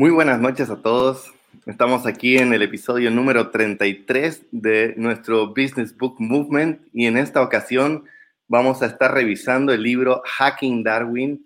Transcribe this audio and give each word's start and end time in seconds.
Muy 0.00 0.10
buenas 0.10 0.40
noches 0.40 0.70
a 0.70 0.80
todos. 0.80 1.30
Estamos 1.66 2.06
aquí 2.06 2.38
en 2.38 2.54
el 2.54 2.62
episodio 2.62 3.10
número 3.10 3.50
33 3.50 4.46
de 4.50 4.94
nuestro 4.96 5.48
Business 5.48 5.94
Book 5.94 6.16
Movement 6.18 6.80
y 6.94 7.04
en 7.04 7.18
esta 7.18 7.42
ocasión 7.42 8.06
vamos 8.48 8.80
a 8.80 8.86
estar 8.86 9.12
revisando 9.12 9.74
el 9.74 9.82
libro 9.82 10.22
Hacking 10.24 10.82
Darwin. 10.82 11.44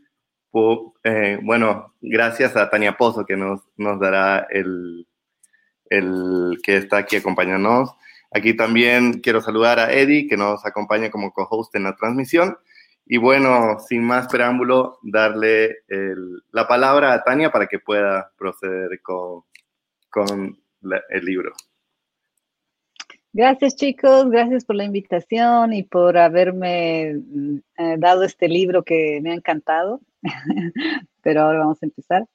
Eh, 1.02 1.40
bueno, 1.42 1.94
gracias 2.00 2.54
a 2.54 2.70
Tania 2.70 2.96
Pozo 2.96 3.26
que 3.26 3.36
nos, 3.36 3.60
nos 3.76 3.98
dará 3.98 4.46
el, 4.48 5.08
el 5.90 6.60
que 6.62 6.76
está 6.76 6.98
aquí 6.98 7.16
acompañándonos. 7.16 7.90
Aquí 8.30 8.54
también 8.54 9.14
quiero 9.14 9.40
saludar 9.40 9.80
a 9.80 9.92
Eddie 9.92 10.28
que 10.28 10.36
nos 10.36 10.64
acompaña 10.64 11.10
como 11.10 11.32
co-host 11.32 11.74
en 11.74 11.82
la 11.82 11.96
transmisión. 11.96 12.56
Y 13.06 13.18
bueno, 13.18 13.78
sin 13.80 14.02
más 14.02 14.28
preámbulo, 14.28 14.98
darle 15.02 15.78
la 16.50 16.66
palabra 16.66 17.12
a 17.12 17.22
Tania 17.22 17.50
para 17.50 17.66
que 17.66 17.78
pueda 17.78 18.32
proceder 18.36 19.00
con, 19.02 19.42
con 20.10 20.58
el 21.10 21.24
libro. 21.24 21.52
Gracias 23.36 23.74
chicos, 23.74 24.30
gracias 24.30 24.64
por 24.64 24.76
la 24.76 24.84
invitación 24.84 25.72
y 25.72 25.82
por 25.82 26.16
haberme 26.16 27.10
eh, 27.76 27.96
dado 27.98 28.22
este 28.22 28.48
libro 28.48 28.84
que 28.84 29.18
me 29.20 29.32
ha 29.32 29.34
encantado. 29.34 30.00
Pero 31.20 31.42
ahora 31.42 31.58
vamos 31.58 31.82
a 31.82 31.86
empezar. 31.86 32.26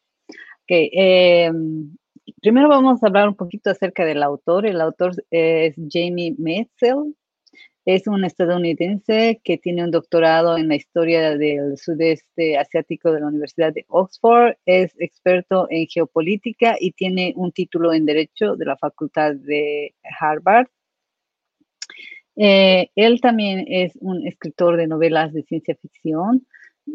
Okay, 0.64 0.90
em, 0.92 1.96
primero 2.42 2.68
vamos 2.68 3.02
a 3.02 3.08
hablar 3.08 3.30
un 3.30 3.36
poquito 3.36 3.70
acerca 3.70 4.04
del 4.04 4.22
autor. 4.22 4.66
El 4.66 4.82
autor 4.82 5.14
es 5.32 5.74
Jamie 5.90 6.36
Metzel. 6.38 7.16
Es 7.92 8.06
un 8.06 8.24
estadounidense 8.24 9.42
que 9.44 9.58
tiene 9.58 9.84
un 9.84 9.90
doctorado 9.90 10.60
en 10.60 10.68
la 10.68 10.76
historia 10.76 11.36
del 11.36 11.76
sudeste 11.76 12.56
asiático 12.56 13.12
de 13.12 13.20
la 13.20 13.26
Universidad 13.26 13.74
de 13.74 13.86
Oxford. 13.88 14.54
Es 14.64 14.94
experto 15.00 15.66
en 15.72 15.88
geopolítica 15.88 16.76
y 16.80 16.92
tiene 16.92 17.34
un 17.36 17.52
título 17.52 17.92
en 17.92 18.06
Derecho 18.06 18.56
de 18.56 18.66
la 18.66 18.78
Facultad 18.78 19.34
de 19.34 19.96
Harvard. 20.20 20.68
Eh, 22.36 22.92
él 22.94 23.22
también 23.22 23.66
es 23.68 23.94
un 24.02 24.28
escritor 24.28 24.78
de 24.78 24.86
novelas 24.86 25.34
de 25.34 25.42
ciencia 25.42 25.76
ficción. 25.82 26.46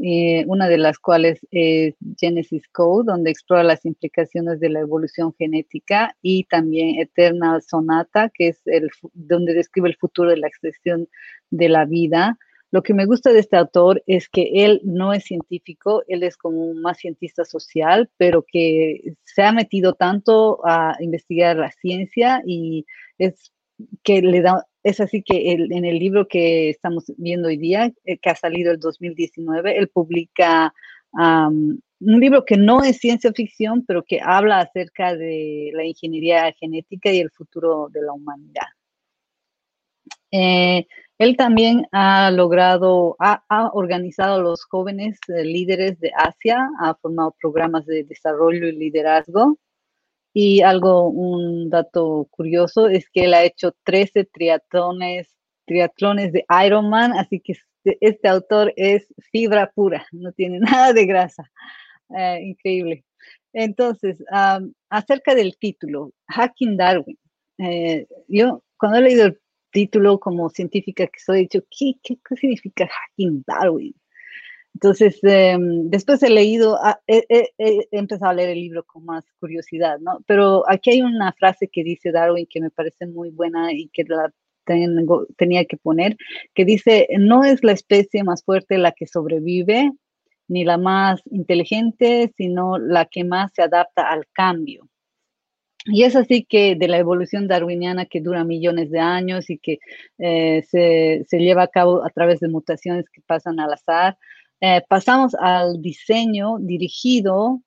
Eh, 0.02 0.44
una 0.46 0.68
de 0.68 0.78
las 0.78 0.98
cuales 0.98 1.38
es 1.50 1.94
Genesis 2.18 2.68
Code, 2.68 3.04
donde 3.06 3.30
explora 3.30 3.62
las 3.62 3.84
implicaciones 3.84 4.60
de 4.60 4.70
la 4.70 4.80
evolución 4.80 5.34
genética, 5.38 6.16
y 6.22 6.44
también 6.44 7.00
Eternal 7.00 7.62
Sonata, 7.62 8.30
que 8.30 8.48
es 8.48 8.60
el, 8.66 8.90
donde 9.12 9.54
describe 9.54 9.88
el 9.88 9.96
futuro 9.96 10.30
de 10.30 10.38
la 10.38 10.48
extensión 10.48 11.08
de 11.50 11.68
la 11.68 11.84
vida. 11.84 12.38
Lo 12.70 12.82
que 12.82 12.92
me 12.92 13.06
gusta 13.06 13.32
de 13.32 13.38
este 13.38 13.56
autor 13.56 14.02
es 14.06 14.28
que 14.28 14.50
él 14.64 14.80
no 14.82 15.12
es 15.12 15.24
científico, 15.24 16.02
él 16.08 16.24
es 16.24 16.36
como 16.36 16.66
un 16.66 16.82
más 16.82 16.98
cientista 16.98 17.44
social, 17.44 18.10
pero 18.16 18.44
que 18.46 19.14
se 19.22 19.42
ha 19.42 19.52
metido 19.52 19.94
tanto 19.94 20.60
a 20.66 20.96
investigar 20.98 21.56
la 21.56 21.70
ciencia 21.70 22.42
y 22.44 22.84
es 23.18 23.52
que 24.02 24.22
le 24.22 24.42
da 24.42 24.66
es 24.84 25.00
así 25.00 25.22
que 25.22 25.52
en 25.52 25.84
el 25.84 25.98
libro 25.98 26.28
que 26.28 26.68
estamos 26.68 27.04
viendo 27.16 27.48
hoy 27.48 27.56
día, 27.56 27.90
eh, 28.04 28.18
que 28.18 28.30
ha 28.30 28.36
salido 28.36 28.70
el 28.70 28.78
2019, 28.78 29.78
él 29.78 29.88
publica 29.88 30.72
un 31.16 31.80
libro 32.00 32.44
que 32.44 32.56
no 32.56 32.82
es 32.82 32.98
ciencia 32.98 33.32
ficción, 33.32 33.84
pero 33.86 34.02
que 34.02 34.20
habla 34.20 34.60
acerca 34.60 35.14
de 35.14 35.70
la 35.72 35.84
ingeniería 35.84 36.52
genética 36.52 37.12
y 37.12 37.20
el 37.20 37.30
futuro 37.30 37.88
de 37.90 38.02
la 38.02 38.12
humanidad. 38.12 38.66
Eh, 40.32 40.86
él 41.18 41.36
también 41.36 41.86
ha 41.92 42.32
logrado, 42.32 43.16
ha, 43.20 43.70
organizado 43.72 44.34
a 44.34 44.42
los 44.42 44.64
jóvenes 44.64 45.18
eh, 45.28 45.44
líderes 45.44 46.00
de 46.00 46.10
Asia, 46.16 46.68
ha 46.80 46.94
formado 46.96 47.36
programas 47.40 47.86
de 47.86 48.02
desarrollo 48.02 48.66
y 48.66 48.72
liderazgo 48.72 49.56
y 50.36 50.62
algo, 50.62 51.08
un 51.08 51.70
dato 51.70 52.26
curioso 52.30 52.88
es 52.88 53.08
que 53.08 53.24
él 53.24 53.34
ha 53.34 53.44
hecho 53.44 53.72
13 53.84 54.24
triatlones, 54.24 55.32
triatlones 55.64 56.32
de 56.32 56.44
Ironman, 56.66 57.12
así 57.12 57.38
que 57.38 57.52
este, 57.52 57.98
este 58.00 58.28
autor 58.28 58.72
es 58.76 59.06
fibra 59.30 59.70
pura, 59.72 60.04
no 60.10 60.32
tiene 60.32 60.58
nada 60.60 60.92
de 60.92 61.06
grasa. 61.06 61.50
Eh, 62.16 62.40
increíble. 62.42 63.04
Entonces, 63.52 64.22
acerca 64.90 65.36
del 65.36 65.56
título, 65.56 66.12
Hacking 66.26 66.76
Darwin. 66.76 67.18
Eh, 67.58 68.08
yo 68.26 68.64
cuando 68.76 68.98
he 68.98 69.02
leído 69.02 69.26
el 69.26 69.40
título 69.70 70.18
como 70.18 70.50
científica 70.50 71.06
que 71.06 71.20
soy, 71.20 71.38
he 71.38 71.40
dicho, 71.42 71.60
¿qué, 71.70 71.94
qué 72.02 72.36
significa 72.36 72.88
Hacking 72.88 73.44
Darwin? 73.46 73.94
Entonces, 74.74 75.18
em, 75.22 75.88
después 75.88 76.22
he 76.22 76.30
leído, 76.30 76.76
ah, 76.82 77.00
he, 77.06 77.48
empezado 77.92 78.30
a 78.32 78.34
leer 78.34 78.50
el 78.50 78.60
libro 78.60 78.84
con 78.84 79.04
más 79.04 79.24
curiosidad, 79.40 79.98
¿no? 80.00 80.18
Pero 80.26 80.64
aquí 80.68 80.90
hay 80.90 81.02
una 81.02 81.32
frase 81.32 81.68
que 81.68 81.84
dice 81.84 82.10
Darwin 82.12 82.46
que 82.50 82.60
me 82.60 82.70
parece 82.70 83.06
muy 83.06 83.30
buena 83.30 83.72
y 83.72 83.88
que 83.88 84.04
la 84.04 84.32
tengo, 84.64 85.26
tenía 85.36 85.64
que 85.66 85.76
poner, 85.76 86.16
que 86.54 86.64
dice, 86.64 87.08
no 87.18 87.44
es 87.44 87.62
la 87.62 87.72
especie 87.72 88.24
más 88.24 88.44
fuerte 88.44 88.78
la 88.78 88.92
que 88.92 89.06
sobrevive, 89.06 89.92
ni 90.48 90.64
la 90.64 90.78
más 90.78 91.22
inteligente, 91.30 92.32
sino 92.36 92.78
la 92.78 93.06
que 93.06 93.24
más 93.24 93.52
se 93.54 93.62
adapta 93.62 94.10
al 94.10 94.26
cambio. 94.32 94.88
Y 95.86 96.04
es 96.04 96.16
así 96.16 96.44
que 96.44 96.76
de 96.76 96.88
la 96.88 96.98
evolución 96.98 97.46
darwiniana 97.46 98.06
que 98.06 98.20
dura 98.22 98.42
millones 98.42 98.90
de 98.90 99.00
años 99.00 99.50
y 99.50 99.58
que 99.58 99.78
eh, 100.18 100.62
se, 100.68 101.24
se, 101.28 101.38
lleva 101.38 101.64
a 101.64 101.68
cabo 101.68 102.04
a 102.04 102.10
través 102.10 102.40
de 102.40 102.48
mutaciones 102.48 103.08
que 103.10 103.20
pasan 103.20 103.60
al 103.60 103.72
azar, 103.72 104.16
eh, 104.60 104.82
pasamos 104.88 105.34
al 105.34 105.80
diseño 105.80 106.58
dirigido, 106.58 107.60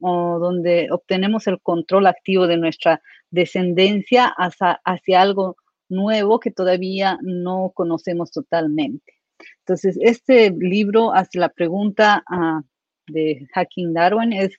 donde 0.00 0.88
obtenemos 0.90 1.46
el 1.46 1.58
control 1.62 2.06
activo 2.06 2.46
de 2.46 2.58
nuestra 2.58 3.00
descendencia 3.30 4.26
hacia, 4.26 4.78
hacia 4.84 5.22
algo 5.22 5.56
nuevo 5.88 6.40
que 6.40 6.50
todavía 6.50 7.18
no 7.22 7.72
conocemos 7.74 8.30
totalmente. 8.30 9.14
Entonces, 9.60 9.98
este 10.00 10.50
libro 10.50 11.12
hace 11.14 11.38
la 11.38 11.48
pregunta 11.48 12.22
ah, 12.28 12.62
de 13.06 13.46
Hacking 13.54 13.94
Darwin, 13.94 14.32
es, 14.32 14.58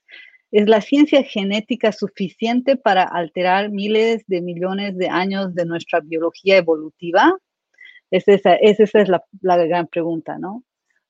¿es 0.51 0.67
la 0.67 0.81
ciencia 0.81 1.23
genética 1.23 1.91
suficiente 1.91 2.75
para 2.75 3.03
alterar 3.03 3.69
miles 3.71 4.23
de 4.27 4.41
millones 4.41 4.97
de 4.97 5.09
años 5.09 5.53
de 5.53 5.65
nuestra 5.65 5.99
biología 5.99 6.57
evolutiva? 6.57 7.37
esa, 8.11 8.55
esa 8.55 8.99
es 8.99 9.09
la, 9.09 9.23
la, 9.41 9.57
gran 9.65 9.87
pregunta, 9.87 10.37
¿no? 10.37 10.63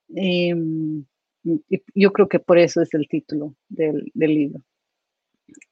Em, 0.09 1.05
yo 1.93 2.11
creo 2.11 2.27
que 2.27 2.39
por 2.39 2.57
eso 2.57 2.81
es 2.81 2.93
el 2.93 3.07
título 3.07 3.55
del, 3.69 4.11
libro. 4.15 4.61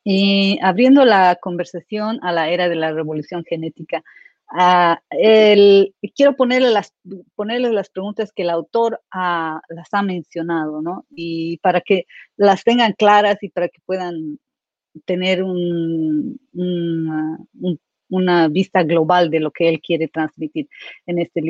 Y 0.03 0.59
abriendo 0.61 1.03
la 1.05 1.37
conversación 1.41 2.19
a 2.21 2.31
la 2.31 2.49
era 2.49 2.69
de 2.69 2.75
la 2.75 2.91
revolución 2.91 3.43
genética, 3.43 4.03
ah, 4.49 5.01
quiero 6.15 6.35
ponerle 6.35 6.69
las, 6.71 6.93
ponerle 7.35 7.71
las 7.71 7.89
preguntas 7.89 8.31
que 8.31 8.43
el 8.43 8.51
autor 8.51 9.01
las 9.11 9.87
ha 9.91 10.03
mencionado, 10.03 10.81
¿no? 10.81 11.05
Y 11.09 11.57
para 11.57 11.81
que 11.81 12.05
las 12.37 12.63
tengan 12.63 12.93
claras 12.93 13.41
y 13.41 13.49
para 13.49 13.67
que 13.67 13.79
puedan 13.85 14.37
tener 15.05 15.43
una 18.09 18.47
vista 18.47 18.83
global 18.83 19.31
de 19.31 19.39
lo 19.39 19.49
que 19.51 19.69
él 19.69 19.81
quiere 19.81 20.07
transmitir 20.07 20.67
en 21.07 21.17
este 21.19 21.41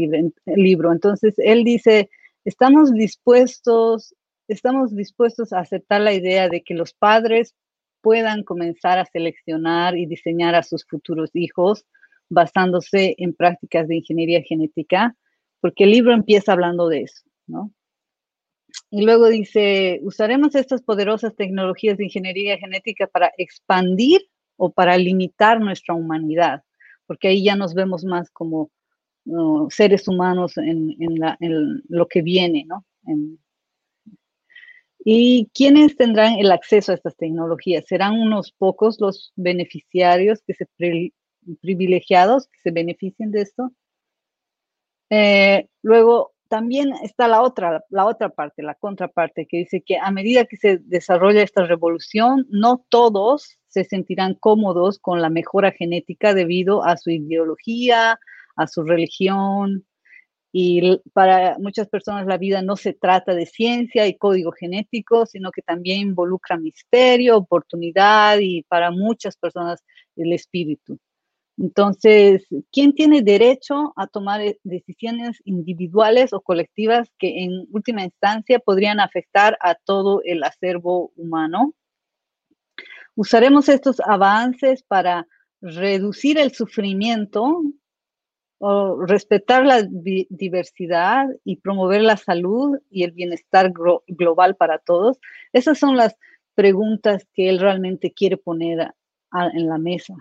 libro. 0.46 0.94
Entonces, 0.94 1.34
él 1.38 1.66
dice, 1.66 2.10
estamos 2.46 2.92
dispuestos, 2.92 4.16
estamos 4.48 4.96
dispuestos 4.96 5.54
a 5.54 5.60
aceptar 5.60 6.02
la 6.02 6.14
idea 6.14 6.50
de 6.50 6.62
que 6.62 6.74
los 6.74 6.94
padres 6.94 7.56
puedan 8.02 8.44
comenzar 8.44 9.00
a 9.00 9.06
seleccionar 9.06 9.98
y 9.98 10.06
diseñar 10.06 10.56
a 10.56 10.64
sus 10.64 10.86
futuros 10.86 11.32
hijos 11.34 11.86
basándose 12.30 13.16
en 13.18 13.34
prácticas 13.34 13.88
de 13.88 13.98
ingeniería 13.98 14.42
genética, 14.42 15.16
porque 15.62 15.86
el 15.86 15.92
libro 15.92 16.14
empieza 16.14 16.52
hablando 16.52 16.90
de 16.90 17.02
eso, 17.04 17.24
¿no? 17.48 17.72
Y 18.90 19.04
luego 19.04 19.30
dice, 19.30 20.00
usaremos 20.04 20.56
estas 20.56 20.82
poderosas 20.82 21.36
tecnologías 21.36 21.98
de 21.98 22.06
ingeniería 22.06 22.58
genética 22.58 23.08
para 23.08 23.32
expandir 23.38 24.22
o 24.58 24.72
para 24.72 24.98
limitar 24.98 25.60
nuestra 25.60 25.94
humanidad, 25.94 26.64
porque 27.06 27.28
ahí 27.28 27.44
ya 27.44 27.56
nos 27.56 27.74
vemos 27.74 28.04
más 28.04 28.32
como 28.32 28.72
seres 29.70 30.08
humanos 30.08 30.58
en, 30.58 30.96
lo 31.88 32.08
que 32.08 32.22
viene, 32.22 32.66
¿no? 32.66 32.86
¿Y 35.06 35.50
quiénes 35.54 35.98
tendrán 35.98 36.36
el 36.36 36.52
acceso 36.52 36.92
a 36.92 36.96
estas 36.96 37.16
tecnologías? 37.18 37.86
¿Serán 37.88 38.14
unos 38.20 38.52
pocos 38.52 39.00
los 39.00 39.34
beneficiarios 39.36 40.42
que 40.46 40.54
se 40.54 40.66
privilegiados 41.62 42.48
que 42.48 42.60
se 42.64 42.72
beneficien 42.72 43.32
de 43.32 43.42
esto? 43.42 43.72
Eh, 45.10 45.68
luego, 45.82 46.34
también 46.48 46.94
está 47.02 47.28
la 47.28 47.42
otra, 47.42 47.84
la 47.90 48.06
otra 48.06 48.30
parte, 48.30 48.62
la 48.62 48.76
contraparte, 48.76 49.48
que 49.48 49.58
dice 49.58 49.82
que 49.82 49.98
a 49.98 50.12
medida 50.12 50.46
que 50.46 50.56
se 50.56 50.78
desarrolla 50.78 51.42
esta 51.42 51.66
revolución, 51.66 52.46
no 52.50 52.86
todos 52.90 53.58
se 53.68 53.84
sentirán 53.84 54.36
cómodos 54.36 55.00
con 55.00 55.22
la 55.22 55.30
mejora 55.30 55.72
genética 55.72 56.34
debido 56.34 56.84
a 56.86 56.96
su 56.98 57.10
ideología, 57.10 58.20
a 58.56 58.68
su 58.68 58.84
religión. 58.84 59.86
Y 60.52 61.02
para 61.14 61.58
muchas 61.60 61.90
personas 61.90 62.28
la 62.28 62.38
vida 62.38 62.62
no 62.62 62.76
se 62.76 62.94
trata 62.94 63.34
de 63.34 63.48
ciencia 63.48 64.08
y 64.08 64.18
código 64.18 64.52
genético, 64.52 65.26
sino 65.26 65.52
que 65.52 65.64
también 65.64 66.00
involucra 66.02 66.58
misterio, 66.58 67.38
oportunidad 67.38 68.38
y 68.40 68.64
para 68.64 68.92
muchas 68.92 69.36
personas 69.36 69.84
el 70.16 70.32
espíritu. 70.34 71.00
Entonces, 71.58 72.46
¿quién 72.72 72.94
tiene 72.94 73.22
derecho 73.22 73.94
a 73.96 74.08
tomar 74.08 74.42
eh, 74.42 74.60
decisiones 74.64 75.40
individuales 75.46 76.34
o 76.34 76.42
colectivas 76.42 77.10
que 77.20 77.44
en 77.44 77.68
última 77.72 78.04
instancia 78.04 78.60
podrían 78.60 79.00
afectar 79.00 79.58
a 79.62 79.76
todo 79.76 80.22
el 80.24 80.44
acervo 80.44 81.12
humano? 81.16 81.74
Usaremos 83.16 83.70
estos 83.70 84.00
avances 84.00 84.82
para 84.84 85.28
reducir 85.62 86.40
el 86.40 86.52
sufrimiento 86.52 87.62
respetar 89.06 89.66
la 89.66 89.84
diversidad 89.84 91.28
y 91.44 91.58
promover 91.58 92.02
la 92.02 92.18
salud 92.18 92.78
y 92.90 93.04
el 93.04 93.12
bienestar 93.12 93.74
global 94.08 94.56
para 94.56 94.80
todos? 94.80 95.20
Esas 95.52 95.78
son 95.78 95.98
las 95.98 96.16
preguntas 96.56 97.28
que 97.34 97.50
él 97.50 97.60
realmente 97.60 98.14
quiere 98.14 98.38
poner 98.38 98.94
en 99.54 99.68
la 99.68 99.78
mesa. 99.78 100.16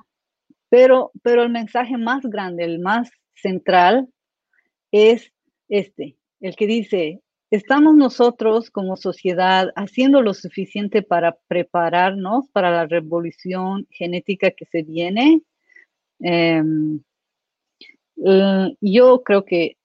Pero, 0.68 1.12
pero 1.22 1.42
el 1.42 1.50
mensaje 1.50 1.98
más 1.98 2.22
grande, 2.24 2.64
el 2.64 2.78
más 2.78 3.10
central, 3.34 4.08
es 4.90 5.32
este, 5.68 6.16
el 6.40 6.56
que 6.56 6.66
dice, 6.66 7.20
¿estamos 7.50 7.94
nosotros 7.94 8.70
como 8.70 8.96
sociedad 8.96 9.70
haciendo 9.76 10.22
lo 10.22 10.34
suficiente 10.34 11.02
para 11.02 11.36
prepararnos 11.46 12.48
para 12.48 12.70
la 12.70 12.86
revolución 12.86 13.86
genética 13.90 14.50
que 14.50 14.64
se 14.66 14.82
viene? 14.82 15.42
Em, 16.20 17.02
eh, 18.16 18.76
yo 18.80 19.22
creo 19.22 19.44
que 19.44 19.76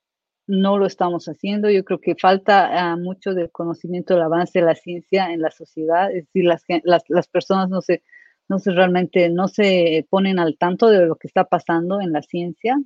no 0.47 0.77
lo 0.77 0.85
estamos 0.85 1.25
haciendo. 1.27 1.69
Yo 1.69 1.83
creo 1.83 1.99
que 1.99 2.15
falta 2.15 2.91
ah, 2.91 2.95
mucho 2.95 3.33
de 3.33 3.49
conocimiento 3.49 4.13
del 4.13 4.23
avance 4.23 4.59
de 4.59 4.65
la 4.65 4.75
ciencia 4.75 5.31
en 5.31 5.41
la 5.41 5.51
sociedad. 5.51 6.09
Es 6.11 6.25
decir, 6.25 6.45
las, 6.45 6.63
las, 6.83 7.27
personas 7.27 7.69
no 7.69 7.81
se, 7.81 8.03
no 8.47 8.59
se 8.59 8.71
realmente 8.71 9.29
no 9.29 9.47
se 9.47 10.07
ponen 10.09 10.39
al 10.39 10.57
tanto 10.57 10.89
de 10.89 11.05
lo 11.05 11.15
que 11.17 11.27
está 11.27 11.43
pasando 11.45 12.01
en 12.01 12.13
la 12.13 12.21
ciencia. 12.21 12.77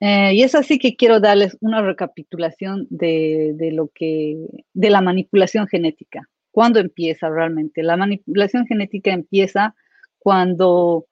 Eh, 0.00 0.34
y 0.34 0.42
es 0.42 0.56
así 0.56 0.80
que 0.80 0.96
quiero 0.96 1.20
darles 1.20 1.56
una 1.60 1.80
recapitulación 1.80 2.88
de, 2.90 3.52
de, 3.54 3.70
lo 3.70 3.88
que, 3.94 4.36
de 4.74 4.90
la 4.90 5.00
manipulación 5.00 5.68
genética. 5.68 6.28
¿Cuándo 6.50 6.80
empieza 6.80 7.30
realmente? 7.30 7.84
La 7.84 7.96
manipulación 7.96 8.66
genética 8.66 9.12
empieza 9.12 9.76
cuando 10.18 11.06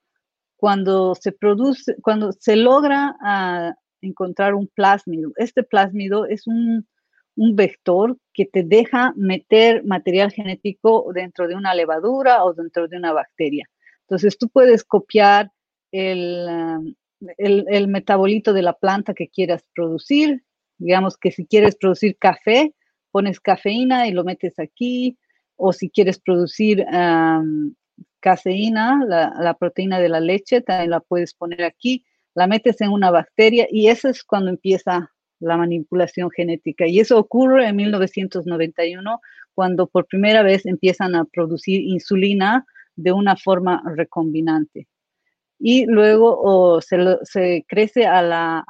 cuando 0.61 1.15
se 1.15 1.31
produce, 1.31 1.95
cuando 2.03 2.33
se 2.33 2.55
logra 2.55 3.15
ah, 3.19 3.73
encontrar 3.99 4.53
un 4.53 4.67
plásmido. 4.67 5.31
Este 5.37 5.63
plásmido 5.63 6.27
es 6.27 6.45
un, 6.45 6.87
vector 7.35 8.15
que 8.31 8.45
te 8.45 8.61
deja 8.61 9.13
meter 9.15 9.83
material 9.83 10.31
genético 10.31 11.09
dentro 11.15 11.47
de 11.47 11.55
una 11.55 11.73
levadura 11.73 12.43
o 12.43 12.53
dentro 12.53 12.87
de 12.87 12.97
una 12.97 13.11
bacteria. 13.11 13.67
Entonces 14.01 14.37
tú 14.37 14.49
puedes 14.49 14.83
copiar 14.83 15.51
el, 15.91 16.47
ah, 16.47 16.79
el, 17.39 17.87
metabolito 17.87 18.53
de 18.53 18.61
la 18.61 18.73
planta 18.73 19.15
que 19.15 19.29
quieras 19.29 19.63
producir. 19.73 20.43
Digamos 20.77 21.17
que 21.17 21.31
si 21.31 21.47
quieres 21.47 21.75
producir 21.75 22.15
café, 22.19 22.75
pones 23.09 23.39
cafeína 23.39 24.07
y 24.07 24.11
lo 24.11 24.23
metes 24.23 24.59
aquí. 24.59 25.17
O 25.55 25.73
si 25.73 25.89
quieres 25.89 26.19
producir 26.19 26.85
caseína, 28.19 29.03
la, 29.05 29.53
proteína 29.55 29.99
de 29.99 30.09
la 30.09 30.19
leche, 30.19 30.61
también 30.61 30.91
la 30.91 30.99
puedes 30.99 31.33
poner 31.33 31.63
aquí, 31.63 32.05
la 32.33 32.47
metes 32.47 32.79
en 32.81 32.91
una 32.91 33.11
bacteria 33.11 33.67
y 33.69 33.87
eso 33.87 34.09
es 34.09 34.23
cuando 34.23 34.51
empieza 34.51 35.11
la 35.39 35.57
manipulación 35.57 36.29
genética. 36.31 36.87
Y 36.87 36.99
eso 36.99 37.17
ocurre 37.17 37.67
en 37.67 37.75
1991, 37.75 39.19
cuando 39.53 39.87
por 39.87 40.05
primera 40.05 40.43
vez 40.43 40.65
empiezan 40.65 41.15
a 41.15 41.25
producir 41.25 41.81
insulina 41.81 42.65
de 42.95 43.11
una 43.11 43.35
forma 43.35 43.83
recombinante. 43.95 44.87
Y 45.59 45.85
luego 45.85 46.79
se, 46.81 47.65
crece 47.67 48.05
al 48.05 48.63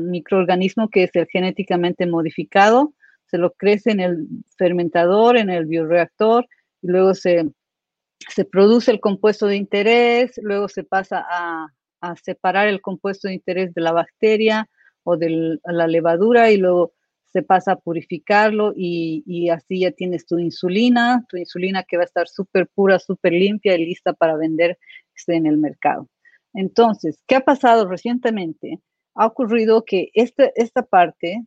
microorganismo 0.00 0.88
que 0.88 1.04
es 1.04 1.10
el 1.14 1.26
genéticamente 1.26 2.06
modificado, 2.06 2.94
se 3.26 3.38
lo 3.38 3.52
crece 3.52 3.90
en 3.90 4.00
el 4.00 4.26
fermentador, 4.56 5.36
en 5.36 5.50
el 5.50 5.66
bioreactor, 5.66 6.46
y 6.82 6.88
luego 6.88 7.14
se 7.14 7.50
se 8.28 8.44
produce 8.44 8.90
el 8.90 9.00
compuesto 9.00 9.46
de 9.46 9.56
interés, 9.56 10.32
luego 10.42 10.68
se 10.68 10.84
pasa 10.84 11.24
a, 11.28 11.68
separar 12.22 12.66
el 12.66 12.80
compuesto 12.80 13.28
de 13.28 13.34
interés 13.34 13.72
de 13.74 13.80
la 13.80 13.92
bacteria 13.92 14.68
o 15.04 15.16
de 15.16 15.58
la 15.64 15.86
levadura 15.86 16.50
y 16.50 16.56
luego 16.56 16.94
se 17.32 17.42
pasa 17.42 17.72
a 17.72 17.76
purificarlo 17.76 18.72
y, 18.76 19.48
así 19.50 19.80
ya 19.80 19.92
tienes 19.92 20.26
tu 20.26 20.38
insulina, 20.38 21.24
tu 21.28 21.36
insulina 21.36 21.84
que 21.84 21.96
va 21.96 22.02
a 22.02 22.06
estar 22.06 22.26
súper 22.28 22.68
pura, 22.74 22.98
súper 22.98 23.32
limpia 23.32 23.76
y 23.76 23.86
lista 23.86 24.12
para 24.12 24.36
vender 24.36 24.78
en 25.28 25.46
el 25.46 25.58
mercado. 25.58 26.08
Entonces, 26.54 27.22
¿qué 27.28 27.36
ha 27.36 27.40
pasado 27.40 27.88
recientemente? 27.88 28.80
Ha 29.14 29.26
ocurrido 29.26 29.84
que 29.84 30.10
este, 30.14 30.52
esta 30.56 30.82
parte, 30.82 31.46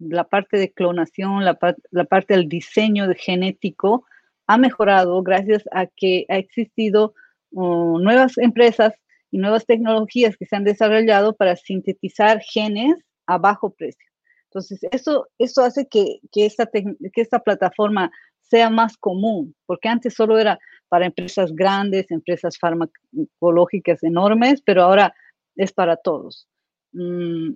la 0.00 0.24
parte 0.24 0.58
de 0.58 0.72
clonación, 0.72 1.44
la 1.44 1.54
parte 1.54 2.34
del 2.34 2.48
diseño 2.48 3.06
genético, 3.16 4.04
ha 4.48 4.58
mejorado 4.58 5.22
gracias 5.22 5.62
a 5.72 5.86
que 5.86 6.24
ha 6.28 6.38
existido 6.38 7.14
nuevas 7.52 8.38
empresas 8.38 8.94
y 9.30 9.38
nuevas 9.38 9.66
tecnologías 9.66 10.36
que 10.36 10.46
se 10.46 10.56
han 10.56 10.64
desarrollado 10.64 11.36
para 11.36 11.54
sintetizar 11.54 12.40
genes 12.40 12.94
a 13.26 13.38
bajo 13.38 13.70
precio. 13.70 14.10
Entonces, 14.44 14.80
eso, 14.90 15.28
eso 15.38 15.62
hace 15.62 15.86
que, 15.86 16.20
que, 16.32 16.46
esta 16.46 16.66
que 16.66 17.20
esta 17.20 17.38
plataforma 17.40 18.10
sea 18.40 18.70
más 18.70 18.96
común, 18.96 19.54
porque 19.66 19.88
antes 19.88 20.14
solo 20.14 20.38
era 20.38 20.58
para 20.88 21.04
empresas 21.04 21.54
grandes, 21.54 22.10
empresas 22.10 22.56
farmacológicas 22.58 24.02
enormes, 24.02 24.62
pero 24.64 24.82
ahora 24.82 25.14
es 25.56 25.72
para 25.74 25.96
todos. 25.96 26.48
Mm, 26.92 27.52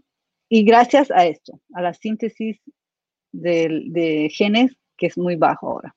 y 0.50 0.64
gracias 0.64 1.10
a 1.10 1.24
esto, 1.24 1.58
a 1.72 1.80
la 1.80 1.94
síntesis 1.94 2.60
de 3.32 4.30
genes, 4.30 4.76
que 4.98 5.06
es 5.06 5.16
muy 5.16 5.36
bajo 5.36 5.70
ahora. 5.70 5.94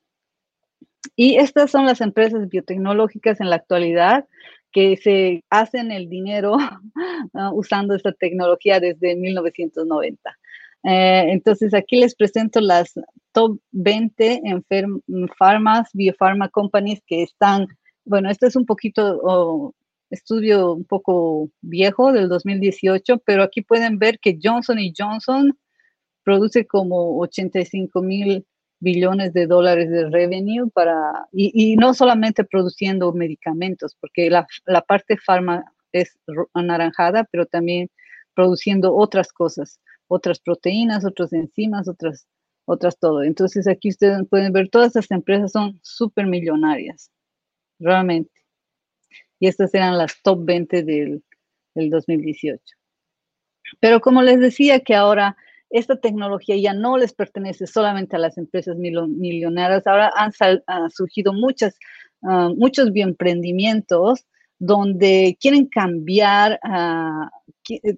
Y 1.14 1.36
estas 1.36 1.70
son 1.70 1.86
las 1.86 2.00
empresas 2.00 2.48
biotecnológicas 2.48 3.40
en 3.40 3.50
la 3.50 3.56
actualidad 3.56 4.26
que 4.72 4.96
se 4.96 5.44
hacen 5.50 5.90
el 5.90 6.08
dinero 6.08 6.56
usando 7.52 7.94
esta 7.94 8.12
tecnología 8.12 8.80
desde 8.80 9.16
1990. 9.16 10.38
Eh, 10.84 11.32
entonces, 11.32 11.74
aquí 11.74 11.96
les 11.96 12.14
presento 12.14 12.60
las 12.60 12.94
top 13.32 13.58
20 13.72 14.42
en 14.44 14.64
farmas, 15.38 15.88
biopharma 15.92 16.48
companies 16.48 17.00
que 17.06 17.22
están, 17.22 17.66
bueno, 18.04 18.30
este 18.30 18.46
es 18.46 18.56
un 18.56 18.66
poquito 18.66 19.74
estudio 20.10 20.74
un 20.74 20.84
poco 20.84 21.50
viejo 21.60 22.12
del 22.12 22.28
2018, 22.28 23.18
pero 23.24 23.42
aquí 23.42 23.62
pueden 23.62 23.98
ver 23.98 24.18
que 24.18 24.38
Johnson 24.42 24.78
Johnson 24.96 25.58
produce 26.22 26.66
como 26.66 27.18
85 27.18 28.02
mil 28.02 28.46
billones 28.80 29.32
de 29.32 29.46
dólares 29.46 29.90
de 29.90 30.10
revenue 30.10 30.70
para, 30.70 31.26
y, 31.32 31.76
no 31.76 31.94
solamente 31.94 32.44
produciendo 32.44 33.12
medicamentos, 33.12 33.96
porque 34.00 34.30
la, 34.30 34.46
la 34.66 34.82
parte 34.82 35.16
farma 35.16 35.64
es 35.92 36.18
anaranjada, 36.54 37.24
pero 37.30 37.46
también 37.46 37.90
produciendo 38.34 38.94
otras 38.94 39.32
cosas, 39.32 39.80
otras 40.08 40.40
proteínas, 40.40 41.04
otras 41.04 41.32
enzimas, 41.32 41.88
otras, 41.88 42.26
otras 42.66 42.98
todo. 42.98 43.22
Entonces 43.22 43.66
aquí 43.66 43.88
ustedes 43.88 44.20
pueden 44.28 44.52
ver, 44.52 44.68
todas 44.68 44.88
estas 44.88 45.10
empresas 45.10 45.52
son 45.52 45.80
súper 45.82 46.26
millonarias, 46.26 47.10
realmente. 47.78 48.30
Y 49.38 49.48
estas 49.48 49.74
eran 49.74 49.98
las 49.98 50.20
top 50.22 50.44
20 50.44 50.82
del, 50.82 51.22
del 51.74 51.90
2018. 51.90 52.60
Pero 53.80 54.00
como 54.00 54.22
les 54.22 54.40
decía 54.40 54.80
que 54.80 54.94
ahora 54.94 55.36
esta 55.78 55.96
tecnología 55.96 56.56
ya 56.56 56.72
no 56.72 56.96
les 56.96 57.12
pertenece 57.12 57.66
solamente 57.66 58.16
a 58.16 58.18
las 58.18 58.38
empresas 58.38 58.76
millonarias, 58.76 59.86
ahora 59.86 60.10
han, 60.16 60.32
surgido 60.90 61.32
muchas, 61.32 61.78
ah, 62.22 62.50
muchos 62.56 62.92
bioemprendimientos 62.92 64.24
donde 64.58 65.36
quieren 65.38 65.66
cambiar, 65.66 66.58
ah, 66.62 67.30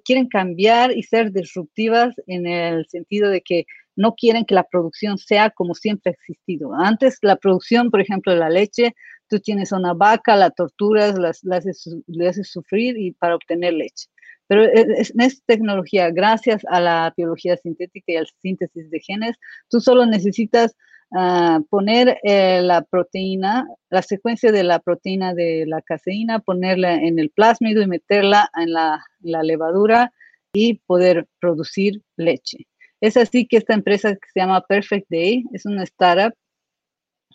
quieren 0.04 0.26
cambiar 0.28 0.97
y 0.97 1.04
ser 1.04 1.30
disruptivas 1.30 2.14
en 2.26 2.47
el 2.47 2.87
sentido 2.88 3.30
de 3.30 3.42
que 3.42 3.64
no 3.94 4.14
quieren 4.14 4.44
que 4.44 4.54
la 4.54 4.64
producción 4.64 5.18
sea 5.18 5.50
como 5.50 5.75
siempre 5.75 6.11
ha 6.11 6.14
existido. 6.14 6.75
Antes 6.75 7.18
la 7.23 7.37
producción, 7.37 7.90
por 7.90 8.00
ejemplo, 8.00 8.32
de 8.32 8.38
la 8.38 8.50
leche, 8.50 8.94
tú 9.28 9.38
tienes 9.38 9.70
una 9.73 9.94
vaca, 9.94 10.35
la 10.35 10.50
torturas, 10.50 11.18
las, 11.18 11.44
las 11.44 11.64
le 12.06 12.28
haces 12.28 12.50
sufrir 12.50 12.99
y 12.99 13.12
para 13.12 13.37
obtener 13.37 13.75
leche. 13.75 14.08
Pero 14.49 14.64
en 14.64 15.21
esta 15.21 15.45
tecnología, 15.47 16.11
gracias 16.11 16.62
a 16.69 16.81
la 16.81 17.12
biología 17.17 17.57
sintética 17.59 18.12
y 18.12 18.17
al 18.17 18.28
síntesis 18.40 18.90
de 18.90 19.00
genes, 19.00 19.37
tú 19.69 19.78
solo 19.78 20.07
necesitas 20.07 20.75
ah, 21.12 21.61
poner 21.69 22.19
eh, 22.23 22.62
la 22.62 22.81
proteína, 22.83 23.67
la 23.90 24.00
secuencia 24.00 24.50
de 24.50 24.64
la 24.64 24.78
proteína 24.78 25.35
de 25.35 25.67
la 25.67 25.83
caseína, 25.83 26.38
ponerla 26.38 26.95
en 26.95 27.19
el 27.19 27.28
plásmido 27.31 27.83
y 27.83 27.87
meterla 27.87 28.50
en 28.59 28.73
la, 28.73 29.05
levadura 29.21 30.12
y 30.55 30.78
poder 30.87 31.26
producir 31.40 32.02
leche. 32.17 32.67
Es 33.02 33.19
así 33.19 33.47
que 33.47 33.59
esta 33.59 33.75
empresa 33.75 34.14
que 34.14 34.28
se 34.33 34.40
llama 34.40 34.64
Perfect 34.67 35.09
Day 35.11 35.45
es 35.52 35.67
una 35.67 35.85
startup 35.85 36.35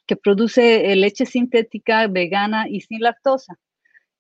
que 0.08 0.16
produce 0.16 0.92
eh, 0.92 0.96
leche 0.96 1.28
sintética, 1.28 2.08
vegana 2.08 2.68
y 2.68 2.82
sin 2.82 3.02
lactosa 3.02 3.56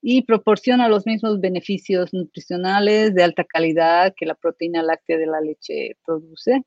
y 0.05 0.23
proporciona 0.23 0.89
los 0.89 1.05
mismos 1.05 1.39
beneficios 1.39 2.13
nutricionales 2.13 3.15
de 3.15 3.23
alta 3.23 3.45
calidad 3.45 4.13
que 4.15 4.25
la 4.25 4.35
proteína 4.35 4.83
láctea 4.83 5.17
de 5.17 5.27
la 5.27 5.39
leche 5.39 5.97
produce. 6.05 6.63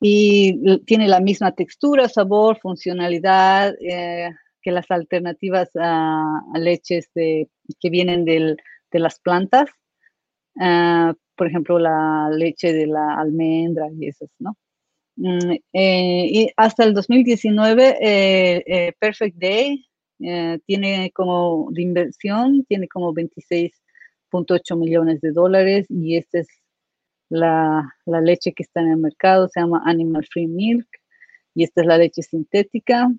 Y 0.00 0.80
tiene 0.84 1.08
la 1.08 1.20
misma 1.20 1.52
textura, 1.52 2.08
sabor, 2.08 2.58
funcionalidad 2.60 3.74
eh, 3.80 4.30
que 4.60 4.72
las 4.72 4.90
alternativas 4.90 5.70
a, 5.76 6.42
leches 6.54 7.08
que 7.14 7.90
vienen 7.90 8.24
de 8.24 8.56
las 8.92 9.20
plantas. 9.20 9.70
Ah, 10.60 11.14
por 11.36 11.46
ejemplo, 11.46 11.78
la 11.78 12.28
leche 12.32 12.72
de 12.72 12.88
la 12.88 13.14
almendra 13.14 13.86
y 13.96 14.08
esas, 14.08 14.30
¿no? 14.40 14.56
Mm, 15.16 15.52
eh, 15.72 16.26
y 16.30 16.50
hasta 16.56 16.84
el 16.84 16.94
2019, 16.94 17.96
eh, 18.00 18.64
eh, 18.66 18.92
Perfect 19.00 19.36
Day 19.36 19.87
tiene 20.18 21.12
como 21.14 21.68
de 21.70 21.82
inversión, 21.82 22.64
tiene 22.64 22.88
como 22.88 23.14
26.8 23.14 24.76
millones 24.76 25.20
de 25.20 25.32
dólares 25.32 25.86
y 25.88 26.16
esta 26.16 26.40
es 26.40 26.48
la, 27.28 27.94
la, 28.06 28.20
leche 28.20 28.52
que 28.52 28.62
está 28.62 28.80
en 28.80 28.90
el 28.90 28.96
mercado, 28.96 29.48
se 29.48 29.60
llama 29.60 29.82
Animal 29.84 30.26
Free 30.30 30.46
Milk 30.46 30.88
y 31.54 31.64
esta 31.64 31.82
es 31.82 31.86
la 31.86 31.98
leche 31.98 32.22
sintética. 32.22 33.10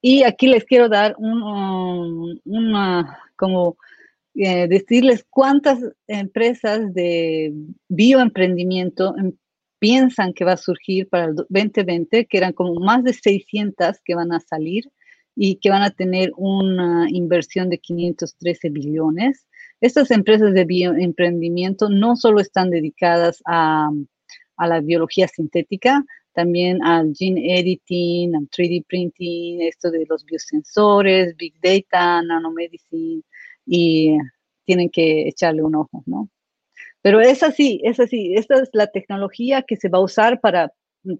Y 0.00 0.22
aquí 0.22 0.46
les 0.46 0.64
quiero 0.64 0.88
dar 0.88 1.16
un, 1.18 2.40
una, 2.44 3.18
como 3.36 3.76
eh, 4.34 4.68
decirles 4.68 5.26
cuántas 5.28 5.80
empresas 6.06 6.94
de 6.94 7.52
bioemprendimiento 7.88 9.16
em, 9.16 9.32
piensan 9.78 10.32
que 10.32 10.44
va 10.44 10.52
a 10.52 10.56
surgir 10.56 11.08
para 11.08 11.26
el 11.26 11.34
2020, 11.34 12.26
que 12.26 12.38
eran 12.38 12.52
como 12.52 12.74
más 12.74 13.02
de 13.02 13.14
600 13.14 13.98
que 14.04 14.14
van 14.14 14.32
a 14.32 14.40
salir 14.40 14.84
y 15.36 15.56
que 15.56 15.70
van 15.70 15.82
a 15.82 15.90
tener 15.90 16.32
una 16.36 17.06
inversión 17.10 17.68
de 17.68 17.78
513 17.78 18.70
billones. 18.70 19.46
Estas 19.80 20.10
empresas 20.10 20.54
de 20.54 20.64
bioemprendimiento 20.64 21.90
no 21.90 22.16
solo 22.16 22.40
están 22.40 22.70
dedicadas 22.70 23.42
a, 23.44 23.90
a 24.56 24.66
la 24.66 24.80
biología 24.80 25.28
sintética, 25.28 26.04
también 26.32 26.82
al 26.82 27.14
gene 27.14 27.58
editing, 27.60 28.34
al 28.34 28.48
3D 28.48 28.84
printing, 28.86 29.62
esto 29.62 29.90
de 29.90 30.06
los 30.08 30.24
biosensores, 30.24 31.36
big 31.36 31.54
data, 31.60 32.22
nanomedicine, 32.22 33.22
y 33.66 34.16
tienen 34.64 34.90
que 34.90 35.28
echarle 35.28 35.62
un 35.62 35.74
ojo, 35.76 36.02
¿no? 36.06 36.30
Pero 37.02 37.20
es 37.20 37.42
así, 37.42 37.80
es 37.84 38.00
así. 38.00 38.34
Esta 38.34 38.56
es 38.60 38.70
la 38.72 38.88
tecnología 38.88 39.62
que 39.62 39.76
se 39.76 39.88
va 39.88 39.98
a 39.98 40.02
usar 40.02 40.40
para, 40.40 40.72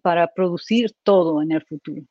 para 0.03 0.33
producir 0.33 0.93
todo 1.03 1.43
en 1.43 1.53
el 1.53 1.63
futuro. 1.65 2.03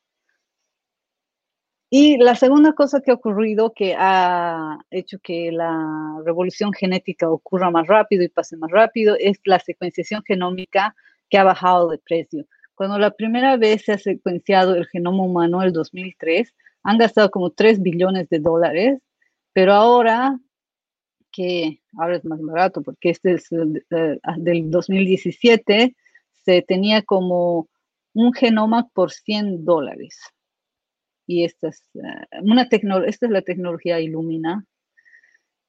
Y 1.98 2.18
la 2.18 2.36
segunda 2.36 2.74
cosa 2.74 3.00
que 3.00 3.10
ha 3.12 3.14
ocurrido 3.14 3.72
que 3.72 3.96
ha 3.98 4.80
hecho 4.92 5.18
que 5.20 5.50
la 5.54 6.20
revolución 6.26 6.74
genética 6.74 7.30
ocurra 7.30 7.72
más 7.72 7.88
rápido 7.88 8.22
y 8.22 8.28
pase 8.28 8.58
más 8.58 8.70
rápido 8.70 9.16
es 9.18 9.40
la 9.46 9.60
secuenciación 9.60 10.22
genómica 10.28 10.94
que 11.30 11.38
ha 11.38 11.46
bajado 11.46 11.88
de 11.88 11.98
precio. 11.98 12.48
Cuando 12.76 13.00
la 13.00 13.12
primera 13.12 13.56
vez 13.56 13.86
se 13.86 13.94
ha 13.94 13.98
secuenciado 13.98 14.76
el 14.76 14.88
genoma 14.88 15.24
humano 15.24 15.62
en 15.62 15.68
el 15.68 15.72
2003, 15.72 16.54
han 16.84 16.98
gastado 16.98 17.32
como 17.32 17.52
3 17.52 17.82
billones 17.82 18.28
de 18.28 18.40
dólares, 18.40 19.00
pero 19.54 19.72
ahora 19.72 20.38
que 21.32 21.80
ahora 21.98 22.18
es 22.18 22.26
más 22.26 22.42
barato 22.42 22.82
porque 22.82 23.12
este 23.12 23.36
es 23.36 23.50
eh, 23.54 24.20
del 24.36 24.70
2017, 24.70 25.96
se 26.44 26.62
tenía 26.64 27.04
como 27.04 27.70
un 28.14 28.34
genoma 28.34 28.90
por 28.94 29.14
100 29.14 29.64
dólares. 29.64 30.35
Y 31.28 31.44
esta 31.44 31.70
es, 31.70 31.84
una 32.42 32.64
esta 32.64 33.26
es 33.26 33.32
la 33.32 33.42
tecnología 33.42 34.00
Illumina. 34.00 34.66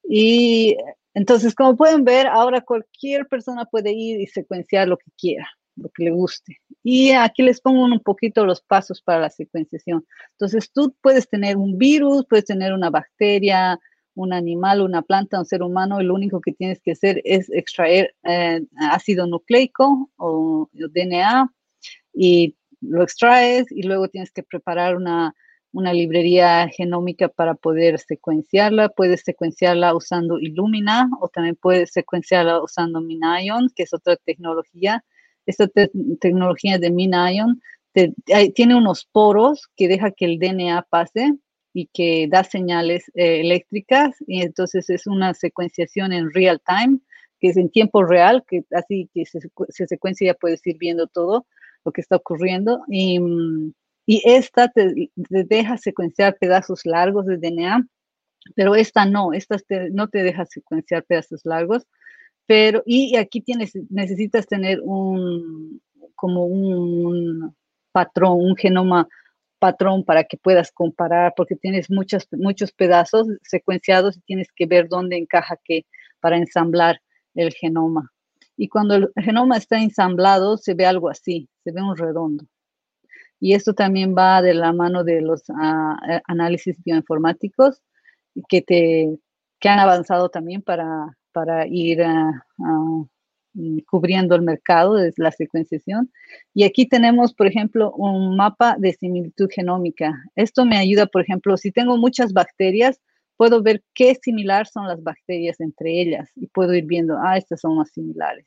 Y 0.09 0.77
entonces, 1.15 1.55
como 1.55 1.77
pueden 1.77 2.05
ver, 2.05 2.27
ahora 2.27 2.61
cualquier 2.61 3.27
persona 3.27 3.65
puede 3.65 3.93
ir 3.93 4.21
y 4.21 4.27
secuenciar 4.27 4.87
lo 4.87 4.99
que 4.99 5.11
quiera, 5.19 5.49
lo 5.75 5.89
que 5.89 6.05
le 6.05 6.11
guste. 6.11 6.59
Y 6.83 7.13
aquí 7.13 7.43
les 7.43 7.61
pongo 7.61 7.85
un 7.85 8.01
poquito 8.01 8.45
los 8.45 8.61
pasos 8.61 9.03
para 9.03 9.21
la 9.21 9.31
secuenciación. 9.31 10.07
Entonces, 10.33 10.71
tú 10.71 10.95
puedes 11.01 11.29
tener 11.29 11.57
un 11.57 11.79
virus, 11.79 12.27
puedes 12.29 12.45
tener 12.45 12.73
una 12.73 12.91
bacteria, 12.91 13.81
un 14.17 14.33
animal, 14.33 14.81
una 14.81 15.03
planta, 15.03 15.39
un 15.39 15.47
ser 15.47 15.63
humano, 15.63 16.01
lo 16.03 16.15
único 16.15 16.41
que 16.41 16.53
tienes 16.53 16.81
que 16.81 16.93
hacer 16.93 17.21
es 17.25 17.51
extraer 17.51 18.15
eh, 18.25 18.63
ácido 18.77 19.27
nucleico 19.27 20.11
o, 20.17 20.69
DNA 20.73 21.53
y 22.15 22.57
lo 22.81 23.03
extraes 23.03 23.71
y 23.71 23.83
luego 23.83 24.09
tienes 24.09 24.33
que 24.33 24.43
preparar 24.43 24.97
una, 24.97 25.35
una 25.77 25.93
librería 25.93 26.69
genómica 26.69 27.29
para 27.29 27.55
poder 27.55 27.99
secuenciarla. 27.99 28.89
Puedes 28.89 29.21
secuenciarla 29.21 29.95
usando 29.95 30.39
Illumina 30.41 31.11
o 31.21 31.29
también 31.29 31.55
puedes 31.55 31.93
secuenciarla 31.93 32.63
usando 32.63 33.03
MinION, 33.03 33.71
que 33.77 33.83
es 33.83 33.93
otra 33.93 34.17
tecnología. 34.17 35.05
Esta 35.45 35.69
tecnología 35.69 36.79
de 36.79 36.91
MinION 36.91 37.61
tiene 38.55 38.75
unos 38.75 39.05
poros 39.05 39.69
que 39.77 39.87
deja 39.87 40.13
que 40.13 40.25
el 40.25 40.39
DNA 40.39 40.87
pase 40.89 41.35
y 41.75 41.89
que 41.93 42.27
da 42.27 42.43
señales 42.43 43.05
eh, 43.15 43.41
eléctricas 43.41 44.17
y 44.27 44.41
entonces 44.41 44.89
es 44.89 45.07
una 45.07 45.35
secuenciación 45.35 46.15
en 46.15 46.33
real 46.33 46.59
time, 46.67 47.01
que 47.39 47.49
es 47.49 47.59
en 47.59 47.69
tiempo 47.69 48.03
real, 48.03 48.45
que 48.49 48.65
así 48.73 49.11
que 49.13 49.27
se, 49.27 49.41
se 49.69 49.87
secuencia 49.87 50.33
ya 50.33 50.35
puedes 50.35 50.67
ir 50.67 50.79
viendo 50.79 51.07
todo 51.07 51.47
lo 51.85 51.93
que 51.93 52.01
está 52.01 52.17
ocurriendo 52.17 52.83
y, 52.89 53.21
mm, 53.21 53.75
y 54.07 54.23
esta 54.25 54.69
te, 54.69 55.11
deja 55.17 55.77
secuenciar 55.77 56.39
pedazos 56.39 56.87
largos 56.87 57.27
de 57.27 57.39
DNA, 57.39 57.87
pero 58.55 58.77
esta 58.77 59.05
no, 59.05 59.33
esta 59.33 59.57
no 59.91 60.09
te 60.09 60.23
deja 60.23 60.47
secuenciar 60.47 61.05
pedazos 61.05 61.41
largos, 61.45 61.85
pero 62.47 62.83
y 62.87 63.17
aquí 63.17 63.41
tienes, 63.41 63.73
necesitas 63.91 64.47
tener 64.47 64.81
un, 64.83 65.83
como 66.15 66.47
un 66.47 67.55
patrón, 67.91 68.39
un 68.39 68.57
genoma 68.57 69.09
patrón 69.59 70.05
para 70.05 70.25
que 70.25 70.37
puedas 70.37 70.71
comparar, 70.71 71.35
porque 71.37 71.57
tienes 71.57 71.91
muchos, 71.91 72.29
muchos 72.33 72.71
pedazos 72.73 73.27
secuenciados 73.43 74.17
y 74.17 74.21
tienes 74.21 74.49
que 74.55 74.67
ver 74.67 74.89
dónde 74.89 75.17
encaja 75.17 75.59
qué 75.65 75.87
para 76.21 76.37
ensamblar 76.37 77.01
el 77.35 77.53
genoma. 77.53 78.13
Y 78.57 78.69
cuando 78.69 78.95
el 78.95 79.13
genoma 79.17 79.57
está 79.57 79.81
ensamblado, 79.81 80.57
se 80.57 80.75
ve 80.75 80.87
algo 80.87 81.09
así, 81.09 81.49
se 81.65 81.73
ve 81.73 81.83
un 81.83 81.97
redondo. 81.97 82.47
Y 83.47 83.55
esto 83.55 83.75
también 83.75 84.15
va 84.17 84.43
de 84.43 84.55
la 84.55 84.73
mano 84.73 85.05
de 85.05 85.21
los 85.21 85.43
ah, 85.51 85.97
eh, 86.09 86.21
análisis 86.27 86.83
bioinformáticos 86.85 87.83
que, 88.49 88.63
te, 88.63 89.19
que 89.61 89.69
han 89.69 89.79
avanzado 89.79 90.29
también 90.29 90.63
para, 90.63 91.17
para 91.33 91.67
ir 91.67 92.03
a 92.03 92.47
Mm, 93.57 93.79
cubriendo 93.89 94.35
el 94.35 94.43
mercado 94.43 94.95
de 94.95 95.13
la 95.17 95.33
secuenciación. 95.33 96.13
Y 96.53 96.65
aquí 96.65 96.87
tenemos, 96.87 97.33
por 97.33 97.47
ejemplo, 97.47 97.91
un 97.93 98.37
mapa 98.37 98.77
de 98.79 98.93
similitud 98.93 99.49
genómica. 99.51 100.13
Esto 100.35 100.67
me 100.67 100.77
ayuda, 100.77 101.07
por 101.07 101.23
ejemplo, 101.23 101.57
si 101.57 101.73
tengo 101.73 101.97
muchas 101.97 102.35
bacterias, 102.35 103.01
puedo 103.39 103.63
ver 103.63 103.83
qué 103.95 104.15
similar 104.15 104.67
son 104.67 104.87
las 104.87 105.03
bacterias 105.03 105.59
entre 105.61 106.03
ellas 106.03 106.31
y 106.37 106.49
puedo 106.49 106.75
ir 106.75 106.85
viendo, 106.85 107.17
ah, 107.19 107.39
estas 107.39 107.61
son 107.63 107.79
más 107.79 107.91
similares. 107.93 108.47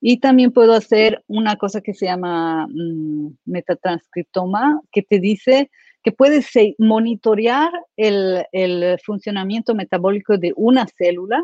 Y 0.00 0.20
también 0.20 0.52
puedo 0.52 0.74
hacer 0.74 1.24
una 1.26 1.56
cosa 1.56 1.80
que 1.80 1.94
se 1.94 2.06
llama 2.06 2.66
mm, 2.68 3.36
metatranscriptoma, 3.46 4.80
que 4.92 5.02
te 5.02 5.18
dice 5.18 5.70
que 6.02 6.12
puedes 6.12 6.50
monitorear 6.78 7.70
el, 7.96 8.98
funcionamiento 9.04 9.74
metabólico 9.74 10.38
de 10.38 10.52
una 10.56 10.86
célula 10.86 11.42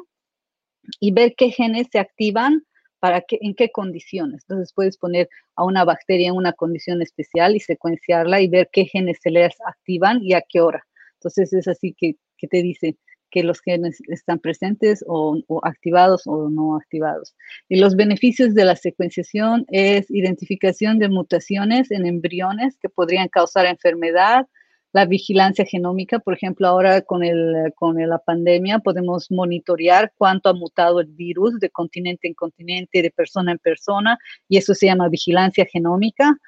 y 1.01 1.13
ver 1.13 1.35
qué 1.37 1.51
genes 1.51 1.89
se 1.91 1.99
activan 1.99 2.63
para 3.01 3.21
qué, 3.23 3.39
en 3.43 3.55
qué 3.55 3.71
condiciones. 3.71 4.45
Entonces 4.49 4.73
puedes 4.73 4.97
poner 4.97 5.29
a 5.57 5.65
una 5.65 5.85
bacteria 5.85 6.29
en 6.29 6.37
una 6.37 6.53
condición 6.53 7.03
especial 7.03 7.57
y 7.57 7.61
secuenciarla 7.61 8.41
y 8.41 8.49
ver 8.49 8.69
qué 8.73 8.85
genes 8.85 9.19
se 9.21 9.31
les 9.31 9.55
activan 9.67 10.23
y 10.23 10.35
a 10.35 10.43
qué 10.49 10.61
hora. 10.61 10.87
Entonces 11.15 11.53
es 11.53 11.67
así 11.69 11.95
que 11.99 12.17
te 12.47 12.63
dice 12.63 12.97
que 13.35 13.43
los 13.43 13.61
genes 13.61 14.01
están 14.07 14.39
presentes 14.39 15.05
o, 15.09 15.43
activados 15.65 16.23
o 16.27 16.49
no 16.51 16.77
activados. 16.77 17.35
Y 17.69 17.81
los 17.81 17.97
beneficios 17.97 18.55
de 18.55 18.65
la 18.65 18.77
secuenciación 18.77 19.67
es 19.73 20.09
identificación 20.09 21.01
de 21.01 21.09
mutaciones 21.09 21.91
en 21.91 22.07
embriones 22.07 22.79
que 22.81 22.89
podrían 22.89 23.27
causar 23.27 23.67
enfermedad, 23.67 24.47
la 24.93 25.05
vigilancia 25.05 25.65
genómica. 25.65 26.21
Por 26.21 26.35
ejemplo, 26.35 26.69
ahora 26.69 27.03
con, 27.03 27.25
el, 27.25 27.73
con 27.75 27.97
la 27.97 28.19
pandemia 28.19 28.79
podemos 28.79 29.29
monitorear 29.33 30.13
cuánto 30.17 30.49
ha 30.49 30.55
mutado 30.55 31.01
el 31.01 31.09
virus 31.09 31.59
de 31.59 31.71
continente 31.71 32.29
en 32.29 32.35
continente, 32.35 33.03
de 33.03 33.11
persona 33.11 33.51
en 33.51 33.59
persona, 33.59 34.17
y 34.49 34.59
eso 34.59 34.75
se 34.75 34.87
llama 34.87 35.09
vigilancia 35.09 35.67
genómica. 35.67 36.39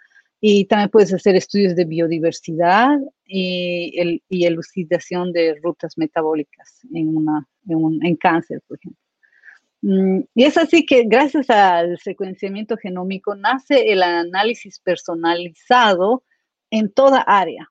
Y 0.41 0.67
también 0.67 0.91
puedes 0.91 1.13
hacer 1.15 1.35
estudios 1.35 1.75
de 1.75 1.85
biodiversidad 1.85 2.99
y, 3.25 3.99
el, 3.99 4.23
y 4.29 4.45
elucidación 4.45 5.33
de 5.33 5.57
rutas 5.63 5.97
metabólicas 5.97 6.81
en, 6.93 7.17
una, 7.17 7.49
en, 7.69 7.77
un, 7.77 8.05
en 8.05 8.17
cáncer, 8.17 8.63
por 8.69 8.79
ejemplo. 8.79 9.01
Mm, 9.83 10.21
y 10.35 10.45
es 10.45 10.57
así 10.57 10.85
que 10.85 11.05
gracias 11.05 11.49
al 11.51 11.99
secuenciamiento 11.99 12.77
genómico 12.77 13.35
nace 13.35 13.93
el 13.93 14.03
análisis 14.03 14.81
personalizado 14.81 16.25
en 16.71 16.91
toda 16.93 17.21
área, 17.21 17.71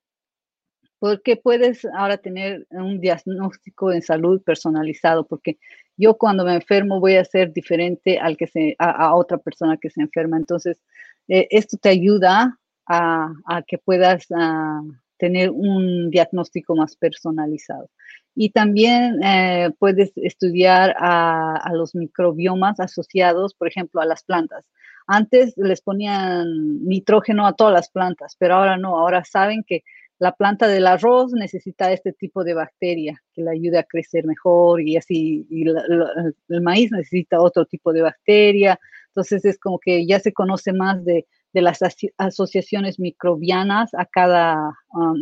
porque 0.99 1.35
puedes 1.35 1.85
ahora 1.85 2.17
tener 2.17 2.65
un 2.69 2.99
diagnóstico 2.99 3.91
en 3.91 4.01
salud 4.01 4.41
personalizado, 4.43 5.25
porque 5.27 5.57
yo 5.97 6.17
cuando 6.17 6.45
me 6.45 6.55
enfermo 6.55 6.99
voy 6.99 7.15
a 7.15 7.25
ser 7.25 7.53
diferente 7.53 8.17
al 8.19 8.37
que 8.37 8.47
se, 8.47 8.75
a, 8.79 9.15
otra 9.15 9.37
persona 9.37 9.77
que 9.77 9.89
se 9.89 10.01
enferma. 10.01 10.37
Entonces, 10.37 10.77
eh, 11.27 11.47
esto 11.49 11.77
te 11.77 11.89
ayuda 11.89 12.59
a, 12.87 13.63
que 13.67 13.77
puedas 13.77 14.27
ah, 14.35 14.81
tener 15.17 15.49
un 15.49 16.09
diagnóstico 16.09 16.75
más 16.75 16.95
personalizado. 16.95 17.89
Y 18.35 18.49
también 18.49 19.23
eh, 19.23 19.71
puedes 19.79 20.11
estudiar 20.17 20.93
a, 20.99 21.71
los 21.73 21.95
microbiomas 21.95 22.79
asociados, 22.79 23.53
por 23.53 23.69
ejemplo, 23.69 24.01
a 24.01 24.05
las 24.05 24.23
plantas. 24.23 24.65
Antes 25.07 25.53
les 25.57 25.81
ponían 25.81 26.85
nitrógeno 26.85 27.47
a 27.47 27.53
todas 27.53 27.73
las 27.73 27.89
plantas, 27.89 28.35
pero 28.37 28.55
ahora 28.55 28.77
no, 28.77 28.99
ahora 28.99 29.23
saben 29.23 29.63
que 29.65 29.83
la 30.19 30.33
planta 30.33 30.67
del 30.67 30.87
arroz 30.87 31.31
necesita 31.33 31.91
este 31.91 32.13
tipo 32.13 32.43
de 32.43 32.53
bacteria 32.53 33.21
que 33.33 33.43
le 33.43 33.51
ayude 33.51 33.77
a 33.77 33.83
crecer 33.83 34.25
mejor 34.25 34.81
y 34.81 34.97
así, 34.97 35.45
y 35.49 35.65
el 35.67 36.61
maíz 36.61 36.91
necesita 36.91 37.41
otro 37.41 37.65
tipo 37.65 37.93
de 37.93 38.01
bacteria. 38.01 38.79
Entonces 39.15 39.45
es 39.45 39.57
como 39.57 39.79
que 39.79 40.05
ya 40.05 40.19
se 40.19 40.33
conoce 40.33 40.73
más 40.73 41.03
de, 41.05 41.25
las 41.53 41.79
asociaciones 42.17 42.99
microbianas 42.99 43.93
a 43.93 44.05
cada, 44.05 44.77
uh, 44.89 45.15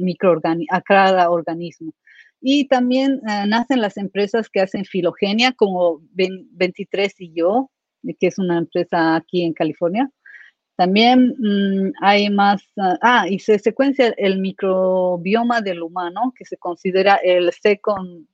a 0.71 0.81
cada 0.81 1.29
organismo. 1.29 1.93
Y 2.41 2.67
también 2.67 3.21
eh, 3.29 3.45
nacen 3.47 3.81
las 3.81 3.97
empresas 3.97 4.49
que 4.49 4.61
hacen 4.61 4.83
filogenia, 4.83 5.51
como 5.51 6.01
23 6.13 7.21
y 7.21 7.33
yo, 7.33 7.69
que 8.19 8.27
es 8.27 8.39
una 8.39 8.57
empresa 8.57 9.15
aquí 9.15 9.43
en 9.43 9.53
California. 9.53 10.09
También 10.75 11.35
mm, 11.37 11.93
hay 12.01 12.31
más, 12.31 12.63
ah, 12.79 12.97
ah, 13.03 13.27
y 13.29 13.37
se 13.37 13.59
secuencia 13.59 14.07
el 14.17 14.39
microbioma 14.39 15.61
del 15.61 15.83
humano, 15.83 16.33
que 16.35 16.45
se 16.45 16.57
considera 16.57 17.17
el 17.23 17.51
second 17.53 18.25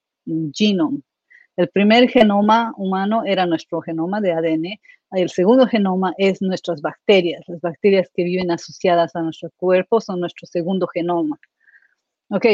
genome. 0.53 1.01
El 1.57 1.67
primer 1.67 2.09
genoma 2.09 2.73
humano 2.77 3.23
era 3.25 3.45
nuestro 3.45 3.81
genoma 3.81 4.21
de 4.21 4.31
ADN. 4.31 4.79
El 5.11 5.29
segundo 5.29 5.65
genoma 5.65 6.13
es 6.17 6.41
nuestras 6.41 6.81
bacterias. 6.81 7.41
Las 7.47 7.61
bacterias 7.61 8.09
que 8.13 8.23
viven 8.23 8.51
asociadas 8.51 9.15
a 9.15 9.21
nuestro 9.21 9.49
cuerpo 9.57 9.99
son 10.01 10.19
nuestro 10.19 10.45
segundo 10.47 10.87
genoma. 10.87 11.39
Ok, 12.29 12.45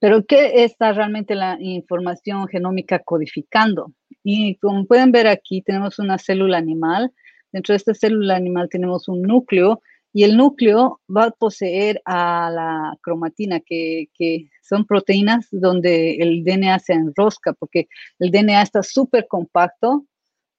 pero 0.00 0.24
¿qué 0.24 0.64
está 0.64 0.92
realmente 0.92 1.34
la 1.34 1.56
información 1.60 2.48
genómica 2.48 2.98
codificando? 2.98 3.92
Y 4.24 4.56
como 4.56 4.86
pueden 4.86 5.12
ver 5.12 5.28
aquí, 5.28 5.62
tenemos 5.62 5.98
una 5.98 6.18
célula 6.18 6.58
animal. 6.58 7.12
Dentro 7.52 7.74
de 7.74 7.76
esta 7.76 7.94
célula 7.94 8.34
animal 8.34 8.68
tenemos 8.68 9.08
un 9.08 9.22
núcleo 9.22 9.80
y 10.12 10.24
el 10.24 10.36
núcleo 10.36 11.00
va 11.14 11.26
a 11.26 11.30
poseer 11.30 12.02
a 12.04 12.50
la 12.50 12.96
cromatina, 13.02 13.60
que, 13.60 14.08
que 14.14 14.50
son 14.62 14.84
proteínas 14.84 15.46
donde 15.50 16.16
el 16.16 16.44
DNA 16.44 16.78
se 16.80 16.94
enrosca, 16.94 17.52
porque 17.52 17.88
el 18.18 18.30
DNA 18.30 18.62
está 18.62 18.82
súper 18.82 19.26
compacto 19.28 20.06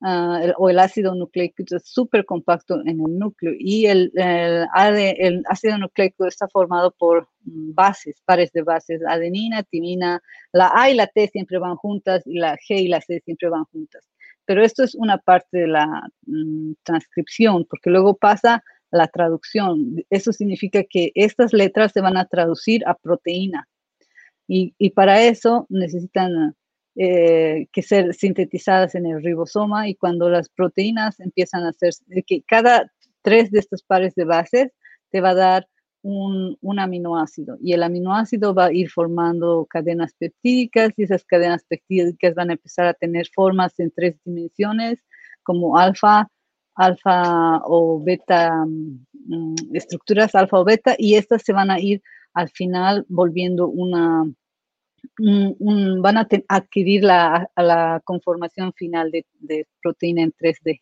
Ah, 0.05 0.53
o 0.57 0.69
el 0.69 0.79
ácido 0.79 1.15
nucleico 1.15 1.63
es 1.63 1.85
súper 1.85 2.25
compacto 2.25 2.81
en 2.81 2.99
el 2.99 3.17
núcleo 3.17 3.53
y 3.57 3.85
el, 3.85 4.11
el, 4.15 5.43
ácido 5.45 5.77
nucleico 5.77 6.27
está 6.27 6.45
formado 6.49 6.91
por 6.91 7.29
bases, 7.39 8.21
pares 8.25 8.51
de 8.51 8.63
bases, 8.63 9.01
adenina, 9.07 9.63
timina, 9.63 10.21
la 10.51 10.73
A 10.75 10.89
y 10.89 10.95
la 10.95 11.07
T 11.07 11.29
siempre 11.29 11.57
van 11.57 11.77
juntas 11.77 12.21
y 12.25 12.37
la 12.37 12.57
G 12.57 12.81
y 12.81 12.89
la 12.89 12.99
C 12.99 13.21
siempre 13.23 13.47
van 13.47 13.63
juntas. 13.63 14.05
Pero 14.43 14.61
esto 14.61 14.83
es 14.83 14.93
una 14.93 15.19
parte 15.19 15.59
de 15.59 15.67
la 15.67 16.09
mm, 16.25 16.73
transcripción, 16.83 17.65
porque 17.69 17.89
luego 17.89 18.17
pasa 18.17 18.61
la 18.91 19.07
traducción. 19.07 20.03
Eso 20.09 20.33
significa 20.33 20.83
que 20.83 21.13
estas 21.15 21.53
letras 21.53 21.93
se 21.93 22.01
van 22.01 22.17
a 22.17 22.25
traducir 22.25 22.85
a 22.87 22.95
proteína. 22.95 23.69
Y 24.47 24.89
para 24.89 25.23
eso 25.23 25.65
necesitan 25.69 26.55
eh, 26.95 27.67
que 27.71 27.81
ser 27.81 28.13
sintetizadas 28.13 28.95
en 28.95 29.05
el 29.05 29.23
ribosoma 29.23 29.87
y 29.87 29.95
cuando 29.95 30.29
las 30.29 30.49
proteínas 30.49 31.19
empiezan 31.19 31.63
a 31.63 31.69
hacer, 31.69 31.93
que 32.27 32.43
cada 32.43 32.91
tres 33.23 33.49
de 33.51 33.59
estos 33.59 33.81
pares 33.83 34.13
de 34.15 34.25
bases 34.25 34.71
te 35.09 35.21
va 35.21 35.31
a 35.31 35.35
dar 35.35 35.67
un, 36.03 36.57
un, 36.61 36.79
aminoácido 36.79 37.57
y 37.61 37.73
el 37.73 37.81
aminoácido 37.81 38.53
va 38.53 38.65
a 38.65 38.73
ir 38.73 38.89
formando 38.89 39.65
cadenas 39.69 40.13
peptídicas 40.19 40.91
y 40.97 41.03
esas 41.03 41.23
cadenas 41.23 41.63
peptídicas 41.63 42.35
van 42.35 42.49
a 42.49 42.53
empezar 42.53 42.85
a 42.85 42.93
tener 42.93 43.27
formas 43.33 43.79
en 43.79 43.89
tres 43.89 44.15
dimensiones 44.25 44.99
como 45.43 45.77
alfa, 45.77 46.27
alfa 46.75 47.61
o 47.65 48.03
beta, 48.03 48.65
mm, 48.65 49.55
estructuras 49.73 50.35
alfa 50.35 50.59
o 50.59 50.65
beta 50.65 50.95
y 50.97 51.15
estas 51.15 51.43
se 51.43 51.53
van 51.53 51.71
a 51.71 51.79
ir 51.79 52.01
al 52.33 52.49
final 52.49 53.05
volviendo 53.09 53.67
una, 53.67 54.25
van 55.17 56.17
a 56.17 56.27
adquirir 56.47 57.03
la, 57.03 58.01
conformación 58.05 58.73
final 58.73 59.11
de, 59.11 59.67
proteína 59.81 60.23
en 60.23 60.33
3D. 60.33 60.81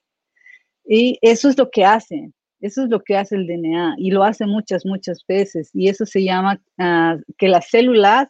Y 0.85 1.19
eso 1.21 1.49
es 1.49 1.57
lo 1.57 1.69
que 1.69 1.85
hace, 1.85 2.31
eso 2.59 2.83
es 2.83 2.89
lo 2.89 3.01
que 3.03 3.17
hace 3.17 3.35
el 3.35 3.47
DNA 3.47 3.95
y 3.97 4.11
lo 4.11 4.23
hace 4.23 4.45
muchas, 4.45 4.85
muchas 4.85 5.23
veces. 5.27 5.69
Y 5.73 5.89
eso 5.89 6.05
se 6.05 6.23
llama 6.23 6.61
ah, 6.77 7.17
que 7.37 7.47
las 7.47 7.69
células 7.69 8.27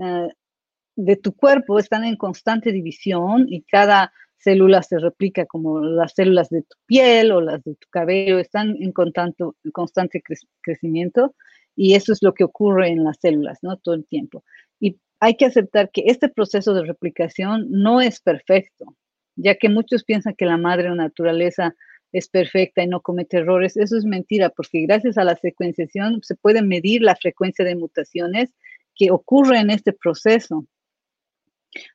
ah, 0.00 0.28
de 0.96 1.16
tu 1.16 1.34
cuerpo 1.34 1.78
están 1.78 2.04
en 2.04 2.16
constante 2.16 2.72
división 2.72 3.46
y 3.48 3.62
cada 3.62 4.12
célula 4.38 4.82
se 4.82 4.98
replica 4.98 5.46
como 5.46 5.80
las 5.80 6.14
células 6.14 6.48
de 6.50 6.62
tu 6.62 6.76
piel 6.86 7.32
o 7.32 7.40
las 7.40 7.62
de 7.62 7.74
tu 7.76 7.88
cabello, 7.90 8.38
están 8.38 8.76
en 8.80 8.92
constante, 8.92 9.44
constante 9.72 10.22
crecimiento 10.60 11.34
y 11.76 11.94
eso 11.94 12.12
es 12.12 12.22
lo 12.22 12.34
que 12.34 12.44
ocurre 12.44 12.88
en 12.88 13.04
las 13.04 13.18
células, 13.20 13.58
¿no? 13.62 13.76
Todo 13.76 13.94
el 13.94 14.06
tiempo. 14.06 14.44
Hay 15.24 15.36
que 15.36 15.44
aceptar 15.44 15.92
que 15.92 16.02
este 16.06 16.28
proceso 16.28 16.74
de 16.74 16.84
replicación 16.84 17.66
no 17.70 18.00
es 18.00 18.18
perfecto, 18.18 18.96
ya 19.36 19.54
que 19.54 19.68
muchos 19.68 20.02
piensan 20.02 20.34
que 20.34 20.46
la 20.46 20.56
madre 20.56 20.92
naturaleza 20.96 21.76
es 22.10 22.28
perfecta 22.28 22.82
y 22.82 22.88
no 22.88 23.02
comete 23.02 23.36
errores. 23.36 23.76
Eso 23.76 23.96
es 23.96 24.04
mentira, 24.04 24.50
porque 24.50 24.80
gracias 24.80 25.16
a 25.16 25.22
la 25.22 25.36
secuenciación 25.36 26.18
se 26.24 26.34
puede 26.34 26.60
medir 26.60 27.02
la 27.02 27.14
frecuencia 27.14 27.64
de 27.64 27.76
mutaciones 27.76 28.52
que 28.96 29.12
ocurre 29.12 29.60
en 29.60 29.70
este 29.70 29.92
proceso. 29.92 30.66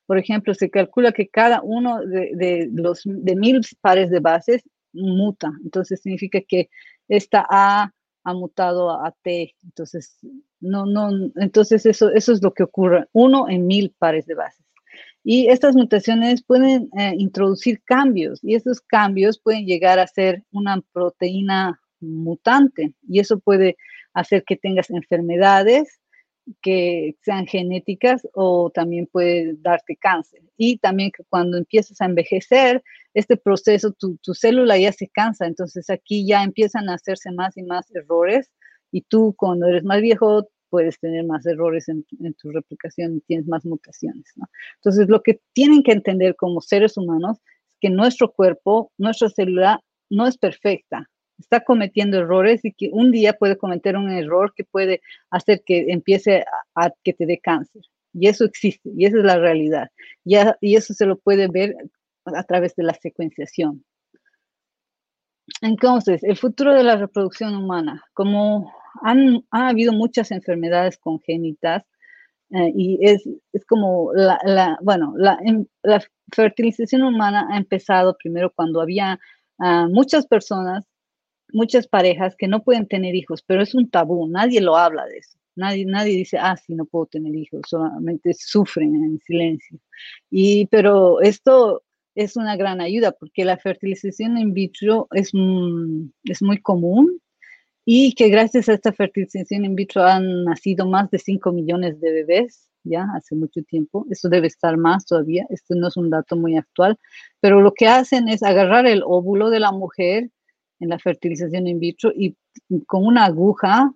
Por 0.05 0.17
ejemplo, 0.17 0.53
se 0.53 0.69
calcula 0.69 1.11
que 1.11 1.27
cada 1.27 1.61
uno 1.61 1.99
de, 2.05 2.69
los 2.71 3.01
de 3.03 3.35
mil 3.35 3.59
pares 3.81 4.09
de 4.09 4.21
bases 4.21 4.63
muta. 4.93 5.51
Entonces 5.65 5.99
significa 5.99 6.39
que 6.47 6.69
esta 7.09 7.45
A 7.49 7.91
ha 8.27 8.33
mutado 8.33 8.91
a 8.91 9.15
T. 9.23 9.55
Entonces, 9.63 10.19
no, 10.59 10.85
no, 10.85 11.31
entonces 11.37 11.85
eso, 11.85 12.09
eso 12.11 12.33
es 12.33 12.43
lo 12.43 12.53
que 12.53 12.63
ocurre, 12.63 13.07
uno 13.13 13.47
en 13.47 13.65
mil 13.65 13.95
pares 13.97 14.25
de 14.25 14.35
bases. 14.35 14.65
Y 15.23 15.47
estas 15.47 15.75
mutaciones 15.75 16.43
pueden 16.43 16.89
eh, 16.97 17.13
introducir 17.17 17.81
cambios 17.85 18.43
y 18.43 18.55
esos 18.55 18.81
cambios 18.81 19.39
pueden 19.39 19.65
llegar 19.65 19.97
a 19.97 20.07
ser 20.07 20.43
una 20.51 20.81
proteína 20.91 21.79
mutante 22.01 22.93
y 23.07 23.19
eso 23.19 23.39
puede 23.39 23.77
hacer 24.13 24.43
que 24.43 24.57
tengas 24.57 24.89
enfermedades 24.89 26.01
que 26.61 27.15
sean 27.21 27.45
genéticas 27.45 28.27
o 28.33 28.71
también 28.73 29.07
puede 29.07 29.55
darte 29.59 29.95
cáncer. 29.95 30.41
Y 30.57 30.77
también 30.77 31.11
cuando 31.29 31.57
empiezas 31.57 31.99
a 32.01 32.05
envejecer, 32.05 32.83
este 33.13 33.37
proceso, 33.37 33.91
tu, 33.91 34.17
tu 34.17 34.33
célula 34.33 34.77
ya 34.77 34.91
se 34.91 35.07
cansa, 35.07 35.47
entonces 35.47 35.89
aquí 35.89 36.25
ya 36.27 36.43
empiezan 36.43 36.89
a 36.89 36.95
hacerse 36.95 37.31
más 37.31 37.57
y 37.57 37.63
más 37.63 37.89
errores 37.95 38.51
y 38.91 39.01
tú 39.01 39.33
cuando 39.37 39.67
eres 39.67 39.83
más 39.83 40.01
viejo 40.01 40.47
puedes 40.69 40.99
tener 40.99 41.25
más 41.25 41.45
errores 41.45 41.87
en, 41.89 42.05
tu 42.35 42.51
replicación 42.51 43.17
y 43.17 43.21
tienes 43.21 43.47
más 43.47 43.65
mutaciones. 43.65 44.33
Entonces, 44.75 45.07
lo 45.07 45.23
que 45.23 45.39
tienen 45.53 45.83
que 45.83 45.93
entender 45.93 46.35
como 46.35 46.61
seres 46.61 46.97
humanos 46.97 47.37
es 47.69 47.75
que 47.79 47.89
nuestro 47.89 48.31
cuerpo, 48.31 48.91
nuestra 48.97 49.29
célula 49.29 49.81
no 50.09 50.27
es 50.27 50.37
perfecta, 50.37 51.09
está 51.37 51.61
cometiendo 51.61 52.17
errores 52.17 52.63
y 52.65 52.73
que 52.73 52.89
un 52.91 53.11
día 53.11 53.33
puede 53.33 53.57
cometer 53.57 53.95
un 53.95 54.09
error 54.09 54.53
que 54.55 54.63
puede 54.63 55.01
hacer 55.29 55.63
que 55.65 55.85
empiece 55.89 56.45
a, 56.75 56.91
que 57.03 57.13
te 57.13 57.25
dé 57.25 57.39
cáncer. 57.39 57.83
Y 58.13 58.27
eso 58.27 58.45
existe, 58.45 58.89
y 58.95 59.05
esa 59.05 59.17
es 59.17 59.23
la 59.23 59.37
realidad. 59.37 59.89
y 60.23 60.75
eso 60.75 60.93
se 60.93 61.05
lo 61.05 61.17
puede 61.17 61.47
ver 61.47 61.75
a 62.25 62.43
través 62.43 62.75
de 62.75 62.83
la 62.83 62.93
secuenciación. 62.93 63.83
Entonces, 65.61 66.23
el 66.23 66.37
futuro 66.37 66.73
de 66.73 66.83
la 66.83 66.97
reproducción 66.97 67.55
humana, 67.55 68.03
como 68.13 68.71
han, 69.01 69.45
ha 69.51 69.69
habido 69.69 69.93
muchas 69.93 70.31
enfermedades 70.31 70.97
congénitas 70.97 71.83
eh, 72.51 72.71
y 72.75 72.99
es, 73.01 73.27
es 73.53 73.65
como, 73.65 74.11
la, 74.13 74.77
bueno, 74.81 75.13
la, 75.17 75.39
la, 75.83 76.01
fertilización 76.33 77.03
humana 77.03 77.47
ha 77.51 77.57
empezado 77.57 78.17
primero 78.17 78.51
cuando 78.53 78.81
había 78.81 79.19
ah, 79.59 79.87
muchas 79.89 80.27
personas, 80.27 80.83
muchas 81.53 81.87
parejas 81.87 82.35
que 82.37 82.47
no 82.47 82.63
pueden 82.63 82.87
tener 82.87 83.15
hijos, 83.15 83.43
pero 83.45 83.61
es 83.61 83.75
un 83.75 83.89
tabú, 83.89 84.27
nadie 84.27 84.61
lo 84.61 84.77
habla 84.77 85.05
de 85.05 85.17
eso. 85.17 85.37
Nadie, 85.55 85.85
nadie 85.85 86.15
dice, 86.15 86.37
ah, 86.37 86.55
sí, 86.55 86.75
no 86.75 86.85
puedo 86.85 87.07
tener 87.07 87.35
hijos, 87.35 87.61
solamente 87.67 88.33
sufren 88.35 88.95
en 88.95 89.19
silencio. 89.25 89.79
Y, 90.29 90.67
pero 90.67 91.19
esto 91.21 91.83
es 92.13 92.35
una 92.35 92.55
gran 92.55 92.79
ayuda 92.79 93.11
porque 93.11 93.43
la 93.45 93.57
fertilización 93.57 94.37
in 94.37 94.53
vitro 94.53 95.07
es, 95.11 95.31
es 96.25 96.41
muy 96.41 96.61
común 96.61 97.21
y 97.85 98.13
que 98.13 98.29
gracias 98.29 98.69
a 98.69 98.73
esta 98.73 98.91
fertilización 98.93 99.65
in 99.65 99.75
vitro 99.75 100.03
han 100.03 100.43
nacido 100.43 100.87
más 100.87 101.09
de 101.09 101.19
5 101.19 101.51
millones 101.51 101.99
de 102.01 102.11
bebés 102.11 102.67
ya 102.83 103.05
hace 103.15 103.35
mucho 103.35 103.61
tiempo. 103.63 104.05
Esto 104.09 104.29
debe 104.29 104.47
estar 104.47 104.77
más 104.77 105.05
todavía. 105.05 105.45
Esto 105.49 105.75
no 105.75 105.87
es 105.87 105.97
un 105.97 106.09
dato 106.09 106.35
muy 106.35 106.55
actual, 106.55 106.97
pero 107.39 107.61
lo 107.61 107.73
que 107.73 107.87
hacen 107.87 108.29
es 108.29 108.43
agarrar 108.43 108.87
el 108.87 109.03
óvulo 109.05 109.49
de 109.49 109.59
la 109.59 109.71
mujer 109.71 110.29
en 110.79 110.89
la 110.89 110.99
fertilización 110.99 111.67
in 111.67 111.79
vitro 111.79 112.11
y 112.15 112.35
con 112.85 113.05
una 113.05 113.25
aguja 113.25 113.91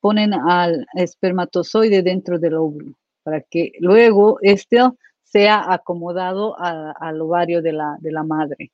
ponen 0.00 0.34
al 0.34 0.86
espermatozoide 0.94 2.02
dentro 2.02 2.38
del 2.38 2.54
óvulo 2.54 2.94
para 3.22 3.40
que 3.40 3.72
luego 3.80 4.38
este 4.42 4.78
sea 5.22 5.72
acomodado 5.72 6.54
al 6.60 7.20
ovario 7.20 7.60
de 7.60 7.72
la, 7.72 7.96
de 8.00 8.12
la 8.12 8.22
madre. 8.22 8.70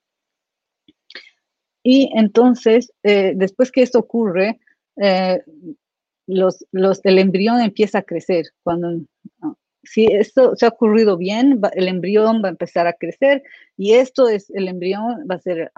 Y 1.83 2.11
entonces, 2.14 2.92
eh, 3.03 3.33
después 3.35 3.73
que 3.73 3.83
esto 3.83 3.99
ocurre, 4.01 4.61
eh, 4.96 5.42
los, 6.27 6.66
los, 6.73 7.01
el 7.05 7.18
embrión 7.18 7.61
empieza 7.61 7.99
a 7.99 8.03
crecer. 8.03 8.46
Cuando, 8.62 9.01
si 9.83 10.07
esto 10.07 10.55
se 10.57 10.66
ha 10.66 10.70
ocurrido 10.70 11.16
bien, 11.16 11.61
el 11.73 11.88
embrión 11.88 12.42
va 12.42 12.49
a 12.49 12.51
empezar 12.51 12.87
a 12.87 12.92
crecer 12.92 13.42
y 13.77 13.94
esto 13.94 14.29
es, 14.29 14.51
el 14.51 14.68
embrión 14.68 15.27
va 15.31 15.37
a 15.37 15.40
ser 15.40 15.73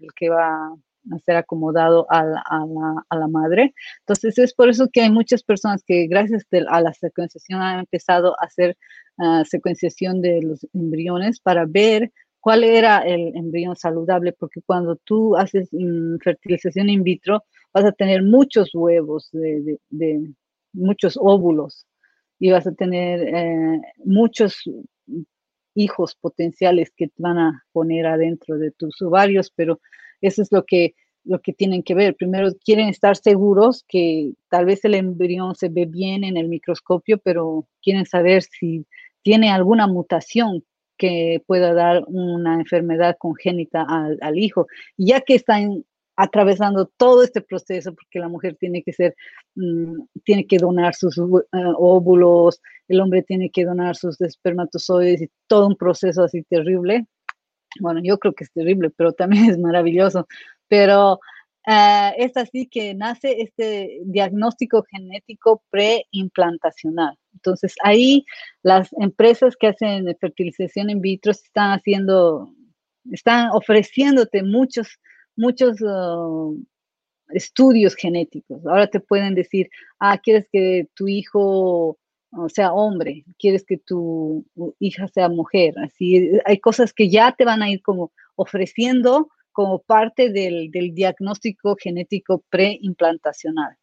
el 0.00 0.14
que 0.14 0.28
va 0.28 0.72
a 1.12 1.18
ser 1.20 1.36
acomodado 1.36 2.06
a 2.10 2.24
la, 2.24 3.28
madre. 3.28 3.74
Entonces 4.00 4.38
es 4.38 4.54
por 4.54 4.68
eso 4.68 4.88
que 4.92 5.02
hay 5.02 5.10
muchas 5.10 5.42
personas 5.42 5.82
que 5.86 6.06
gracias 6.06 6.46
a 6.68 6.80
la 6.80 6.92
secuenciación 6.92 7.60
han 7.60 7.80
empezado 7.80 8.34
a 8.40 8.46
hacer 8.46 8.76
uh, 9.18 9.44
secuenciación 9.44 10.20
de 10.20 10.42
los 10.42 10.66
embriones 10.72 11.40
para 11.40 11.66
ver 11.66 12.12
cuál 12.40 12.64
era 12.64 12.98
el 13.00 13.36
embrión 13.36 13.76
saludable, 13.76 14.32
porque 14.32 14.62
cuando 14.62 14.96
tú 14.96 15.36
haces 15.36 15.68
mm, 15.72 16.16
fertilización 16.22 16.88
in 16.88 17.02
vitro 17.02 17.44
vas 17.72 17.84
a 17.84 17.92
tener 17.92 18.22
muchos 18.22 18.74
huevos, 18.74 19.28
de, 19.32 20.30
muchos 20.72 21.18
óvulos 21.20 21.86
y 22.38 22.50
vas 22.50 22.66
a 22.66 22.72
tener 22.72 23.20
eh, 23.22 23.80
muchos 24.04 24.62
hijos 25.74 26.16
potenciales 26.16 26.92
que 26.96 27.08
te 27.08 27.22
van 27.22 27.38
a 27.38 27.64
poner 27.72 28.06
adentro 28.06 28.58
de 28.58 28.70
tus 28.72 29.00
ovarios, 29.02 29.52
pero 29.54 29.80
eso 30.20 30.42
es 30.42 30.48
lo 30.50 30.64
que, 30.64 30.94
lo 31.24 31.40
que 31.40 31.52
tienen 31.52 31.82
que 31.82 31.94
ver. 31.94 32.16
Primero, 32.16 32.50
quieren 32.64 32.88
estar 32.88 33.16
seguros 33.16 33.84
que 33.88 34.32
tal 34.48 34.66
vez 34.66 34.84
el 34.84 34.94
embrión 34.94 35.54
se 35.54 35.68
ve 35.68 35.86
bien 35.86 36.24
en 36.24 36.36
el 36.36 36.48
microscopio, 36.48 37.18
pero 37.18 37.66
quieren 37.82 38.06
saber 38.06 38.42
si 38.42 38.86
tiene 39.22 39.50
alguna 39.50 39.86
mutación 39.86 40.64
que 40.96 41.42
pueda 41.46 41.72
dar 41.72 42.04
una 42.08 42.54
enfermedad 42.54 43.16
congénita 43.18 43.86
al, 44.20 44.38
hijo. 44.38 44.66
Y 44.96 45.08
ya 45.08 45.20
que 45.20 45.34
están 45.34 45.84
atravesando 46.16 46.90
todo 46.96 47.22
este 47.22 47.40
proceso, 47.40 47.94
porque 47.94 48.18
la 48.18 48.28
mujer 48.28 48.56
tiene 48.58 48.82
que 48.82 48.92
ser, 48.92 49.14
mm, 49.54 50.00
tiene 50.24 50.46
que 50.46 50.58
donar 50.58 50.94
sus 50.94 51.16
eh, 51.16 51.22
óvulos, 51.76 52.60
el 52.88 53.00
hombre 53.00 53.22
tiene 53.22 53.50
que 53.50 53.64
donar 53.64 53.96
sus 53.96 54.20
espermatozoides 54.20 55.22
y 55.22 55.30
todo 55.46 55.68
un 55.68 55.76
proceso 55.76 56.24
así 56.24 56.42
terrible, 56.42 57.06
bueno, 57.80 58.00
yo 58.02 58.18
creo 58.18 58.34
que 58.34 58.44
es 58.44 58.52
terrible, 58.52 58.90
pero 58.90 59.12
también 59.12 59.44
es 59.50 59.58
maravilloso. 59.58 60.26
Pero 60.68 61.20
eh, 61.66 62.12
es 62.16 62.36
así 62.36 62.66
que 62.66 62.94
nace 62.94 63.42
este 63.42 64.00
diagnóstico 64.04 64.84
genético 64.90 65.62
preimplantacional. 65.70 67.16
Entonces, 67.34 67.74
ahí 67.84 68.24
las 68.62 68.90
empresas 69.00 69.54
que 69.56 69.68
hacen 69.68 70.06
fertilización 70.20 70.90
in 70.90 71.00
vitro 71.00 71.32
están 71.32 71.78
haciendo, 71.78 72.52
están 73.12 73.50
ofreciéndote 73.52 74.42
muchos, 74.42 74.98
muchos 75.36 75.80
uh, 75.82 76.58
estudios 77.30 77.94
genéticos. 77.94 78.64
Ahora 78.66 78.86
te 78.86 79.00
pueden 79.00 79.34
decir, 79.34 79.68
ah, 80.00 80.18
quieres 80.18 80.46
que 80.52 80.88
tu 80.94 81.06
hijo 81.08 81.98
o 82.32 82.48
sea 82.48 82.72
hombre, 82.72 83.24
quieres 83.38 83.64
que 83.64 83.78
tu 83.78 84.44
hija 84.78 85.08
sea 85.08 85.28
mujer, 85.28 85.74
así 85.78 86.30
hay 86.44 86.58
cosas 86.58 86.92
que 86.92 87.08
ya 87.08 87.32
te 87.32 87.44
van 87.44 87.62
a 87.62 87.70
ir 87.70 87.82
como 87.82 88.12
ofreciendo 88.36 89.28
como 89.58 89.80
parte 89.80 90.30
del, 90.30 90.70
diagnóstico 90.94 91.76
genético 91.76 92.44
preimplantacional. 92.48 93.76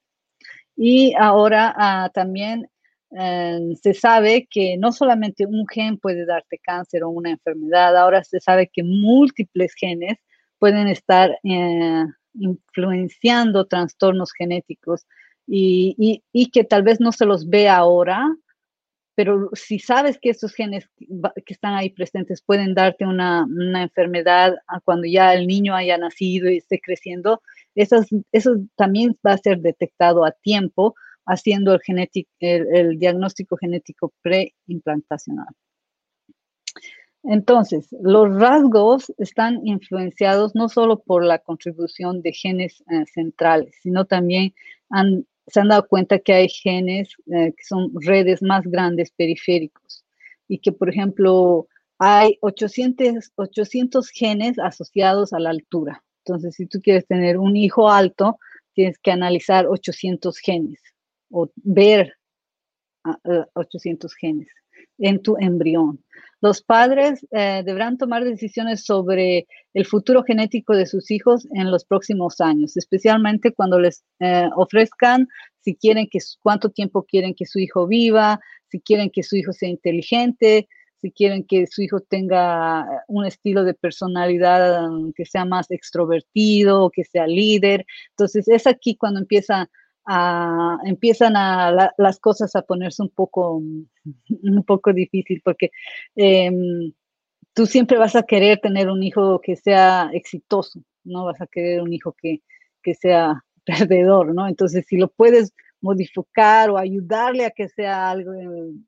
Y 0.78 1.14
ahora 1.20 1.74
ah, 1.78 2.10
también 2.14 2.70
eh, 3.12 3.60
se 3.82 3.94
sabe 3.94 4.48
que 4.50 4.78
no 4.78 4.94
solamente 4.94 5.46
un 5.46 5.68
gen 5.68 5.98
puede 5.98 6.26
darte 6.26 6.60
cáncer 6.60 7.04
o 7.04 7.10
una 7.10 7.32
enfermedad, 7.32 7.98
ahora 7.98 8.24
se 8.24 8.40
sabe 8.40 8.70
que 8.72 8.84
múltiples 8.84 9.74
genes 9.74 10.18
pueden 10.60 10.88
estar 10.88 11.38
eh, 11.44 12.06
influenciando 12.34 13.66
trastornos 13.66 14.32
genéticos 14.32 15.06
y, 15.48 16.22
que 16.52 16.64
tal 16.64 16.84
vez 16.84 17.00
no 17.00 17.12
se 17.12 17.26
los 17.26 17.48
ve 17.50 17.70
ahora, 17.70 18.36
pero 19.16 19.50
si 19.54 19.80
sabes 19.80 20.20
que 20.20 20.30
estos 20.30 20.54
genes 20.54 20.90
que 20.98 21.54
están 21.54 21.74
ahí 21.74 21.90
presentes 21.90 22.42
pueden 22.42 22.74
darte 22.74 23.06
una, 23.06 23.48
enfermedad 23.82 24.56
cuando 24.84 25.08
ya 25.08 25.34
el 25.34 25.48
niño 25.48 25.76
haya 25.76 25.98
nacido 25.98 26.50
y 26.50 26.58
esté 26.58 26.80
creciendo, 26.82 27.42
eso, 27.76 28.04
también 28.76 29.18
va 29.26 29.34
a 29.34 29.38
ser 29.38 29.60
detectado 29.60 30.26
a 30.26 30.32
tiempo 30.32 30.96
haciendo 31.26 31.74
el, 31.74 32.10
el, 32.40 32.76
el 32.76 33.00
diagnóstico 33.00 33.58
genético 33.58 34.14
preimplantacional. 34.22 35.48
Entonces, 37.28 37.88
los 38.02 38.36
rasgos 38.40 39.12
están 39.18 39.66
influenciados 39.66 40.54
no 40.54 40.70
solo 40.70 41.00
por 41.00 41.24
la 41.24 41.40
contribución 41.40 42.22
de 42.22 42.34
genes 42.34 42.84
eh, 42.92 43.04
centrales, 43.12 43.76
sino 43.82 44.06
también 44.06 44.54
han 44.90 45.26
se 45.48 45.60
han 45.60 45.70
dado 45.70 45.88
cuenta 45.88 46.20
que 46.20 46.34
hay 46.34 46.50
genes 46.50 47.10
eh, 47.28 47.54
que 47.56 47.64
son 47.64 47.92
redes 48.02 48.42
más 48.42 48.64
grandes 48.66 49.12
periféricos 49.12 50.04
y 50.48 50.60
que, 50.60 50.72
por 50.72 50.90
ejemplo, 50.90 51.68
hay 52.00 52.38
800, 52.42 53.32
800 53.36 54.10
genes 54.10 54.60
asociados 54.60 55.34
a 55.34 55.40
la 55.40 55.52
altura. 55.52 56.04
Entonces, 56.26 56.56
si 56.56 56.66
tú 56.66 56.82
quieres 56.82 57.06
tener 57.08 57.38
un 57.38 57.56
hijo 57.56 57.90
alto, 57.90 58.40
tienes 58.74 58.98
que 59.00 59.12
analizar 59.12 59.68
800 59.68 60.38
genes 60.40 60.82
o 61.30 61.50
ver 61.56 62.14
800 63.54 64.12
ah, 64.12 64.16
genes 64.20 64.48
en 64.98 65.22
tu 65.22 65.38
embrión. 65.40 66.04
Los 66.46 66.62
padres 66.62 67.26
eh, 67.32 67.64
deberán 67.66 67.98
tomar 67.98 68.24
decisiones 68.24 68.86
sobre 68.86 69.48
el 69.74 69.84
futuro 69.84 70.22
genético 70.22 70.76
de 70.76 70.86
sus 70.86 71.10
hijos 71.10 71.48
en 71.56 71.72
los 71.72 71.86
próximos 71.86 72.40
años, 72.40 72.78
especialmente 72.78 73.52
cuando 73.52 73.80
les 73.80 74.04
eh, 74.20 74.48
ofrezcan 74.56 75.28
si 75.62 75.76
quieren 75.76 76.08
que 76.08 76.20
cuánto 76.44 76.70
tiempo 76.70 77.02
quieren 77.02 77.34
que 77.34 77.48
su 77.48 77.58
hijo 77.58 77.88
viva, 77.88 78.40
si 78.68 78.80
quieren 78.80 79.10
que 79.10 79.24
su 79.24 79.38
hijo 79.38 79.54
sea 79.54 79.70
inteligente, 79.70 80.68
si 81.02 81.12
quieren 81.12 81.44
que 81.46 81.66
su 81.66 81.82
hijo 81.82 82.02
tenga 82.02 82.86
un 83.08 83.26
estilo 83.26 83.64
de 83.64 83.74
personalidad 83.74 84.88
um, 84.88 85.14
que 85.14 85.26
sea 85.26 85.46
más 85.46 85.72
extrovertido, 85.72 86.92
que 86.92 87.06
sea 87.06 87.26
líder. 87.26 87.88
Entonces 88.12 88.48
es 88.50 88.68
aquí 88.68 88.96
cuando 88.96 89.20
empieza 89.20 89.68
empiezan 90.86 91.36
a 91.36 91.92
las 91.98 92.20
cosas 92.20 92.56
a 92.56 92.62
ponerse 92.62 93.02
un 93.02 93.10
poco, 93.10 93.58
un 93.58 94.64
poco 94.66 94.94
difícil 94.94 95.42
porque 95.44 95.72
em, 96.16 96.94
tú 97.54 97.66
siempre 97.66 97.98
vas 97.98 98.16
a 98.16 98.24
querer 98.24 98.60
tener 98.60 98.90
un 98.90 99.02
hijo 99.02 99.40
que 99.42 99.56
sea 99.56 100.10
exitoso, 100.14 100.82
no 101.04 101.26
vas 101.26 101.42
a 101.42 101.48
querer 101.48 101.82
un 101.82 101.94
hijo 101.94 102.16
que, 102.22 102.42
que 102.84 102.94
sea 102.94 103.44
perdedor, 103.66 104.34
¿no? 104.34 104.48
Entonces, 104.48 104.86
si 104.88 104.98
lo 104.98 105.08
puedes 105.10 105.54
modificar 105.82 106.70
o 106.70 106.78
ayudarle 106.78 107.46
a 107.46 107.52
que 107.52 107.68
sea 107.70 108.10
algo, 108.10 108.32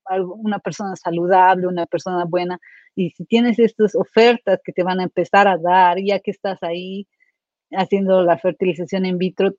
algo, 0.05 0.35
una 0.35 0.59
persona 0.59 0.95
saludable, 0.95 1.67
una 1.67 1.85
persona 1.85 2.25
buena, 2.25 2.59
y 2.95 3.11
si 3.11 3.25
tienes 3.25 3.59
estas 3.59 3.95
ofertas 3.95 4.59
que 4.63 4.73
te 4.73 4.83
van 4.83 4.99
a 4.99 5.03
empezar 5.03 5.47
a 5.47 5.57
dar, 5.57 5.97
ya 5.99 6.19
que 6.19 6.31
estás 6.31 6.61
ahí 6.63 7.07
haciendo 7.71 8.23
la 8.23 8.37
fertilización 8.37 9.05
in 9.05 9.17
vitro, 9.17 9.53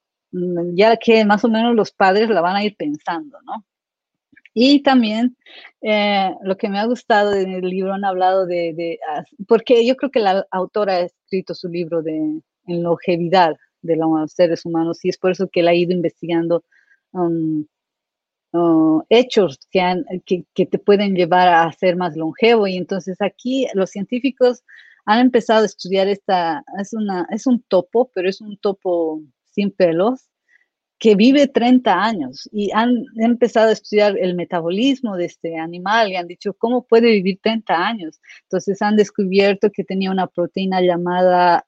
ya 0.74 0.96
que 0.96 1.24
más 1.24 1.44
o 1.44 1.48
menos 1.48 1.74
los 1.74 1.92
padres 1.92 2.28
la 2.28 2.40
van 2.40 2.56
a 2.56 2.64
ir 2.64 2.76
pensando, 2.76 3.38
¿no? 3.42 3.64
Y 4.54 4.82
también 4.82 5.36
eh, 5.82 6.34
lo 6.42 6.56
que 6.56 6.68
me 6.68 6.80
ha 6.80 6.86
gustado 6.86 7.32
en 7.34 7.52
el 7.52 7.68
libro 7.68 7.92
han 7.92 8.04
hablado 8.04 8.46
de, 8.46 8.98
porque 9.46 9.86
yo 9.86 9.96
creo 9.96 10.10
que 10.10 10.20
la 10.20 10.46
autora 10.50 10.94
ha 10.94 11.00
escrito 11.02 11.54
su 11.54 11.68
libro 11.68 12.02
de 12.02 12.40
en 12.68 12.82
longevidad 12.82 13.56
de 13.82 13.96
los 13.96 14.32
seres 14.32 14.64
humanos 14.64 15.04
y 15.04 15.08
es 15.08 15.18
por 15.18 15.32
eso 15.32 15.48
que 15.48 15.60
él 15.60 15.68
ha 15.68 15.74
ido 15.74 15.92
investigando 15.92 16.64
um, 17.12 17.66
uh, 18.52 19.02
hechos 19.08 19.58
que, 19.70 19.80
han, 19.80 20.04
que, 20.24 20.66
te 20.66 20.78
pueden 20.78 21.14
llevar 21.14 21.48
a 21.48 21.72
ser 21.72 21.96
más 21.96 22.16
longevo 22.16 22.66
y 22.66 22.76
entonces 22.76 23.20
aquí 23.20 23.66
los 23.74 23.90
científicos 23.90 24.62
han 25.04 25.20
empezado 25.20 25.62
a 25.62 25.66
estudiar 25.66 26.08
esta, 26.08 26.62
es, 26.78 26.92
una, 26.92 27.26
es 27.30 27.46
un 27.46 27.62
topo, 27.62 28.10
pero 28.14 28.28
es 28.28 28.40
un 28.40 28.58
topo 28.58 29.22
sin 29.58 29.72
pelos, 29.72 30.28
que 31.00 31.16
vive 31.16 31.48
30 31.48 31.92
años 31.92 32.48
y 32.52 32.70
han 32.72 33.04
empezado 33.16 33.70
a 33.70 33.72
estudiar 33.72 34.16
el 34.18 34.36
metabolismo 34.36 35.16
de 35.16 35.24
este 35.26 35.56
animal 35.56 36.10
y 36.10 36.16
han 36.16 36.28
dicho, 36.28 36.54
¿cómo 36.54 36.86
puede 36.86 37.10
vivir 37.10 37.40
30 37.42 37.74
años? 37.74 38.20
Entonces 38.44 38.80
han 38.82 38.94
descubierto 38.96 39.70
que 39.72 39.82
tenía 39.84 40.12
una 40.12 40.28
proteína 40.28 40.80
llamada 40.80 41.66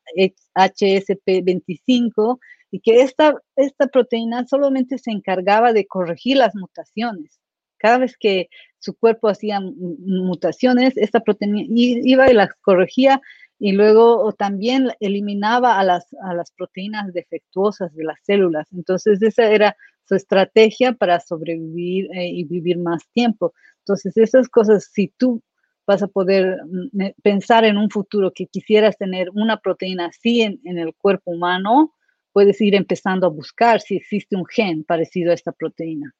HSP25 0.54 2.38
y 2.72 2.80
que 2.80 3.02
esta, 3.02 3.34
esta 3.56 3.88
proteína 3.88 4.46
solamente 4.46 4.98
se 4.98 5.10
encargaba 5.10 5.72
de 5.72 5.86
corregir 5.86 6.36
las 6.36 6.54
mutaciones. 6.54 7.40
Cada 7.76 7.98
vez 7.98 8.16
que 8.16 8.48
su 8.78 8.94
cuerpo 8.96 9.28
hacía 9.28 9.60
mutaciones, 9.60 10.96
esta 10.96 11.20
proteína 11.20 11.62
iba 11.66 12.30
y 12.30 12.34
las 12.34 12.54
corregía 12.62 13.20
y 13.62 13.72
luego 13.72 14.32
también 14.32 14.90
eliminaba 15.00 15.78
a 15.78 15.84
las, 15.84 16.06
a 16.22 16.32
las 16.32 16.50
proteínas 16.50 17.12
defectuosas 17.12 17.94
de 17.94 18.04
las 18.04 18.18
células. 18.22 18.66
Entonces, 18.72 19.20
esa 19.20 19.44
era 19.44 19.76
su 20.08 20.14
estrategia 20.14 20.94
para 20.94 21.20
sobrevivir 21.20 22.08
eh, 22.14 22.26
y 22.26 22.44
vivir 22.44 22.78
más 22.78 23.06
tiempo. 23.12 23.52
Entonces, 23.80 24.16
esas 24.16 24.48
cosas, 24.48 24.88
si 24.90 25.08
tú 25.08 25.42
vas 25.86 26.02
a 26.02 26.08
poder 26.08 26.56
mm, 26.64 27.20
pensar 27.22 27.66
en 27.66 27.76
un 27.76 27.90
futuro 27.90 28.32
que 28.34 28.46
quisieras 28.46 28.96
tener 28.96 29.28
una 29.34 29.58
proteína 29.58 30.06
así 30.06 30.40
en, 30.40 30.58
en 30.64 30.78
el 30.78 30.94
cuerpo 30.94 31.30
humano, 31.32 31.94
puedes 32.32 32.58
ir 32.62 32.74
empezando 32.74 33.26
a 33.26 33.30
buscar 33.30 33.82
si 33.82 33.96
existe 33.96 34.36
un 34.36 34.46
gen 34.46 34.84
parecido 34.84 35.32
a 35.32 35.34
esta 35.34 35.52
proteína. 35.52 36.14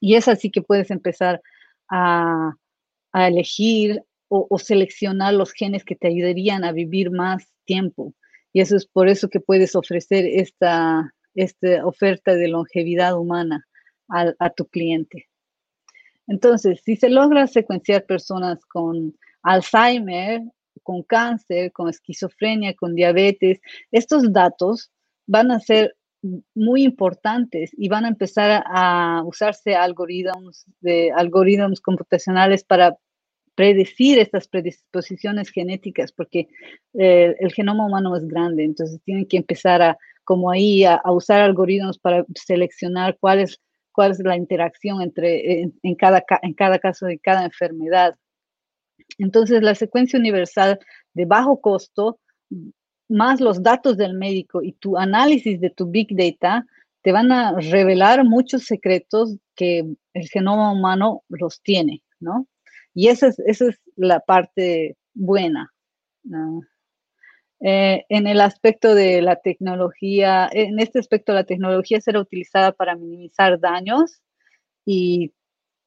Y 0.00 0.16
es 0.16 0.28
así 0.28 0.50
que 0.50 0.60
puedes 0.60 0.90
empezar 0.90 1.40
a, 1.88 2.56
a 3.10 3.28
elegir 3.28 4.02
o, 4.34 4.58
seleccionar 4.58 5.34
los 5.34 5.52
genes 5.52 5.84
que 5.84 5.94
te 5.94 6.08
ayudarían 6.08 6.64
a 6.64 6.72
vivir 6.72 7.10
más 7.10 7.52
tiempo. 7.66 8.14
Y 8.52 8.60
eso 8.60 8.76
es 8.76 8.86
por 8.86 9.08
eso 9.08 9.28
que 9.28 9.40
puedes 9.40 9.76
ofrecer 9.76 10.24
esta, 10.24 11.12
esta 11.34 11.84
oferta 11.86 12.34
de 12.34 12.48
longevidad 12.48 13.18
humana 13.18 13.66
a, 14.08 14.32
a 14.38 14.50
tu 14.50 14.66
cliente. 14.66 15.28
Entonces, 16.26 16.80
si 16.82 16.96
se 16.96 17.10
logra 17.10 17.46
secuenciar 17.46 18.06
personas 18.06 18.64
con 18.64 19.14
Alzheimer, 19.42 20.40
con 20.82 21.02
cáncer, 21.02 21.70
con 21.72 21.90
esquizofrenia, 21.90 22.74
con 22.74 22.94
diabetes, 22.94 23.60
estos 23.90 24.32
datos 24.32 24.90
van 25.26 25.50
a 25.50 25.60
ser 25.60 25.94
muy 26.54 26.84
importantes 26.84 27.72
y 27.76 27.88
van 27.88 28.06
a 28.06 28.08
empezar 28.08 28.64
a 28.66 29.22
usarse 29.26 29.74
algoritmos 29.74 30.64
de 30.80 31.10
algoritmos 31.12 31.80
computacionales 31.80 32.64
para 32.64 32.96
predecir 33.54 34.18
estas 34.18 34.48
predisposiciones 34.48 35.50
genéticas, 35.50 36.12
porque 36.12 36.48
eh, 36.94 37.34
el 37.38 37.52
genoma 37.52 37.86
humano 37.86 38.16
es 38.16 38.26
grande, 38.26 38.64
entonces 38.64 39.00
tienen 39.04 39.26
que 39.26 39.36
empezar 39.36 39.82
a, 39.82 39.98
como 40.24 40.50
ahí, 40.50 40.84
a, 40.84 41.00
usar 41.10 41.40
algoritmos 41.40 41.98
para 41.98 42.24
seleccionar 42.34 43.16
cuál 43.20 43.40
es, 43.40 43.60
la 44.24 44.36
interacción 44.36 45.02
entre, 45.02 45.70
en, 45.82 45.94
cada, 45.96 46.24
en 46.40 46.54
cada 46.54 46.78
caso 46.78 47.04
de 47.04 47.18
cada 47.18 47.44
enfermedad. 47.44 48.16
Entonces, 49.18 49.62
la 49.62 49.74
secuencia 49.74 50.18
universal 50.18 50.78
de 51.12 51.26
bajo 51.26 51.60
costo, 51.60 52.18
más 53.10 53.42
los 53.42 53.62
datos 53.62 53.98
del 53.98 54.14
médico 54.14 54.62
y 54.62 54.72
tu 54.72 54.96
análisis 54.96 55.60
de 55.60 55.68
tu 55.68 55.90
big 55.90 56.08
data, 56.16 56.64
te 57.02 57.12
van 57.12 57.30
a 57.32 57.52
revelar 57.60 58.24
muchos 58.24 58.64
secretos 58.64 59.36
que 59.54 59.84
el 60.14 60.28
genoma 60.30 60.72
humano 60.72 61.22
los 61.28 61.60
tiene, 61.60 62.02
¿no? 62.18 62.46
Y 62.94 63.08
esa 63.08 63.28
es, 63.28 63.38
esa 63.40 63.68
es 63.68 63.80
la 63.96 64.20
parte 64.20 64.96
buena. 65.14 65.72
Eh, 67.60 68.04
en 68.08 68.26
el 68.26 68.40
aspecto 68.40 68.94
de 68.94 69.22
la 69.22 69.36
tecnología, 69.36 70.48
en 70.52 70.80
este 70.80 70.98
aspecto 70.98 71.32
la 71.32 71.44
tecnología 71.44 72.00
será 72.00 72.20
utilizada 72.20 72.72
para 72.72 72.96
minimizar 72.96 73.60
daños 73.60 74.20
y 74.84 75.32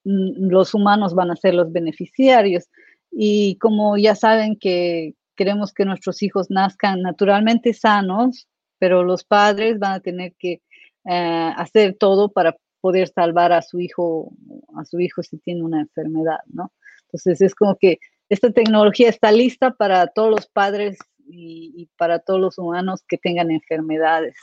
mm, 0.06 0.50
los 0.50 0.74
humanos 0.74 1.13
van 1.13 1.32
a 1.32 1.36
ser 1.36 1.54
los 1.54 1.72
beneficiarios. 1.72 2.70
Y 3.12 3.58
como 3.58 3.98
ya 3.98 4.15
saben 4.15 4.58
que 4.58 5.15
queremos 5.36 5.74
que 5.74 5.86
nuestros 5.86 6.24
hijos 6.24 6.50
nazcan 6.50 7.02
naturalmente 7.02 7.74
sanos, 7.74 8.48
pero 8.80 9.04
los 9.04 9.24
padres 9.24 9.80
van 9.80 9.94
a 9.94 10.00
tener 10.00 10.34
que 10.39 10.62
eh, 11.06 11.52
hacer 11.58 11.96
todo 12.00 12.32
para 12.32 12.56
poder 12.82 13.08
salvar 13.10 13.52
a 13.52 13.62
su 13.62 13.80
hijo, 13.80 14.32
a 14.78 14.86
su 14.86 15.00
hijo 15.00 15.24
si 15.24 15.38
tiene 15.39 15.63
una 15.63 15.82
enfermedad, 15.82 16.39
¿no? 16.48 16.72
Entonces 17.15 17.41
es 17.41 17.56
como 17.56 17.78
que 17.78 17.99
esta 18.28 18.51
tecnología 18.51 19.10
está 19.10 19.32
lista 19.32 19.71
para 19.71 20.08
todos 20.08 20.30
los 20.30 20.47
padres 20.47 20.97
y, 21.25 21.89
para 21.97 22.19
todos 22.19 22.41
los 22.41 22.58
humanos 22.58 23.04
que 23.08 23.17
tengan 23.17 23.51
enfermedades. 23.51 24.36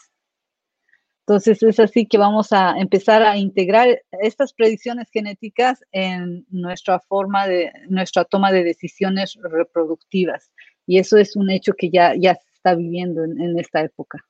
Entonces 1.26 1.62
es 1.62 1.78
así 1.78 2.06
que 2.06 2.18
vamos 2.18 2.52
a 2.52 2.78
empezar 2.78 3.22
a 3.22 3.37
integrar 3.37 4.02
estas 4.11 4.54
predicciones 4.54 5.08
genéticas 5.12 5.85
en 5.92 6.46
nuestra 6.48 6.98
forma 6.98 7.46
de, 7.46 7.70
nuestra 7.88 8.24
toma 8.24 8.50
de 8.50 8.64
decisiones 8.64 9.38
reproductivas. 9.42 10.50
Y 10.87 10.98
eso 10.98 11.18
es 11.18 11.37
un 11.37 11.50
hecho 11.50 11.74
que 11.74 11.90
ya, 11.90 12.14
ya 12.16 12.35
se 12.35 12.50
está 12.54 12.74
viviendo 12.74 13.22
en, 13.22 13.58
esta 13.58 13.82
época. 13.82 14.24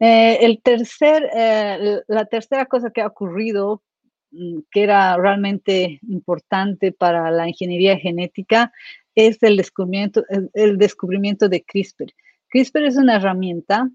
Eh, 0.00 0.38
el 0.40 0.60
tercer, 0.62 1.28
eh, 1.34 2.00
la 2.08 2.24
tercera 2.24 2.64
cosa 2.64 2.90
que 2.90 3.02
ha 3.02 3.06
ocurrido 3.06 3.82
que 4.70 4.82
era 4.82 5.16
realmente 5.16 6.00
importante 6.08 6.92
para 6.92 7.30
la 7.30 7.48
ingeniería 7.48 7.98
genética 7.98 8.72
es 9.14 9.42
el 9.42 9.56
descubrimiento, 9.56 10.24
el, 10.54 10.78
descubrimiento 10.78 11.48
de 11.48 11.62
CRISPR. 11.62 12.12
CRISPR 12.48 12.84
es 12.84 12.96
una 12.96 13.16
herramienta 13.16 13.90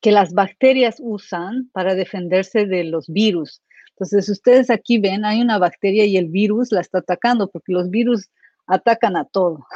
que 0.00 0.12
las 0.12 0.34
bacterias 0.34 0.96
usan 1.00 1.70
para 1.72 1.94
defenderse 1.94 2.66
de 2.66 2.84
los 2.84 3.08
virus. 3.08 3.62
Entonces, 3.90 4.28
ustedes 4.28 4.70
aquí 4.70 4.98
ven, 4.98 5.24
hay 5.24 5.40
una 5.40 5.58
bacteria 5.58 6.04
y 6.04 6.16
el 6.16 6.28
virus 6.28 6.72
la 6.72 6.80
está 6.80 6.98
atacando 6.98 7.48
porque 7.48 7.72
los 7.72 7.90
virus 7.90 8.28
atacan 8.66 9.16
a 9.16 9.24
todo, 9.24 9.66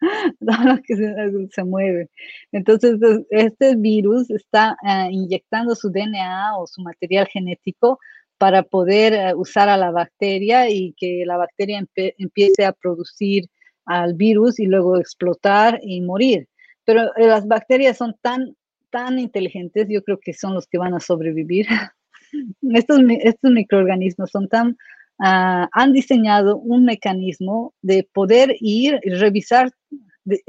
todo 0.40 0.64
lo 0.64 0.82
que 0.82 1.48
se, 1.50 1.64
mueve. 1.64 2.10
Entonces, 2.52 2.98
este 3.30 3.76
virus 3.76 4.30
está 4.30 4.76
eh, 4.86 5.08
inyectando 5.10 5.74
su 5.74 5.90
DNA 5.90 6.56
o 6.58 6.66
su 6.66 6.82
material 6.82 7.26
genético 7.28 7.98
para 8.38 8.62
poder 8.62 9.12
eh, 9.12 9.34
usar 9.34 9.68
a 9.68 9.76
la 9.76 9.90
bacteria 9.90 10.70
y 10.70 10.94
que 10.96 11.24
la 11.26 11.36
bacteria 11.36 11.84
empiece 11.94 12.64
a 12.64 12.72
producir 12.72 13.46
al 13.84 14.14
virus 14.14 14.60
y 14.60 14.66
luego 14.66 14.96
explotar 14.96 15.80
y 15.82 16.00
morir. 16.00 16.48
Pero 16.84 17.14
eh, 17.16 17.26
las 17.26 17.46
bacterias 17.46 17.96
son 17.96 18.14
tan, 18.22 18.54
tan 18.90 19.18
inteligentes, 19.18 19.86
yo 19.88 20.02
creo 20.02 20.18
que 20.18 20.32
son 20.32 20.54
los 20.54 20.66
que 20.66 20.78
van 20.78 20.94
a 20.94 21.00
sobrevivir. 21.00 21.66
estos, 22.72 23.00
estos 23.20 23.50
microorganismos 23.50 24.30
son 24.30 24.48
tan, 24.48 24.76
ah, 25.18 25.68
han 25.72 25.92
diseñado 25.92 26.58
un 26.58 26.84
mecanismo 26.84 27.74
de 27.82 28.08
poder 28.12 28.56
ir 28.60 29.00
y 29.02 29.10
revisar 29.10 29.72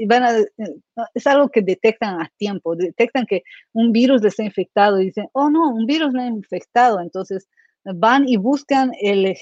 van 0.06 0.22
a, 0.22 0.38
eh, 0.38 0.46
es 1.14 1.26
algo 1.26 1.48
que 1.48 1.62
detectan 1.62 2.20
a 2.20 2.30
tiempo, 2.36 2.76
detectan 2.76 3.24
que 3.26 3.42
un 3.72 3.92
virus 3.92 4.22
les 4.22 4.38
ha 4.38 4.44
infectado 4.44 5.00
y 5.00 5.06
dicen, 5.06 5.28
oh 5.32 5.50
no, 5.50 5.70
un 5.70 5.86
virus 5.86 6.12
me 6.12 6.24
ha 6.24 6.26
infectado, 6.26 7.00
entonces 7.00 7.48
van 7.84 8.28
y 8.28 8.36
buscan 8.36 8.92
el, 9.00 9.36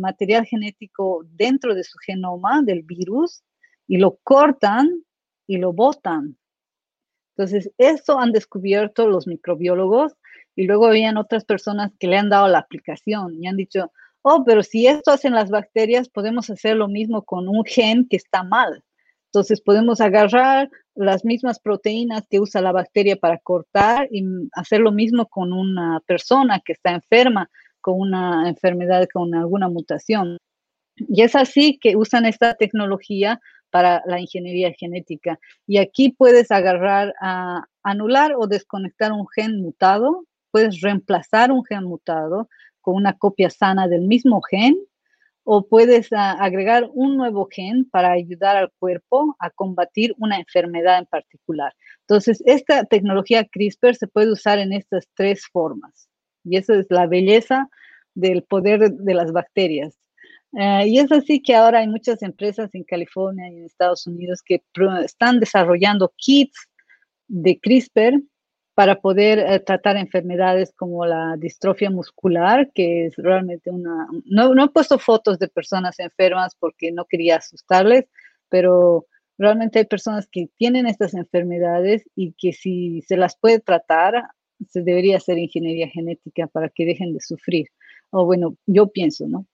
material 0.00 0.44
genético 0.46 1.24
dentro 1.30 1.74
de 1.74 1.84
su 1.84 1.98
genoma 1.98 2.62
del 2.62 2.82
virus 2.82 3.42
y 3.86 3.98
lo 3.98 4.18
cortan 4.22 5.02
y 5.46 5.58
lo 5.58 5.72
botan. 5.72 6.36
Entonces, 7.36 7.70
eso 7.78 8.18
han 8.18 8.32
descubierto 8.32 9.08
los 9.08 9.26
microbiólogos 9.26 10.14
y 10.56 10.64
luego 10.64 10.86
habían 10.88 11.16
otras 11.16 11.44
personas 11.44 11.92
que 11.98 12.08
le 12.08 12.16
han 12.16 12.30
dado 12.30 12.48
la 12.48 12.58
aplicación 12.58 13.34
y 13.40 13.46
han 13.46 13.56
dicho, 13.56 13.92
oh, 14.22 14.44
pero 14.44 14.62
si 14.62 14.88
esto 14.88 15.12
hacen 15.12 15.34
las 15.34 15.48
bacterias, 15.48 16.08
podemos 16.08 16.50
hacer 16.50 16.76
lo 16.76 16.88
mismo 16.88 17.22
con 17.24 17.48
un 17.48 17.64
gen 17.64 18.08
que 18.08 18.16
está 18.16 18.42
mal. 18.42 18.82
Entonces, 19.26 19.60
podemos 19.60 20.00
agarrar 20.00 20.68
las 20.94 21.24
mismas 21.24 21.60
proteínas 21.60 22.26
que 22.28 22.40
usa 22.40 22.60
la 22.60 22.72
bacteria 22.72 23.14
para 23.16 23.38
cortar 23.38 24.08
y 24.10 24.24
hacer 24.52 24.80
lo 24.80 24.90
mismo 24.90 25.26
con 25.26 25.52
una 25.52 26.00
persona 26.06 26.60
que 26.64 26.72
está 26.72 26.90
enferma 26.90 27.48
una 27.92 28.48
enfermedad, 28.48 29.06
con 29.12 29.34
alguna 29.34 29.68
mutación. 29.68 30.38
Y 30.96 31.22
es 31.22 31.36
así 31.36 31.78
que 31.80 31.96
usan 31.96 32.26
esta 32.26 32.54
tecnología 32.54 33.40
para 33.70 34.02
la 34.06 34.20
ingeniería 34.20 34.72
genética. 34.72 35.38
Y 35.66 35.78
aquí 35.78 36.10
puedes 36.10 36.50
agarrar 36.50 37.14
a 37.20 37.66
anular 37.82 38.34
o 38.36 38.46
desconectar 38.46 39.12
un 39.12 39.26
gen 39.28 39.60
mutado, 39.60 40.24
puedes 40.50 40.80
reemplazar 40.80 41.52
un 41.52 41.64
gen 41.64 41.84
mutado 41.84 42.48
con 42.80 42.96
una 42.96 43.12
copia 43.12 43.50
sana 43.50 43.86
del 43.88 44.02
mismo 44.02 44.40
gen 44.42 44.76
o 45.50 45.66
puedes 45.66 46.12
agregar 46.12 46.90
un 46.92 47.16
nuevo 47.16 47.48
gen 47.50 47.88
para 47.88 48.12
ayudar 48.12 48.56
al 48.56 48.70
cuerpo 48.78 49.34
a 49.38 49.48
combatir 49.48 50.14
una 50.18 50.38
enfermedad 50.38 50.98
en 50.98 51.06
particular. 51.06 51.74
Entonces, 52.00 52.42
esta 52.44 52.84
tecnología 52.84 53.46
CRISPR 53.46 53.94
se 53.94 54.08
puede 54.08 54.30
usar 54.30 54.58
en 54.58 54.74
estas 54.74 55.08
tres 55.14 55.46
formas. 55.50 56.07
Y 56.48 56.56
esa 56.56 56.74
es 56.78 56.86
la 56.90 57.06
belleza 57.06 57.68
del 58.14 58.42
poder 58.42 58.90
de 58.90 59.14
las 59.14 59.32
bacterias. 59.32 59.98
Eh, 60.56 60.88
y 60.88 60.98
es 60.98 61.12
así 61.12 61.42
que 61.42 61.54
ahora 61.54 61.80
hay 61.80 61.88
muchas 61.88 62.22
empresas 62.22 62.74
en 62.74 62.84
California 62.84 63.50
y 63.50 63.58
en 63.58 63.64
Estados 63.64 64.06
Unidos 64.06 64.42
que 64.42 64.62
están 65.04 65.40
desarrollando 65.40 66.12
kits 66.16 66.68
de 67.28 67.58
CRISPR 67.60 68.22
para 68.74 69.00
poder 69.00 69.40
eh, 69.40 69.60
tratar 69.60 69.96
enfermedades 69.96 70.72
como 70.74 71.04
la 71.04 71.36
distrofia 71.36 71.90
muscular, 71.90 72.70
que 72.74 73.06
es 73.06 73.16
realmente 73.16 73.70
una... 73.70 74.06
No, 74.24 74.54
no 74.54 74.64
he 74.64 74.68
puesto 74.68 74.98
fotos 74.98 75.38
de 75.38 75.48
personas 75.48 75.98
enfermas 75.98 76.54
porque 76.58 76.92
no 76.92 77.04
quería 77.04 77.36
asustarles, 77.36 78.06
pero 78.48 79.06
realmente 79.36 79.80
hay 79.80 79.84
personas 79.84 80.28
que 80.30 80.48
tienen 80.56 80.86
estas 80.86 81.14
enfermedades 81.14 82.04
y 82.14 82.34
que 82.38 82.52
si 82.52 83.02
se 83.02 83.16
las 83.16 83.36
puede 83.36 83.60
tratar, 83.60 84.30
se 84.68 84.82
debería 84.82 85.16
hacer 85.18 85.38
ingeniería 85.38 85.88
genética 85.88 86.46
para 86.46 86.68
que 86.68 86.86
dejen 86.86 87.12
de 87.12 87.20
sufrir. 87.20 87.68
O 88.10 88.24
bueno, 88.24 88.56
yo 88.66 88.88
pienso, 88.88 89.26
¿no? 89.28 89.46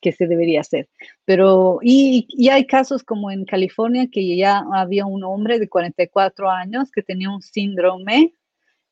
que 0.00 0.12
se 0.12 0.26
debería 0.26 0.60
hacer. 0.60 0.88
Pero, 1.24 1.78
y, 1.82 2.26
hay 2.50 2.66
casos 2.66 3.02
como 3.02 3.30
en 3.30 3.44
California 3.44 4.08
que 4.10 4.36
ya 4.36 4.64
había 4.72 5.06
un 5.06 5.24
hombre 5.24 5.58
de 5.58 5.68
44 5.68 6.50
años 6.50 6.90
que 6.90 7.02
tenía 7.02 7.30
un 7.30 7.42
síndrome 7.42 8.34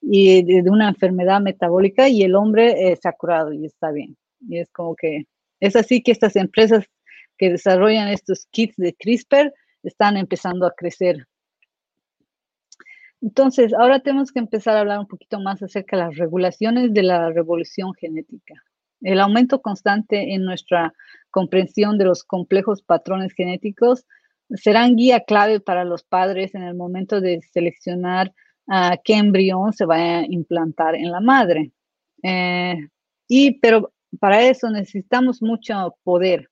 y 0.00 0.42
de, 0.44 0.70
una 0.70 0.88
enfermedad 0.88 1.40
metabólica 1.40 2.08
y 2.08 2.22
el 2.22 2.34
hombre 2.34 2.92
eh, 2.92 2.96
se 3.00 3.08
ha 3.08 3.12
curado 3.12 3.52
y 3.52 3.66
está 3.66 3.90
bien. 3.90 4.16
Y 4.48 4.58
es 4.58 4.70
como 4.70 4.94
que 4.94 5.24
es 5.60 5.76
así 5.76 6.02
que 6.02 6.12
estas 6.12 6.36
empresas 6.36 6.84
que 7.36 7.50
desarrollan 7.50 8.08
estos 8.08 8.46
kits 8.50 8.76
de 8.76 8.94
CRISPR 8.94 9.52
están 9.82 10.16
empezando 10.16 10.66
a 10.66 10.74
crecer. 10.74 11.26
Entonces, 13.20 13.74
ahora 13.74 14.00
tenemos 14.00 14.30
que 14.30 14.38
empezar 14.38 14.76
a 14.76 14.80
hablar 14.80 15.00
un 15.00 15.08
poquito 15.08 15.40
más 15.40 15.62
acerca 15.62 15.96
de 15.96 16.04
las 16.04 16.16
regulaciones 16.16 16.92
de 16.92 17.02
la 17.02 17.30
revolución 17.30 17.92
genética. 17.94 18.54
El 19.00 19.20
aumento 19.20 19.60
constante 19.60 20.34
en 20.34 20.44
nuestra 20.44 20.92
comprensión 21.30 21.98
de 21.98 22.04
los 22.04 22.24
complejos 22.24 22.82
patrones 22.82 23.32
genéticos 23.32 24.06
serán 24.50 24.96
guía 24.96 25.20
clave 25.20 25.60
para 25.60 25.84
los 25.84 26.04
padres 26.04 26.54
en 26.54 26.62
el 26.62 26.74
momento 26.74 27.20
de 27.20 27.40
seleccionar 27.52 28.32
a 28.66 28.96
qué 29.02 29.14
embrión 29.14 29.72
se 29.72 29.84
va 29.84 29.96
a 29.96 30.26
implantar 30.26 30.94
en 30.94 31.10
la 31.10 31.20
madre. 31.20 31.72
Eh, 32.22 32.76
y, 33.28 33.58
pero 33.60 33.92
para 34.20 34.42
eso 34.42 34.70
necesitamos 34.70 35.42
mucho 35.42 35.96
poder, 36.02 36.50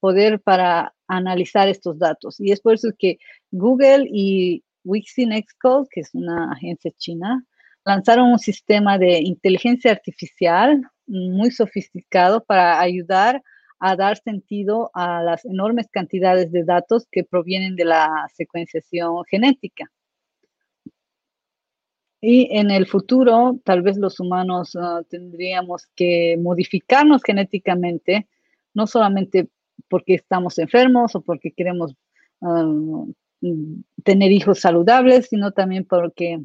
poder 0.00 0.40
para 0.40 0.94
analizar 1.06 1.68
estos 1.68 1.98
datos. 1.98 2.40
Y 2.40 2.52
es 2.52 2.60
por 2.60 2.74
eso 2.74 2.88
que 2.98 3.18
Google 3.50 4.08
y 4.12 4.62
Wixinexcode, 4.84 5.88
que 5.90 6.00
es 6.00 6.14
una 6.14 6.52
agencia 6.52 6.90
china, 6.96 7.44
lanzaron 7.84 8.32
un 8.32 8.38
sistema 8.38 8.98
de 8.98 9.20
inteligencia 9.20 9.90
artificial 9.90 10.82
muy 11.06 11.50
sofisticado 11.50 12.44
para 12.44 12.80
ayudar 12.80 13.42
a 13.80 13.96
dar 13.96 14.18
sentido 14.18 14.90
a 14.94 15.22
las 15.22 15.44
enormes 15.44 15.88
cantidades 15.90 16.52
de 16.52 16.64
datos 16.64 17.06
que 17.10 17.24
provienen 17.24 17.76
de 17.76 17.86
la 17.86 18.28
secuenciación 18.34 19.24
genética. 19.24 19.90
Y 22.20 22.54
en 22.54 22.70
el 22.70 22.86
futuro, 22.86 23.58
tal 23.64 23.80
vez 23.80 23.96
los 23.96 24.20
humanos 24.20 24.76
ah, 24.76 25.00
tendríamos 25.08 25.86
que 25.96 26.36
modificarnos 26.38 27.22
genéticamente, 27.22 28.28
no 28.74 28.86
solamente 28.86 29.48
porque 29.88 30.14
estamos 30.16 30.58
enfermos 30.58 31.14
o 31.14 31.22
porque 31.22 31.50
queremos 31.52 31.94
ah, 32.42 32.66
tener 34.04 34.32
hijos 34.32 34.60
saludables, 34.60 35.28
sino 35.28 35.52
también 35.52 35.84
porque 35.84 36.40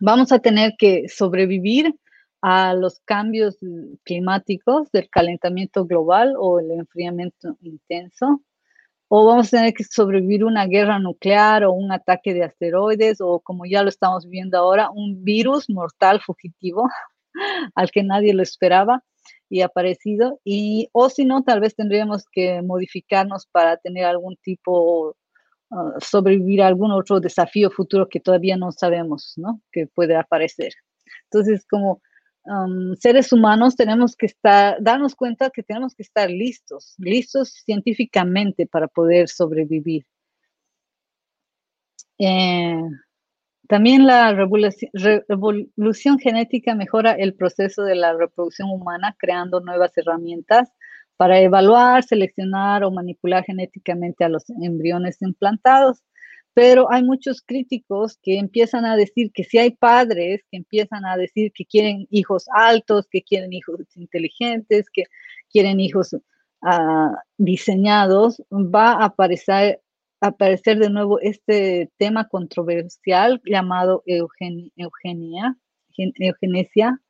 vamos 0.00 0.32
a 0.32 0.38
tener 0.38 0.74
que 0.78 1.08
sobrevivir 1.08 1.94
a 2.40 2.74
los 2.74 3.00
cambios 3.00 3.58
climáticos 4.04 4.90
del 4.92 5.08
calentamiento 5.08 5.86
global 5.86 6.34
o 6.38 6.60
el 6.60 6.70
enfriamiento 6.72 7.56
intenso 7.62 8.42
o 9.08 9.24
vamos 9.24 9.48
a 9.48 9.58
tener 9.58 9.74
que 9.74 9.84
sobrevivir 9.84 10.44
una 10.44 10.66
guerra 10.66 10.98
nuclear 10.98 11.64
o 11.64 11.72
un 11.72 11.92
ataque 11.92 12.34
de 12.34 12.44
asteroides 12.44 13.20
o 13.20 13.40
como 13.40 13.64
ya 13.64 13.82
lo 13.82 13.88
estamos 13.88 14.28
viendo 14.28 14.58
ahora, 14.58 14.90
un 14.90 15.24
virus 15.24 15.70
mortal 15.70 16.20
fugitivo 16.20 16.88
al 17.74 17.90
que 17.90 18.02
nadie 18.02 18.34
lo 18.34 18.42
esperaba 18.42 19.04
y 19.48 19.60
aparecido 19.60 20.40
y 20.44 20.88
o 20.92 21.10
si 21.10 21.24
no 21.24 21.44
tal 21.44 21.60
vez 21.60 21.74
tendríamos 21.76 22.24
que 22.32 22.60
modificarnos 22.62 23.46
para 23.46 23.76
tener 23.76 24.04
algún 24.04 24.36
tipo 24.36 25.16
uh, 25.74 26.00
sobrevivir 26.00 26.62
a 26.62 26.68
algún 26.68 26.92
otro 26.92 27.20
desafío 27.20 27.70
futuro 27.70 28.08
que 28.08 28.20
todavía 28.20 28.56
no 28.56 28.72
sabemos, 28.72 29.34
¿no? 29.36 29.60
Que 29.72 29.86
puede 29.86 30.16
aparecer. 30.16 30.72
Entonces, 31.30 31.66
como 31.66 32.00
seres 32.98 33.32
humanos 33.32 33.74
tenemos 33.74 34.16
que 34.16 34.26
estar, 34.26 34.76
darnos 34.80 35.14
cuenta 35.14 35.50
que 35.50 35.62
tenemos 35.62 35.94
que 35.94 36.02
estar 36.02 36.30
listos, 36.30 36.94
listos 36.98 37.62
científicamente 37.64 38.66
para 38.66 38.86
poder 38.86 39.28
sobrevivir. 39.28 40.04
Eh, 42.18 42.82
también 43.66 44.06
la 44.06 44.32
revolución, 44.34 46.18
genética 46.18 46.74
mejora 46.74 47.12
el 47.12 47.34
proceso 47.34 47.82
de 47.82 47.94
la 47.94 48.12
reproducción 48.12 48.70
humana 48.70 49.16
creando 49.18 49.60
nuevas 49.60 49.96
herramientas 49.96 50.70
para 51.16 51.40
evaluar, 51.40 52.02
seleccionar 52.04 52.84
o 52.84 52.90
manipular 52.90 53.44
genéticamente 53.44 54.24
a 54.24 54.28
los 54.28 54.48
embriones 54.50 55.20
implantados 55.22 56.02
pero 56.54 56.90
hay 56.90 57.02
muchos 57.02 57.42
críticos 57.42 58.16
que 58.22 58.38
empiezan 58.38 58.86
a 58.86 58.96
decir 58.96 59.32
que 59.32 59.42
si 59.42 59.58
hay 59.58 59.72
padres 59.72 60.40
que 60.50 60.56
empiezan 60.58 61.04
a 61.04 61.16
decir 61.16 61.52
que 61.52 61.66
quieren 61.66 62.06
hijos 62.10 62.46
altos, 62.54 63.08
que 63.10 63.22
quieren 63.22 63.52
hijos 63.52 63.80
inteligentes, 63.96 64.88
que 64.88 65.04
quieren 65.50 65.80
hijos 65.80 66.12
uh, 66.14 67.16
diseñados, 67.38 68.40
va 68.52 68.92
a 68.92 69.06
aparecer, 69.06 69.82
aparecer 70.20 70.78
de 70.78 70.90
nuevo 70.90 71.18
este 71.20 71.90
tema 71.98 72.28
controversial 72.28 73.42
llamado 73.44 74.04
eugenia, 74.06 75.56
eugenesia. 75.96 77.00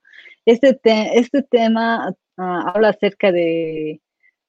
Este, 0.46 0.80
este 1.18 1.42
tema 1.42 2.14
uh, 2.38 2.68
habla 2.68 2.90
acerca 2.90 3.32
de 3.32 4.00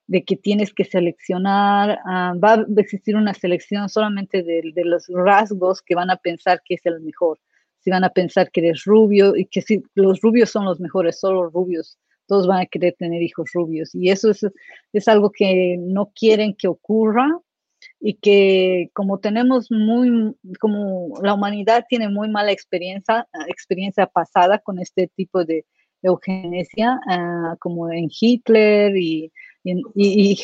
de 0.07 0.23
que 0.23 0.35
tienes 0.35 0.73
que 0.73 0.85
seleccionar, 0.85 1.99
ah, 2.05 2.33
va 2.41 2.53
a 2.53 2.65
existir 2.77 3.15
una 3.15 3.33
selección 3.33 3.89
solamente 3.89 4.43
de, 4.43 4.71
los 4.75 5.07
rasgos 5.09 5.81
que 5.81 5.95
van 5.95 6.11
a 6.11 6.17
pensar 6.17 6.61
que 6.63 6.75
es 6.75 6.85
el 6.85 7.01
mejor. 7.01 7.39
Si 7.79 7.89
van 7.89 8.03
a 8.03 8.09
pensar 8.09 8.51
que 8.51 8.61
eres 8.61 8.83
rubio 8.85 9.35
y 9.35 9.45
que 9.45 9.61
si 9.61 9.83
los 9.95 10.21
rubios 10.21 10.49
son 10.49 10.65
los 10.65 10.79
mejores, 10.79 11.19
solo 11.19 11.49
rubios, 11.49 11.97
todos 12.27 12.47
van 12.47 12.61
a 12.61 12.65
querer 12.65 12.95
tener 12.97 13.21
hijos 13.21 13.51
rubios. 13.53 13.93
Y 13.93 14.09
eso 14.09 14.31
es, 14.31 14.45
es 14.93 15.07
algo 15.07 15.31
que 15.31 15.77
no 15.79 16.11
quieren 16.15 16.55
que 16.55 16.67
ocurra 16.67 17.27
y 17.99 18.15
que 18.15 18.89
como 18.93 19.19
tenemos 19.19 19.71
muy, 19.71 20.35
como 20.59 21.13
la 21.21 21.33
humanidad 21.33 21.85
tiene 21.87 22.09
muy 22.09 22.29
mala 22.29 22.51
experiencia, 22.51 23.27
experiencia 23.47 24.07
pasada 24.07 24.59
con 24.59 24.79
este 24.79 25.07
tipo 25.15 25.45
de 25.45 25.65
eugenesia, 26.05 26.99
ah, 27.09 27.55
como 27.59 27.91
en 27.91 28.09
Hitler 28.09 28.95
y 28.97 29.31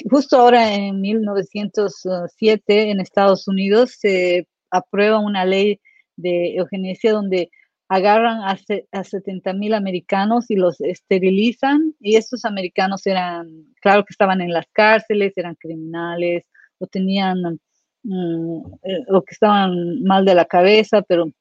justo 0.10 0.38
ahora 0.38 0.74
en 0.74 1.00
1907 1.00 2.90
en 2.90 3.00
Estados 3.00 3.48
Unidos 3.48 3.96
se 4.00 4.48
aprueba 4.72 5.20
una 5.20 5.46
ley 5.46 5.80
de 6.16 6.56
eugenesia 6.56 7.12
donde 7.12 7.50
agarran 7.92 8.40
a, 8.42 8.58
a 8.94 9.04
70 9.04 9.54
mil 9.54 9.74
americanos 9.74 10.50
y 10.50 10.56
los 10.56 10.80
esterilizan 10.80 11.94
y 12.00 12.16
estos 12.16 12.46
americanos 12.46 13.06
eran, 13.06 13.66
claro 13.82 14.06
que 14.06 14.14
estaban 14.14 14.40
en 14.40 14.54
las 14.54 14.66
cárceles, 14.72 15.34
eran 15.36 15.56
criminales 15.56 16.48
o 16.80 16.88
tenían 16.88 17.60
mm, 18.04 18.58
eh, 18.84 19.06
o 19.10 19.22
que 19.24 19.34
estaban 19.34 20.04
mal 20.04 20.24
de 20.24 20.36
la 20.36 20.46
cabeza, 20.46 21.02
pero 21.02 21.32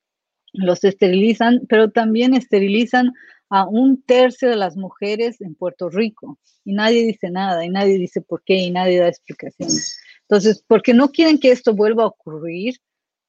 los 0.53 0.83
esterilizan, 0.83 1.61
pero 1.69 1.91
también 1.91 2.35
esterilizan 2.35 3.13
a 3.51 3.67
un 3.67 4.03
tercio 4.03 4.49
de 4.49 4.57
las 4.57 4.77
mujeres 4.77 5.41
en 5.41 5.55
Puerto 5.55 5.91
Rico 5.91 6.39
y 6.65 6.73
nadie 6.73 7.05
dice 7.05 7.31
nada 7.31 7.65
y 7.65 7.69
nadie 7.69 7.99
dice 7.99 8.21
por 8.21 8.43
qué 8.45 8.55
y 8.55 8.71
nadie 8.71 9.01
da 9.01 9.09
explicaciones. 9.09 9.99
Entonces, 10.23 10.65
porque 10.67 10.95
no 10.95 11.11
quieren 11.11 11.39
que 11.39 11.51
esto 11.51 11.75
vuelva 11.75 12.05
a 12.05 12.07
ocurrir, 12.07 12.77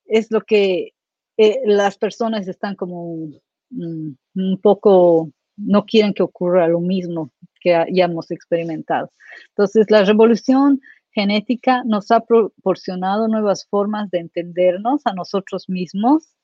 es 0.06 0.30
lo 0.30 0.42
que 0.42 0.94
eh, 1.38 1.60
las 1.66 1.98
personas 1.98 2.48
están 2.48 2.76
como 2.76 3.30
mm, 3.72 4.12
un 4.36 4.62
poco, 4.62 5.32
no 5.58 5.86
quieren 5.86 6.14
que 6.14 6.22
ocurra 6.22 6.68
lo 6.68 6.80
mismo 6.80 7.32
que 7.60 7.72
ya 7.92 8.06
hemos 8.06 8.30
experimentado. 8.30 9.12
Entonces, 9.50 9.90
la 9.90 10.04
revolución 10.04 10.80
genética 11.12 11.84
nos 11.84 12.12
ha 12.12 12.22
proporcionado 12.22 13.28
nuevas 13.28 13.66
formas 13.68 14.12
de 14.12 14.20
entendernos 14.20 15.02
a 15.06 15.14
nosotros 15.14 15.68
mismos 15.68 16.36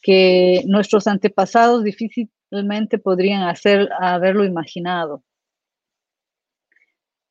que 0.00 0.62
nuestros 0.66 1.06
antepasados 1.06 1.84
difícil, 1.84 2.30
realmente 2.50 2.98
podrían 2.98 3.42
hacer, 3.42 3.88
haberlo 3.98 4.44
imaginado. 4.44 5.22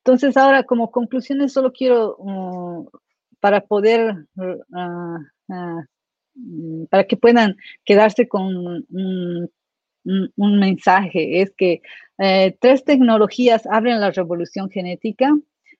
Entonces, 0.07 0.37
ahora 0.37 0.63
como 0.63 0.89
conclusiones, 0.89 1.51
solo 1.51 1.73
quiero, 1.73 2.15
uh, 2.17 2.89
para 3.41 3.59
poder, 3.59 4.25
uh, 4.37 5.21
uh, 5.49 6.87
para 6.89 7.03
que 7.03 7.17
puedan 7.17 7.57
quedarse 7.83 8.27
con 8.27 8.85
un, 8.89 9.49
mensaje, 10.59 11.41
es 11.41 11.51
que 11.57 11.81
eh, 12.19 12.55
tres 12.61 12.85
tecnologías 12.85 13.67
abren 13.67 13.99
la 13.99 14.11
revolución 14.11 14.69
genética, 14.69 15.35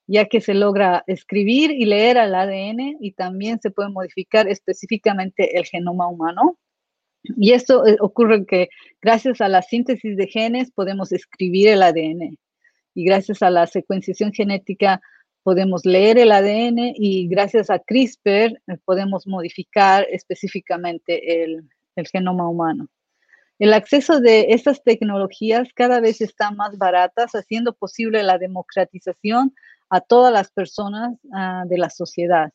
ya 0.07 0.25
que 0.25 0.41
se 0.41 0.53
logra 0.53 1.05
escribir 1.07 1.71
y 1.71 1.85
leer 1.85 2.17
al 2.17 2.35
ADN 2.35 2.97
y 2.99 3.13
también 3.13 3.61
se 3.61 3.71
puede 3.71 3.89
modificar 3.89 4.49
específicamente 4.49 5.57
el 5.57 5.65
genoma 5.65 6.07
humano. 6.07 6.57
Y 7.23 7.51
esto 7.51 7.85
eh, 7.85 7.97
ocurre 7.99 8.45
que 8.45 8.69
gracias 9.01 9.41
a 9.41 9.49
la 9.49 9.61
síntesis 9.61 10.15
de 10.15 10.27
genes 10.27 10.71
podemos 10.71 11.11
escribir 11.11 11.69
el 11.69 11.83
ADN 11.83 12.37
y 12.93 13.03
gracias 13.03 13.41
a 13.41 13.49
la 13.49 13.67
secuenciación 13.67 14.31
genética 14.33 15.01
podemos 15.43 15.85
leer 15.85 16.17
el 16.17 16.31
ADN 16.31 16.93
y 16.95 17.27
gracias 17.27 17.69
a 17.69 17.79
CRISPR 17.79 18.29
eh, 18.31 18.77
podemos 18.85 19.27
modificar 19.27 20.05
específicamente 20.11 21.43
el, 21.43 21.69
el 21.95 22.07
genoma 22.07 22.49
humano. 22.49 22.87
El 23.59 23.73
acceso 23.73 24.19
de 24.19 24.47
estas 24.49 24.83
tecnologías 24.83 25.69
cada 25.73 25.99
vez 25.99 26.21
está 26.21 26.51
más 26.51 26.77
baratas, 26.77 27.31
haciendo 27.33 27.73
posible 27.73 28.21
la 28.21 28.37
democratización 28.37 29.55
a 29.89 30.01
todas 30.01 30.31
las 30.31 30.51
personas 30.51 31.17
ah, 31.33 31.63
de 31.67 31.77
la 31.77 31.89
sociedad. 31.89 32.51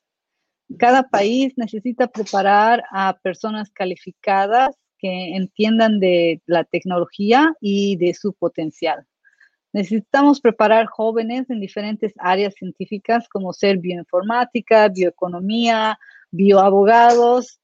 Cada 0.78 1.02
país 1.04 1.52
necesita 1.56 2.06
preparar 2.06 2.84
a 2.90 3.16
personas 3.22 3.70
calificadas 3.70 4.76
que 4.98 5.34
entiendan 5.36 5.98
de 5.98 6.40
la 6.46 6.64
tecnología 6.64 7.52
y 7.60 7.96
de 7.96 8.14
su 8.14 8.32
potencial. 8.34 9.04
Necesitamos 9.72 10.40
preparar 10.40 10.86
jóvenes 10.86 11.48
en 11.48 11.60
diferentes 11.60 12.12
áreas 12.18 12.54
científicas 12.54 13.28
como 13.28 13.52
ser 13.52 13.78
bioinformática, 13.78 14.88
bioeconomía, 14.88 15.98
bioabogados, 16.30 17.58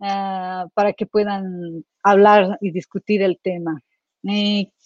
ah, 0.00 0.66
para 0.74 0.92
que 0.92 1.06
puedan 1.06 1.84
hablar 2.02 2.58
y 2.60 2.70
discutir 2.72 3.22
el 3.22 3.38
tema. 3.42 3.80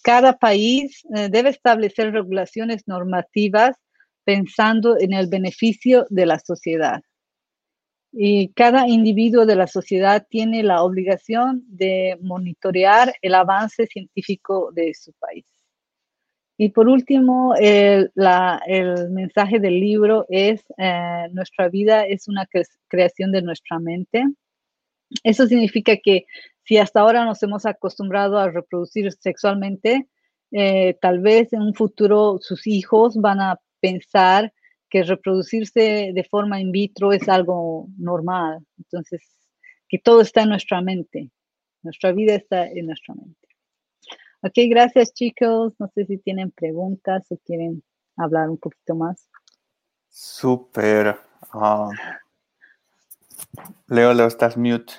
cada 0.03 0.33
país 0.33 1.03
eh, 1.15 1.29
debe 1.29 1.49
establecer 1.49 2.11
regulaciones 2.11 2.87
normativas 2.87 3.75
pensando 4.23 4.97
en 4.99 5.13
el 5.13 5.27
beneficio 5.27 6.05
de 6.09 6.25
la 6.25 6.39
sociedad. 6.39 7.01
Y 8.19 8.49
cada 8.53 8.87
individuo 8.87 9.45
de 9.45 9.55
la 9.55 9.67
sociedad 9.67 10.25
tiene 10.27 10.63
la 10.63 10.81
obligación 10.81 11.63
de 11.67 12.17
monitorear 12.19 13.13
el 13.21 13.35
avance 13.35 13.85
científico 13.85 14.71
de 14.73 14.95
su 14.95 15.13
país. 15.13 15.45
Y 16.57 16.69
por 16.69 16.89
último, 16.89 17.53
el, 17.59 18.11
mensaje 19.11 19.59
del 19.59 19.79
libro 19.79 20.25
es, 20.29 20.65
eh, 20.79 21.27
nuestra 21.31 21.69
vida 21.69 22.07
es 22.07 22.27
una 22.27 22.47
creación 22.87 23.31
de 23.31 23.43
nuestra 23.43 23.77
mente. 23.77 24.25
Eso 25.23 25.45
significa 25.45 25.95
que 25.97 26.25
si 26.63 26.79
hasta 26.79 27.01
ahora 27.01 27.23
nos 27.23 27.43
hemos 27.43 27.67
acostumbrado 27.67 28.39
a 28.39 28.49
reproducir 28.49 29.11
sexualmente, 29.11 30.07
eh, 30.51 30.97
tal 31.01 31.19
vez 31.19 31.53
en 31.53 31.61
un 31.61 31.75
futuro 31.75 32.39
sus 32.41 32.65
hijos 32.65 33.15
van 33.15 33.41
a 33.41 33.59
pensar 33.79 34.51
que 34.89 35.03
reproducirse 35.03 36.11
de 36.13 36.23
forma 36.29 36.59
in 36.59 36.71
vitro 36.71 37.13
es 37.13 37.27
algo 37.29 37.87
normal. 37.97 38.59
Entonces, 38.77 39.21
que 39.87 39.99
todo 39.99 40.21
está 40.21 40.43
en 40.43 40.49
nuestra 40.49 40.81
mente. 40.81 41.31
Nuestra 41.83 42.11
vida 42.11 42.35
está 42.35 42.67
en 42.67 42.87
nuestra 42.87 43.15
mente. 43.15 43.47
Ok, 44.41 44.53
gracias 44.69 45.13
chicos. 45.13 45.73
No 45.79 45.89
sé 45.93 46.05
si 46.05 46.17
tienen 46.17 46.51
preguntas 46.51 47.25
o 47.29 47.37
quieren 47.37 47.83
hablar 48.15 48.49
un 48.49 48.57
poquito 48.57 48.95
más. 48.95 49.29
Súper. 50.09 51.17
Ah, 51.53 51.89
Leo, 53.87 54.13
Leo, 54.13 54.27
estás 54.27 54.57
mute. 54.57 54.93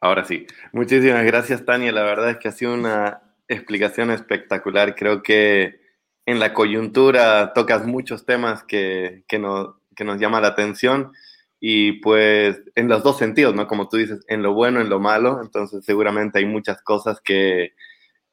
Ahora 0.00 0.24
sí. 0.24 0.46
Muchísimas 0.72 1.24
gracias, 1.24 1.64
Tania. 1.64 1.92
La 1.92 2.02
verdad 2.02 2.30
es 2.30 2.36
que 2.38 2.48
ha 2.48 2.52
sido 2.52 2.74
una 2.74 3.22
explicación 3.48 4.10
espectacular. 4.10 4.94
Creo 4.94 5.22
que 5.22 5.85
en 6.26 6.40
la 6.40 6.52
coyuntura 6.52 7.52
tocas 7.54 7.86
muchos 7.86 8.26
temas 8.26 8.64
que, 8.64 9.24
que, 9.28 9.38
nos, 9.38 9.76
que 9.94 10.04
nos 10.04 10.20
llama 10.20 10.40
la 10.40 10.48
atención 10.48 11.12
y 11.60 11.92
pues 12.00 12.60
en 12.74 12.88
los 12.88 13.02
dos 13.02 13.16
sentidos, 13.16 13.54
¿no? 13.54 13.66
Como 13.66 13.88
tú 13.88 13.96
dices, 13.96 14.24
en 14.28 14.42
lo 14.42 14.52
bueno, 14.52 14.80
en 14.80 14.90
lo 14.90 15.00
malo. 15.00 15.40
Entonces 15.40 15.84
seguramente 15.84 16.38
hay 16.38 16.44
muchas 16.44 16.82
cosas 16.82 17.20
que, 17.20 17.74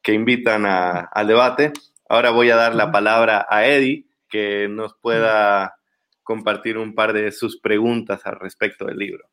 que 0.02 0.12
invitan 0.12 0.66
a, 0.66 1.00
al 1.00 1.28
debate. 1.28 1.72
Ahora 2.08 2.30
voy 2.30 2.50
a 2.50 2.56
dar 2.56 2.74
la 2.74 2.92
palabra 2.92 3.46
a 3.48 3.66
Eddie, 3.66 4.06
que 4.28 4.68
nos 4.68 4.94
pueda 4.94 5.76
compartir 6.22 6.76
un 6.78 6.94
par 6.94 7.12
de 7.12 7.30
sus 7.32 7.60
preguntas 7.60 8.26
al 8.26 8.40
respecto 8.40 8.86
del 8.86 8.98
libro. 8.98 9.28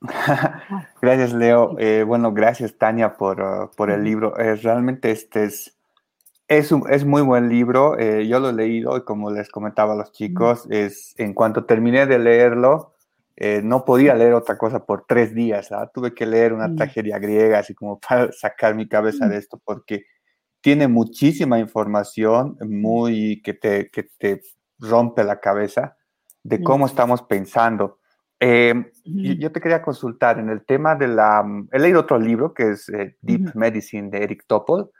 gracias, 1.02 1.32
Leo. 1.32 1.76
Eh, 1.78 2.04
bueno, 2.04 2.32
gracias, 2.32 2.78
Tania, 2.78 3.16
por, 3.16 3.40
uh, 3.40 3.70
por 3.76 3.90
el 3.90 4.04
libro. 4.04 4.38
Eh, 4.38 4.56
realmente 4.56 5.10
este 5.10 5.44
es 5.44 5.76
es, 6.48 6.72
un, 6.72 6.90
es 6.90 7.04
muy 7.04 7.22
buen 7.22 7.48
libro, 7.48 7.98
eh, 7.98 8.26
yo 8.26 8.38
lo 8.40 8.50
he 8.50 8.52
leído 8.52 8.96
y 8.96 9.04
como 9.04 9.30
les 9.30 9.48
comentaba 9.48 9.94
a 9.94 9.96
los 9.96 10.12
chicos, 10.12 10.66
es, 10.70 11.14
en 11.18 11.32
cuanto 11.32 11.64
terminé 11.64 12.06
de 12.06 12.18
leerlo, 12.18 12.94
eh, 13.36 13.62
no 13.64 13.84
podía 13.84 14.14
leer 14.14 14.34
otra 14.34 14.58
cosa 14.58 14.84
por 14.84 15.06
tres 15.06 15.34
días, 15.34 15.72
¿ah? 15.72 15.90
tuve 15.92 16.14
que 16.14 16.26
leer 16.26 16.52
una 16.52 16.68
mm. 16.68 16.76
tragedia 16.76 17.18
griega, 17.18 17.58
así 17.58 17.74
como 17.74 17.98
para 17.98 18.30
sacar 18.32 18.74
mi 18.74 18.88
cabeza 18.88 19.26
de 19.26 19.36
mm. 19.36 19.38
esto, 19.38 19.60
porque 19.64 20.04
tiene 20.60 20.88
muchísima 20.88 21.58
información 21.58 22.56
muy 22.60 23.42
que 23.42 23.54
te, 23.54 23.90
que 23.90 24.04
te 24.18 24.42
rompe 24.78 25.24
la 25.24 25.40
cabeza 25.40 25.96
de 26.42 26.62
cómo 26.62 26.86
estamos 26.86 27.22
pensando. 27.22 27.98
Eh, 28.40 28.74
yo, 29.04 29.52
te 29.52 29.60
quería 29.60 29.82
consultar 29.82 30.38
en 30.38 30.50
el 30.50 30.64
tema 30.64 30.94
de 30.94 31.08
la... 31.08 31.44
He 31.70 31.78
leído 31.78 32.00
otro 32.00 32.18
libro 32.18 32.52
que 32.52 32.70
es 32.70 32.90
Deep 33.20 33.54
Medicine 33.54 34.10
de 34.10 34.22
Eric 34.24 34.44
Topol, 34.46 34.90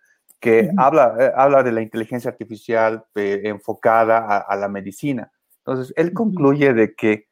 que 0.44 0.70
habla, 0.76 1.16
eh, 1.18 1.32
habla 1.34 1.62
de 1.62 1.72
la 1.72 1.80
inteligencia 1.80 2.30
artificial 2.30 3.06
eh, 3.14 3.40
enfocada 3.44 4.40
a, 4.40 4.56
la 4.56 4.68
medicina. 4.68 5.32
Entonces, 5.64 5.94
él 5.96 6.12
concluye 6.12 6.74
de 6.74 6.94
que 6.94 7.28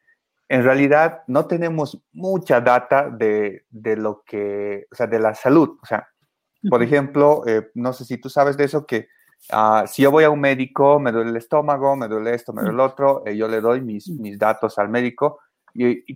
en 0.48 0.64
realidad 0.64 1.22
no 1.26 1.44
tenemos 1.44 2.00
mucha 2.12 2.62
data 2.62 3.10
de, 3.10 3.66
de 3.68 3.96
lo 3.98 4.22
que, 4.24 4.86
o 4.90 4.94
sea, 4.94 5.06
de 5.06 5.18
la 5.18 5.34
salud. 5.34 5.76
O 5.82 5.84
sea, 5.84 6.08
por 6.70 6.82
ejemplo, 6.82 7.42
eh, 7.46 7.70
no 7.74 7.92
sé 7.92 8.06
si 8.06 8.16
tú 8.16 8.30
sabes 8.30 8.56
de 8.56 8.64
eso, 8.64 8.86
que 8.86 9.08
ah, 9.50 9.84
si 9.86 10.00
yo 10.00 10.10
voy 10.10 10.24
a 10.24 10.30
un 10.30 10.40
médico, 10.40 10.98
me 10.98 11.12
duele 11.12 11.32
el 11.32 11.36
estómago, 11.36 11.94
me 11.96 12.08
duele 12.08 12.34
esto, 12.34 12.54
me 12.54 12.62
duele 12.62 12.76
el 12.76 12.80
otro, 12.80 13.26
yo 13.26 13.46
le 13.46 13.60
doy 13.60 13.82
mis, 13.82 14.08
mis 14.08 14.38
datos 14.38 14.78
al 14.78 14.88
médico 14.88 15.38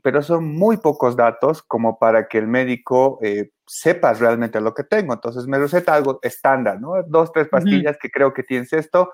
pero 0.03 0.23
son 0.23 0.55
muy 0.55 0.77
pocos 0.77 1.17
datos 1.17 1.63
como 1.63 1.99
para 1.99 2.29
que 2.29 2.39
el 2.39 2.47
médico 2.47 3.19
eh, 3.23 3.51
sepa 3.67 4.13
realmente 4.13 4.61
lo 4.61 4.75
que 4.75 4.85
tengo. 4.85 5.15
Entonces 5.15 5.47
me 5.47 5.59
receta 5.59 5.95
algo 5.95 6.19
estándar, 6.23 6.81
¿no? 6.81 7.03
Dos, 7.07 7.33
tres 7.33 7.49
pastillas 7.49 7.97
que 7.99 8.11
creo 8.11 8.33
que 8.35 8.43
tienes 8.43 8.73
esto. 8.73 9.13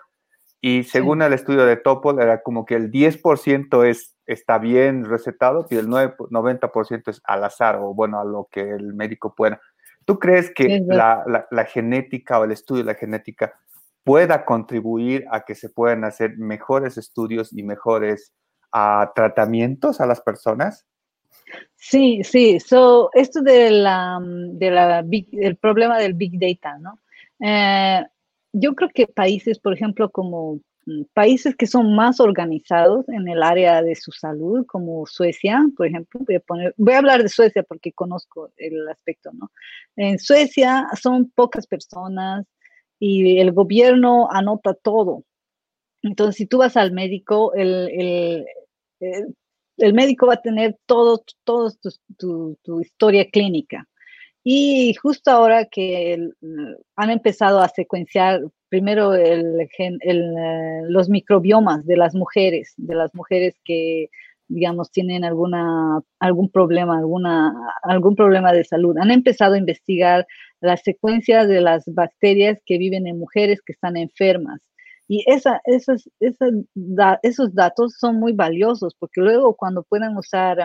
Y 0.61 0.85
según 0.85 1.23
el 1.23 1.33
estudio 1.33 1.65
de 1.65 1.77
Topol, 1.77 2.21
era 2.21 2.43
como 2.43 2.65
que 2.65 2.77
el 2.77 2.91
10% 2.91 3.85
es, 3.85 4.15
está 4.27 4.59
bien 4.59 5.05
recetado 5.05 5.67
y 5.71 5.77
el 5.77 5.89
9, 5.89 6.15
90% 6.31 7.09
es 7.09 7.21
al 7.25 7.43
azar 7.45 7.77
o 7.81 7.95
bueno, 7.95 8.21
a 8.21 8.25
lo 8.25 8.49
que 8.51 8.61
el 8.61 8.95
médico 8.95 9.35
pueda. 9.35 9.61
¿Tú 10.05 10.19
crees 10.19 10.53
que 10.55 10.81
la, 10.87 11.25
la, 11.27 11.47
la 11.51 11.65
genética 11.65 12.39
o 12.39 12.45
el 12.45 12.53
estudio 12.53 12.85
de 12.85 12.93
la 12.93 12.99
genética 12.99 13.55
pueda 14.05 14.45
contribuir 14.45 15.25
a 15.31 15.45
que 15.45 15.55
se 15.55 15.69
puedan 15.69 16.05
hacer 16.05 16.37
mejores 16.39 16.97
estudios 16.97 17.53
y 17.53 17.63
mejores 17.63 18.33
a 18.73 19.13
tratamientos 19.15 20.01
a 20.01 20.07
las 20.07 20.21
personas? 20.21 20.87
Sí, 21.77 22.23
sí. 22.25 22.61
So, 22.61 23.11
esto 23.13 23.43
de 23.43 23.71
la, 23.71 24.19
de 24.23 24.71
la 24.71 25.05
el 25.33 25.57
problema 25.57 25.99
del 25.99 26.15
Big 26.15 26.39
Data, 26.39 26.79
¿no? 26.79 26.99
Eh, 27.41 28.05
yo 28.53 28.75
creo 28.75 28.91
que 28.95 29.07
países, 29.07 29.59
por 29.59 29.75
ejemplo, 29.75 30.11
como 30.11 30.61
mm, 30.87 31.03
países 31.13 31.57
que 31.57 31.67
son 31.67 31.95
más 31.95 32.21
organizados 32.21 33.09
en 33.09 33.29
el 33.29 33.43
área 33.43 33.83
de 33.83 33.95
su 33.97 34.13
salud, 34.13 34.65
como 34.67 35.07
Suecia, 35.07 35.61
por 35.77 35.87
ejemplo, 35.87 36.21
voy 36.27 36.37
a, 36.37 36.41
poner, 36.41 36.75
voy 36.77 36.95
a 36.95 36.99
hablar 36.99 37.23
de 37.23 37.29
Suecia 37.29 37.63
porque 37.65 37.93
conozco 37.93 38.51
el 38.57 38.89
aspecto, 38.89 39.33
¿no? 39.33 39.51
En 39.97 40.19
Suecia 40.19 40.87
son 41.01 41.31
pocas 41.31 41.67
personas 41.67 42.47
y 42.99 43.41
el 43.41 43.53
gobierno 43.53 44.29
anota 44.31 44.75
todo. 44.75 45.25
Entonces, 46.03 46.37
si 46.37 46.47
tú 46.47 46.59
vas 46.59 46.77
al 46.77 46.93
médico, 46.93 47.55
el, 47.55 48.47
eh, 49.03 49.27
el 49.79 49.95
médico 49.95 50.27
va 50.27 50.35
a 50.35 50.43
tener 50.43 50.77
todo, 50.87 51.25
todo 51.45 51.71
tu, 52.19 52.81
historia 52.81 53.29
clínica. 53.31 53.89
Y 54.45 54.95
justo 54.95 55.31
ahora 55.31 55.67
que 55.67 56.31
han 56.97 57.11
empezado 57.11 57.61
a 57.61 57.69
secuenciar 57.69 58.43
primero 58.69 59.13
los 60.89 61.09
microbiomas 61.09 61.87
de 61.87 61.97
las 61.97 62.15
mujeres, 62.15 62.75
de 62.77 62.95
las 62.95 63.15
mujeres 63.15 63.55
que, 63.65 64.09
digamos, 64.49 64.91
tienen 64.91 65.25
alguna, 65.25 66.01
algún 66.19 66.51
problema, 66.51 66.99
alguna, 66.99 67.55
algún 67.83 68.17
problema 68.17 68.53
de 68.53 68.65
salud. 68.65 68.97
Han 68.99 69.11
empezado 69.11 69.55
a 69.55 69.59
investigar 69.59 70.27
la 70.61 70.77
secuencia 70.77 71.47
de 71.47 71.61
las 71.61 71.85
bacterias 71.87 72.61
que 72.65 72.79
viven 72.79 73.07
en 73.07 73.19
mujeres 73.19 73.61
que 73.63 73.73
están 73.73 73.97
enfermas. 73.97 74.61
Y 75.13 75.23
esa, 75.27 75.61
esos, 75.67 76.09
esos 76.21 77.55
datos 77.55 77.99
son 77.99 78.19
muy 78.19 78.33
valiosos 78.33 78.95
porque 78.99 79.21
luego 79.21 79.55
cuando 79.55 79.83
puedan 79.83 80.17
usar 80.17 80.59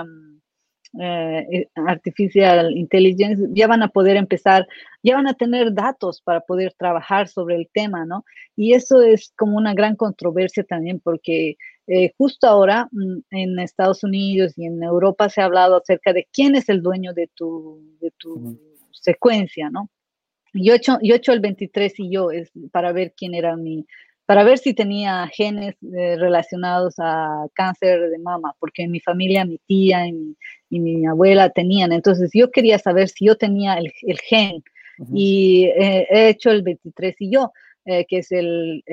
eh, 0.97 1.45
eh, 1.51 1.67
artificial 1.75 2.71
intelligence, 2.77 3.43
ya 3.51 3.67
van 3.67 3.83
a 3.83 3.89
poder 3.89 4.15
empezar, 4.15 4.65
ya 5.03 5.15
van 5.15 5.27
a 5.27 5.33
tener 5.33 5.73
datos 5.73 6.21
para 6.21 6.39
poder 6.39 6.73
trabajar 6.77 7.27
sobre 7.27 7.57
el 7.57 7.67
tema, 7.73 8.05
¿no? 8.05 8.23
Y 8.55 8.71
eso 8.71 9.01
es 9.01 9.33
como 9.35 9.57
una 9.57 9.73
gran 9.73 9.97
controversia 9.97 10.63
también 10.63 11.01
porque 11.01 11.57
eh, 11.87 12.13
justo 12.17 12.47
ahora 12.47 12.87
mm, 12.93 13.17
en 13.31 13.59
Estados 13.59 14.01
Unidos 14.05 14.53
y 14.57 14.65
en 14.65 14.81
Europa 14.81 15.27
se 15.27 15.41
ha 15.41 15.45
hablado 15.45 15.75
acerca 15.75 16.13
de 16.13 16.25
quién 16.31 16.55
es 16.55 16.69
el 16.69 16.81
dueño 16.81 17.11
de 17.11 17.29
tu, 17.35 17.81
de 17.99 18.11
tu 18.11 18.57
secuencia, 18.93 19.69
¿no? 19.69 19.89
Yo 20.53 20.71
he, 20.71 20.77
hecho, 20.77 20.97
yo 21.01 21.13
he 21.13 21.17
hecho 21.17 21.33
el 21.33 21.41
23 21.41 21.99
y 21.99 22.09
yo 22.09 22.31
es 22.31 22.49
para 22.71 22.93
ver 22.93 23.13
quién 23.15 23.35
era 23.35 23.57
mi, 23.57 23.85
para 24.27 24.43
ver 24.43 24.57
si 24.57 24.73
tenía 24.73 25.25
genes 25.33 25.75
eh, 25.81 26.17
relacionados 26.17 26.95
a 26.99 27.47
cáncer 27.53 28.09
de 28.09 28.19
mama, 28.19 28.53
porque 28.59 28.83
en 28.83 28.91
mi 28.91 28.99
familia, 28.99 29.45
mi 29.45 29.57
tía 29.65 30.05
y 30.05 30.79
mi, 30.79 31.05
abuela 31.07 31.49
tenían. 31.49 31.93
Entonces 31.93 32.31
yo 32.33 32.51
quería 32.51 32.77
saber 32.77 33.07
si 33.07 33.25
yo 33.25 33.37
tenía 33.37 33.75
el, 33.75 34.19
gen 34.19 34.61
y 35.13 35.67
eh, 35.67 36.07
he 36.09 36.27
hecho 36.27 36.51
el 36.51 36.61
23 36.61 37.15
y 37.19 37.31
yo. 37.31 37.51
Eh, 37.89 38.05
que 38.05 38.17
es 38.17 38.33
el, 38.33 38.83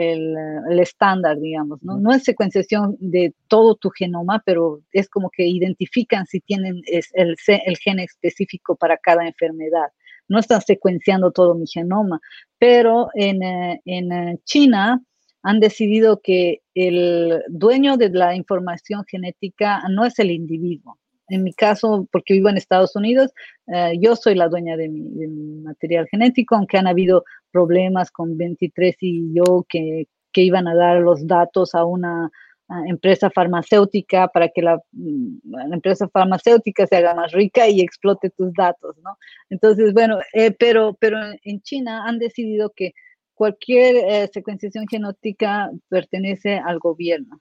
estándar, 0.78 1.40
digamos, 1.40 1.82
¿no? 1.82 1.98
No 1.98 2.12
es 2.12 2.22
secuenciación 2.22 2.96
de 3.00 3.34
todo 3.48 3.74
tu 3.74 3.90
genoma, 3.90 4.40
pero 4.46 4.82
es 4.92 5.08
como 5.08 5.30
que 5.30 5.48
identifican 5.48 6.26
si 6.26 6.38
tienen 6.38 6.80
el, 6.86 7.36
el 7.44 7.76
gen 7.78 7.98
específico 7.98 8.76
para 8.76 8.96
cada 8.96 9.26
enfermedad. 9.26 9.88
No 10.28 10.38
están 10.38 10.60
secuenciando 10.60 11.32
todo 11.32 11.56
mi 11.56 11.66
genoma, 11.66 12.20
pero 12.56 13.08
en, 13.14 13.42
en 13.84 14.38
China 14.44 15.02
han 15.44 15.60
decidido 15.60 16.20
que 16.22 16.62
el 16.74 17.42
dueño 17.48 17.96
de 17.98 18.08
la 18.08 18.34
información 18.34 19.04
genética 19.06 19.82
no 19.90 20.06
es 20.06 20.18
el 20.18 20.30
individuo. 20.30 20.98
En 21.28 21.42
mi 21.42 21.52
caso, 21.52 22.08
porque 22.10 22.34
vivo 22.34 22.48
en 22.48 22.56
Estados 22.56 22.96
Unidos, 22.96 23.30
eh, 23.66 23.92
yo 24.00 24.16
soy 24.16 24.34
la 24.34 24.48
dueña 24.48 24.76
de 24.76 24.88
mi, 24.88 25.02
material 25.62 26.06
genético, 26.10 26.56
aunque 26.56 26.78
han 26.78 26.86
habido 26.86 27.24
problemas 27.50 28.10
con 28.10 28.36
23 28.36 28.96
y 29.00 29.34
yo 29.34 29.64
que, 29.68 30.08
iban 30.36 30.66
a 30.66 30.74
dar 30.74 31.00
los 31.00 31.24
datos 31.28 31.76
a 31.76 31.84
una 31.84 32.28
empresa 32.88 33.30
farmacéutica 33.30 34.26
para 34.26 34.48
que 34.48 34.62
la, 34.62 34.80
mm, 34.90 35.72
empresa 35.72 36.08
farmacéutica 36.08 36.88
se 36.88 36.96
haga 36.96 37.14
más 37.14 37.30
rica 37.30 37.68
y 37.68 37.80
explote 37.80 38.30
tus 38.30 38.52
datos, 38.52 38.96
¿no? 39.04 39.16
Entonces, 39.48 39.92
bueno, 39.92 40.18
eh, 40.32 40.50
pero, 40.50 40.96
pero 40.98 41.18
en 41.44 41.60
China 41.60 42.04
han 42.04 42.18
decidido 42.18 42.72
que 42.74 42.94
cualquier 43.34 43.96
eh, 43.96 44.30
secuenciación 44.32 44.86
genótica 44.88 45.70
pertenece 45.88 46.56
al 46.56 46.78
gobierno. 46.78 47.40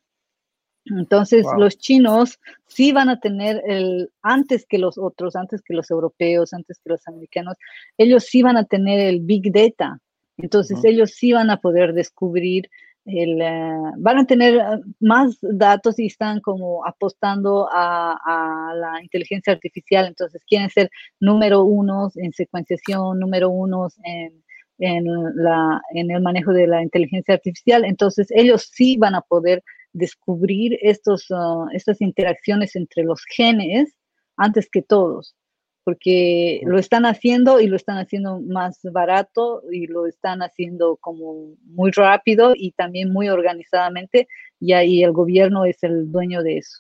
Entonces, 0.86 1.46
los 1.58 1.78
chinos 1.78 2.40
sí 2.68 2.92
van 2.92 3.08
a 3.08 3.20
tener 3.20 3.62
el, 3.66 4.12
antes 4.22 4.66
que 4.66 4.78
los 4.78 4.98
otros, 4.98 5.36
antes 5.36 5.62
que 5.62 5.74
los 5.74 5.90
europeos, 5.90 6.54
antes 6.54 6.80
que 6.84 6.90
los 6.90 7.08
americanos, 7.08 7.56
ellos 7.98 8.26
sí 8.26 8.42
van 8.42 8.58
a 8.58 8.66
tener 8.66 9.00
el 9.00 9.22
big 9.22 9.52
data. 9.54 10.00
Entonces, 10.38 10.84
ellos 10.84 11.12
sí 11.12 11.32
van 11.32 11.50
a 11.52 11.62
poder 11.62 11.94
descubrir 11.94 12.70
el, 13.06 13.42
eh, 13.42 13.72
van 13.98 14.18
a 14.20 14.26
tener 14.26 14.56
eh, 14.56 14.82
más 15.00 15.38
datos 15.42 16.00
y 16.00 16.08
están 16.08 16.42
como 16.42 16.86
apostando 16.86 17.70
a, 17.72 18.18
a, 18.24 18.74
la 18.76 19.02
inteligencia 19.02 19.54
artificial. 19.54 20.08
Entonces, 20.08 20.44
quieren 20.46 20.70
ser 20.70 20.90
número 21.20 21.64
unos 21.64 22.18
en 22.18 22.34
secuenciación, 22.34 23.20
número 23.20 23.50
unos 23.50 23.98
en 24.04 24.44
en, 24.84 25.06
la, 25.36 25.82
en 25.94 26.12
el 26.12 26.22
manejo 26.22 26.52
de 26.52 26.68
la 26.68 26.82
inteligencia 26.82 27.36
artificial, 27.36 27.86
entonces 27.86 28.28
ellos 28.32 28.70
sí 28.72 28.98
van 28.98 29.16
a 29.16 29.22
poder 29.22 29.64
descubrir 29.94 30.78
estos, 30.82 31.30
uh, 31.30 31.68
estas 31.74 32.02
interacciones 32.02 32.76
entre 32.76 33.04
los 33.04 33.24
genes 33.26 33.96
antes 34.36 34.70
que 34.70 34.82
todos, 34.82 35.36
porque 35.84 36.62
lo 36.66 36.78
están 36.78 37.06
haciendo 37.06 37.60
y 37.60 37.68
lo 37.68 37.76
están 37.76 37.98
haciendo 37.98 38.42
más 38.42 38.80
barato 38.92 39.64
y 39.72 39.88
lo 39.88 40.08
están 40.08 40.42
haciendo 40.42 40.98
como 40.98 41.56
muy 41.64 41.92
rápido 41.92 42.54
y 42.56 42.72
también 42.72 43.14
muy 43.14 43.30
organizadamente 43.30 44.28
y 44.60 44.74
ahí 44.74 45.04
el 45.04 45.14
gobierno 45.14 45.66
es 45.66 45.82
el 45.84 46.12
dueño 46.12 46.44
de 46.44 46.58
eso. 46.58 46.80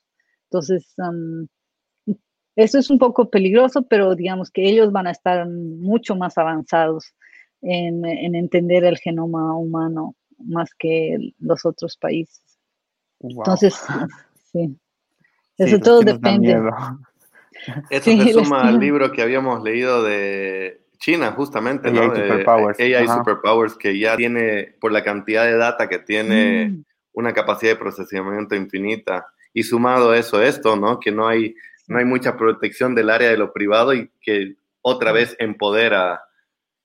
Entonces, 0.49 0.93
um, 0.97 1.47
eso 2.55 2.77
es 2.77 2.89
un 2.89 2.99
poco 2.99 3.29
peligroso, 3.29 3.83
pero 3.83 4.15
digamos 4.15 4.51
que 4.51 4.67
ellos 4.69 4.91
van 4.91 5.07
a 5.07 5.11
estar 5.11 5.47
mucho 5.49 6.15
más 6.15 6.37
avanzados 6.37 7.13
en, 7.63 8.35
entender 8.35 8.83
el 8.83 8.97
genoma 8.97 9.55
humano 9.57 10.15
más 10.37 10.71
que 10.77 11.33
los 11.39 11.65
otros 11.65 11.97
países. 11.97 12.41
Entonces, 13.19 13.75
sí. 14.51 14.77
Eso 15.57 15.79
todo 15.79 16.01
depende. 16.01 16.55
Esto 17.89 18.11
se 18.11 18.33
suma 18.33 18.67
al 18.67 18.79
libro 18.79 19.11
que 19.11 19.21
habíamos 19.21 19.63
leído 19.63 20.03
de 20.03 20.81
China, 20.97 21.31
justamente, 21.31 21.89
AI 21.89 21.93
¿no? 21.93 22.15
Superpowers. 22.15 22.79
AI 22.79 23.07
Superpowers, 23.07 23.75
que 23.75 23.97
ya 23.97 24.17
tiene, 24.17 24.75
por 24.81 24.91
la 24.91 25.03
cantidad 25.03 25.45
de 25.45 25.55
data 25.55 25.87
que 25.87 25.99
tiene, 25.99 26.69
mm. 26.69 26.83
una 27.13 27.33
capacidad 27.33 27.73
de 27.73 27.79
procesamiento 27.79 28.55
infinita. 28.55 29.27
Y 29.53 29.63
sumado 29.63 30.11
a 30.11 30.17
eso, 30.17 30.41
esto, 30.41 30.75
¿no? 30.75 30.99
Que 30.99 31.11
no 31.11 31.27
hay, 31.27 31.55
no 31.87 31.99
hay 31.99 32.05
mucha 32.05 32.35
protección 32.35 32.95
del 32.95 33.09
área 33.09 33.29
de 33.29 33.37
lo 33.37 33.53
privado 33.53 33.93
y 33.93 34.09
que 34.19 34.55
otra 34.81 35.11
vez 35.11 35.35
empodera 35.39 36.21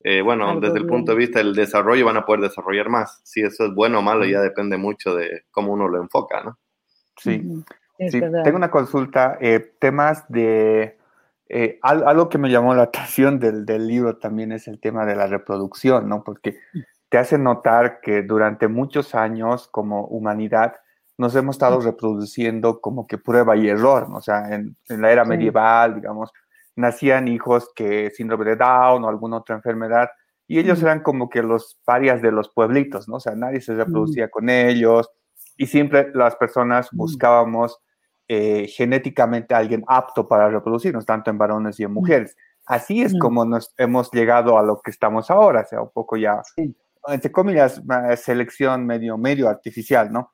eh, 0.00 0.22
bueno, 0.22 0.60
desde 0.60 0.78
el 0.78 0.86
punto 0.86 1.12
de 1.12 1.18
vista 1.18 1.40
del 1.40 1.54
desarrollo 1.54 2.06
van 2.06 2.16
a 2.16 2.24
poder 2.24 2.42
desarrollar 2.42 2.88
más. 2.88 3.20
Si 3.24 3.40
eso 3.40 3.66
es 3.66 3.74
bueno 3.74 3.98
o 3.98 4.02
malo 4.02 4.24
ya 4.24 4.40
depende 4.40 4.76
mucho 4.76 5.14
de 5.14 5.44
cómo 5.50 5.72
uno 5.72 5.88
lo 5.88 6.00
enfoca, 6.00 6.42
¿no? 6.44 6.58
Sí, 7.16 7.42
sí. 8.08 8.20
tengo 8.20 8.56
una 8.56 8.70
consulta, 8.70 9.38
eh, 9.40 9.74
temas 9.78 10.24
de... 10.28 10.96
Eh, 11.50 11.78
algo 11.82 12.28
que 12.28 12.36
me 12.38 12.50
llamó 12.50 12.74
la 12.74 12.82
atención 12.84 13.40
del, 13.40 13.64
del, 13.64 13.88
libro 13.88 14.18
también 14.18 14.52
es 14.52 14.68
el 14.68 14.78
tema 14.80 15.04
de 15.04 15.16
la 15.16 15.26
reproducción, 15.26 16.08
¿no? 16.08 16.22
Porque 16.22 16.58
te 17.08 17.18
hace 17.18 17.38
notar 17.38 18.00
que 18.00 18.22
durante 18.22 18.68
muchos 18.68 19.14
años 19.14 19.66
como 19.68 20.04
humanidad 20.06 20.74
nos 21.16 21.34
hemos 21.34 21.56
estado 21.56 21.80
reproduciendo 21.80 22.80
como 22.80 23.06
que 23.08 23.18
prueba 23.18 23.56
y 23.56 23.68
error, 23.68 24.08
¿no? 24.08 24.18
O 24.18 24.22
sea, 24.22 24.54
en, 24.54 24.76
en 24.88 25.02
la 25.02 25.10
era 25.10 25.24
medieval, 25.24 25.96
digamos, 25.96 26.30
nacían 26.78 27.28
hijos 27.28 27.70
que 27.74 28.10
síndrome 28.10 28.44
de 28.44 28.56
Down 28.56 29.04
o 29.04 29.08
alguna 29.08 29.38
otra 29.38 29.56
enfermedad, 29.56 30.08
y 30.46 30.58
ellos 30.58 30.80
eran 30.82 31.02
como 31.02 31.28
que 31.28 31.42
los 31.42 31.80
parias 31.84 32.22
de 32.22 32.32
los 32.32 32.48
pueblitos, 32.48 33.08
¿no? 33.08 33.16
O 33.16 33.20
sea, 33.20 33.34
nadie 33.34 33.60
se 33.60 33.74
reproducía 33.74 34.30
con 34.30 34.48
ellos, 34.48 35.10
y 35.56 35.66
siempre 35.66 36.10
las 36.14 36.36
personas 36.36 36.88
buscábamos 36.92 37.80
eh, 38.28 38.68
genéticamente 38.68 39.54
a 39.54 39.58
alguien 39.58 39.84
apto 39.88 40.28
para 40.28 40.48
reproducirnos, 40.48 41.04
tanto 41.04 41.30
en 41.30 41.38
varones 41.38 41.80
y 41.80 41.84
en 41.84 41.92
mujeres. 41.92 42.36
Así 42.64 43.02
es 43.02 43.18
como 43.18 43.44
nos 43.44 43.74
hemos 43.76 44.10
llegado 44.12 44.58
a 44.58 44.62
lo 44.62 44.80
que 44.80 44.90
estamos 44.90 45.30
ahora, 45.30 45.62
o 45.62 45.66
sea, 45.66 45.82
un 45.82 45.90
poco 45.90 46.16
ya, 46.16 46.42
entre 47.08 47.32
comillas, 47.32 47.82
selección 48.16 48.86
medio, 48.86 49.18
medio 49.18 49.48
artificial, 49.48 50.12
¿no? 50.12 50.32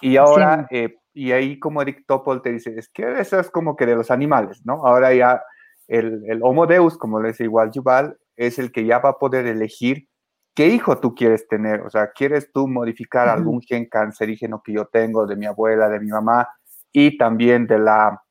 Y 0.00 0.16
ahora, 0.16 0.66
eh, 0.70 0.96
y 1.12 1.30
ahí 1.30 1.58
como 1.60 1.82
Eric 1.82 2.04
Topol 2.06 2.42
te 2.42 2.50
dice, 2.50 2.74
es 2.76 2.88
que 2.88 3.20
eso 3.20 3.38
es 3.38 3.50
como 3.50 3.76
que 3.76 3.86
de 3.86 3.94
los 3.94 4.10
animales, 4.10 4.62
¿no? 4.64 4.84
Ahora 4.86 5.14
ya 5.14 5.42
el, 5.88 6.22
el 6.26 6.40
Homo 6.42 6.66
Deus, 6.66 6.96
como 6.96 7.20
le 7.20 7.28
dice 7.28 7.44
igual 7.44 7.70
Yuval, 7.70 8.16
es 8.36 8.58
el 8.58 8.72
que 8.72 8.84
ya 8.84 8.98
va 8.98 9.10
a 9.10 9.18
poder 9.18 9.46
elegir 9.46 10.08
qué 10.54 10.68
hijo 10.68 10.98
tú 10.98 11.14
quieres 11.14 11.46
tener. 11.48 11.82
O 11.82 11.90
sea, 11.90 12.12
¿quieres 12.12 12.50
tú 12.52 12.68
modificar 12.68 13.28
algún 13.28 13.60
gen 13.60 13.86
cancerígeno 13.86 14.62
que 14.62 14.72
yo 14.72 14.86
tengo 14.86 15.26
de 15.26 15.36
mi 15.36 15.46
abuela, 15.46 15.88
de 15.88 16.00
mi 16.00 16.08
mamá 16.08 16.48
y 16.92 17.18
también 17.18 17.66
de 17.66 17.78
la 17.78 18.22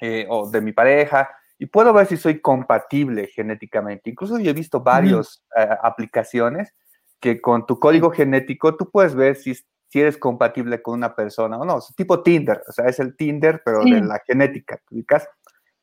eh, 0.00 0.26
o 0.28 0.50
de 0.50 0.60
mi 0.60 0.72
pareja? 0.72 1.30
Y 1.58 1.66
puedo 1.66 1.92
ver 1.92 2.06
si 2.06 2.16
soy 2.16 2.40
compatible 2.40 3.28
genéticamente. 3.28 4.10
Incluso 4.10 4.38
yo 4.38 4.50
he 4.50 4.54
visto 4.54 4.80
varias 4.80 5.44
eh, 5.56 5.68
aplicaciones 5.82 6.74
que 7.20 7.40
con 7.40 7.64
tu 7.64 7.78
código 7.78 8.10
genético 8.10 8.76
tú 8.76 8.90
puedes 8.90 9.14
ver 9.14 9.36
si, 9.36 9.54
si 9.54 10.00
eres 10.00 10.18
compatible 10.18 10.82
con 10.82 10.94
una 10.94 11.14
persona 11.14 11.56
o 11.56 11.64
no. 11.64 11.78
Es 11.78 11.94
tipo 11.96 12.22
Tinder, 12.22 12.62
o 12.68 12.72
sea, 12.72 12.86
es 12.86 12.98
el 12.98 13.16
Tinder, 13.16 13.62
pero 13.64 13.84
de 13.84 14.00
la 14.00 14.20
genética. 14.26 14.78
¿tú 14.84 14.96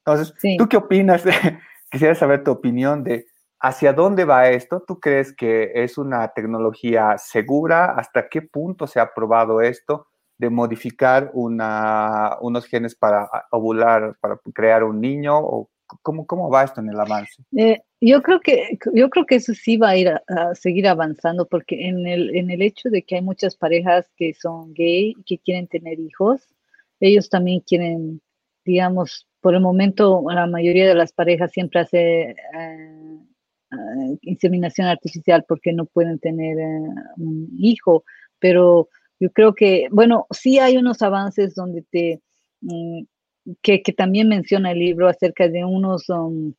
entonces, 0.06 0.34
¿tú 0.58 0.68
qué 0.68 0.78
opinas? 0.78 1.24
Quisiera 1.91 2.16
saber 2.16 2.43
tu 2.43 2.52
opinión 2.52 3.04
de 3.04 3.26
hacia 3.60 3.93
dónde 3.93 4.26
va 4.26 4.49
esto. 4.49 4.84
¿Tú 4.86 4.99
crees 4.99 5.34
que 5.36 5.72
es 5.76 5.97
una 5.97 6.28
tecnología 6.30 7.18
segura? 7.18 7.93
¿Hasta 7.95 8.28
qué 8.28 8.41
punto 8.41 8.88
se 8.88 8.99
ha 8.99 9.14
probado 9.14 9.62
esto 9.62 10.08
de 10.38 10.49
modificar 10.49 11.30
una, 11.34 12.38
unos 12.41 12.66
genes 12.66 12.95
para 12.95 13.30
ovular, 13.52 14.16
para 14.20 14.39
crear 14.54 14.84
un 14.84 14.99
niño? 14.99 15.38
¿O 15.38 15.70
cómo, 16.02 16.26
cómo 16.26 16.49
va 16.49 16.64
esto 16.64 16.82
en 16.82 16.89
el 16.89 16.99
avance? 16.99 17.43
Eh, 17.56 17.82
yo 17.99 18.24
creo 18.24 18.39
que 18.39 18.80
yo 18.93 19.10
creo 19.10 19.26
que 19.28 19.36
eso 19.36 19.54
sí 19.54 19.78
va 19.78 19.89
a 19.89 19.97
ir 19.97 20.10
a, 20.10 20.24
a, 20.28 20.56
seguir 20.56 20.88
avanzando 20.88 21.47
porque 21.47 21.88
en 21.88 22.08
el, 22.08 22.36
en 22.36 22.49
el 22.49 22.64
hecho 22.64 22.89
de 22.89 23.04
que 23.04 23.18
hay 23.18 23.22
muchas 23.22 23.56
parejas 23.56 24.10
que 24.18 24.34
son 24.34 24.74
gay 24.74 25.14
y 25.16 25.24
que 25.24 25.38
quieren 25.38 25.68
tener 25.68 25.99
hijos, 25.99 26.47
ellos 26.99 27.30
también 27.30 27.60
quieren, 27.60 28.22
digamos, 28.66 29.28
por 29.41 29.55
el 29.55 29.61
momento, 29.61 30.23
la 30.29 30.47
mayoría 30.47 30.87
de 30.87 30.95
las 30.95 31.11
parejas 31.13 31.51
siempre 31.51 31.81
hace 31.81 32.21
eh, 32.31 32.35
eh, 33.71 34.17
inseminación 34.21 34.87
artificial 34.87 35.43
porque 35.47 35.73
no 35.73 35.85
pueden 35.85 36.19
tener 36.19 36.59
eh, 36.59 36.79
un 37.17 37.49
hijo, 37.57 38.03
pero 38.39 38.89
yo 39.19 39.31
creo 39.31 39.53
que, 39.53 39.87
bueno, 39.91 40.27
sí 40.31 40.59
hay 40.59 40.77
unos 40.77 41.01
avances 41.01 41.55
donde 41.55 41.83
te, 41.91 42.21
mm, 42.61 43.03
que, 43.61 43.81
también 43.97 44.27
menciona 44.29 44.71
el 44.71 44.79
libro 44.79 45.07
acerca 45.07 45.47
de 45.47 45.65
unos 45.65 46.09
um, 46.09 46.53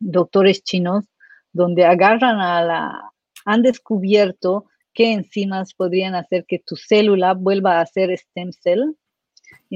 doctores 0.00 0.62
chinos 0.62 1.04
donde 1.52 1.84
agarran 1.84 2.40
a 2.40 2.62
la, 2.62 3.12
han 3.44 3.62
descubierto 3.62 4.66
qué 4.92 5.12
enzimas 5.12 5.74
podrían 5.74 6.14
hacer 6.14 6.44
que 6.46 6.58
tu 6.64 6.76
célula 6.76 7.34
vuelva 7.34 7.80
a 7.80 7.86
ser 7.86 8.10
stem 8.16 8.52
cell. 8.52 8.94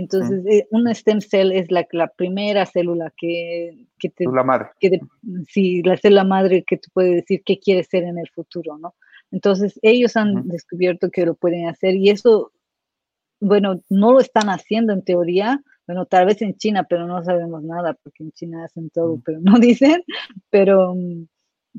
Entonces, 0.01 0.45
mm. 0.45 0.49
eh, 0.49 0.69
una 0.71 0.95
stem 0.95 1.21
cell 1.21 1.53
es 1.53 1.71
la, 1.71 1.87
la 1.93 2.09
primera 2.09 2.67
célula 2.67 3.13
que, 3.17 3.87
que 3.99 4.11
te... 4.11 4.25
La 4.25 4.45
madre. 4.45 4.69
Que 4.79 5.01
sí, 5.49 5.83
la 5.83 5.97
célula 5.97 6.25
madre 6.25 6.65
que 6.67 6.77
te 6.77 6.89
puede 6.93 7.17
decir 7.17 7.43
qué 7.45 7.59
quiere 7.59 7.83
ser 7.85 8.05
en 8.05 8.19
el 8.19 8.29
futuro, 8.29 8.79
¿no? 8.79 8.95
Entonces, 9.31 9.79
ellos 9.83 10.17
han 10.17 10.49
descubierto 10.49 11.11
que 11.11 11.27
lo 11.27 11.35
pueden 11.35 11.69
hacer 11.69 11.95
y 11.95 12.11
eso, 12.11 12.53
bueno, 13.41 13.81
no 13.89 14.13
lo 14.13 14.21
están 14.21 14.49
haciendo 14.49 14.93
en 14.93 15.03
teoría, 15.03 15.63
bueno, 15.87 16.07
tal 16.07 16.27
vez 16.27 16.41
en 16.43 16.57
China, 16.57 16.87
pero 16.89 17.07
no 17.07 17.23
sabemos 17.25 17.63
nada, 17.63 17.95
porque 17.95 18.23
en 18.23 18.33
China 18.33 18.65
hacen 18.65 18.91
todo, 18.91 19.21
pero 19.25 19.41
no 19.41 19.59
dicen, 19.59 20.03
pero, 20.51 20.95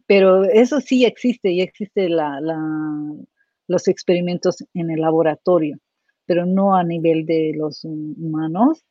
pero 0.05 0.43
eso 0.43 0.81
sí 0.81 1.05
existe 1.05 1.51
y 1.51 1.61
existe 1.61 2.09
la, 2.09 2.39
los 3.67 3.87
experimentos 3.87 4.63
en 4.73 4.91
el 4.91 5.01
laboratorio, 5.01 5.77
pero 6.29 6.45
no 6.45 6.75
a 6.75 6.83
nivel 6.83 7.25
de 7.25 7.53
los 7.57 7.83
humanos, 7.83 8.85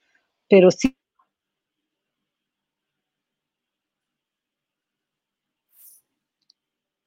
pero 0.49 0.73
sí 0.73 0.93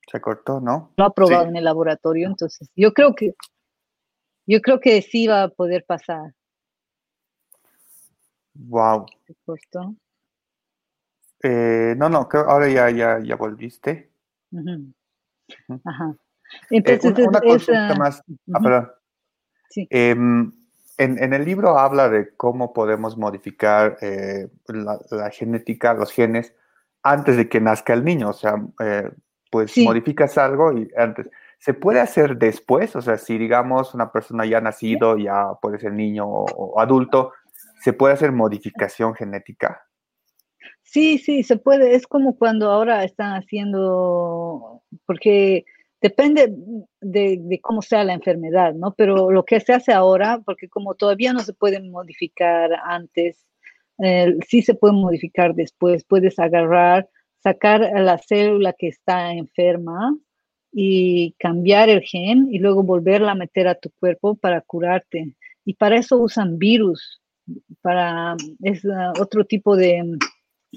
Se 0.09 0.19
cortó, 0.19 0.59
¿no? 0.59 0.93
No 0.97 1.05
aprobado 1.05 1.47
en 1.47 1.55
el 1.55 1.65
laboratorio, 1.65 2.27
entonces 2.27 2.69
yo 2.75 2.93
creo 2.93 3.13
que 3.13 3.33
yo 4.45 4.61
creo 4.61 4.79
que 4.79 5.01
sí 5.01 5.27
va 5.27 5.43
a 5.43 5.49
poder 5.49 5.85
pasar. 5.85 6.33
Wow. 8.53 9.05
Se 9.27 9.35
cortó. 9.45 9.95
Eh, 11.43 11.93
no, 11.97 12.09
no, 12.09 12.27
creo 12.27 12.49
ahora 12.49 12.69
ya, 12.69 12.89
ya, 12.89 13.19
ya 13.21 13.35
volviste. 13.35 14.11
Ajá. 15.83 16.15
Eh, 16.69 16.81
Entonces, 16.85 17.27
una, 17.27 17.41
consulta 17.41 17.95
más. 17.95 18.21
Ah, 18.53 18.59
perdón. 18.61 18.91
Sí. 19.71 19.87
Em, 19.89 20.51
en, 20.97 21.23
en, 21.23 21.33
el 21.33 21.43
libro 21.43 21.79
habla 21.79 22.09
de 22.09 22.29
cómo 22.35 22.73
podemos 22.73 23.17
modificar 23.17 23.97
eh, 24.01 24.49
la, 24.67 24.99
la, 25.09 25.29
genética, 25.31 25.95
los 25.95 26.11
genes, 26.11 26.53
antes 27.01 27.37
de 27.37 27.49
que 27.49 27.59
nazca 27.59 27.93
el 27.93 28.05
niño. 28.05 28.29
O 28.29 28.33
sea, 28.33 28.61
pues 29.51 29.77
modificas 29.77 30.37
algo 30.37 30.71
y 30.77 30.89
antes. 30.97 31.27
¿Se 31.59 31.75
puede 31.75 31.99
hacer 31.99 32.37
después? 32.37 32.95
O 32.95 33.01
sea, 33.03 33.19
si 33.19 33.37
digamos 33.37 33.93
una 33.93 34.11
persona 34.11 34.45
ya 34.45 34.57
ha 34.57 34.61
nacido, 34.61 35.17
ya 35.17 35.53
puede 35.61 35.77
ser 35.77 35.93
niño 35.93 36.25
o, 36.27 36.79
adulto, 36.79 37.33
¿se 37.81 37.93
puede 37.93 38.15
hacer 38.15 38.31
modificación 38.31 39.13
genética? 39.13 39.83
Sí, 40.81 41.19
sí, 41.19 41.43
se 41.43 41.57
puede. 41.57 41.95
Es 41.95 42.07
como 42.07 42.35
cuando 42.35 42.71
ahora 42.71 43.03
están 43.03 43.33
haciendo, 43.33 44.81
porque 45.05 45.65
depende 46.01 46.53
de, 46.99 47.59
cómo 47.61 47.81
sea 47.81 48.03
la 48.03 48.13
enfermedad, 48.13 48.73
¿no? 48.73 48.93
Pero 48.95 49.31
lo 49.31 49.45
que 49.45 49.59
se 49.59 49.73
hace 49.73 49.93
ahora, 49.93 50.41
porque 50.45 50.67
como 50.67 50.95
todavía 50.95 51.33
no 51.33 51.41
se 51.41 51.53
puede 51.53 51.79
modificar 51.79 52.71
antes, 52.83 53.45
eh, 53.99 54.35
sí 54.47 54.61
se 54.61 54.73
puede 54.73 54.93
modificar 54.93 55.53
después. 55.53 56.03
Puedes 56.03 56.39
agarrar 56.39 57.07
sacar 57.43 57.83
a 57.83 58.01
la 58.01 58.17
célula 58.17 58.73
que 58.73 58.87
está 58.87 59.33
enferma 59.33 60.15
y 60.71 61.33
cambiar 61.39 61.89
el 61.89 62.01
gen 62.01 62.47
y 62.51 62.59
luego 62.59 62.83
volverla 62.83 63.31
a 63.31 63.35
meter 63.35 63.67
a 63.67 63.75
tu 63.75 63.89
cuerpo 63.99 64.35
para 64.35 64.61
curarte. 64.61 65.35
Y 65.65 65.73
para 65.75 65.97
eso 65.97 66.17
usan 66.17 66.57
virus, 66.57 67.21
para 67.81 68.35
es 68.63 68.83
uh, 68.85 69.19
otro 69.19 69.45
tipo 69.45 69.75
de 69.75 70.17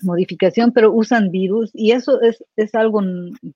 modificación, 0.02 0.72
pero 0.72 0.92
usan 0.92 1.30
virus 1.30 1.70
y 1.74 1.92
eso 1.92 2.20
es, 2.22 2.44
es 2.56 2.74
algo 2.74 3.00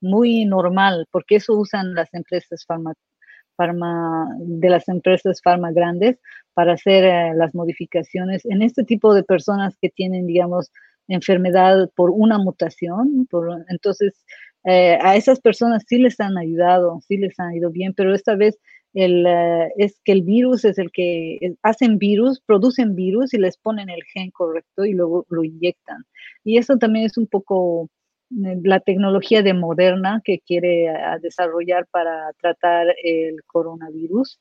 muy 0.01 0.45
normal 0.45 1.07
porque 1.11 1.35
eso 1.35 1.53
usan 1.53 1.93
las 1.93 2.13
empresas 2.13 2.65
farma, 2.65 2.93
de 4.37 4.69
las 4.69 4.87
empresas 4.87 5.41
farma 5.43 5.71
grandes 5.71 6.17
para 6.53 6.73
hacer 6.73 7.03
eh, 7.03 7.33
las 7.35 7.53
modificaciones 7.53 8.45
en 8.45 8.61
este 8.61 8.83
tipo 8.83 9.13
de 9.13 9.23
personas 9.23 9.77
que 9.81 9.89
tienen, 9.89 10.27
digamos, 10.27 10.71
enfermedad 11.07 11.89
por 11.95 12.11
una 12.11 12.37
mutación. 12.37 13.27
Por, 13.29 13.65
entonces, 13.69 14.13
eh, 14.65 14.97
a 15.01 15.15
esas 15.15 15.39
personas 15.39 15.83
sí 15.87 15.97
les 15.97 16.19
han 16.19 16.37
ayudado, 16.37 16.99
sí 17.07 17.17
les 17.17 17.39
han 17.39 17.53
ido 17.53 17.69
bien, 17.69 17.93
pero 17.93 18.13
esta 18.13 18.35
vez 18.35 18.57
el, 18.93 19.25
eh, 19.27 19.71
es 19.77 19.99
que 20.03 20.11
el 20.11 20.23
virus 20.23 20.65
es 20.65 20.77
el 20.79 20.91
que 20.91 21.55
hacen 21.63 21.97
virus, 21.97 22.41
producen 22.45 22.95
virus 22.95 23.33
y 23.33 23.37
les 23.37 23.57
ponen 23.57 23.89
el 23.89 24.03
gen 24.03 24.31
correcto 24.31 24.85
y 24.85 24.93
luego 24.93 25.25
lo 25.29 25.43
inyectan. 25.43 26.05
Y 26.43 26.57
eso 26.57 26.77
también 26.77 27.05
es 27.05 27.17
un 27.17 27.27
poco 27.27 27.89
eh, 28.31 28.59
la 28.63 28.79
tecnología 28.79 29.43
de 29.43 29.53
Moderna 29.53 30.21
que 30.23 30.39
quiere 30.39 30.87
desarrollar 31.21 31.87
para 31.91 32.31
tratar 32.41 32.87
el 33.03 33.43
coronavirus. 33.45 34.39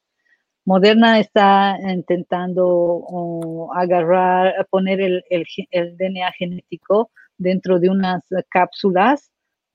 Moderna 0.65 1.19
está 1.19 1.79
intentando 1.83 3.71
agarrar, 3.75 4.67
poner 4.71 5.01
el, 5.01 5.25
DNA 5.97 6.31
genético 6.33 7.11
dentro 7.39 7.79
de 7.79 7.89
unas 7.89 8.23
cápsulas 8.51 9.31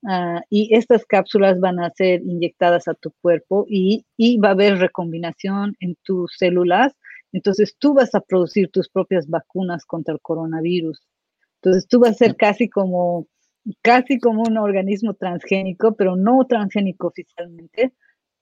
ah, 0.07 0.41
y 0.49 0.75
estas 0.75 1.05
cápsulas 1.05 1.59
van 1.59 1.79
a 1.79 1.89
ser 1.91 2.21
inyectadas 2.21 2.87
a 2.87 2.93
tu 2.93 3.11
cuerpo 3.21 3.65
y, 3.69 4.05
va 4.39 4.49
a 4.49 4.51
haber 4.51 4.77
recombinación 4.77 5.75
en 5.79 5.95
tus 6.03 6.35
células. 6.37 6.93
Entonces 7.31 7.75
tú 7.79 7.93
vas 7.93 8.13
a 8.15 8.21
producir 8.21 8.69
tus 8.69 8.89
propias 8.89 9.27
vacunas 9.27 9.85
contra 9.85 10.13
el 10.13 10.21
coronavirus. 10.21 11.01
Entonces 11.61 11.87
tú 11.87 11.99
vas 11.99 12.11
a 12.11 12.25
ser 12.25 12.35
casi 12.35 12.69
como, 12.69 13.27
casi 13.81 14.19
como 14.19 14.43
un 14.43 14.57
organismo 14.57 15.13
transgénico, 15.13 15.95
pero 15.95 16.15
no 16.15 16.45
transgénico 16.45 17.07
oficialmente, 17.07 17.93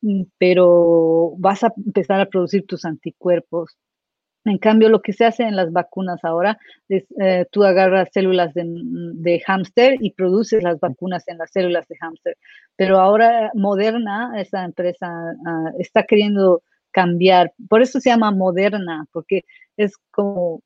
Mm, 0.02 0.24
pero 0.38 1.36
vas 1.38 1.64
a 1.64 1.74
empezar 1.78 2.20
a 2.22 2.26
producir 2.26 2.66
tus 2.66 2.86
anticuerpos. 2.86 3.78
En 4.46 4.58
cambio, 4.58 4.90
lo 4.90 5.02
que 5.02 5.14
se 5.14 5.26
hace 5.26 5.44
en 5.44 5.56
las 5.56 5.72
vacunas 5.72 6.24
ahora 6.24 6.58
es 6.90 7.06
eh, 7.20 7.46
tú 7.52 7.64
agarras 7.64 8.10
células 8.12 8.54
de, 8.54 8.64
de 8.66 9.40
hámster 9.42 9.98
y 10.00 10.12
produces 10.12 10.64
las 10.64 10.80
vacunas 10.80 11.28
en 11.28 11.38
las 11.38 11.52
células 11.52 11.88
de 11.88 11.98
hámster. 11.98 12.38
Pero 12.76 13.00
ahora 13.00 13.52
Moderna, 13.54 14.34
esa 14.38 14.66
empresa, 14.66 15.08
ah, 15.46 15.72
está 15.78 16.04
queriendo 16.04 16.64
cambiar. 16.92 17.54
Por 17.70 17.82
eso 17.82 18.00
se 18.00 18.10
llama 18.10 18.32
Moderna, 18.32 19.06
porque 19.12 19.46
es 19.78 19.96
como 20.12 20.62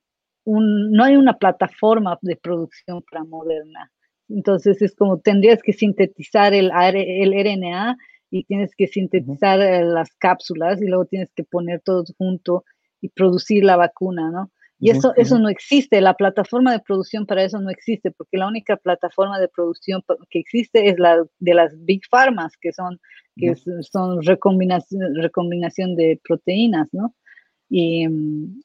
un, 0.45 0.91
no 0.91 1.03
hay 1.03 1.17
una 1.17 1.37
plataforma 1.37 2.17
de 2.21 2.37
producción 2.37 3.03
para 3.09 3.25
Moderna. 3.25 3.91
Entonces 4.29 4.81
es 4.81 4.95
como 4.95 5.19
tendrías 5.19 5.61
que 5.61 5.73
sintetizar 5.73 6.53
el, 6.53 6.71
el 6.73 7.33
RNA 7.33 7.97
y 8.31 8.43
tienes 8.45 8.75
que 8.75 8.87
sintetizar 8.87 9.59
eh, 9.61 9.83
las 9.83 10.13
cápsulas 10.15 10.81
y 10.81 10.85
luego 10.87 11.05
tienes 11.05 11.31
que 11.33 11.43
poner 11.43 11.81
todo 11.81 12.03
junto 12.17 12.63
y 13.01 13.09
producir 13.09 13.63
la 13.63 13.75
vacuna, 13.77 14.31
¿no? 14.31 14.51
Y 14.77 14.89
eso, 14.89 15.13
eso 15.15 15.39
no 15.39 15.47
existe, 15.47 16.01
la 16.01 16.15
plataforma 16.15 16.73
de 16.73 16.81
producción 16.81 17.25
para 17.25 17.43
eso 17.43 17.59
no 17.59 17.69
existe, 17.69 18.11
porque 18.11 18.37
la 18.37 18.47
única 18.47 18.75
plataforma 18.75 19.39
de 19.39 19.47
producción 19.47 20.03
que 20.29 20.39
existe 20.39 20.89
es 20.89 20.99
la 20.99 21.23
de 21.39 21.53
las 21.53 21.73
Big 21.85 22.01
Pharmas, 22.09 22.57
que 22.59 22.73
son, 22.73 22.99
que 23.37 23.55
son 23.81 24.21
recombinación, 24.21 25.15
recombinación 25.15 25.95
de 25.95 26.19
proteínas, 26.21 26.89
¿no? 26.91 27.15
Y, 27.69 28.05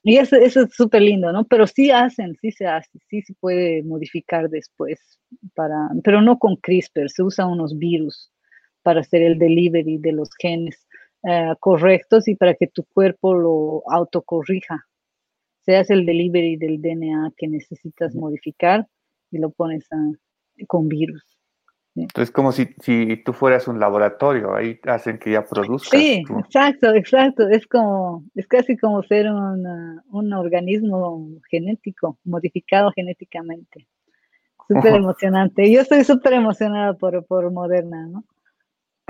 y 0.02 0.16
eso, 0.16 0.36
eso 0.36 0.62
es 0.62 0.74
súper 0.74 1.02
lindo, 1.02 1.32
¿no? 1.32 1.44
Pero 1.44 1.66
sí 1.66 1.90
hacen, 1.90 2.36
sí 2.42 2.50
se 2.50 2.66
hace, 2.66 2.98
sí 3.08 3.22
se 3.22 3.34
puede 3.34 3.82
modificar 3.84 4.50
después, 4.50 5.20
para, 5.54 5.88
pero 6.02 6.20
no 6.20 6.38
con 6.38 6.56
CRISPR, 6.56 7.08
se 7.08 7.22
usan 7.22 7.50
unos 7.50 7.78
virus 7.78 8.32
para 8.82 9.00
hacer 9.00 9.22
el 9.22 9.38
delivery 9.38 9.98
de 9.98 10.12
los 10.12 10.30
genes 10.38 10.86
eh, 11.22 11.54
correctos 11.58 12.28
y 12.28 12.34
para 12.34 12.54
que 12.54 12.66
tu 12.66 12.84
cuerpo 12.84 13.34
lo 13.34 13.82
autocorrija. 13.90 14.86
Se 15.62 15.76
hace 15.76 15.94
el 15.94 16.06
delivery 16.06 16.56
del 16.56 16.80
DNA 16.80 17.32
que 17.36 17.48
necesitas 17.48 18.14
modificar 18.14 18.86
y 19.30 19.38
lo 19.38 19.50
pones 19.50 19.86
con 20.66 20.88
virus. 20.88 21.40
Entonces, 21.96 22.30
como 22.30 22.52
si, 22.52 22.68
si, 22.80 23.16
tú 23.24 23.32
fueras 23.32 23.66
un 23.68 23.80
laboratorio, 23.80 24.54
ahí 24.54 24.78
hacen 24.84 25.18
que 25.18 25.32
ya 25.32 25.44
produzca. 25.44 25.98
Sí, 25.98 26.24
exacto, 26.38 26.94
exacto. 26.94 27.48
Es 27.48 27.66
como, 27.66 28.24
es 28.34 28.46
casi 28.46 28.76
como 28.76 29.02
ser 29.02 29.26
un 29.30 30.32
organismo 30.32 31.28
genético, 31.50 32.18
modificado 32.24 32.92
genéticamente. 32.92 33.86
Súper 34.68 34.94
emocionante. 34.94 35.70
Yo 35.70 35.80
estoy 35.80 36.04
súper 36.04 36.34
emocionada 36.34 36.94
por, 36.94 37.24
por 37.26 37.50
Moderna, 37.50 38.06
¿no? 38.06 38.24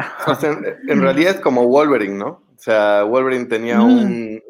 en, 0.89 1.01
realidad 1.01 1.37
es 1.37 1.41
como 1.41 1.67
Wolverine, 1.67 2.17
¿no? 2.17 2.29
O 2.29 2.63
sea, 2.63 3.05
Wolverine 3.05 3.47
tenía 3.47 3.79
mm. 3.79 4.41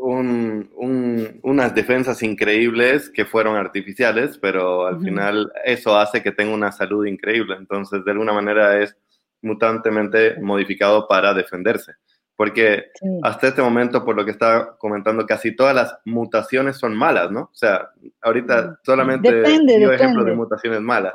unas 1.42 1.74
defensas 1.74 2.22
increíbles 2.24 3.08
que 3.10 3.24
fueron 3.24 3.56
artificiales, 3.56 4.36
pero 4.38 4.86
al 4.86 5.00
final 5.00 5.52
eso 5.64 5.96
hace 5.96 6.20
que 6.20 6.32
tenga 6.32 6.52
una 6.52 6.72
salud 6.72 7.06
increíble. 7.06 7.54
Entonces, 7.56 8.04
de 8.04 8.10
alguna 8.10 8.32
manera 8.32 8.82
es 8.82 8.96
mutantemente 9.42 10.40
modificado 10.40 11.06
para 11.06 11.32
defenderse. 11.34 11.92
Porque 12.34 12.86
hasta 13.22 13.48
este 13.48 13.62
momento, 13.62 14.04
por 14.04 14.16
lo 14.16 14.24
que 14.24 14.30
estaba 14.30 14.76
comentando, 14.78 15.26
casi 15.26 15.54
todas 15.54 15.74
las 15.74 15.98
mutaciones 16.04 16.78
son 16.78 16.96
malas, 16.96 17.30
¿no? 17.30 17.42
O 17.42 17.54
sea, 17.54 17.90
ahorita 18.22 18.62
mm. 18.62 18.76
solamente 18.82 19.32
depende, 19.32 19.94
ejemplo 19.94 20.24
de 20.24 20.34
mutaciones 20.34 20.80
malas. 20.80 21.12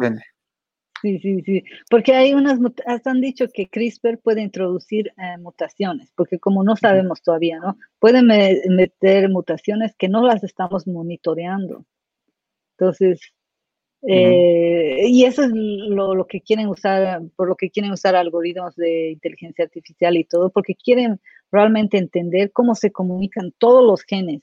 Sí, 1.06 1.20
sí, 1.20 1.44
sí. 1.44 1.64
Porque 1.88 2.16
hay 2.16 2.34
unas, 2.34 2.58
hasta 2.88 3.12
han 3.12 3.22
dicho 3.22 3.46
que 3.54 3.68
CRISPR 3.68 4.18
puede 4.18 4.42
introducir 4.42 5.14
eh, 5.20 5.38
mutaciones, 5.38 6.12
porque 6.16 6.40
como 6.40 6.64
no 6.64 6.76
sabemos 6.76 7.22
todavía, 7.22 7.60
¿no? 7.60 7.78
Pueden 8.00 8.26
meter 8.26 9.30
mutaciones 9.30 9.96
que 9.96 10.10
no 10.10 10.26
las 10.26 10.44
estamos 10.44 10.88
monitoreando. 10.88 11.86
Entonces, 12.72 13.20
eh, 14.02 15.06
y 15.08 15.26
eso 15.26 15.44
es 15.44 15.52
lo, 15.54 16.26
que 16.26 16.42
quieren 16.42 16.70
usar, 16.70 17.22
por 17.36 17.50
lo 17.50 17.56
que 17.56 17.70
quieren 17.70 17.92
usar 17.92 18.16
algoritmos 18.16 18.76
de 18.76 19.12
inteligencia 19.12 19.66
artificial 19.66 20.18
y 20.18 20.24
todo, 20.24 20.50
porque 20.50 20.74
quieren 20.74 21.22
realmente 21.52 22.00
entender 22.00 22.52
cómo 22.52 22.74
se 22.74 22.92
comunican 22.92 23.54
todos 23.60 23.86
los 23.86 24.02
genes. 24.02 24.42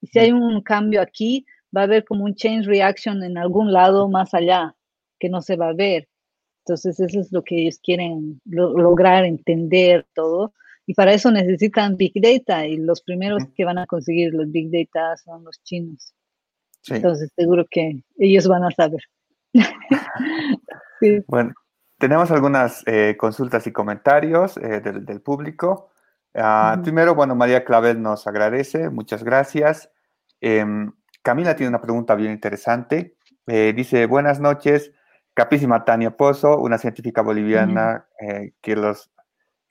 Y 0.00 0.08
si 0.08 0.18
hay 0.18 0.32
un 0.32 0.62
cambio 0.62 1.00
aquí, 1.00 1.46
va 1.74 1.82
a 1.82 1.84
haber 1.84 2.04
como 2.04 2.24
un 2.24 2.34
change 2.34 2.66
reaction 2.66 3.22
en 3.22 3.38
algún 3.38 3.72
lado 3.72 4.08
más 4.08 4.34
allá, 4.34 4.75
que 5.18 5.28
no 5.28 5.42
se 5.42 5.56
va 5.56 5.68
a 5.68 5.74
ver. 5.74 6.08
Entonces, 6.64 6.98
eso 6.98 7.20
es 7.20 7.32
lo 7.32 7.42
que 7.44 7.62
ellos 7.62 7.78
quieren 7.82 8.40
lograr, 8.44 9.24
entender 9.24 10.06
todo. 10.14 10.52
Y 10.86 10.94
para 10.94 11.12
eso 11.12 11.30
necesitan 11.30 11.96
Big 11.96 12.12
Data 12.14 12.66
y 12.66 12.76
los 12.76 13.02
primeros 13.02 13.44
que 13.54 13.64
van 13.64 13.78
a 13.78 13.86
conseguir 13.86 14.32
los 14.32 14.50
Big 14.50 14.70
Data 14.70 15.16
son 15.16 15.44
los 15.44 15.62
chinos. 15.62 16.14
Entonces, 16.88 17.30
seguro 17.36 17.66
que 17.70 18.02
ellos 18.18 18.46
van 18.48 18.64
a 18.64 18.70
saber. 18.70 19.00
Bueno, 21.26 21.52
tenemos 21.98 22.30
algunas 22.30 22.82
eh, 22.86 23.16
consultas 23.18 23.66
y 23.66 23.72
comentarios 23.72 24.56
eh, 24.56 24.80
del, 24.80 25.20
público. 25.20 25.90
Ah, 26.34 26.80
primero, 26.82 27.14
bueno, 27.14 27.34
María 27.34 27.64
Clavel 27.64 28.00
nos 28.00 28.26
agradece, 28.26 28.88
muchas 28.88 29.22
gracias. 29.22 29.90
Em, 30.40 30.90
Camila 31.22 31.54
tiene 31.54 31.68
una 31.68 31.82
pregunta 31.82 32.14
bien 32.14 32.32
interesante. 32.32 33.16
Eh, 33.46 33.72
dice, 33.76 34.06
buenas 34.06 34.40
noches, 34.40 34.92
capísima 35.36 35.84
Tania 35.84 36.16
Pozo, 36.16 36.58
una 36.58 36.78
científica 36.78 37.20
boliviana 37.20 38.06
que, 38.62 38.74
los, 38.74 39.12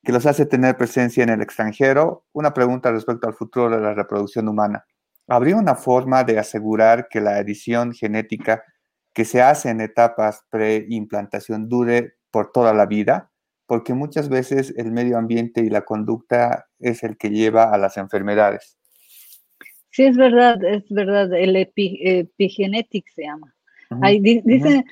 que 0.03 0.11
los 0.11 0.27
hace 0.27 0.45
tener 0.45 0.77
presencia 0.77 1.23
en 1.23 1.29
el 1.29 1.41
extranjero. 1.41 2.27
Una 2.33 2.53
pregunta 2.53 2.91
respecto 2.91 3.27
al 3.27 3.33
futuro 3.33 3.71
de 3.71 3.81
la 3.81 3.95
reproducción 3.95 4.47
humana. 4.47 4.85
¿Habría 5.27 5.55
una 5.55 5.73
forma 5.73 6.23
de 6.23 6.37
asegurar 6.37 7.07
que 7.09 7.19
la 7.19 7.39
edición 7.39 7.93
genética 7.93 8.63
que 9.11 9.25
se 9.25 9.41
hace 9.41 9.71
en 9.71 9.81
etapas 9.81 10.45
preimplantación 10.51 11.67
dure 11.67 12.13
por 12.29 12.51
toda 12.51 12.71
la 12.71 12.85
vida? 12.85 13.31
Porque 13.65 13.95
muchas 13.95 14.29
veces 14.29 14.71
el 14.77 14.91
medio 14.91 15.17
ambiente 15.17 15.61
y 15.61 15.69
la 15.71 15.81
conducta 15.81 16.67
es 16.77 17.01
el 17.01 17.17
que 17.17 17.31
lleva 17.31 17.73
a 17.73 17.79
las 17.79 17.97
enfermedades. 17.97 18.77
Sí, 19.89 20.05
es 20.05 20.15
verdad, 20.15 20.63
es 20.63 20.87
verdad. 20.89 21.33
El 21.33 21.55
epigenetic 21.55 23.07
se 23.15 23.23
llama. 23.23 23.55
dice, 24.21 24.85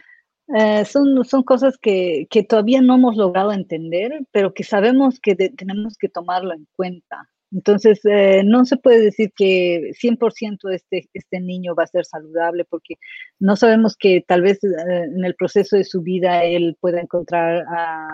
eh, 0.47 0.85
son, 0.85 1.23
son 1.23 1.43
cosas 1.43 1.77
que, 1.77 2.27
todavía 2.47 2.81
no 2.81 2.95
hemos 2.95 3.15
logrado 3.15 3.51
entender, 3.51 4.25
pero 4.31 4.53
que 4.53 4.63
sabemos 4.63 5.19
que 5.19 5.35
tenemos 5.35 5.97
que 5.97 6.09
tomarlo 6.09 6.53
en 6.53 6.67
cuenta. 6.75 7.29
Entonces, 7.51 8.01
eh, 8.05 8.41
no 8.43 8.65
se 8.65 8.77
puede 8.77 8.99
decir 9.01 9.31
que 9.35 9.91
100% 10.01 10.73
este, 10.73 11.07
este 11.13 11.39
niño 11.39 11.75
va 11.75 11.83
a 11.83 11.87
ser 11.87 12.03
saludable 12.05 12.65
porque 12.65 12.95
no 13.39 13.55
sabemos 13.55 13.95
que 13.95 14.23
tal 14.27 14.41
vez 14.41 14.63
eh, 14.63 14.69
en 15.15 15.23
el 15.23 15.35
proceso 15.35 15.77
de 15.77 15.83
su 15.83 16.01
vida 16.01 16.43
él 16.43 16.75
pueda 16.79 16.99
encontrar 16.99 17.63
a 17.69 18.07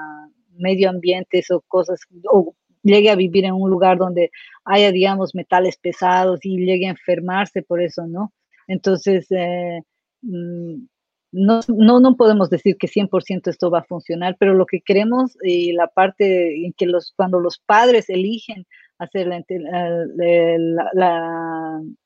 medio 0.57 0.89
ambientes 0.89 1.49
o 1.51 1.61
cosas, 1.61 2.01
o 2.32 2.53
llegue 2.84 3.09
a 3.09 3.15
vivir 3.15 3.45
en 3.45 3.53
un 3.53 3.69
lugar 3.69 3.97
donde 3.97 4.32
haya, 4.65 4.91
digamos, 4.91 5.36
metales 5.36 5.77
pesados 5.77 6.39
y 6.43 6.57
llegue 6.57 6.88
a 6.88 6.91
enfermarse 6.91 7.61
por 7.61 7.82
eso, 7.82 8.07
¿no? 8.07 8.34
Entonces, 8.67 9.27
eh, 9.32 9.82
mm, 10.21 10.86
no, 11.32 11.59
no, 11.67 11.99
no, 11.99 12.15
podemos 12.15 12.49
decir 12.49 12.77
que 12.77 12.88
100% 12.88 13.49
esto 13.49 13.69
va 13.69 13.80
a 13.80 13.84
funcionar, 13.84 14.36
pero 14.39 14.53
lo 14.53 14.65
que 14.65 14.82
queremos 14.82 15.38
y 15.43 15.73
la 15.73 15.88
parte 15.88 16.65
en 16.65 16.73
que 16.73 16.88
los, 16.88 17.13
cuando 17.15 17.39
los 17.39 17.59
padres 17.59 18.09
eligen 18.09 18.65
hacer 18.97 19.27
la, 19.27 19.43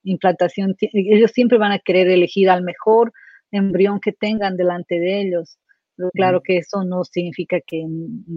implantación, 0.03 0.75
ellos 0.79 1.31
siempre 1.31 1.57
van 1.57 1.71
a 1.71 1.79
querer 1.79 2.09
elegir 2.09 2.49
al 2.49 2.63
mejor 2.63 3.13
embrión 3.51 3.99
que 3.99 4.11
tengan 4.11 4.57
delante 4.57 4.99
de 4.99 5.21
ellos. 5.21 5.57
Pero 5.95 6.09
claro 6.11 6.41
que 6.41 6.57
eso 6.57 6.83
no 6.83 7.03
significa 7.03 7.59
que 7.65 7.85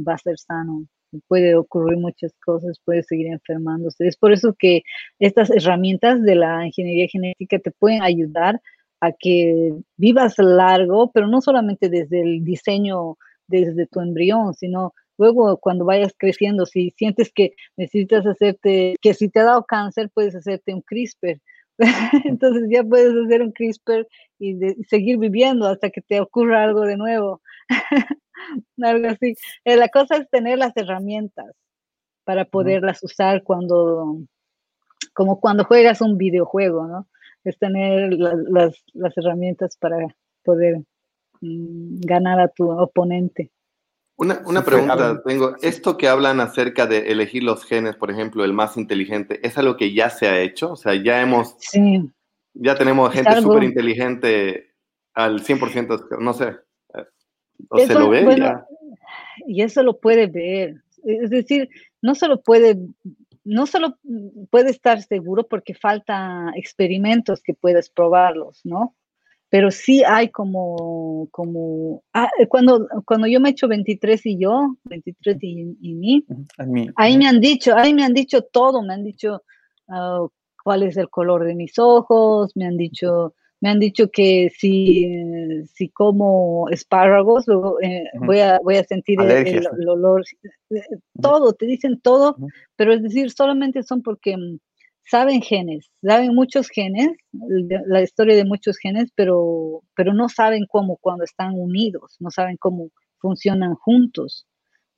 va 0.07 0.15
a 0.15 0.19
ser 0.19 0.39
sano. 0.39 0.87
Puede 1.29 1.57
ocurrir 1.57 1.99
muchas 1.99 2.33
cosas, 2.45 2.79
puede 2.85 3.03
seguir 3.03 3.29
enfermándose. 3.29 4.07
Es 4.07 4.17
por 4.17 4.33
eso 4.33 4.55
que 4.59 4.83
estas 5.19 5.51
herramientas 5.51 6.23
de 6.23 6.35
la 6.35 6.67
ingeniería 6.67 7.09
genética 7.09 7.59
te 7.59 7.71
pueden 7.71 8.03
ayudar 8.03 8.61
a 9.07 9.13
que 9.13 9.73
vivas 9.97 10.35
largo, 10.39 11.11
pero 11.13 11.27
no 11.27 11.41
solamente 11.41 11.89
desde 11.89 12.21
el 12.21 12.45
diseño, 12.45 13.17
desde 13.47 13.87
tu 13.87 14.01
embrión, 14.01 14.55
sino 14.55 14.93
Luego, 15.19 15.59
cuando 15.59 15.85
vayas 15.85 16.15
creciendo, 16.17 16.67
si 16.67 16.93
sientes 16.97 17.33
que 17.33 17.55
necesitas 17.77 18.27
hacerte, 18.27 18.97
que 19.01 19.15
si 19.15 19.29
te 19.29 19.41
ha 19.41 19.45
dado 19.45 19.65
cáncer, 19.65 20.11
puedes 20.13 20.35
hacerte 20.35 20.75
un 20.75 20.83
CRISPR. 20.83 21.41
Entonces 22.25 22.69
ya 22.71 22.83
puedes 22.85 23.15
hacer 23.15 23.43
un 23.43 23.53
CRISPR 23.53 24.07
y, 24.39 24.59
seguir 24.89 25.19
viviendo 25.19 25.67
hasta 25.67 25.91
que 25.91 26.03
te 26.03 26.21
ocurra 26.21 26.65
algo 26.65 26.83
de 26.83 26.97
nuevo. 26.97 27.41
algo 28.83 29.09
así. 29.09 29.35
Eh, 29.65 29.77
la 29.77 29.89
cosa 29.89 30.17
es 30.17 30.29
tener 30.29 30.59
las 30.59 30.77
herramientas 30.77 31.55
para 32.25 32.45
poderlas 32.45 33.03
usar 33.03 33.43
cuando, 33.43 34.19
como 35.15 35.41
cuando 35.41 35.65
juegas 35.65 36.01
un 36.01 36.19
videojuego, 36.19 36.87
¿no? 36.87 37.09
Es 37.47 37.59
tener 37.59 38.13
las, 38.15 38.83
las, 38.93 39.17
herramientas 39.17 39.77
para 39.79 39.99
poder 40.43 40.79
mm, 41.41 42.01
ganar 42.01 42.41
a 42.41 42.49
tu 42.49 42.71
oponente. 42.71 43.53
Una, 44.17 44.43
una 44.47 44.65
pregunta 44.65 45.23
tengo. 45.25 45.55
Esto 45.63 45.97
que 45.97 46.09
hablan 46.09 46.41
acerca 46.41 46.87
de 46.87 47.13
elegir 47.13 47.45
los 47.45 47.65
genes, 47.65 47.97
por 47.97 48.11
ejemplo, 48.11 48.45
el 48.45 48.53
más 48.53 48.77
inteligente, 48.77 49.47
¿es 49.47 49.57
algo 49.59 49.77
que 49.77 49.95
ya 49.95 50.11
se 50.11 50.27
ha 50.27 50.41
hecho? 50.41 50.73
O 50.73 50.77
sea, 50.77 50.95
ya 50.95 51.21
hemos... 51.21 51.55
Sí. 51.59 52.11
Ya 52.55 52.75
tenemos 52.75 53.13
gente 53.13 53.41
súper 53.43 53.65
inteligente 53.65 54.75
al 55.15 55.43
100%, 55.43 56.19
no 56.19 56.33
sé. 56.33 56.57
¿O 57.69 57.79
se 57.79 57.95
lo 57.95 58.09
ve 58.09 58.37
ya? 58.39 58.67
Y 59.47 59.63
eso 59.63 59.83
lo 59.83 59.99
puede 59.99 60.27
ver. 60.27 60.83
Es 61.05 61.31
decir, 61.31 61.69
no 62.03 62.15
se 62.15 62.29
lo 62.29 62.41
puede, 62.41 62.79
no 63.47 63.67
solo 63.67 63.97
puede 64.51 64.71
estar 64.71 65.03
seguro 65.03 65.47
porque 65.49 65.75
falta 65.75 66.53
experimentos 66.57 67.43
que 67.43 67.55
puedes 67.55 67.89
probarlos, 67.89 68.61
¿no? 68.65 68.95
pero 69.49 69.71
sí 69.71 70.03
hay 70.05 70.31
como, 70.31 71.29
como 71.31 72.03
ah, 72.13 72.29
cuando, 72.49 72.89
cuando 73.05 73.27
yo 73.27 73.41
me 73.41 73.51
echo 73.51 73.69
23 73.69 74.27
y 74.27 74.39
yo, 74.39 74.77
23 74.85 75.37
y, 75.41 75.77
y 75.81 75.95
mí, 75.95 76.25
ahí 76.97 77.17
me 77.17 77.29
han 77.29 77.41
dicho, 77.41 77.75
ahí 77.77 77.95
me 77.95 78.05
han 78.05 78.13
dicho 78.13 78.43
todo, 78.43 78.83
me 78.83 78.95
han 78.95 79.05
dicho 79.05 79.43
ah, 79.89 80.27
cuál 80.63 80.83
es 80.83 80.97
el 80.97 81.09
color 81.09 81.45
de 81.45 81.55
mis 81.55 81.79
ojos, 81.79 82.53
me 82.57 82.67
han 82.67 82.77
dicho, 82.77 83.35
me 83.61 83.71
han 83.71 83.79
dicho 83.79 84.11
que 84.11 84.51
si, 84.57 85.07
si 85.73 85.89
como 85.89 86.69
espárragos, 86.71 87.47
luego 87.47 87.81
eh, 87.81 88.05
voy, 88.21 88.41
a, 88.41 88.59
voy 88.63 88.77
a 88.77 88.85
sentir 88.85 89.21
el, 89.21 89.89
olor, 89.89 90.25
eh, 90.71 90.83
todo, 91.21 91.53
te 91.55 91.67
dicen 91.67 92.01
todo, 92.01 92.37
pero 92.77 92.93
es 92.93 93.03
decir, 93.03 93.31
solamente 93.31 93.83
son 93.83 94.03
porque 94.03 94.37
mm, 94.37 94.59
saben 95.05 95.41
genes, 95.41 95.91
saben 96.03 96.35
muchos 96.35 96.69
genes, 96.69 97.17
la 97.87 98.03
historia 98.03 98.37
de 98.37 98.45
muchos 98.45 98.77
genes, 98.77 99.11
pero, 99.15 99.83
pero 99.95 100.13
no 100.13 100.29
saben 100.29 100.67
cómo 100.69 100.99
cuando 100.99 101.25
están 101.25 101.55
unidos, 101.55 102.17
no 102.21 102.31
saben 102.31 102.57
cómo 102.59 102.91
funcionan 103.19 103.75
juntos, 103.75 104.47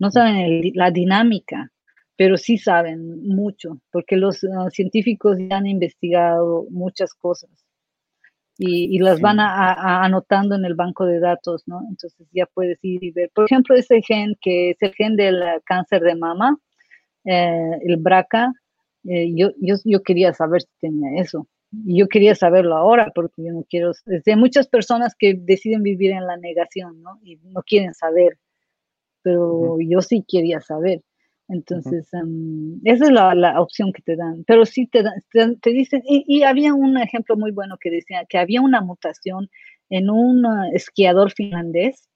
no 0.01 0.11
saben 0.11 0.73
la 0.75 0.91
dinámica, 0.91 1.71
pero 2.17 2.37
sí 2.37 2.59
saben 2.59 3.23
mucho, 3.23 3.81
porque 3.93 4.17
los 4.17 4.43
ah, 4.43 4.69
científicos 4.71 5.37
ya 5.39 5.59
han 5.59 5.69
investigado 5.69 6.67
muchas 6.71 7.15
cosas 7.15 7.68
y, 8.59 8.99
las 8.99 9.21
van 9.21 9.39
a, 9.39 10.03
anotando 10.05 10.57
en 10.57 10.65
el 10.65 10.75
banco 10.75 11.07
de 11.07 11.21
datos, 11.21 11.63
¿no? 11.67 11.81
Entonces 11.89 12.27
ya 12.33 12.47
puedes 12.47 12.79
ir 12.83 13.05
y 13.05 13.13
ver, 13.13 13.31
por 13.33 13.45
ejemplo, 13.45 13.77
ese 13.77 14.03
gen 14.03 14.37
que 14.41 14.71
es 14.71 14.77
el 14.81 14.93
gen 14.95 15.15
del 15.15 15.41
cáncer 15.65 16.03
de 16.03 16.17
mama, 16.17 16.59
eh, 17.25 17.79
el 17.87 17.97
BRCA, 17.99 18.53
eh, 19.05 19.33
yo, 19.35 19.51
yo, 19.61 19.77
yo 19.85 20.03
quería 20.03 20.35
saber 20.35 20.63
si 20.63 20.69
tenía 20.81 21.21
eso. 21.23 21.47
Y 21.85 21.99
yo 21.99 22.09
quería 22.09 22.35
saberlo 22.35 22.77
ahora 22.77 23.13
porque 23.15 23.45
yo 23.45 23.53
no 23.53 23.65
quiero, 23.69 23.93
hay 24.27 24.37
muchas 24.37 24.69
personas 24.69 25.15
que 25.17 25.35
deciden 25.35 25.83
vivir 25.83 26.13
en 26.13 26.27
la 26.27 26.37
negación, 26.37 27.03
¿no? 27.03 27.21
Y 27.23 27.37
no 27.37 27.63
quieren 27.63 27.95
saber, 27.95 28.39
pero 29.23 29.77
yo 29.81 30.01
sí 30.01 30.25
quería 30.27 30.61
saber. 30.61 31.03
Entonces, 31.49 32.13
em, 32.13 32.79
esa 32.85 33.07
es 33.07 33.11
la, 33.11 33.35
la, 33.35 33.61
opción 33.61 33.93
que 33.93 34.03
te 34.03 34.17
dan. 34.17 34.45
Pero 34.47 34.67
sí 34.67 34.87
te, 34.87 35.03
te, 35.33 35.71
dicen, 35.71 36.03
y, 36.05 36.43
había 36.43 36.75
un 36.75 36.99
ejemplo 36.99 37.37
muy 37.37 37.53
bueno 37.53 37.77
que 37.81 37.91
decía 37.91 38.27
que 38.29 38.39
había 38.39 38.61
una 38.61 38.83
mutación 38.83 39.49
en 39.89 40.11
un 40.11 40.45
uh, 40.45 40.71
esquiador 40.75 41.33
finlandés, 41.33 42.09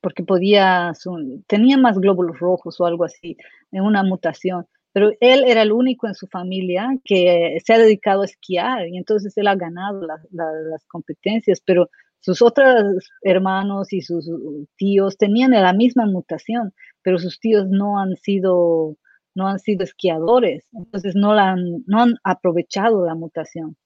porque 0.00 0.22
podía, 0.22 0.92
tenía 1.48 1.78
más 1.78 1.98
glóbulos 1.98 2.38
rojos 2.38 2.80
o 2.80 2.86
algo 2.86 3.04
así, 3.04 3.36
en 3.72 3.82
una 3.82 4.02
mutación 4.02 4.66
pero 4.94 5.10
él 5.18 5.42
era 5.44 5.62
el 5.62 5.72
único 5.72 6.06
en 6.06 6.14
su 6.14 6.28
familia 6.28 6.88
que 7.04 7.58
se 7.64 7.74
ha 7.74 7.78
dedicado 7.78 8.22
a 8.22 8.26
esquiar 8.26 8.86
y 8.86 8.96
entonces 8.96 9.36
él 9.36 9.48
ha 9.48 9.56
ganado 9.56 10.06
las 10.30 10.86
competencias, 10.86 11.60
pero 11.60 11.90
sus 12.20 12.40
otros 12.40 13.10
hermanos 13.22 13.92
y 13.92 14.02
sus 14.02 14.30
tíos 14.76 15.18
tenían 15.18 15.50
la 15.50 15.72
misma 15.72 16.06
mutación, 16.06 16.72
pero 17.04 17.18
sus 17.18 17.38
tíos 17.38 17.68
no 17.68 18.00
han 18.00 18.16
sido, 18.16 18.96
no 19.36 19.46
han 19.46 19.60
sido 19.60 19.84
esquiadores, 19.84 20.66
entonces 20.72 21.14
no, 21.14 21.34
la 21.34 21.50
han, 21.52 21.84
no 21.86 22.02
han 22.02 22.16
aprovechado 22.24 23.06
la 23.06 23.14
mutación. 23.14 23.76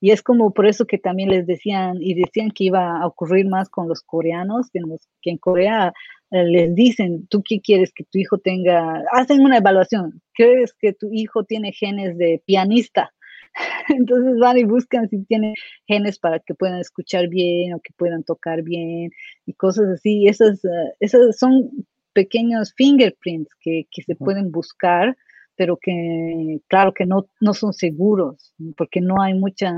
Y 0.00 0.12
es 0.12 0.22
como 0.22 0.54
por 0.54 0.66
eso 0.66 0.86
que 0.86 0.96
también 0.96 1.28
les 1.28 1.46
decían, 1.46 1.98
y 2.00 2.14
decían 2.14 2.50
que 2.52 2.64
iba 2.64 3.00
a 3.02 3.06
ocurrir 3.06 3.46
más 3.46 3.68
con 3.68 3.88
los 3.88 4.02
coreanos, 4.02 4.70
que 4.70 4.78
en, 4.78 4.84
que 5.20 5.30
en 5.30 5.38
Corea 5.38 5.92
eh, 6.30 6.44
les 6.44 6.74
dicen, 6.74 7.26
¿tú 7.28 7.42
qué 7.46 7.60
quieres 7.60 7.92
que 7.92 8.04
tu 8.04 8.18
hijo 8.18 8.38
tenga? 8.38 9.02
Hacen 9.12 9.40
una 9.40 9.58
evaluación, 9.58 10.22
¿crees 10.32 10.72
que 10.74 10.94
tu 10.94 11.08
hijo 11.12 11.44
tiene 11.44 11.72
genes 11.72 12.16
de 12.16 12.42
pianista? 12.46 13.12
Entonces 13.88 14.38
van 14.38 14.58
y 14.58 14.64
buscan 14.64 15.08
si 15.08 15.24
tiene 15.24 15.54
genes 15.86 16.18
para 16.18 16.38
que 16.40 16.54
puedan 16.54 16.78
escuchar 16.78 17.28
bien 17.28 17.74
o 17.74 17.80
que 17.80 17.92
puedan 17.96 18.22
tocar 18.24 18.62
bien 18.62 19.10
y 19.46 19.52
cosas 19.54 19.86
así. 19.94 20.26
Esas, 20.28 20.64
eh, 20.64 20.94
esas 21.00 21.38
son 21.38 21.70
pequeños 22.12 22.72
fingerprints 22.76 23.54
que, 23.60 23.86
que 23.90 24.02
se 24.02 24.14
pueden 24.14 24.50
buscar, 24.50 25.16
pero 25.56 25.76
que 25.76 26.60
claro 26.68 26.94
que 26.94 27.06
no, 27.06 27.26
no 27.40 27.54
son 27.54 27.72
seguros, 27.72 28.54
porque 28.76 29.00
no 29.00 29.20
hay 29.20 29.34
mucha, 29.34 29.72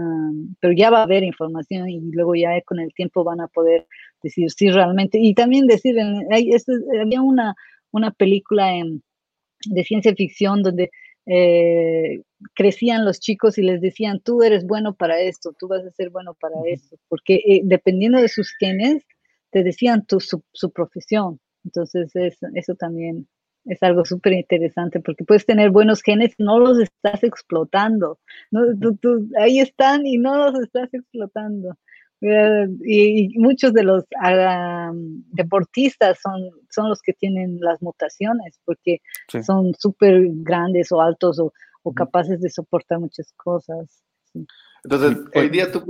pero 0.60 0.72
ya 0.72 0.90
va 0.90 1.00
a 1.00 1.04
haber 1.04 1.24
información 1.24 1.88
y 1.88 2.00
luego 2.12 2.34
ya 2.34 2.60
con 2.62 2.78
el 2.78 2.94
tiempo 2.94 3.24
van 3.24 3.40
a 3.40 3.48
poder 3.48 3.86
decir 4.22 4.50
si 4.50 4.70
realmente, 4.70 5.18
y 5.18 5.34
también 5.34 5.66
decir, 5.66 5.96
hay, 6.30 6.50
había 7.00 7.20
una, 7.20 7.54
una 7.90 8.12
película 8.12 8.72
de 9.66 9.84
ciencia 9.84 10.14
ficción 10.14 10.62
donde 10.62 10.90
eh, 11.26 12.22
crecían 12.54 13.04
los 13.04 13.20
chicos 13.20 13.58
y 13.58 13.62
les 13.62 13.80
decían, 13.80 14.20
tú 14.20 14.42
eres 14.42 14.66
bueno 14.66 14.94
para 14.94 15.20
esto, 15.20 15.54
tú 15.58 15.68
vas 15.68 15.84
a 15.84 15.90
ser 15.92 16.10
bueno 16.10 16.34
para 16.34 16.56
esto, 16.66 16.96
porque 17.08 17.42
eh, 17.46 17.60
dependiendo 17.64 18.20
de 18.20 18.28
sus 18.28 18.52
genes, 18.58 19.04
te 19.50 19.62
decían 19.62 20.04
tu, 20.06 20.18
su, 20.20 20.72
profesión. 20.72 21.38
Entonces, 21.64 22.12
eso 22.54 22.74
también 22.74 23.26
es 23.64 23.82
algo 23.82 24.04
súper 24.04 24.32
interesante 24.32 25.00
porque 25.00 25.24
puedes 25.24 25.46
tener 25.46 25.70
buenos 25.70 26.02
genes 26.02 26.34
no 26.38 26.58
los 26.58 26.80
estás 26.80 27.22
explotando. 27.22 28.18
¿no? 28.50 28.62
ahí 29.38 29.60
están 29.60 30.06
y 30.06 30.18
no 30.18 30.36
los 30.36 30.60
estás 30.62 30.92
explotando. 30.92 31.76
Eh, 32.24 32.68
y, 32.84 33.38
muchos 33.38 33.72
de 33.72 33.82
los 33.82 34.04
deportistas 35.32 36.20
son, 36.22 36.50
son 36.70 36.88
los 36.88 37.02
que 37.02 37.12
tienen 37.12 37.58
las 37.60 37.82
mutaciones 37.82 38.60
porque 38.64 39.00
son 39.44 39.74
súper 39.76 40.22
grandes 40.28 40.92
o 40.92 41.00
altos 41.00 41.40
o, 41.40 41.52
capaces 41.94 42.40
de 42.40 42.48
soportar 42.48 43.00
muchas 43.00 43.32
cosas. 43.32 44.04
Entonces, 44.84 45.18
hoy 45.34 45.48
día 45.48 45.70
tú, 45.72 45.84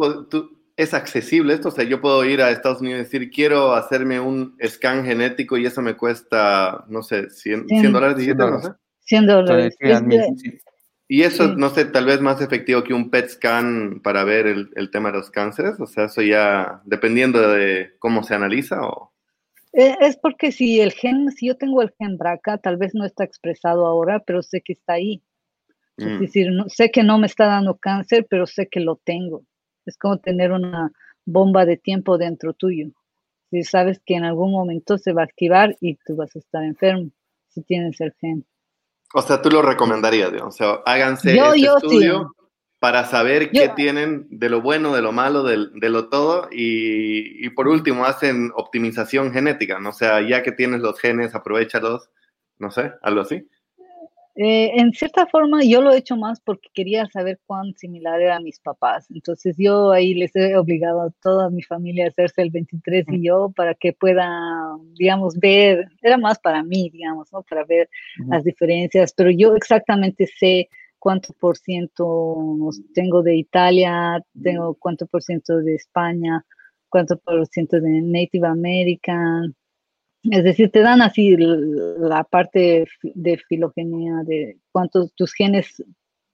es 0.76 0.94
accesible 0.94 1.54
esto, 1.54 1.68
o 1.68 1.72
sea, 1.72 1.84
yo 1.84 2.00
puedo 2.00 2.24
ir 2.24 2.42
a 2.42 2.50
Estados 2.50 2.80
Unidos 2.80 3.00
y 3.00 3.04
decir, 3.04 3.30
quiero 3.30 3.74
hacerme 3.74 4.20
un 4.20 4.56
scan 4.66 5.04
genético 5.04 5.56
y 5.56 5.66
eso 5.66 5.82
me 5.82 5.96
cuesta, 5.96 6.84
no 6.88 7.02
sé, 7.02 7.30
100, 7.30 7.68
100 7.68 7.92
dólares, 7.92 8.24
100 9.04 9.26
dólares. 9.26 9.76
Y 11.08 11.24
eso, 11.24 11.48
no 11.48 11.68
sé, 11.68 11.84
tal 11.84 12.06
vez 12.06 12.22
más 12.22 12.40
efectivo 12.40 12.82
que 12.82 12.94
un 12.94 13.10
PET 13.10 13.28
scan 13.28 14.00
para 14.02 14.24
ver 14.24 14.46
el, 14.46 14.90
tema 14.90 15.10
de 15.10 15.18
los 15.18 15.30
cánceres. 15.30 15.78
O 15.78 15.86
sea, 15.86 16.04
eso 16.06 16.22
ya 16.22 16.80
dependiendo 16.86 17.50
de 17.50 17.96
cómo 17.98 18.22
se 18.22 18.34
analiza 18.34 18.80
o... 18.80 19.12
Eh, 19.74 19.94
es 20.00 20.16
porque 20.16 20.52
si 20.52 20.80
el 20.80 20.92
gen, 20.92 21.30
si 21.30 21.48
yo 21.48 21.58
tengo 21.58 21.82
el 21.82 21.92
gen 21.98 22.16
BRCA, 22.16 22.56
tal 22.56 22.78
vez 22.78 22.94
no 22.94 23.04
está 23.04 23.24
expresado 23.24 23.86
ahora, 23.86 24.20
pero 24.20 24.42
sé 24.42 24.62
que 24.62 24.72
está 24.72 24.94
ahí. 24.94 25.22
Es 25.98 26.06
mm. 26.06 26.18
decir, 26.18 26.50
no, 26.50 26.68
sé 26.70 26.90
que 26.90 27.02
no 27.02 27.18
me 27.18 27.26
está 27.26 27.46
dando 27.46 27.76
cáncer, 27.76 28.26
pero 28.30 28.46
sé 28.46 28.68
que 28.68 28.80
lo 28.80 28.96
tengo. 28.96 29.44
Es 29.86 29.96
como 29.96 30.18
tener 30.18 30.52
una 30.52 30.92
bomba 31.24 31.64
de 31.64 31.76
tiempo 31.76 32.18
dentro 32.18 32.52
tuyo. 32.52 32.88
Si 33.50 33.64
sabes 33.64 34.00
que 34.04 34.14
en 34.14 34.24
algún 34.24 34.50
momento 34.50 34.98
se 34.98 35.12
va 35.12 35.22
a 35.22 35.26
activar 35.26 35.76
y 35.80 35.96
tú 35.96 36.16
vas 36.16 36.34
a 36.34 36.38
estar 36.38 36.64
enfermo 36.64 37.10
si 37.48 37.62
tienes 37.62 38.00
el 38.00 38.12
gen. 38.20 38.46
O 39.14 39.20
sea, 39.20 39.42
tú 39.42 39.50
lo 39.50 39.62
recomendarías. 39.62 40.32
O 40.42 40.50
sea, 40.50 40.80
háganse 40.86 41.36
este 41.36 41.66
estudio 41.66 42.34
para 42.78 43.04
saber 43.04 43.50
qué 43.50 43.68
tienen 43.68 44.26
de 44.30 44.48
lo 44.48 44.60
bueno, 44.62 44.94
de 44.94 45.02
lo 45.02 45.12
malo, 45.12 45.44
de, 45.44 45.88
lo 45.88 46.08
todo. 46.08 46.48
Y, 46.50 47.48
por 47.50 47.68
último, 47.68 48.06
hacen 48.06 48.50
optimización 48.56 49.32
genética. 49.32 49.78
¿no? 49.78 49.90
O 49.90 49.92
sea, 49.92 50.20
ya 50.26 50.42
que 50.42 50.52
tienes 50.52 50.80
los 50.80 50.98
genes, 50.98 51.34
aprovechalos. 51.34 52.10
No 52.58 52.70
sé, 52.70 52.92
algo 53.02 53.20
así. 53.20 53.46
Eh, 54.34 54.80
en 54.80 54.92
cierta 54.92 55.26
forma, 55.26 55.62
yo 55.62 55.82
lo 55.82 55.92
he 55.92 55.98
hecho 55.98 56.16
más 56.16 56.40
porque 56.40 56.70
quería 56.72 57.06
saber 57.06 57.38
cuán 57.44 57.74
similar 57.76 58.20
era 58.20 58.36
a 58.36 58.40
mis 58.40 58.58
papás. 58.60 59.06
Entonces, 59.10 59.56
yo 59.58 59.92
ahí 59.92 60.14
les 60.14 60.34
he 60.34 60.56
obligado 60.56 61.02
a 61.02 61.10
toda 61.22 61.50
mi 61.50 61.62
familia 61.62 62.06
a 62.06 62.08
hacerse 62.08 62.40
el 62.40 62.50
23 62.50 63.06
y 63.10 63.26
yo 63.26 63.52
para 63.54 63.74
que 63.74 63.92
pueda, 63.92 64.26
digamos, 64.94 65.38
ver, 65.38 65.86
era 66.00 66.16
más 66.16 66.38
para 66.38 66.62
mí, 66.62 66.88
digamos, 66.90 67.30
¿no? 67.32 67.42
Para 67.42 67.64
ver 67.64 67.90
las 68.26 68.44
diferencias, 68.44 69.12
pero 69.14 69.30
yo 69.30 69.54
exactamente 69.54 70.26
sé 70.26 70.68
cuánto 70.98 71.34
por 71.34 71.58
ciento 71.58 72.70
tengo 72.94 73.22
de 73.22 73.36
Italia, 73.36 74.24
tengo 74.42 74.74
cuánto 74.76 75.06
por 75.06 75.22
ciento 75.22 75.58
de 75.58 75.74
España, 75.74 76.44
cuánto 76.88 77.18
por 77.18 77.46
ciento 77.48 77.80
de 77.80 78.00
Native 78.00 78.46
American, 78.46 79.54
es 80.24 80.44
decir, 80.44 80.70
te 80.70 80.80
dan 80.80 81.02
así 81.02 81.36
la 81.36 82.24
parte 82.24 82.86
de 83.02 83.38
filogenia, 83.48 84.22
de 84.24 84.58
cuántos 84.70 85.12
tus 85.14 85.32
genes 85.32 85.82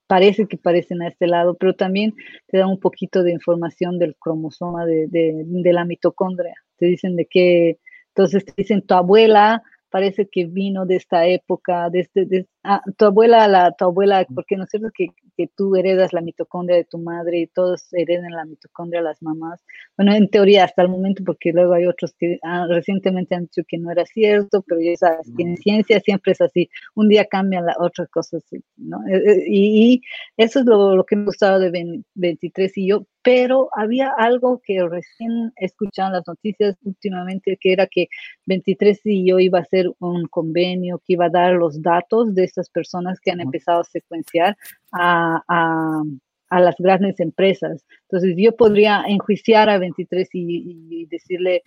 parece 0.06 0.46
que 0.46 0.56
parecen 0.56 1.02
a 1.02 1.08
este 1.08 1.26
lado, 1.26 1.54
pero 1.54 1.74
también 1.74 2.14
te 2.46 2.58
dan 2.58 2.68
un 2.68 2.80
poquito 2.80 3.22
de 3.22 3.32
información 3.32 3.98
del 3.98 4.16
cromosoma 4.16 4.86
de, 4.86 5.06
de 5.08 5.72
la 5.72 5.84
mitocondria. 5.84 6.54
Te 6.76 6.86
dicen 6.86 7.16
de 7.16 7.26
qué, 7.26 7.78
entonces 8.08 8.44
te 8.44 8.52
dicen 8.56 8.82
tu 8.82 8.94
abuela 8.94 9.62
parece 9.90 10.28
que 10.28 10.46
vino 10.46 10.86
de 10.86 10.96
esta 10.96 11.26
época, 11.26 11.88
de, 11.90 12.00
este, 12.00 12.46
ah, 12.64 12.80
tu 12.96 13.06
abuela, 13.06 13.48
la, 13.48 13.72
tu 13.72 13.84
abuela, 13.84 14.26
porque 14.34 14.56
no 14.56 14.64
es 14.64 14.70
cierto 14.70 14.88
que, 14.94 15.08
que, 15.36 15.48
tú 15.56 15.76
heredas 15.76 16.12
la 16.12 16.20
mitocondria 16.20 16.76
de 16.76 16.84
tu 16.84 16.98
madre 16.98 17.40
y 17.40 17.46
todos 17.46 17.92
heredan 17.92 18.32
la 18.32 18.44
mitocondria 18.44 19.02
las 19.02 19.22
mamás. 19.22 19.62
Bueno, 19.96 20.14
en 20.14 20.28
teoría 20.28 20.64
hasta 20.64 20.82
el 20.82 20.88
momento, 20.88 21.22
porque 21.24 21.52
luego 21.52 21.74
hay 21.74 21.86
otros 21.86 22.14
que 22.18 22.38
ah, 22.42 22.66
recientemente 22.68 23.34
han 23.34 23.42
dicho 23.44 23.62
que 23.66 23.78
no 23.78 23.90
era 23.90 24.04
cierto, 24.06 24.62
pero 24.66 24.80
ya 24.80 24.96
sabes 24.96 25.30
que 25.36 25.42
en 25.42 25.56
ciencia 25.56 26.00
siempre 26.00 26.32
es 26.32 26.40
así, 26.40 26.68
un 26.94 27.08
día 27.08 27.24
cambian 27.24 27.66
las 27.66 27.76
otras 27.78 28.08
cosas, 28.10 28.42
¿no? 28.76 28.98
Eh, 29.08 29.16
eh, 29.16 29.44
y, 29.48 30.02
eso 30.36 30.60
es 30.60 30.66
lo, 30.66 30.96
lo 30.96 31.04
que 31.04 31.16
me 31.16 31.24
gustaba 31.24 31.58
de 31.58 32.02
23 32.14 32.78
y 32.78 32.88
yo 32.88 33.06
pero 33.28 33.68
había 33.76 34.10
algo 34.16 34.62
que 34.64 34.82
recién 34.88 35.52
escuchaban 35.56 36.14
las 36.14 36.26
noticias 36.26 36.76
últimamente, 36.82 37.58
que 37.60 37.74
era 37.74 37.86
que 37.86 38.08
23 38.46 39.00
y 39.04 39.28
yo 39.28 39.38
iba 39.38 39.58
a 39.58 39.62
hacer 39.62 39.90
un 39.98 40.26
convenio 40.28 41.02
que 41.06 41.12
iba 41.12 41.26
a 41.26 41.30
dar 41.30 41.52
los 41.52 41.82
datos 41.82 42.34
de 42.34 42.47
esas 42.48 42.68
personas 42.70 43.20
que 43.20 43.30
han 43.30 43.40
empezado 43.40 43.80
a 43.80 43.84
secuenciar 43.84 44.56
a, 44.92 46.02
las 46.50 46.76
grandes 46.78 47.20
empresas. 47.20 47.84
Entonces 48.02 48.34
yo 48.36 48.56
podría 48.56 49.04
enjuiciar 49.06 49.68
a 49.68 49.78
23 49.78 50.28
y, 50.32 51.06
decirle, 51.06 51.62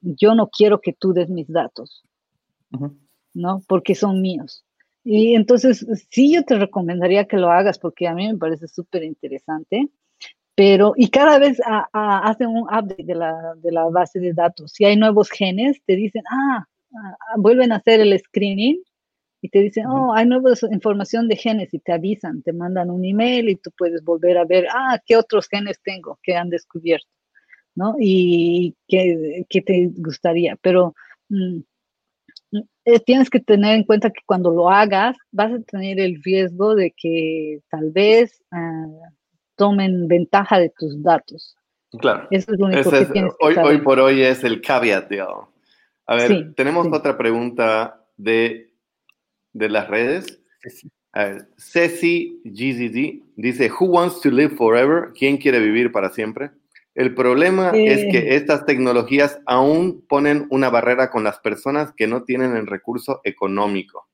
yo 0.00 0.34
no 0.34 0.48
quiero 0.48 0.80
que 0.80 0.92
tú 0.92 1.12
des 1.12 1.30
mis 1.30 1.48
datos, 1.48 2.04
¿no? 3.32 3.62
Porque 3.66 3.94
son 3.94 4.20
míos. 4.20 4.64
Y 5.02 5.34
entonces, 5.34 5.86
sí, 6.10 6.34
yo 6.34 6.44
te 6.44 6.58
recomendaría 6.58 7.26
que 7.26 7.36
lo 7.36 7.50
hagas 7.50 7.78
porque 7.78 8.06
a 8.06 8.14
mí 8.14 8.26
me 8.26 8.38
parece 8.38 8.68
súper 8.68 9.02
interesante 9.04 9.90
pero 10.54 10.92
y 10.96 11.08
cada 11.08 11.38
vez 11.38 11.58
hacen 11.92 12.48
un 12.48 12.62
update 12.62 13.04
de 13.04 13.14
la, 13.14 13.54
de 13.56 13.72
la, 13.72 13.88
base 13.88 14.20
de 14.20 14.32
datos. 14.32 14.72
Si 14.72 14.84
hay 14.84 14.96
nuevos 14.96 15.30
genes, 15.30 15.80
te 15.84 15.96
dicen, 15.96 16.22
ah, 16.30 16.64
ah, 16.94 17.16
ah 17.18 17.34
vuelven 17.36 17.72
a 17.72 17.76
hacer 17.76 18.00
el 18.00 18.16
screening 18.18 18.80
y 19.44 19.50
te 19.50 19.60
dicen, 19.60 19.84
oh, 19.88 20.14
hay 20.14 20.24
nueva 20.24 20.52
información 20.72 21.28
de 21.28 21.36
genes 21.36 21.74
y 21.74 21.78
te 21.78 21.92
avisan, 21.92 22.40
te 22.40 22.54
mandan 22.54 22.88
un 22.88 23.04
email 23.04 23.50
y 23.50 23.56
tú 23.56 23.70
puedes 23.76 24.02
volver 24.02 24.38
a 24.38 24.46
ver, 24.46 24.66
ah, 24.72 24.98
qué 25.04 25.18
otros 25.18 25.48
genes 25.48 25.78
tengo 25.84 26.18
que 26.22 26.34
han 26.34 26.48
descubierto, 26.48 27.10
¿no? 27.74 27.94
Y 28.00 28.74
qué, 28.88 29.44
qué 29.50 29.60
te 29.60 29.90
gustaría, 29.98 30.56
pero... 30.62 30.94
Mm, 31.28 31.58
eh, 32.86 33.00
tienes 33.00 33.28
que 33.28 33.40
tener 33.40 33.74
en 33.74 33.84
cuenta 33.84 34.10
que 34.10 34.20
cuando 34.24 34.50
lo 34.50 34.70
hagas 34.70 35.16
vas 35.30 35.52
a 35.52 35.60
tener 35.60 36.00
el 36.00 36.22
riesgo 36.22 36.74
de 36.74 36.94
que 36.96 37.60
tal 37.68 37.90
vez 37.90 38.42
ah, 38.50 38.86
tomen 39.56 40.08
ventaja 40.08 40.58
de 40.58 40.70
tus 40.70 41.02
datos. 41.02 41.54
Claro. 41.98 42.28
Eso 42.30 42.52
es 42.52 42.58
lo 42.58 42.66
único 42.66 42.90
que 42.90 43.04
tienes 43.06 43.34
que 43.38 43.44
hoy, 43.44 43.56
hoy 43.56 43.78
por 43.82 43.98
hoy 44.00 44.22
es 44.22 44.42
el 44.42 44.62
caveat, 44.62 45.10
A 46.06 46.14
ver, 46.14 46.54
tenemos 46.54 46.86
otra 46.90 47.18
pregunta 47.18 48.06
de, 48.16 48.73
de 49.54 49.70
las 49.70 49.88
redes. 49.88 50.40
A 51.12 51.24
ver, 51.24 51.48
Ceci 51.56 52.40
GZZ 52.44 53.22
dice, 53.36 53.70
Who 53.70 53.86
wants 53.86 54.20
to 54.20 54.30
live 54.30 54.54
forever? 54.56 55.12
¿Quién 55.18 55.38
quiere 55.38 55.60
vivir 55.60 55.90
para 55.90 56.10
siempre? 56.10 56.50
El 56.94 57.14
problema 57.14 57.70
es 57.70 58.04
que 58.12 58.36
estas 58.36 58.66
tecnologías 58.66 59.40
aún 59.46 60.04
ponen 60.06 60.46
una 60.50 60.70
barrera 60.70 61.10
con 61.10 61.24
las 61.24 61.40
personas 61.40 61.92
que 61.96 62.06
no 62.06 62.22
tienen 62.22 62.54
el 62.56 62.68
recurso 62.68 63.20
económico. 63.24 64.08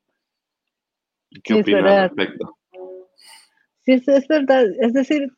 ¿Qué 1.44 1.54
opinas 1.54 1.84
al 1.84 2.08
respecto? 2.08 2.56
Sí, 3.82 3.92
es, 3.92 4.28
verdad. 4.28 4.64
Es 4.80 4.94
decir, 4.94 5.30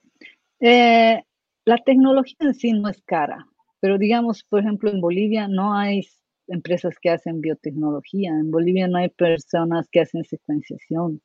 eh, 0.60 1.22
la 1.64 1.78
tecnología 1.78 2.36
en 2.40 2.54
sí 2.54 2.72
no 2.72 2.88
es 2.88 3.02
cara. 3.02 3.46
pero 3.80 3.98
digamos, 3.98 4.44
por 4.44 4.60
ejemplo, 4.60 4.90
en 4.90 5.00
Bolivia 5.00 5.48
no 5.48 5.74
hay 5.74 6.06
empresas 6.52 6.94
que 7.00 7.10
hacen 7.10 7.40
biotecnología, 7.40 8.30
en 8.30 8.50
Bolivia 8.50 8.88
no 8.88 8.98
hay 8.98 9.08
personas 9.08 9.88
que 9.90 10.00
hacen 10.00 10.24
secuenciación. 10.24 11.20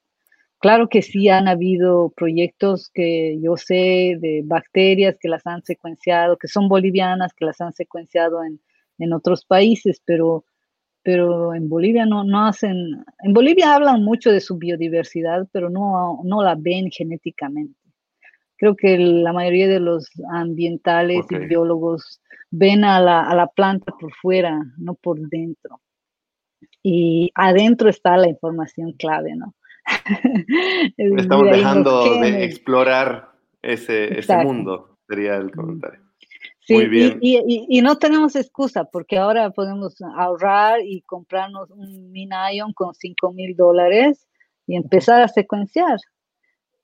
Claro 0.60 0.90
que 0.90 1.04
sí 1.04 1.30
han 1.30 1.48
habido 1.48 2.10
proyectos 2.16 2.90
que 2.92 3.40
yo 3.42 3.58
sé 3.58 4.18
de 4.20 4.42
bacterias 4.44 5.18
que 5.20 5.30
las 5.30 5.46
han 5.46 5.64
secuenciado, 5.64 6.38
que 6.38 6.48
son 6.48 6.68
bolivianas, 6.68 7.34
que 7.34 7.46
las 7.46 7.62
han 7.62 7.74
secuenciado 7.74 8.44
en, 8.44 8.60
en 8.98 9.14
otros 9.14 9.46
países, 9.46 10.02
pero, 10.04 10.46
pero 11.04 11.54
en 11.54 11.70
Bolivia 11.70 12.06
no, 12.06 12.24
no 12.24 12.48
hacen, 12.48 12.76
en 13.24 13.34
Bolivia 13.34 13.76
hablan 13.76 14.04
mucho 14.04 14.32
de 14.32 14.42
su 14.42 14.58
biodiversidad, 14.58 15.48
pero 15.52 15.70
no, 15.70 16.22
no 16.24 16.44
la 16.44 16.56
ven 16.56 16.90
genéticamente. 16.90 17.78
Creo 18.58 18.76
que 18.76 18.98
la 18.98 19.34
mayoría 19.34 19.68
de 19.68 19.80
los 19.80 20.10
ambientales 20.32 21.26
y 21.30 21.38
biólogos 21.38 22.22
ven 22.50 22.84
a 22.84 23.00
la, 23.00 23.22
a 23.22 23.36
la 23.36 23.48
planta 23.48 23.94
por 24.00 24.14
fuera, 24.16 24.60
no 24.78 24.96
por 24.96 25.20
dentro. 25.20 25.82
Y 26.82 27.32
adentro 27.36 27.90
está 27.90 28.18
la 28.18 28.30
información 28.30 28.94
clave, 28.94 29.36
¿no? 29.36 29.54
Estamos 30.98 31.50
dejando 31.52 32.20
de 32.20 32.44
explorar 32.44 33.32
ese, 33.62 34.20
ese, 34.20 34.38
mundo, 34.38 34.98
sería 35.08 35.36
el 35.36 35.52
comentario. 35.52 36.02
Sí, 36.62 36.74
Muy 36.74 36.88
bien. 36.88 37.20
Y, 37.22 37.38
y, 37.38 37.66
y, 37.70 37.82
no 37.82 37.98
tenemos 37.98 38.36
excusa 38.36 38.86
porque 38.86 39.18
ahora 39.18 39.52
podemos 39.52 39.96
ahorrar 40.18 40.82
y 40.84 41.02
comprarnos 41.02 41.72
un 41.72 42.12
Minion 42.12 42.74
con 42.74 42.94
5 42.94 43.32
mil 43.32 43.56
dólares 43.56 44.28
y 44.66 44.76
empezar 44.76 45.22
a 45.22 45.30
secuenciar. 45.30 45.98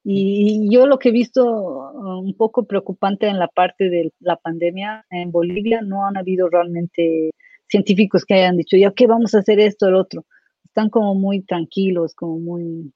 Y 0.04 0.70
yo 0.70 0.86
lo 0.86 1.00
que 1.00 1.10
he 1.10 1.14
visto 1.14 1.46
un 1.94 2.36
poco 2.36 2.66
preocupante 2.66 3.28
en 3.28 3.40
la 3.40 3.48
parte 3.48 3.90
de 3.90 4.12
la 4.20 4.36
pandemia 4.36 5.06
en 5.10 5.32
Bolivia, 5.32 5.82
no 5.82 6.06
han 6.06 6.18
habido 6.18 6.50
realmente 6.50 7.32
científicos 7.68 8.26
que 8.26 8.34
hayan 8.34 8.58
dicho, 8.58 8.76
ya 8.76 8.92
que 8.92 9.08
vamos 9.08 9.34
a 9.34 9.40
hacer 9.40 9.60
esto, 9.60 9.88
el 9.88 9.96
otro 9.96 10.26
están 10.74 10.90
como 10.90 11.14
muy 11.14 11.42
tranquilos, 11.42 12.16
como 12.16 12.40
muy 12.40 12.92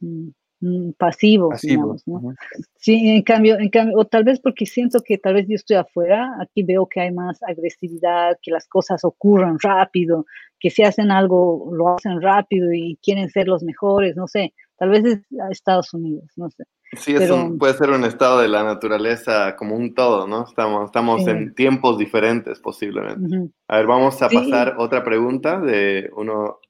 mm, 0.00 0.28
mm, 0.60 0.92
pasivos, 0.98 1.62
digamos, 1.62 2.06
¿no? 2.06 2.34
Sí, 2.78 3.08
en 3.08 3.22
cambio, 3.22 3.58
en 3.58 3.70
cambio, 3.70 3.96
o 3.96 4.04
tal 4.04 4.24
vez 4.24 4.38
porque 4.38 4.66
siento 4.66 5.00
que 5.00 5.16
tal 5.16 5.32
vez 5.32 5.46
yo 5.48 5.54
estoy 5.54 5.76
afuera, 5.76 6.36
aquí 6.38 6.62
veo 6.62 6.86
que 6.86 7.00
hay 7.00 7.12
más 7.12 7.42
agresividad, 7.42 8.36
que 8.42 8.50
las 8.50 8.68
cosas 8.68 9.02
ocurren 9.02 9.56
rápido, 9.62 10.26
que 10.60 10.68
si 10.68 10.82
hacen 10.82 11.10
algo, 11.10 11.70
lo 11.72 11.96
hacen 11.96 12.20
rápido 12.20 12.70
y 12.70 12.98
quieren 13.02 13.30
ser 13.30 13.48
los 13.48 13.62
mejores, 13.62 14.14
no 14.14 14.26
sé, 14.28 14.52
tal 14.78 14.90
vez 14.90 15.04
es 15.04 15.20
Estados 15.50 15.92
Unidos, 15.94 16.24
no 16.36 16.50
sé. 16.50 16.64
Sí, 16.92 17.14
puede 17.58 17.74
ser 17.74 17.90
un 17.90 18.04
estado 18.04 18.40
de 18.40 18.48
la 18.48 18.62
naturaleza 18.62 19.56
como 19.56 19.74
un 19.74 19.94
todo, 19.94 20.28
¿no? 20.28 20.44
Estamos, 20.44 20.86
estamos 20.86 21.26
en 21.26 21.54
tiempos 21.54 21.98
diferentes 21.98 22.60
posiblemente. 22.60 23.50
A 23.66 23.78
ver, 23.78 23.86
vamos 23.86 24.22
a 24.22 24.28
pasar 24.28 24.76
otra 24.78 25.02
pregunta 25.02 25.60
de 25.60 26.08
uno 26.14 26.60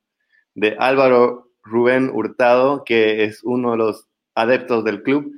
de 0.54 0.74
Álvaro 0.78 1.52
Rubén 1.62 2.10
Hurtado, 2.12 2.82
que 2.84 3.24
es 3.24 3.42
uno 3.44 3.72
de 3.72 3.76
los 3.76 4.06
adeptos 4.34 4.84
del 4.84 5.02
club. 5.02 5.32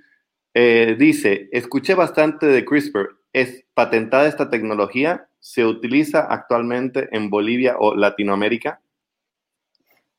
Eh, 0.55 0.97
dice, 0.99 1.49
escuché 1.53 1.95
bastante 1.95 2.47
de 2.47 2.65
CRISPR. 2.65 3.19
¿Es 3.33 3.65
patentada 3.75 4.29
esta 4.29 4.49
tecnología? 4.49 5.29
¿Se 5.41 5.65
utiliza 5.65 6.21
actualmente 6.21 7.09
en 7.13 7.31
Bolivia 7.31 7.77
o 7.79 7.95
Latinoamérica? 7.95 8.81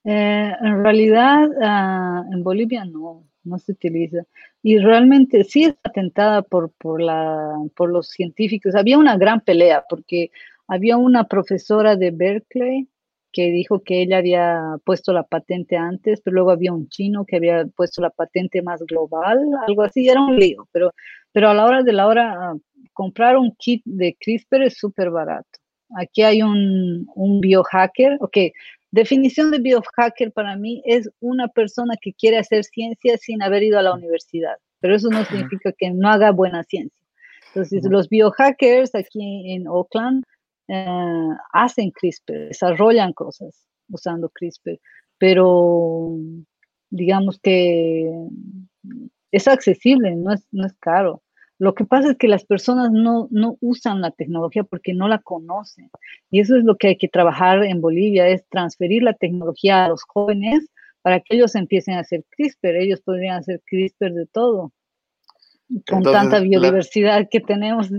Eh, 0.04 0.52
en 0.62 0.84
realidad, 0.84 1.50
ah, 1.62 2.24
en 2.32 2.44
Bolivia 2.44 2.86
no, 2.86 3.26
no 3.44 3.58
se 3.60 3.74
utiliza. 3.74 4.24
Y 4.62 4.78
realmente 4.78 5.44
sí 5.44 5.66
es 5.66 5.74
patentada 5.74 6.42
por, 6.42 6.72
por, 6.72 7.02
la, 7.02 7.54
por 7.76 7.92
los 7.92 8.10
científicos. 8.10 8.76
Había 8.76 8.98
una 8.98 9.18
gran 9.18 9.42
pelea 9.42 9.84
porque 9.90 10.32
había 10.68 10.98
una 10.98 11.26
profesora 11.26 11.96
de 11.96 12.12
Berkeley 12.12 12.88
que 13.32 13.52
dijo 13.52 13.82
que 13.82 14.02
ella 14.02 14.18
había 14.18 14.78
puesto 14.84 15.14
la 15.14 15.24
patente 15.24 15.78
antes, 15.78 16.22
pero 16.22 16.36
luego 16.36 16.52
había 16.52 16.74
un 16.74 16.90
chino 16.90 17.26
que 17.26 17.36
había 17.36 17.66
puesto 17.76 18.02
la 18.02 18.10
patente 18.10 18.62
más 18.62 18.82
global, 18.84 19.40
algo 19.68 19.84
así, 19.84 20.10
era 20.10 20.22
un 20.22 20.36
lío, 20.36 20.68
pero, 20.72 20.94
pero 21.32 21.50
a 21.50 21.54
la 21.54 21.66
hora 21.66 21.84
de 21.84 21.94
la 21.94 22.08
hora, 22.08 22.56
comprar 22.94 23.38
un 23.38 23.56
kit 23.56 23.84
de 23.86 24.18
CRISPR 24.20 24.64
es 24.64 24.78
súper 24.78 25.12
barato. 25.12 25.48
Aquí 25.96 26.24
hay 26.24 26.42
un, 26.42 27.08
un 27.16 27.40
biohacker, 27.40 28.18
ok, 28.20 28.38
definición 28.92 29.52
de 29.52 29.60
biohacker 29.60 30.32
para 30.32 30.56
mí 30.56 30.82
es 30.86 31.10
una 31.20 31.48
persona 31.48 31.96
que 32.02 32.14
quiere 32.14 32.38
hacer 32.38 32.64
ciencia 32.64 33.18
sin 33.18 33.42
haber 33.42 33.64
ido 33.64 33.80
a 33.80 33.84
la 33.84 33.94
universidad, 33.94 34.58
pero 34.80 34.96
eso 34.96 35.10
no 35.10 35.24
significa 35.26 35.72
que 35.78 35.92
no 35.92 36.10
haga 36.10 36.32
buena 36.32 36.64
ciencia. 36.64 36.98
Entonces, 37.48 37.84
los 37.90 38.10
biohackers 38.10 38.94
aquí 38.94 39.54
en 39.54 39.68
Oakland 39.68 40.24
eh, 40.68 40.86
hacen 41.52 41.92
CRISPR, 41.92 42.50
desarrollan 42.50 43.14
cosas 43.14 43.68
usando 43.90 44.30
CRISPR, 44.30 44.80
pero 45.18 46.16
digamos 46.92 47.40
que 47.40 48.12
es 49.32 49.48
accesible, 49.48 50.16
no 50.16 50.34
es, 50.34 50.48
no 50.52 50.66
es 50.66 50.74
caro. 50.80 51.22
Lo 51.60 51.76
que 51.76 51.84
pasa 51.84 52.12
es 52.12 52.18
que 52.18 52.30
las 52.30 52.46
personas 52.46 52.90
no, 52.90 53.28
no, 53.32 53.58
usan 53.60 54.00
la 54.00 54.12
tecnología 54.12 54.64
porque 54.64 54.94
no 54.94 55.10
la 55.10 55.20
conocen. 55.20 55.92
Y 56.32 56.40
eso 56.40 56.56
es 56.56 56.64
lo 56.64 56.78
que 56.78 56.88
hay 56.88 56.98
que 56.98 57.10
trabajar 57.10 57.66
en 57.66 57.82
Bolivia, 57.82 58.30
es 58.30 58.48
transferir 58.48 59.04
la 59.04 59.14
tecnología 59.14 59.84
a 59.84 59.90
los 59.90 60.04
jóvenes 60.04 60.70
para 61.02 61.20
que 61.20 61.36
ellos 61.36 61.56
empiecen 61.56 61.96
a 61.96 62.00
hacer 62.00 62.24
CRISPR. 62.30 62.78
Ellos 62.78 63.02
podrían 63.02 63.36
hacer 63.36 63.62
CRISPR 63.66 64.14
de 64.14 64.26
todo, 64.26 64.72
con 65.86 66.02
tanta 66.02 66.40
biodiversidad 66.40 67.28
que 67.30 67.42
tenemos. 67.42 67.90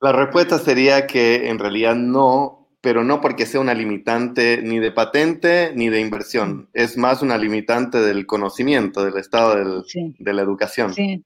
La 0.00 0.12
respuesta 0.12 0.58
sería 0.58 1.06
que 1.06 1.50
en 1.50 1.58
realidad 1.58 1.94
no, 1.94 2.70
pero 2.80 3.04
no 3.04 3.20
porque 3.20 3.44
sea 3.44 3.60
una 3.60 3.74
limitante 3.74 4.62
ni 4.62 4.78
de 4.78 4.90
patente 4.90 5.72
ni 5.74 5.90
de 5.90 6.00
inversión. 6.00 6.70
Es 6.72 6.96
más 6.96 7.20
una 7.20 7.36
limitante 7.36 7.98
del 7.98 8.24
conocimiento, 8.24 9.04
del 9.04 9.18
estado 9.18 9.82
de 9.84 10.32
la 10.32 10.40
educación. 10.40 10.94
Sí. 10.94 11.22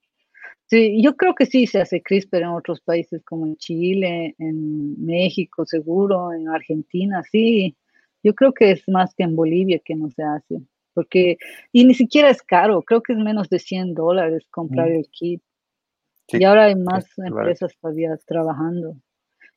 Sí, 0.67 1.03
yo 1.03 1.17
creo 1.17 1.35
que 1.35 1.47
sí 1.47 1.67
se 1.67 1.81
hace 1.81 2.03
CRISPR 2.03 2.43
en 2.43 2.49
otros 2.49 2.81
países 2.81 3.23
como 3.25 3.47
en 3.47 3.57
Chile, 3.57 4.35
en 4.39 5.05
México 5.05 5.65
seguro, 5.65 6.33
en 6.33 6.49
Argentina, 6.49 7.23
sí. 7.31 7.77
Yo 8.23 8.35
creo 8.35 8.53
que 8.53 8.71
es 8.71 8.89
más 8.89 9.15
que 9.15 9.25
en 9.25 9.37
Bolivia 9.37 9.81
que 9.85 9.95
no 9.95 10.11
se 10.11 10.23
hace. 10.23 10.63
Porque, 10.95 11.39
y 11.73 11.85
ni 11.85 11.95
siquiera 11.95 12.31
es 12.31 12.43
caro, 12.43 12.83
creo 12.83 13.03
que 13.03 13.13
es 13.13 13.19
menos 13.19 13.49
de 13.51 13.59
100 13.59 13.95
dólares 13.95 14.47
comprar 14.51 14.91
el 14.91 15.09
kit 15.11 15.43
y 16.29 16.45
ahora 16.45 16.67
hay 16.67 16.77
más 16.77 17.07
empresas 17.19 17.73
todavía 17.81 18.17
trabajando. 18.27 18.97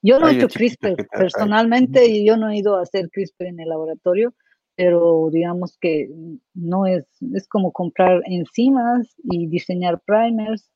Yo 0.02 0.20
no 0.20 0.28
he 0.28 0.36
hecho 0.36 0.48
CRISPR 0.48 1.08
personalmente 1.12 2.06
y 2.08 2.26
yo 2.26 2.38
no 2.38 2.50
he 2.50 2.58
ido 2.58 2.78
a 2.78 2.82
hacer 2.82 3.10
CRISPR 3.10 3.48
en 3.48 3.60
el 3.60 3.70
laboratorio, 3.70 4.34
pero 4.76 5.30
digamos 5.32 5.78
que 5.80 6.10
no 6.54 6.86
es, 6.86 7.06
es 7.34 7.48
como 7.48 7.72
comprar 7.72 8.22
enzimas 8.26 9.16
y 9.24 9.48
diseñar 9.48 10.00
primers 10.06 10.70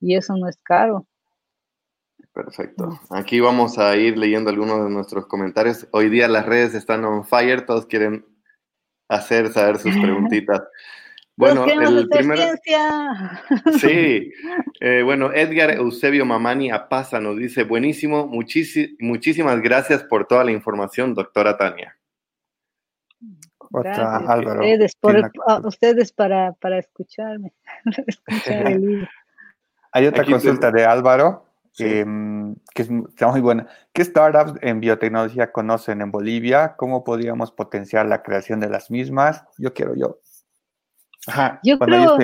y 0.00 0.16
eso 0.16 0.36
no 0.36 0.48
es 0.48 0.58
caro. 0.62 1.06
Perfecto. 2.32 3.00
Aquí 3.10 3.38
vamos 3.38 3.78
a 3.78 3.96
ir 3.96 4.18
leyendo 4.18 4.50
algunos 4.50 4.84
de 4.84 4.90
nuestros 4.90 5.26
comentarios. 5.26 5.86
Hoy 5.92 6.08
día 6.08 6.26
las 6.26 6.46
redes 6.46 6.74
están 6.74 7.04
on 7.04 7.24
fire, 7.24 7.64
todos 7.64 7.86
quieren 7.86 8.26
hacer 9.08 9.52
saber 9.52 9.78
sus 9.78 9.96
preguntitas. 10.02 10.62
Bueno, 11.36 11.64
el 11.66 12.08
primero. 12.08 12.42
Sí, 13.78 14.32
eh, 14.80 15.02
bueno, 15.02 15.32
Edgar 15.32 15.70
Eusebio 15.70 16.24
Mamani 16.24 16.70
Apaza 16.70 17.20
nos 17.20 17.36
dice: 17.36 17.64
Buenísimo, 17.64 18.26
muchísimas 18.26 19.60
gracias 19.60 20.04
por 20.04 20.26
toda 20.26 20.44
la 20.44 20.52
información, 20.52 21.14
doctora 21.14 21.56
Tania. 21.56 21.96
Otra, 23.72 24.18
Álvaro. 24.18 24.60
Ustedes, 25.64 26.12
para, 26.12 26.52
para 26.52 26.78
escucharme. 26.78 27.52
Hay 29.94 30.06
otra 30.06 30.24
consulta 30.24 30.70
de 30.70 30.84
Álvaro. 30.84 31.46
Em, 31.78 32.54
que 32.72 32.82
es, 32.82 32.90
está 33.08 33.26
muy 33.28 33.40
buena. 33.40 33.66
¿Qué 33.92 34.04
startups 34.04 34.60
en 34.62 34.78
biotecnología 34.78 35.50
conocen 35.50 36.02
en 36.02 36.12
Bolivia? 36.12 36.76
¿Cómo 36.76 37.02
podríamos 37.02 37.50
potenciar 37.50 38.06
la 38.06 38.22
creación 38.22 38.60
de 38.60 38.68
las 38.68 38.92
mismas? 38.92 39.44
Yo 39.58 39.72
quiero 39.72 39.96
yo 39.96 40.20
yo 41.62 41.78
creo, 41.78 42.18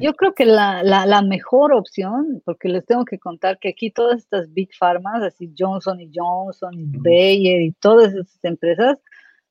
yo 0.00 0.14
creo 0.14 0.34
que 0.34 0.44
la, 0.44 0.82
la, 0.82 1.22
mejor 1.22 1.72
opción, 1.72 2.42
porque 2.44 2.68
les 2.68 2.84
tengo 2.84 3.04
que 3.04 3.18
contar 3.18 3.58
que 3.58 3.68
aquí 3.70 3.90
todas 3.90 4.18
estas 4.18 4.52
big 4.52 4.70
pharmas, 4.78 5.22
así 5.22 5.52
Johnson 5.56 6.00
y 6.00 6.10
Johnson, 6.14 6.72
y 6.74 6.84
Bayer 6.86 7.60
y 7.62 7.72
todas 7.72 8.12
esas 8.12 8.44
empresas, 8.44 8.98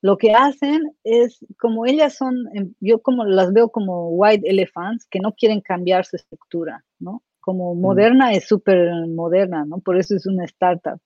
lo 0.02 0.18
que 0.18 0.34
hacen 0.34 0.92
es, 1.04 1.46
como 1.60 1.86
ellas 1.86 2.16
son, 2.16 2.48
em, 2.54 2.74
yo 2.80 3.02
como 3.02 3.24
las 3.24 3.54
veo 3.54 3.70
como 3.70 4.10
white 4.10 4.48
elephants, 4.50 5.06
que 5.06 5.20
no 5.20 5.34
quieren 5.34 5.62
cambiar 5.62 6.06
su 6.06 6.16
estructura, 6.16 6.84
¿no? 7.00 7.24
Como 7.40 7.76
moderna 7.76 8.34
es 8.34 8.48
súper 8.48 9.08
moderna, 9.08 9.66
¿no? 9.66 9.80
Por 9.80 9.98
eso 9.98 10.16
es 10.16 10.26
una 10.26 10.46
startup. 10.46 11.00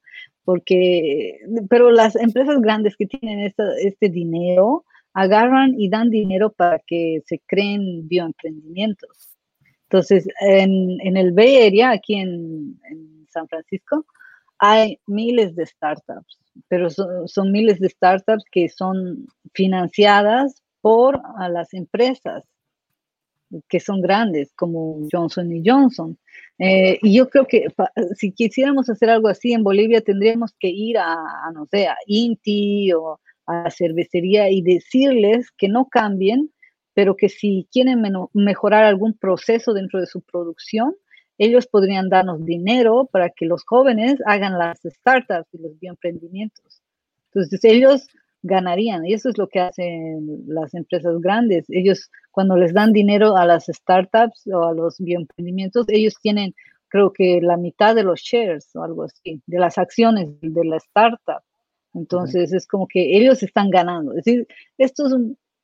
Porque, 0.44 1.40
pero 1.70 1.92
las 1.92 2.16
empresas 2.16 2.60
grandes 2.62 2.96
que 2.98 3.08
tienen 3.08 3.52
este 3.80 4.10
dinero, 4.10 4.86
agarran 5.16 5.80
y 5.80 5.90
dan 5.90 6.10
dinero 6.10 6.52
para 6.52 6.80
que 6.80 7.22
se 7.26 7.42
creen 7.48 8.08
bioemprendimientos. 8.08 9.36
Entonces, 9.84 10.28
en, 10.42 11.16
el 11.16 11.32
Bay 11.32 11.68
Area, 11.68 11.92
aquí 11.92 12.16
en, 12.16 12.80
San 13.30 13.48
Francisco, 13.48 14.06
hay 14.60 15.00
miles 15.08 15.56
de 15.56 15.66
startups, 15.66 16.40
pero 16.68 16.90
son, 16.90 17.52
miles 17.52 17.80
de 17.80 17.90
startups 17.90 18.44
que 18.52 18.70
son 18.70 19.28
financiadas 19.54 20.62
por 20.82 21.22
las 21.50 21.74
empresas 21.74 22.44
que 23.70 23.80
son 23.80 24.02
grandes, 24.02 24.54
como 24.56 25.08
Johnson 25.12 25.52
y 25.56 25.62
Johnson. 25.66 26.18
Eh, 26.60 27.00
y 27.02 27.16
yo 27.16 27.30
creo 27.30 27.46
que 27.46 27.68
si 28.16 28.32
quisiéramos 28.32 28.90
hacer 28.90 29.10
algo 29.10 29.28
así 29.28 29.54
en 29.54 29.64
Bolivia, 29.64 30.02
tendríamos 30.02 30.54
que 30.60 30.70
ir 30.70 30.98
a, 30.98 31.16
no 31.54 31.66
sé, 31.66 31.88
a 31.88 31.96
Inti 32.08 32.92
o 32.94 33.20
a 33.46 33.64
la 33.64 33.72
cervecería 33.72 34.50
y 34.50 34.62
decirles 34.62 35.52
que 35.52 35.70
no 35.70 35.88
cambien, 35.90 36.52
pero 36.94 37.16
que 37.16 37.30
si 37.30 37.68
quieren 37.72 38.02
mejorar 38.34 38.86
algún 38.86 39.14
proceso 39.14 39.74
dentro 39.74 40.00
de 40.00 40.08
su 40.08 40.22
producción, 40.22 40.96
ellos 41.38 41.68
podrían 41.68 42.10
darnos 42.10 42.46
dinero 42.46 43.10
para 43.12 43.30
que 43.30 43.46
los 43.46 43.64
jóvenes 43.66 44.16
hagan 44.26 44.58
las 44.58 44.80
startups 44.84 45.54
y 45.54 45.58
los 45.58 45.80
bioemprendimientos. 45.80 46.82
Entonces 47.34 47.64
ellos 47.64 48.08
ganarían 48.42 49.06
y 49.06 49.14
eso 49.14 49.30
es 49.30 49.38
lo 49.38 49.48
que 49.50 49.60
hacen 49.60 50.44
las 50.48 50.74
empresas 50.74 51.20
grandes. 51.20 51.66
Ellos 51.70 52.10
cuando 52.32 52.56
les 52.58 52.74
dan 52.74 52.94
dinero 52.94 53.36
a 53.36 53.46
las 53.46 53.66
startups 53.66 54.48
o 54.48 54.64
a 54.64 54.74
los 54.74 54.98
bioemprendimientos, 55.00 55.86
ellos 55.90 56.16
tienen 56.22 56.54
creo 56.88 57.12
que 57.12 57.42
la 57.42 57.58
mitad 57.58 57.94
de 57.96 58.04
los 58.04 58.22
shares 58.22 58.74
o 58.76 58.84
algo 58.84 59.04
así, 59.04 59.42
de 59.48 59.60
las 59.60 59.78
acciones 59.78 60.30
de 60.42 60.66
la 60.66 60.78
startup. 60.78 61.44
Entonces 61.94 62.54
es 62.54 62.68
como 62.68 62.88
que 62.88 63.18
ellos 63.18 63.44
están 63.44 63.70
ganando. 63.70 64.12
Es 64.12 64.24
decir, 64.24 64.48
estos, 64.78 65.14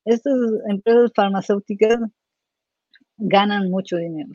estas 0.03 0.33
empresas 0.67 1.11
farmacéuticas 1.15 1.99
ganan 3.17 3.69
mucho 3.69 3.97
dinero. 3.97 4.31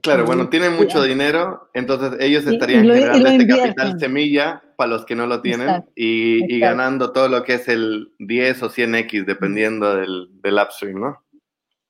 Claro, 0.00 0.24
bueno, 0.24 0.48
tienen 0.48 0.74
mucho 0.74 1.02
dinero, 1.02 1.68
entonces 1.74 2.18
ellos 2.18 2.46
estarían 2.46 2.82
generando 2.84 3.28
este 3.28 3.46
capital 3.46 4.00
semilla 4.00 4.62
para 4.76 4.90
los 4.90 5.04
que 5.04 5.14
no 5.14 5.26
lo 5.26 5.42
tienen 5.42 5.84
y, 5.94 6.58
ganando 6.58 7.12
todo 7.12 7.28
lo 7.28 7.44
que 7.44 7.54
es 7.54 7.68
el 7.68 8.08
10 8.18 8.62
o 8.62 8.70
100x 8.70 9.26
dependiendo 9.26 9.94
del, 9.94 10.28
del 10.40 10.54
upstream, 10.54 10.98
¿no? 10.98 11.18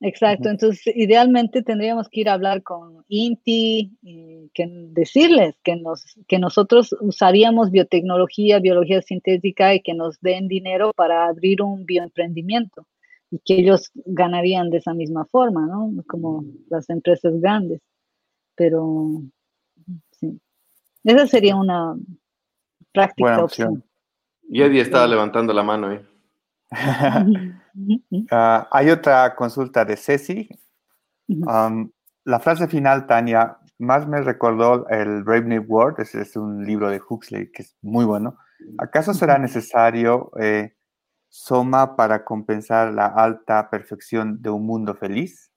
Exacto, 0.04 0.48
entonces 0.48 0.96
idealmente 0.96 1.62
tendríamos 1.62 2.08
que 2.08 2.22
ir 2.22 2.28
a 2.28 2.32
hablar 2.32 2.64
con 2.64 3.04
INTI 3.06 3.92
y 4.02 4.50
que, 4.52 4.66
decirles 4.90 5.54
que, 5.62 5.76
nos, 5.76 6.16
que 6.26 6.40
nosotros 6.40 6.96
usaríamos 7.00 7.70
biotecnología, 7.70 8.58
biología 8.58 9.00
sintética 9.00 9.74
y 9.76 9.80
que 9.80 9.94
nos 9.94 10.20
den 10.20 10.48
dinero 10.48 10.90
para 10.96 11.26
abrir 11.26 11.62
un 11.62 11.86
bioemprendimiento 11.86 12.84
y 13.30 13.38
que 13.44 13.54
ellos 13.54 13.92
ganarían 13.94 14.70
de 14.70 14.78
esa 14.78 14.92
misma 14.92 15.24
forma, 15.26 15.68
¿no? 15.68 15.92
Como 16.08 16.44
las 16.68 16.90
empresas 16.90 17.40
grandes 17.40 17.80
pero 18.54 19.22
sí. 20.12 20.40
Esa 21.04 21.26
sería 21.26 21.56
una 21.56 21.94
práctica 22.92 23.44
opción. 23.44 23.84
Y 24.48 24.62
Eddie 24.62 24.82
estaba 24.82 25.06
levantando 25.06 25.52
la 25.52 25.62
mano 25.62 25.88
ahí. 25.88 26.06
Ah, 28.30 28.68
hay 28.70 28.90
otra 28.90 29.34
consulta 29.34 29.82
de 29.82 29.96
Ceci. 29.96 30.46
Um, 31.26 31.90
la 32.24 32.38
frase 32.38 32.68
final, 32.68 33.06
Tania, 33.06 33.56
más 33.78 34.06
me 34.06 34.20
recordó 34.20 34.86
el 34.88 35.22
Brave 35.24 35.46
New 35.46 35.64
World, 35.66 36.00
ese 36.00 36.20
es 36.20 36.36
un 36.36 36.64
libro 36.66 36.90
de 36.90 37.00
Huxley 37.06 37.50
que 37.50 37.62
es 37.62 37.76
muy 37.80 38.04
bueno. 38.04 38.36
¿Acaso 38.78 39.14
será 39.14 39.38
necesario 39.38 40.30
eh, 40.40 40.74
Soma 41.28 41.96
para 41.96 42.24
compensar 42.24 42.92
la 42.92 43.06
alta 43.06 43.70
perfección 43.70 44.40
de 44.42 44.50
un 44.50 44.66
mundo 44.66 44.94
feliz? 44.94 45.51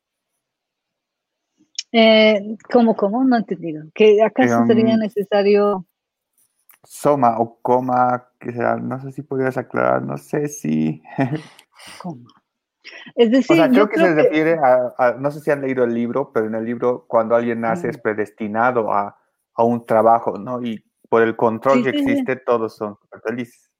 Eh, 1.97 2.57
¿Cómo, 2.73 2.93
cómo? 2.93 3.23
No 3.23 3.37
he 3.37 3.39
entendido. 3.39 3.85
¿Que 3.93 4.21
acaso 4.21 4.65
sería 4.67 4.97
necesario? 4.97 5.85
Soma 6.83 7.39
o 7.39 7.57
coma, 7.61 8.31
que 8.37 8.51
será, 8.51 8.75
no 8.75 8.99
sé 8.99 9.13
si 9.13 9.21
podrías 9.21 9.57
aclarar, 9.57 10.01
no 10.01 10.17
sé 10.17 10.49
si. 10.49 11.01
¿Cómo? 12.01 12.25
Es 13.15 13.31
decir, 13.31 13.63
creo 13.71 13.87
que 13.87 13.97
se 13.97 14.13
refiere 14.13 14.57
a, 14.61 15.15
no 15.17 15.31
sé 15.31 15.39
si 15.39 15.51
han 15.51 15.61
leído 15.61 15.85
el 15.85 15.93
libro, 15.93 16.31
pero 16.33 16.47
en 16.47 16.55
el 16.55 16.65
libro 16.65 17.05
cuando 17.07 17.33
alguien 17.33 17.61
nace 17.61 17.87
es 17.87 17.97
predestinado 17.97 18.91
a, 18.91 19.17
un 19.57 19.85
trabajo, 19.85 20.37
¿no? 20.37 20.61
Y 20.61 20.83
por 21.07 21.21
el 21.21 21.37
control 21.37 21.81
que 21.81 21.91
existe, 21.91 22.35
todos 22.35 22.75
son 22.75 22.97
felices. 23.23 23.71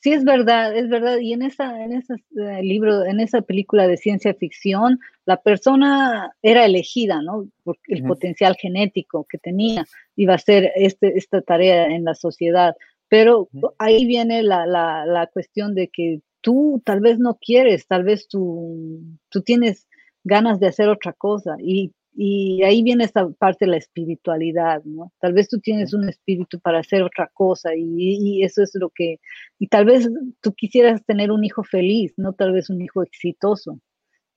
Sí, 0.00 0.12
es 0.12 0.24
verdad, 0.24 0.76
es 0.76 0.88
verdad. 0.88 1.18
Y 1.18 1.32
en 1.32 1.42
esa, 1.42 1.82
en 1.82 1.92
ese 1.92 2.14
eh, 2.36 2.62
libro, 2.62 3.04
en 3.04 3.18
esa 3.18 3.42
película 3.42 3.88
de 3.88 3.96
ciencia 3.96 4.32
ficción, 4.32 5.00
la 5.28 5.36
persona 5.36 6.32
era 6.40 6.64
elegida, 6.64 7.20
¿no? 7.20 7.46
Por 7.62 7.76
el 7.88 8.02
potencial 8.02 8.56
genético 8.56 9.26
que 9.28 9.36
tenía, 9.36 9.84
iba 10.16 10.32
a 10.32 10.36
hacer 10.36 10.72
este, 10.74 11.18
esta 11.18 11.42
tarea 11.42 11.84
en 11.84 12.04
la 12.04 12.14
sociedad. 12.14 12.74
Pero 13.10 13.50
ahí 13.76 14.06
viene 14.06 14.42
la, 14.42 14.64
la, 14.64 15.04
la, 15.04 15.26
cuestión 15.26 15.74
de 15.74 15.88
que 15.88 16.22
tú 16.40 16.80
tal 16.82 17.00
vez 17.00 17.18
no 17.18 17.36
quieres, 17.38 17.86
tal 17.86 18.04
vez 18.04 18.26
tú, 18.26 19.02
tú 19.28 19.42
tienes 19.42 19.86
ganas 20.24 20.60
de 20.60 20.68
hacer 20.68 20.88
otra 20.88 21.12
cosa 21.12 21.56
y 21.60 21.92
y 22.20 22.64
ahí 22.64 22.82
viene 22.82 23.04
esta 23.04 23.28
parte 23.28 23.64
de 23.64 23.70
la 23.70 23.76
espiritualidad, 23.76 24.82
¿no? 24.82 25.12
Tal 25.20 25.34
vez 25.34 25.48
tú 25.48 25.60
tienes 25.60 25.94
un 25.94 26.08
espíritu 26.08 26.58
para 26.58 26.80
hacer 26.80 27.04
otra 27.04 27.30
cosa 27.32 27.76
y, 27.76 28.42
eso 28.42 28.60
es 28.60 28.72
lo 28.74 28.90
que, 28.90 29.20
y 29.60 29.68
tal 29.68 29.84
vez 29.84 30.08
tú 30.40 30.52
quisieras 30.52 31.04
tener 31.04 31.30
un 31.30 31.44
hijo 31.44 31.62
feliz, 31.62 32.14
no 32.16 32.32
tal 32.32 32.50
vez 32.50 32.70
un 32.70 32.82
hijo 32.82 33.04
exitoso. 33.04 33.78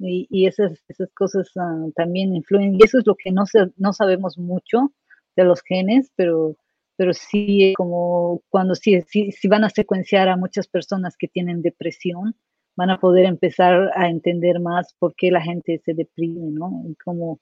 Y, 0.03 0.47
esas, 0.47 0.83
esas 0.87 1.11
cosas 1.13 1.49
ah, 1.57 1.85
también 1.95 2.35
influyen. 2.35 2.75
Y 2.75 2.83
eso 2.83 2.99
es 2.99 3.05
lo 3.05 3.15
que 3.15 3.31
no, 3.31 3.43
no 3.77 3.93
sabemos 3.93 4.37
mucho 4.37 4.91
de 5.35 5.43
los 5.43 5.61
genes, 5.61 6.11
pero, 6.15 6.57
pero 6.95 7.13
sí 7.13 7.73
como 7.77 8.41
cuando 8.49 8.75
si, 8.75 9.01
si, 9.03 9.31
si 9.31 9.47
van 9.47 9.63
a 9.63 9.69
secuenciar 9.69 10.27
a 10.29 10.37
muchas 10.37 10.67
personas 10.67 11.15
que 11.17 11.27
tienen 11.27 11.61
depresión, 11.61 12.35
van 12.75 12.89
a 12.89 12.99
poder 12.99 13.25
empezar 13.25 13.91
a 13.95 14.09
entender 14.09 14.59
más 14.59 14.93
por 14.97 15.13
qué 15.15 15.29
la 15.31 15.41
gente 15.41 15.81
se 15.85 15.93
deprime, 15.93 16.51
¿no? 16.51 16.83
Y 16.87 16.95
cómo 16.95 17.39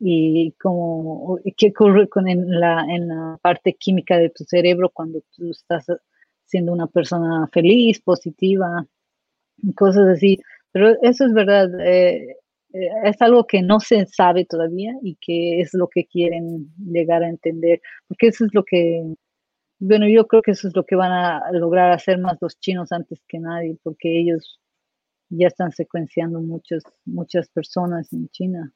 y 0.00 0.52
como 0.60 1.40
qué 1.56 1.72
ocurre 1.74 2.08
con 2.08 2.28
en 2.28 2.60
la, 2.60 2.84
en 2.88 3.08
la 3.08 3.38
parte 3.42 3.74
química 3.74 4.16
de 4.16 4.30
tu 4.30 4.44
cerebro 4.44 4.90
cuando 4.90 5.22
tú 5.34 5.50
estás 5.50 5.86
siendo 6.44 6.72
una 6.72 6.86
persona 6.86 7.48
feliz, 7.52 8.00
positiva, 8.00 8.86
cosas 9.74 10.08
así. 10.08 10.38
Pero 10.72 10.96
eso 11.02 11.24
es 11.24 11.32
verdad, 11.32 11.68
eh, 11.80 12.36
eh, 12.72 12.88
es 13.04 13.20
algo 13.22 13.46
que 13.46 13.62
no 13.62 13.80
se 13.80 14.06
sabe 14.06 14.44
todavía 14.44 14.92
y 15.02 15.16
que 15.20 15.60
es 15.60 15.70
lo 15.72 15.88
que 15.88 16.06
quieren 16.06 16.70
llegar 16.78 17.22
a 17.22 17.28
entender, 17.28 17.80
porque 18.06 18.28
eso 18.28 18.44
es 18.44 18.54
lo 18.54 18.64
que, 18.64 19.02
bueno, 19.78 20.08
yo 20.08 20.26
creo 20.26 20.42
que 20.42 20.50
eso 20.52 20.68
es 20.68 20.76
lo 20.76 20.84
que 20.84 20.96
van 20.96 21.12
a 21.12 21.50
lograr 21.52 21.92
hacer 21.92 22.18
más 22.18 22.36
los 22.40 22.58
chinos 22.60 22.92
antes 22.92 23.20
que 23.26 23.38
nadie, 23.38 23.78
porque 23.82 24.20
ellos 24.20 24.60
ya 25.30 25.48
están 25.48 25.72
secuenciando 25.72 26.40
muchas, 26.40 26.82
muchas 27.04 27.48
personas 27.50 28.12
en 28.12 28.28
China. 28.28 28.72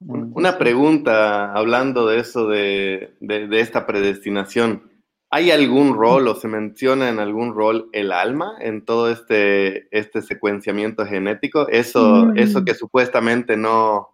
Una 0.00 0.58
pregunta 0.58 1.52
hablando 1.52 2.06
de 2.06 2.18
eso, 2.18 2.48
de, 2.48 3.16
esta 3.52 3.86
predestinación. 3.86 4.90
¿Hay 5.30 5.50
algún 5.50 5.94
rol 5.94 6.28
o 6.28 6.34
se 6.34 6.48
menciona 6.48 7.08
en 7.08 7.18
algún 7.18 7.54
rol 7.54 7.88
el 7.92 8.12
alma 8.12 8.54
en 8.60 8.84
todo 8.84 9.10
este, 9.10 9.88
este 9.96 10.22
secuenciamiento 10.22 11.04
genético? 11.04 11.68
Eso, 11.68 12.32
eso 12.34 12.64
que 12.64 12.74
supuestamente 12.74 13.56
no, 13.56 14.08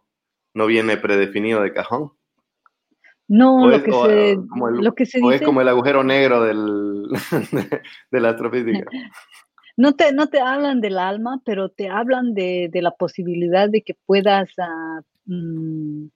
no 0.54 0.66
viene 0.66 0.96
predefinido 0.96 1.62
de 1.62 1.72
cajón. 1.72 2.12
No, 3.28 3.68
lo, 3.68 3.82
que 3.82 3.92
se, 3.92 4.36
lo 4.80 4.94
que 4.94 5.06
se 5.06 5.18
dice... 5.18 5.36
es 5.36 5.42
como 5.42 5.60
el 5.60 5.68
agujero 5.68 6.02
negro 6.02 6.42
del, 6.42 7.06
de, 8.10 8.20
la 8.20 8.30
astrofísica. 8.30 8.90
No 9.74 9.94
te, 9.94 10.12
no 10.12 10.26
te 10.26 10.38
hablan 10.38 10.82
del 10.82 10.98
alma, 10.98 11.40
pero 11.46 11.70
te 11.70 11.88
hablan 11.88 12.34
de, 12.34 12.68
la 12.74 12.90
posibilidad 12.90 13.70
de 13.70 13.80
que 13.80 13.96
puedas 14.04 14.50
ah, 14.58 15.00
Mm, 15.26 16.08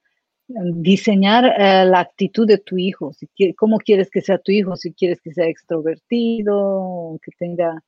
diseñar 0.49 1.45
eh, 1.45 1.85
la 1.87 2.01
actitud 2.01 2.47
de 2.47 2.59
tu 2.59 2.79
hijo, 2.79 3.13
cómo 3.57 3.79
quieres 3.79 4.11
que 4.11 4.21
sea 4.21 4.39
tu 4.39 4.53
hijo, 4.53 4.77
si 4.77 4.93
quieres 4.93 5.21
que 5.21 5.33
sea 5.33 5.47
extrovertido, 5.47 7.19
que 7.23 7.33
tenga... 7.39 7.83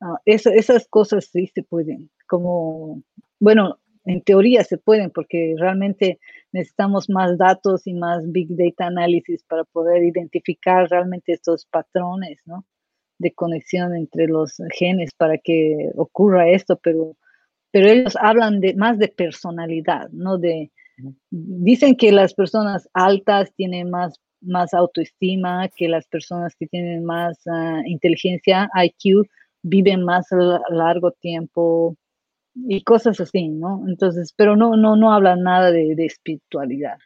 Ah, 0.00 0.18
esas 0.24 0.88
cosas 0.88 1.26
sí 1.26 1.46
se 1.54 1.62
pueden, 1.62 2.10
como, 2.26 3.02
bueno, 3.38 3.78
en 4.04 4.20
teoría 4.22 4.64
se 4.64 4.78
pueden 4.78 5.10
porque 5.10 5.54
realmente 5.56 6.18
necesitamos 6.50 7.08
más 7.08 7.38
datos 7.38 7.86
y 7.86 7.94
más 7.94 8.30
big 8.32 8.48
data 8.50 8.86
análisis 8.86 9.44
para 9.44 9.62
poder 9.64 10.02
identificar 10.02 10.88
realmente 10.90 11.32
estos 11.32 11.66
patrones, 11.66 12.40
¿no? 12.46 12.66
De 13.18 13.32
conexión 13.32 13.94
entre 13.94 14.26
los 14.26 14.56
genes 14.76 15.12
para 15.16 15.38
que 15.38 15.90
ocurra 15.96 16.50
esto, 16.50 16.80
pero 16.82 17.16
pero 17.72 17.88
ellos 17.88 18.16
hablan 18.20 18.60
de 18.60 18.74
más 18.74 18.98
de 18.98 19.08
personalidad, 19.08 20.10
no 20.10 20.36
de 20.36 20.70
dicen 21.30 21.96
que 21.96 22.12
las 22.12 22.34
personas 22.34 22.88
altas 22.92 23.52
tienen 23.56 23.90
más 23.90 24.20
más 24.42 24.74
autoestima, 24.74 25.68
que 25.76 25.88
las 25.88 26.06
personas 26.08 26.54
que 26.58 26.66
tienen 26.66 27.04
más 27.04 27.38
ah, 27.46 27.80
inteligencia, 27.86 28.68
IQ, 28.74 29.26
viven 29.62 30.04
más 30.04 30.26
largo 30.70 31.12
tiempo 31.12 31.96
y 32.54 32.82
cosas 32.82 33.20
así, 33.20 33.48
¿no? 33.48 33.84
Entonces, 33.88 34.34
pero 34.36 34.56
no 34.56 34.76
no 34.76 34.96
no 34.96 35.12
hablan 35.12 35.42
nada 35.42 35.70
de, 35.70 35.94
espiritualidad. 36.04 36.98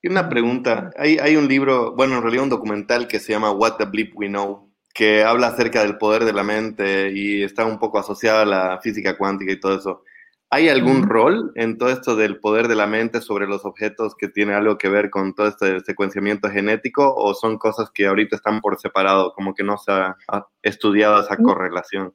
Y 0.00 0.08
una 0.08 0.28
pregunta, 0.28 0.90
hay, 0.96 1.18
hay 1.18 1.36
un 1.36 1.48
libro, 1.48 1.94
bueno, 1.96 2.16
en 2.16 2.22
realidad 2.22 2.44
un 2.44 2.50
documental 2.50 3.08
que 3.08 3.18
se 3.18 3.32
llama 3.32 3.52
What 3.52 3.76
the 3.78 3.86
Bleep 3.86 4.12
We 4.14 4.28
Know, 4.28 4.70
que 4.94 5.24
habla 5.24 5.48
acerca 5.48 5.82
del 5.82 5.96
poder 5.96 6.24
de 6.24 6.32
la 6.32 6.44
mente 6.44 7.10
y 7.12 7.42
está 7.42 7.64
un 7.64 7.78
poco 7.78 7.98
asociada 7.98 8.42
a 8.42 8.46
la 8.46 8.80
física 8.80 9.16
cuántica 9.16 9.52
y 9.52 9.60
todo 9.60 9.76
eso. 9.76 10.02
¿Hay 10.54 10.68
algún 10.68 11.02
rol 11.02 11.50
en 11.56 11.78
todo 11.78 11.88
esto 11.88 12.14
del 12.14 12.38
poder 12.38 12.68
de 12.68 12.76
la 12.76 12.86
mente 12.86 13.20
sobre 13.20 13.48
los 13.48 13.64
objetos 13.64 14.14
que 14.14 14.28
tiene 14.28 14.54
algo 14.54 14.78
que 14.78 14.88
ver 14.88 15.10
con 15.10 15.34
todo 15.34 15.48
este 15.48 15.80
secuenciamiento 15.80 16.48
genético 16.48 17.12
o 17.12 17.34
son 17.34 17.58
cosas 17.58 17.90
que 17.92 18.06
ahorita 18.06 18.36
están 18.36 18.60
por 18.60 18.78
separado, 18.78 19.32
como 19.34 19.52
que 19.52 19.64
no 19.64 19.76
se 19.78 19.90
ha 19.90 20.16
estudiado 20.62 21.20
esa 21.20 21.34
mm. 21.34 21.42
correlación? 21.42 22.14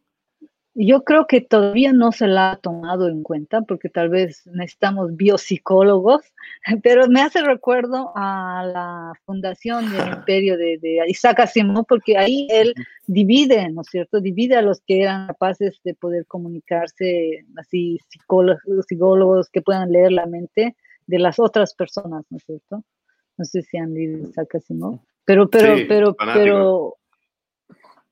Yo 0.76 1.04
creo 1.04 1.26
que 1.26 1.42
todavía 1.42 1.94
no 1.94 2.12
se 2.12 2.28
la 2.28 2.52
ha 2.52 2.56
tomado 2.58 3.10
en 3.10 3.24
cuenta 3.24 3.64
porque 3.64 3.90
tal 3.90 4.10
vez 4.10 4.46
necesitamos 4.46 5.16
biopsicólogos, 5.16 6.22
pero 6.84 7.08
me 7.08 7.22
hace 7.22 7.42
recuerdo 7.42 8.12
a 8.16 8.64
la 8.66 9.14
fundación 9.26 9.92
del 9.92 10.08
imperio 10.20 10.58
de, 10.58 10.80
Isaac 11.08 11.40
Asimov 11.40 11.86
porque 11.88 12.18
ahí 12.18 12.48
él 12.52 12.74
divide, 13.08 13.70
¿no 13.72 13.82
es 13.82 13.88
cierto? 13.88 14.22
Divide 14.22 14.56
a 14.56 14.62
los 14.62 14.82
que 14.82 15.02
eran 15.02 15.28
capaces 15.28 15.80
de 15.84 15.96
poder 15.96 16.26
comunicarse, 16.28 17.46
así 17.58 17.98
psicólogos, 18.08 18.62
psicólogos 18.88 19.50
que 19.50 19.62
puedan 19.62 19.92
leer 19.92 20.12
la 20.12 20.28
mente 20.28 20.76
de 21.08 21.20
las 21.20 21.40
otras 21.40 21.74
personas, 21.74 22.26
¿no 22.30 22.38
es 22.38 22.44
cierto? 22.46 22.84
No 23.38 23.46
sé 23.46 23.64
si 23.64 23.78
han 23.78 23.94
leído 23.96 24.30
Isaac 24.30 24.56
Asimov, 24.56 25.00
pero, 25.26 25.50
pero, 25.50 25.76
pero, 25.88 26.16
pero, 26.16 26.98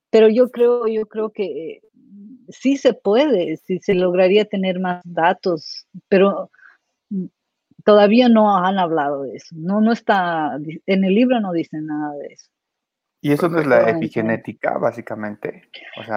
pero 0.10 0.30
yo 0.30 0.50
creo, 0.50 0.88
yo 0.88 1.06
creo 1.06 1.30
que 1.30 1.82
sí 2.50 2.78
se 2.78 2.94
puede, 2.94 3.58
sí 3.58 3.80
se 3.80 3.94
lograría 3.94 4.46
tener 4.46 4.80
más 4.80 5.02
datos, 5.06 5.88
pero 6.08 6.52
todavía 7.84 8.30
no 8.30 8.58
han 8.58 8.80
hablado 8.80 9.24
de 9.24 9.38
eso. 9.38 9.56
No, 9.58 9.82
no 9.82 9.92
está, 9.92 10.58
en 10.86 11.04
el 11.04 11.16
libro 11.16 11.40
no 11.40 11.54
dice 11.54 11.78
nada 11.82 12.16
de 12.18 12.28
eso. 12.34 12.50
Y 13.20 13.32
eso 13.32 13.50
no 13.50 13.60
es 13.60 13.66
la 13.66 13.90
epigenética, 13.90 14.78
básicamente. 14.78 15.64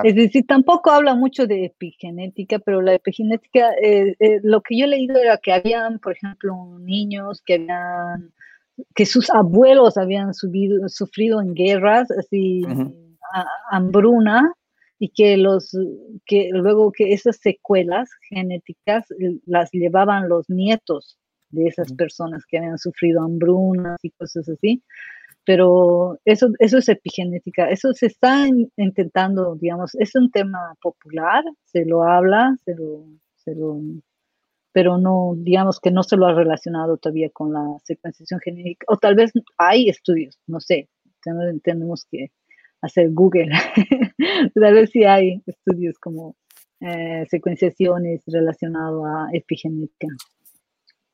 es 0.05 0.15
decir, 0.15 0.47
tampoco 0.47 0.91
habla 0.91 1.15
mucho 1.15 1.47
de 1.47 1.65
epigenética, 1.65 2.59
pero 2.59 2.83
la 2.83 2.95
epigenética, 2.95 3.71
eh, 3.83 4.15
eh, 4.19 4.41
lo 4.43 4.61
que 4.61 4.79
yo 4.79 4.85
he 4.85 4.89
leído 4.89 5.19
era 5.19 5.39
que 5.39 5.53
habían, 5.53 5.99
por 5.99 6.13
ejemplo, 6.13 6.79
niños 6.79 7.43
que 7.45 7.55
habían, 7.55 8.33
que 8.95 9.07
sus 9.07 9.31
abuelos 9.31 9.97
habían 9.97 10.35
subido, 10.35 10.89
sufrido 10.89 11.41
en 11.41 11.55
guerras, 11.55 12.11
así, 12.11 12.63
hambruna, 13.71 14.53
y 15.01 15.09
que 15.09 15.39
los 15.39 15.75
que 16.27 16.51
luego 16.53 16.93
que 16.93 17.15
esas 17.15 17.39
secuelas 17.39 18.11
genéticas 18.29 19.11
eh, 19.13 19.41
las 19.47 19.71
llevaban 19.73 20.29
los 20.29 20.49
nietos 20.51 21.19
de 21.49 21.67
esas 21.67 21.93
personas 21.95 22.45
que 22.47 22.59
habían 22.59 22.79
sufrido 22.79 23.23
hambrunas 23.23 23.99
y 24.03 24.11
cosas 24.11 24.49
así. 24.49 24.85
Pero 25.47 26.19
eso, 26.27 26.51
eso 26.59 26.79
es 26.79 26.89
epigenética, 26.91 27.71
eso 27.71 27.95
se 27.95 28.07
está 28.07 28.47
intentando, 28.77 29.57
digamos, 29.57 29.95
es 29.95 30.15
un 30.15 30.31
tema 30.31 30.75
popular, 30.83 31.43
se 31.65 31.87
lo 31.87 32.05
habla, 32.05 32.55
se 32.65 32.75
lo, 32.75 33.07
se 33.37 33.55
lo, 33.55 33.81
pero 34.73 34.99
no, 34.99 35.33
digamos 35.39 35.81
que 35.81 35.91
no 35.91 36.03
se 36.03 36.19
lo 36.19 36.27
ha 36.27 36.35
relacionado 36.35 36.99
todavía 36.99 37.31
con 37.31 37.55
la 37.55 37.65
secuenciación 37.85 38.39
genética, 38.41 38.85
o 38.89 38.99
tal 38.99 39.15
vez 39.15 39.33
hay 39.57 39.89
estudios, 39.89 40.39
no 40.47 40.61
sé, 40.61 40.91
tenemos 41.63 42.07
que 42.11 42.31
hacer 42.83 43.11
Google, 43.11 43.51
a 44.21 44.71
ver 44.73 44.89
si 44.89 45.05
hay 45.05 45.43
estudios 45.47 45.99
como 45.99 46.37
eh, 46.81 47.27
secuenciaciones 47.29 48.23
relacionadas 48.27 49.03
a 49.05 49.37
epigenética. 49.37 50.09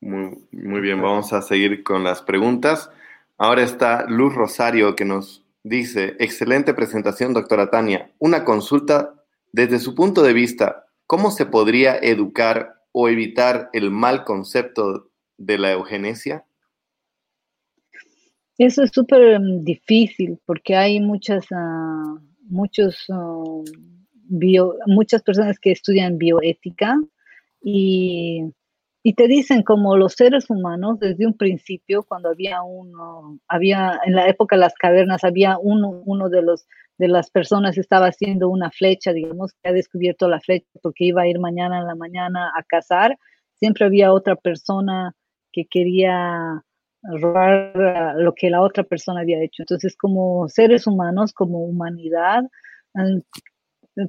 Muy, 0.01 0.37
muy 0.51 0.81
bien, 0.81 1.01
vamos 1.01 1.33
a 1.33 1.41
seguir 1.41 1.83
con 1.83 2.03
las 2.03 2.21
preguntas. 2.21 2.89
Ahora 3.37 3.63
está 3.63 4.05
Luz 4.07 4.33
Rosario 4.33 4.95
que 4.95 5.05
nos 5.05 5.45
dice, 5.63 6.15
excelente 6.19 6.73
presentación, 6.73 7.33
doctora 7.33 7.69
Tania. 7.69 8.11
Una 8.19 8.45
consulta 8.45 9.13
desde 9.51 9.79
su 9.79 9.95
punto 9.95 10.23
de 10.23 10.33
vista, 10.33 10.85
¿cómo 11.05 11.31
se 11.31 11.45
podría 11.45 11.97
educar 11.97 12.81
o 12.91 13.09
evitar 13.09 13.69
el 13.73 13.91
mal 13.91 14.23
concepto 14.23 15.09
de 15.37 15.57
la 15.57 15.71
eugenesia? 15.71 16.45
Eso 18.57 18.83
es 18.83 18.91
súper 18.91 19.39
mm, 19.39 19.63
difícil 19.63 20.39
porque 20.45 20.75
hay 20.75 20.99
muchas, 20.99 21.45
uh, 21.51 22.19
muchos, 22.49 23.05
uh, 23.09 23.63
bio, 24.23 24.75
muchas 24.85 25.23
personas 25.23 25.59
que 25.59 25.71
estudian 25.71 26.17
bioética 26.17 26.97
y, 27.61 28.43
y, 29.03 29.13
te 29.13 29.27
dicen 29.27 29.63
como 29.63 29.97
los 29.97 30.13
seres 30.13 30.49
humanos 30.49 30.99
desde 30.99 31.25
un 31.25 31.35
principio, 31.35 32.03
cuando 32.03 32.29
había 32.29 32.61
uno, 32.61 33.39
había 33.47 33.99
en 34.05 34.15
la 34.15 34.27
época 34.27 34.55
de 34.55 34.61
las 34.61 34.73
cavernas, 34.75 35.23
había 35.23 35.57
uno, 35.59 36.01
uno 36.05 36.29
de 36.29 36.41
los 36.41 36.65
de 36.97 37.07
las 37.07 37.29
personas 37.29 37.77
estaba 37.77 38.07
haciendo 38.07 38.49
una 38.49 38.71
flecha, 38.71 39.13
digamos, 39.13 39.53
que 39.53 39.69
ha 39.69 39.73
descubierto 39.73 40.27
la 40.27 40.39
flecha 40.39 40.67
porque 40.81 41.05
iba 41.05 41.21
a 41.21 41.27
ir 41.27 41.39
mañana 41.39 41.79
en 41.79 41.87
la 41.87 41.95
mañana 41.95 42.51
a 42.57 42.63
cazar, 42.63 43.17
siempre 43.53 43.85
había 43.85 44.13
otra 44.13 44.35
persona 44.35 45.13
que 45.51 45.65
quería 45.65 46.63
robar 47.03 48.15
lo 48.17 48.33
que 48.33 48.49
la 48.49 48.61
otra 48.61 48.83
persona 48.83 49.21
había 49.21 49.43
hecho. 49.43 49.63
Entonces, 49.63 49.95
como 49.95 50.47
seres 50.49 50.87
humanos, 50.87 51.33
como 51.33 51.63
humanidad, 51.65 52.43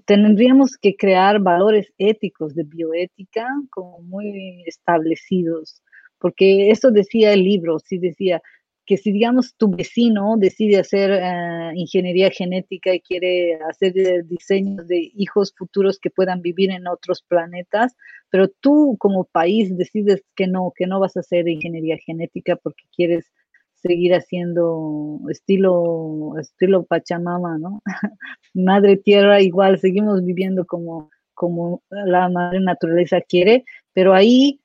tendríamos 0.05 0.77
que 0.77 0.97
crear 0.97 1.41
valores 1.41 1.93
éticos 1.99 2.55
de 2.55 2.65
bioética 2.65 3.47
como 3.71 4.01
muy 4.01 4.63
establecidos, 4.67 5.83
porque 6.19 6.71
eso 6.71 6.91
decía 6.91 7.33
el 7.33 7.45
libro, 7.45 7.79
sí 7.79 7.99
decía, 7.99 8.43
que 8.89 8.97
si, 8.97 9.13
digamos, 9.13 9.55
tu 9.55 9.69
vecino 9.69 10.37
decide 10.39 10.79
hacer 10.79 11.11
eh, 11.11 11.73
ingeniería 11.75 12.31
genética 12.31 12.95
y 12.95 13.01
quiere 13.01 13.57
hacer 13.69 13.93
eh, 13.99 14.23
diseños 14.25 14.89
de 14.89 15.13
hijos 15.15 15.53
futuros 15.55 15.99
que 16.01 16.09
puedan 16.09 16.41
vivir 16.41 16.71
en 16.71 16.89
otros 16.89 17.21
planetas, 17.21 17.95
pero 18.31 18.49
tú 18.49 18.97
como 18.99 19.25
país 19.25 19.77
decides 19.77 20.25
que 20.35 20.47
no, 20.47 20.73
que 20.75 20.87
no 20.87 21.01
vas 21.01 21.19
a 21.19 21.21
hacer 21.21 21.47
ingeniería 21.49 21.99
genética 21.99 22.57
porque 22.57 22.85
quieres 22.97 23.31
seguir 23.75 24.15
haciendo 24.15 25.21
estilo, 25.29 26.39
estilo 26.41 26.85
Pachamama, 26.85 27.59
¿no? 27.59 27.83
madre 28.55 28.97
tierra, 28.97 29.43
igual 29.43 29.79
seguimos 29.79 30.25
viviendo 30.25 30.65
como, 30.65 31.11
como 31.35 31.83
la 31.91 32.31
madre 32.31 32.61
naturaleza 32.61 33.21
quiere, 33.21 33.67
pero 33.93 34.15
ahí 34.15 34.63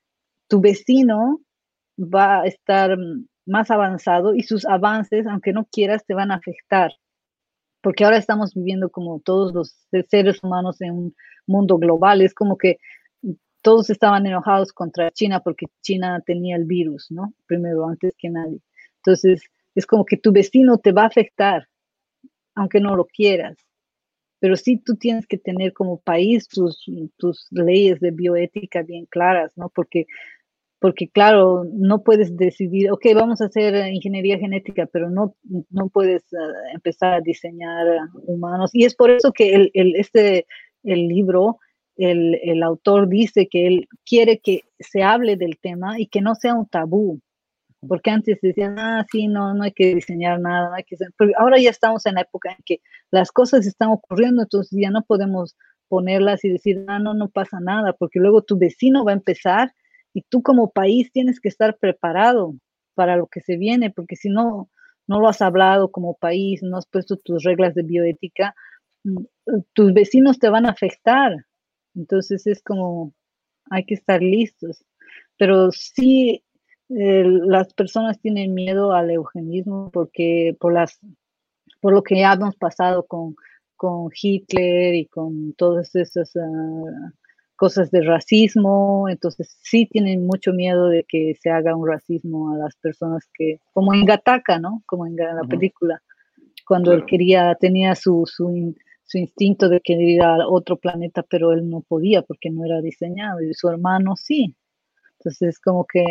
tu 0.47 0.61
vecino 0.61 1.41
va 1.99 2.43
a 2.43 2.45
estar 2.45 2.97
más 3.45 3.71
avanzado 3.71 4.35
y 4.35 4.43
sus 4.43 4.65
avances, 4.65 5.27
aunque 5.27 5.53
no 5.53 5.65
quieras, 5.71 6.05
te 6.05 6.13
van 6.13 6.31
a 6.31 6.35
afectar. 6.35 6.91
Porque 7.81 8.05
ahora 8.05 8.17
estamos 8.17 8.53
viviendo 8.53 8.89
como 8.89 9.19
todos 9.19 9.53
los 9.53 9.75
seres 10.09 10.41
humanos 10.43 10.81
en 10.81 10.93
un 10.93 11.15
mundo 11.45 11.77
global. 11.77 12.21
Es 12.21 12.33
como 12.33 12.57
que 12.57 12.77
todos 13.61 13.89
estaban 13.89 14.25
enojados 14.25 14.71
contra 14.73 15.11
China 15.11 15.41
porque 15.41 15.67
China 15.81 16.21
tenía 16.25 16.55
el 16.55 16.65
virus, 16.65 17.07
¿no? 17.09 17.33
Primero, 17.47 17.87
antes 17.87 18.13
que 18.17 18.29
nadie. 18.29 18.59
Entonces, 18.97 19.41
es 19.75 19.85
como 19.85 20.05
que 20.05 20.17
tu 20.17 20.31
vecino 20.31 20.77
te 20.77 20.91
va 20.91 21.03
a 21.03 21.07
afectar, 21.07 21.67
aunque 22.55 22.79
no 22.79 22.95
lo 22.95 23.05
quieras. 23.05 23.57
Pero 24.39 24.55
sí 24.57 24.77
tú 24.77 24.95
tienes 24.97 25.25
que 25.25 25.37
tener 25.37 25.73
como 25.73 26.01
país 26.01 26.47
tus, 26.47 26.85
tus 27.17 27.47
leyes 27.51 27.99
de 28.01 28.11
bioética 28.11 28.81
bien 28.83 29.05
claras, 29.05 29.53
¿no? 29.57 29.69
Porque 29.69 30.05
porque 30.83 31.07
claro, 31.07 31.63
no 31.71 32.03
puedes 32.03 32.35
decidir, 32.35 32.91
ok, 32.91 33.05
vamos 33.15 33.39
a 33.39 33.45
hacer 33.45 33.73
ingeniería 33.87 34.37
genética, 34.37 34.85
pero 34.91 35.09
no, 35.09 35.33
no 35.69 35.87
puedes 35.87 36.23
eh, 36.33 36.37
empezar 36.73 37.13
a 37.13 37.21
diseñar 37.21 37.87
humanos. 38.25 38.69
Y 38.73 38.83
es 38.83 38.93
por 38.93 39.09
eso 39.09 39.31
que 39.31 39.53
el, 39.55 39.71
el 39.75 39.95
este, 39.95 40.45
el 40.83 41.07
libro, 41.07 41.59
el, 41.95 42.37
el, 42.43 42.61
autor 42.63 43.07
dice 43.07 43.47
que 43.49 43.65
él 43.65 43.87
quiere 44.05 44.39
que 44.39 44.63
se 44.77 45.03
hable 45.03 45.37
del 45.37 45.57
tema 45.57 46.01
y 46.01 46.07
que 46.07 46.19
no 46.19 46.35
sea 46.35 46.53
un 46.53 46.67
tabú. 46.67 47.21
Porque 47.87 48.11
antes 48.11 48.39
decían, 48.41 48.77
ah, 48.77 49.05
sí, 49.09 49.29
no, 49.29 49.53
no 49.53 49.63
hay 49.63 49.71
que 49.71 49.95
diseñar 49.95 50.41
nada, 50.41 50.67
no 50.67 50.75
hay 50.75 50.83
que... 50.83 50.97
Pero 51.17 51.31
ahora 51.37 51.61
ya 51.61 51.69
estamos 51.69 52.05
en 52.07 52.15
la 52.15 52.23
época 52.23 52.51
en 52.51 52.57
que 52.65 52.81
las 53.09 53.31
cosas 53.31 53.65
están 53.65 53.87
ocurriendo, 53.87 54.41
entonces 54.41 54.77
ya 54.77 54.91
no 54.91 55.01
podemos 55.03 55.55
ponerlas 55.87 56.43
y 56.43 56.49
decir, 56.49 56.83
ah, 56.89 56.99
no, 56.99 57.13
no 57.13 57.29
pasa 57.29 57.61
nada, 57.61 57.93
porque 57.93 58.19
luego 58.19 58.41
tu 58.41 58.57
vecino 58.57 59.05
va 59.05 59.11
a 59.11 59.15
empezar 59.15 59.71
y 60.13 60.21
tú 60.23 60.43
como 60.43 60.71
país 60.71 61.11
tienes 61.11 61.39
que 61.39 61.49
estar 61.49 61.77
preparado 61.77 62.55
para 62.93 63.17
lo 63.17 63.27
que 63.27 63.41
se 63.41 63.57
viene, 63.57 63.89
porque 63.91 64.15
si 64.15 64.29
no, 64.29 64.69
no 65.07 65.19
lo 65.19 65.27
has 65.27 65.41
hablado 65.41 65.91
como 65.91 66.15
país, 66.15 66.61
no 66.63 66.77
has 66.77 66.85
puesto 66.87 67.17
tus 67.17 67.43
reglas 67.43 67.73
de 67.75 67.83
bioética, 67.83 68.55
mm, 69.03 69.17
tus 69.73 69.93
vecinos 69.93 70.39
te 70.39 70.49
van 70.49 70.65
a 70.65 70.71
afectar. 70.71 71.33
Entonces 71.95 72.47
es 72.47 72.61
como, 72.61 73.13
hay 73.69 73.85
que 73.85 73.95
estar 73.95 74.21
listos. 74.21 74.85
Pero 75.37 75.71
sí, 75.71 76.43
las 76.89 77.73
personas 77.73 78.19
tienen 78.19 78.53
miedo 78.53 78.93
al 78.93 79.09
eugenismo 79.11 79.89
porque 79.91 80.55
por, 80.59 80.73
las, 80.73 80.99
por 81.81 81.93
lo 81.93 82.03
que 82.03 82.19
ya 82.19 82.33
hemos 82.33 82.55
pasado 82.55 83.05
con, 83.07 83.35
con 83.75 84.09
Hitler 84.13 84.95
y 84.95 85.07
con 85.07 85.53
todas 85.53 85.95
esas... 85.95 86.35
Ah, 86.35 87.13
cosas 87.63 87.91
de 87.91 88.01
racismo, 88.01 89.07
entonces 89.07 89.57
sí 89.61 89.87
tienen 89.89 90.27
mucho 90.27 90.51
miedo 90.51 90.89
de 90.89 91.05
que 91.07 91.33
se 91.41 91.49
haga 91.49 91.77
un 91.77 91.87
racismo 91.87 92.53
a 92.53 92.57
las 92.57 92.75
personas 92.75 93.23
que, 93.33 93.61
como 93.71 93.93
en 93.93 94.03
Gataka, 94.03 94.59
¿no? 94.59 94.83
Como 94.85 95.07
en 95.07 95.15
la 95.15 95.47
película, 95.47 96.01
cuando 96.67 96.91
él 96.91 97.05
quería, 97.05 97.55
tenía 97.55 97.95
su, 97.95 98.25
su, 98.25 98.75
su, 99.05 99.17
instinto 99.17 99.69
de 99.69 99.79
querer 99.79 100.09
ir 100.09 100.21
a 100.23 100.45
otro 100.45 100.75
planeta, 100.75 101.23
pero 101.23 101.53
él 101.53 101.69
no 101.69 101.79
podía 101.79 102.21
porque 102.21 102.49
no 102.49 102.65
era 102.65 102.81
diseñado 102.81 103.41
y 103.41 103.53
su 103.53 103.69
hermano 103.69 104.17
sí. 104.17 104.53
Entonces, 105.19 105.57
como 105.57 105.85
que 105.85 106.03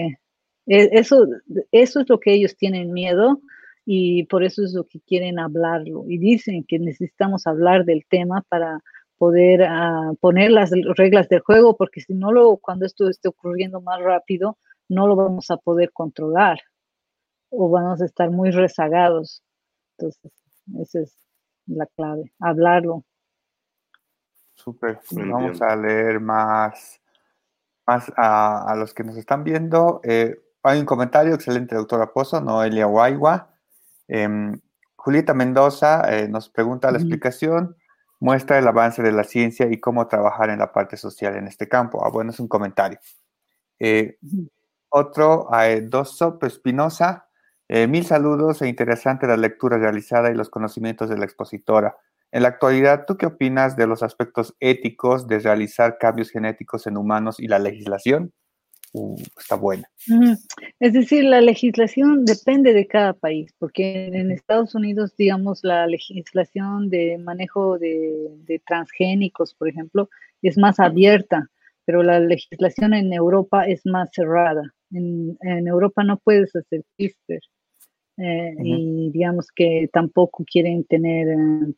e, 0.68 0.88
eso, 0.92 1.26
eso 1.70 2.00
es 2.00 2.08
lo 2.08 2.18
que 2.18 2.32
ellos 2.32 2.56
tienen 2.56 2.94
miedo 2.94 3.42
y 3.84 4.24
por 4.24 4.42
eso 4.42 4.64
es 4.64 4.72
lo 4.72 4.84
que 4.84 5.00
quieren 5.00 5.38
hablarlo. 5.38 6.06
Y 6.08 6.16
dicen 6.16 6.64
que 6.66 6.78
necesitamos 6.78 7.46
hablar 7.46 7.84
del 7.84 8.06
tema 8.08 8.42
para 8.48 8.80
poder 9.22 9.62
ah, 9.62 10.10
poner 10.18 10.50
las 10.50 10.72
reglas 10.96 11.28
del 11.28 11.38
juego, 11.38 11.76
porque 11.76 12.00
si 12.00 12.12
no, 12.12 12.32
luego 12.32 12.56
cuando 12.56 12.86
esto 12.86 13.08
esté 13.08 13.28
ocurriendo 13.28 13.80
más 13.80 14.00
rápido, 14.00 14.58
no 14.88 15.06
lo 15.06 15.14
vamos 15.14 15.48
a 15.52 15.58
poder 15.58 15.92
controlar 15.92 16.58
o 17.48 17.70
vamos 17.70 18.02
a 18.02 18.04
estar 18.04 18.32
muy 18.32 18.50
rezagados. 18.50 19.44
Entonces, 19.96 20.32
esa 20.80 21.00
es 21.02 21.16
la 21.66 21.86
clave, 21.86 22.32
hablarlo. 22.40 23.04
Súper. 24.54 24.98
Vamos 25.12 25.62
a 25.62 25.76
leer 25.76 26.18
más, 26.18 27.00
más 27.86 28.12
a, 28.16 28.74
los 28.76 28.92
que 28.92 29.04
nos 29.04 29.16
están 29.16 29.44
viendo. 29.44 30.00
Eh, 30.02 30.34
hay 30.64 30.80
un 30.80 30.84
comentario, 30.84 31.32
excelente, 31.32 31.76
doctora 31.76 32.12
Pozo, 32.12 32.40
Noelia 32.40 32.86
Guayua. 32.86 33.54
Em, 34.08 34.60
Julieta 34.96 35.32
Mendoza 35.32 36.12
eh, 36.12 36.26
nos 36.26 36.48
pregunta 36.48 36.90
la 36.90 36.98
explicación, 36.98 37.76
muestra 38.22 38.56
el 38.56 38.68
avance 38.68 39.02
de 39.02 39.10
la 39.10 39.24
ciencia 39.24 39.66
y 39.68 39.80
cómo 39.80 40.06
trabajar 40.06 40.48
en 40.50 40.60
la 40.60 40.72
parte 40.72 40.96
social 40.96 41.34
en 41.34 41.48
este 41.48 41.68
campo. 41.68 42.06
Ah, 42.06 42.08
bueno, 42.08 42.30
es 42.30 42.38
un 42.38 42.46
comentario. 42.46 43.00
Eh, 43.80 44.16
otro, 44.90 45.48
eh, 45.60 45.80
Dosop 45.80 46.44
Espinosa, 46.44 47.26
eh, 47.66 47.88
mil 47.88 48.06
saludos 48.06 48.62
e 48.62 48.68
interesante 48.68 49.26
la 49.26 49.36
lectura 49.36 49.76
realizada 49.76 50.30
y 50.30 50.34
los 50.34 50.50
conocimientos 50.50 51.10
de 51.10 51.18
la 51.18 51.24
expositora. 51.24 51.96
En 52.30 52.42
la 52.42 52.48
actualidad, 52.50 53.06
¿tú 53.08 53.16
qué 53.16 53.26
opinas 53.26 53.74
de 53.74 53.88
los 53.88 54.04
aspectos 54.04 54.54
éticos 54.60 55.26
de 55.26 55.40
realizar 55.40 55.98
cambios 55.98 56.30
genéticos 56.30 56.86
en 56.86 56.98
humanos 56.98 57.40
y 57.40 57.48
la 57.48 57.58
legislación? 57.58 58.32
Uh, 58.94 59.16
está 59.38 59.56
buena. 59.56 59.88
Es 60.78 60.92
decir, 60.92 61.24
la 61.24 61.40
legislación 61.40 62.26
depende 62.26 62.74
de 62.74 62.86
cada 62.86 63.14
país, 63.14 63.54
porque 63.58 64.08
en 64.08 64.30
Estados 64.30 64.74
Unidos, 64.74 65.16
digamos, 65.16 65.60
la 65.62 65.86
legislación 65.86 66.90
de 66.90 67.16
manejo 67.16 67.78
de, 67.78 68.60
transgénicos, 68.66 69.54
por 69.54 69.68
ejemplo, 69.68 70.10
es 70.42 70.58
más 70.58 70.78
abierta, 70.78 71.48
pero 71.86 72.02
la 72.02 72.20
legislación 72.20 72.92
en 72.92 73.12
Europa 73.14 73.64
es 73.64 73.80
más 73.86 74.10
cerrada. 74.12 74.62
En, 74.90 75.38
Europa 75.66 76.04
no 76.04 76.18
puedes 76.18 76.54
hacer 76.54 76.82
CRISPR. 76.98 77.40
Eh, 78.18 78.54
y 78.62 79.10
digamos 79.10 79.46
que 79.56 79.88
tampoco 79.90 80.44
quieren 80.44 80.84
tener 80.84 81.28
eh, 81.28 81.74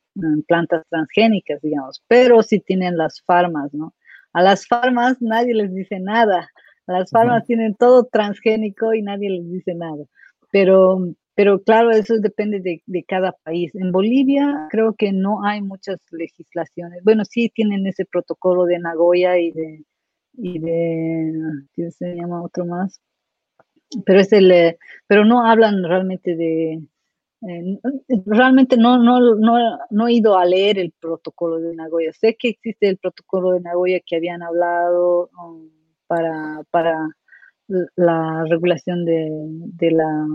plantas 0.48 0.82
transgénicas, 0.90 1.62
digamos, 1.62 2.02
pero 2.08 2.42
sí 2.42 2.58
tienen 2.58 2.96
las 2.96 3.22
farmas, 3.22 3.72
¿no? 3.72 3.94
A 4.32 4.42
las 4.42 4.66
farmas 4.66 5.22
nadie 5.22 5.54
les 5.54 5.72
dice 5.72 6.00
nada, 6.00 6.50
las 6.86 7.10
farmas 7.10 7.44
tienen 7.46 7.74
todo 7.74 8.04
transgénico 8.04 8.94
y 8.94 9.02
nadie 9.02 9.30
les 9.30 9.50
dice 9.50 9.74
nada. 9.74 10.04
Pero, 10.50 11.14
pero 11.34 11.62
claro, 11.62 11.90
eso 11.90 12.14
depende 12.18 12.60
de, 12.60 12.82
de, 12.86 13.04
cada 13.04 13.32
país. 13.32 13.74
En 13.74 13.90
Bolivia 13.90 14.68
creo 14.70 14.94
que 14.94 15.12
no 15.12 15.44
hay 15.44 15.62
muchas 15.62 15.98
legislaciones. 16.10 17.02
Bueno, 17.02 17.24
sí 17.24 17.50
tienen 17.52 17.86
ese 17.86 18.04
protocolo 18.04 18.64
de 18.66 18.78
Nagoya 18.78 19.38
y 19.38 19.50
de, 19.52 19.84
y 20.34 20.58
de 20.58 21.32
¿qué 21.74 21.90
se 21.90 22.14
llama 22.14 22.42
otro 22.42 22.66
más? 22.66 23.00
Pero 24.04 24.20
es 24.20 24.32
el, 24.32 24.76
pero 25.06 25.24
no 25.24 25.46
hablan 25.46 25.82
realmente 25.84 26.36
de, 26.36 26.82
eh, 27.48 27.78
realmente 28.26 28.76
no, 28.76 28.98
no, 28.98 29.34
no, 29.36 29.78
no, 29.90 30.08
he 30.08 30.14
ido 30.14 30.38
a 30.38 30.44
leer 30.44 30.78
el 30.78 30.92
protocolo 30.98 31.58
de 31.60 31.74
Nagoya. 31.74 32.12
Sé 32.12 32.36
que 32.38 32.48
existe 32.50 32.88
el 32.88 32.96
protocolo 32.96 33.52
de 33.52 33.60
Nagoya 33.60 34.00
que 34.04 34.16
habían 34.16 34.42
hablado. 34.42 35.30
Um, 35.38 35.70
para, 36.06 36.62
para 36.70 36.96
la 37.96 38.44
regulación 38.48 39.04
de, 39.04 39.28
de, 39.30 39.90
la, 39.90 40.26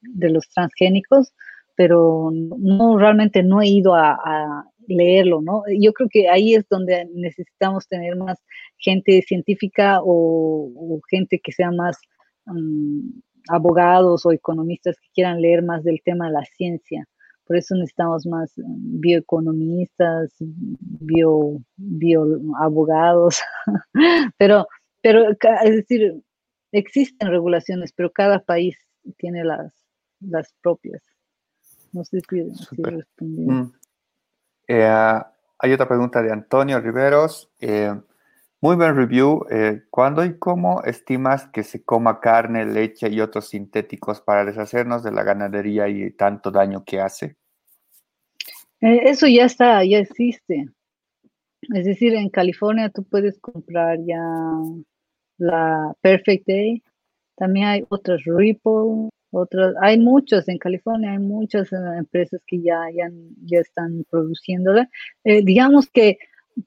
de 0.00 0.30
los 0.30 0.48
transgénicos, 0.48 1.32
pero 1.76 2.30
no 2.32 2.98
realmente 2.98 3.42
no 3.42 3.60
he 3.62 3.68
ido 3.68 3.94
a, 3.94 4.64
leerlo, 4.88 5.40
¿no? 5.42 5.62
Yo 5.80 5.92
creo 5.92 6.08
que 6.10 6.28
ahí 6.28 6.54
es 6.54 6.68
donde 6.68 7.08
necesitamos 7.14 7.86
tener 7.86 8.16
más 8.16 8.42
gente 8.78 9.22
científica 9.22 10.00
o, 10.02 11.00
gente 11.08 11.40
que 11.42 11.52
sea 11.52 11.70
más 11.70 11.98
mm, 12.46 13.20
abogados 13.48 14.26
o 14.26 14.32
economistas 14.32 14.96
que 15.00 15.08
quieran 15.14 15.40
leer 15.40 15.62
más 15.62 15.84
del 15.84 16.00
tema 16.04 16.26
de 16.26 16.32
la 16.32 16.44
ciencia. 16.56 17.06
Por 17.46 17.56
eso 17.56 17.76
necesitamos 17.76 18.26
más 18.26 18.52
bioeconomistas, 18.56 20.34
bio, 20.40 21.60
bioabogados, 21.76 23.40
pero 24.36 24.66
pero, 25.02 25.28
es 25.30 25.74
decir, 25.74 26.22
existen 26.72 27.28
regulaciones, 27.28 27.92
pero 27.92 28.10
cada 28.12 28.40
país 28.40 28.78
tiene 29.18 29.44
las, 29.44 29.72
las 30.20 30.54
propias. 30.62 31.02
No 31.92 32.04
sé 32.04 32.20
si, 32.20 32.42
respondí. 32.82 33.46
Mm. 33.46 33.72
Eh, 34.68 35.20
hay 35.58 35.72
otra 35.72 35.88
pregunta 35.88 36.22
de 36.22 36.32
Antonio 36.32 36.80
Riveros. 36.80 37.50
Eh, 37.60 37.94
muy 38.60 38.76
buen 38.76 38.96
review. 38.96 39.44
Eh, 39.50 39.82
¿Cuándo 39.90 40.24
y 40.24 40.38
cómo 40.38 40.82
estimas 40.84 41.48
que 41.48 41.62
se 41.64 41.84
coma 41.84 42.20
carne, 42.20 42.64
leche 42.64 43.08
y 43.08 43.20
otros 43.20 43.48
sintéticos 43.48 44.20
para 44.20 44.44
deshacernos 44.44 45.02
de 45.02 45.12
la 45.12 45.24
ganadería 45.24 45.88
y 45.88 46.12
tanto 46.12 46.50
daño 46.50 46.84
que 46.84 47.00
hace? 47.00 47.36
eso 48.80 49.28
ya 49.28 49.44
está, 49.44 49.84
ya 49.84 49.98
existe. 49.98 50.66
Es 51.72 51.84
decir, 51.84 52.14
en 52.14 52.28
California 52.30 52.88
tú 52.88 53.04
puedes 53.04 53.38
comprar 53.38 53.98
ya 54.04 54.20
la 55.42 55.94
Perfect 56.00 56.46
Day, 56.46 56.82
también 57.36 57.66
hay 57.66 57.84
otras 57.88 58.22
Ripple, 58.24 59.10
otras, 59.30 59.74
hay 59.80 59.98
muchos 59.98 60.48
en 60.48 60.58
California, 60.58 61.12
hay 61.12 61.18
muchas 61.18 61.72
eh, 61.72 61.76
empresas 61.98 62.40
que 62.46 62.62
ya, 62.62 62.78
ya, 62.94 63.10
ya 63.44 63.60
están 63.60 64.04
produciéndola. 64.08 64.88
Eh, 65.24 65.42
digamos 65.44 65.90
que 65.90 66.18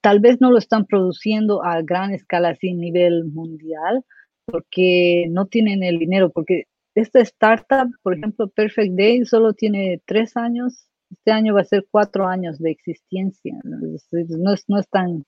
tal 0.01 0.19
vez 0.19 0.41
no 0.41 0.51
lo 0.51 0.57
están 0.57 0.85
produciendo 0.85 1.63
a 1.63 1.81
gran 1.81 2.11
escala, 2.11 2.49
así 2.49 2.71
a 2.71 2.75
nivel 2.75 3.25
mundial, 3.25 4.03
porque 4.45 5.27
no 5.29 5.45
tienen 5.45 5.83
el 5.83 5.99
dinero, 5.99 6.29
porque 6.31 6.65
esta 6.95 7.21
startup, 7.21 7.89
por 8.03 8.17
ejemplo, 8.17 8.49
Perfect 8.49 8.95
Day, 8.95 9.25
solo 9.25 9.53
tiene 9.53 10.01
tres 10.05 10.35
años, 10.35 10.87
este 11.11 11.31
año 11.31 11.53
va 11.53 11.61
a 11.61 11.65
ser 11.65 11.85
cuatro 11.89 12.27
años 12.27 12.59
de 12.59 12.71
existencia, 12.71 13.55
no 13.63 13.95
es, 13.95 14.65
no 14.67 14.79
es 14.79 14.89
tan 14.89 15.23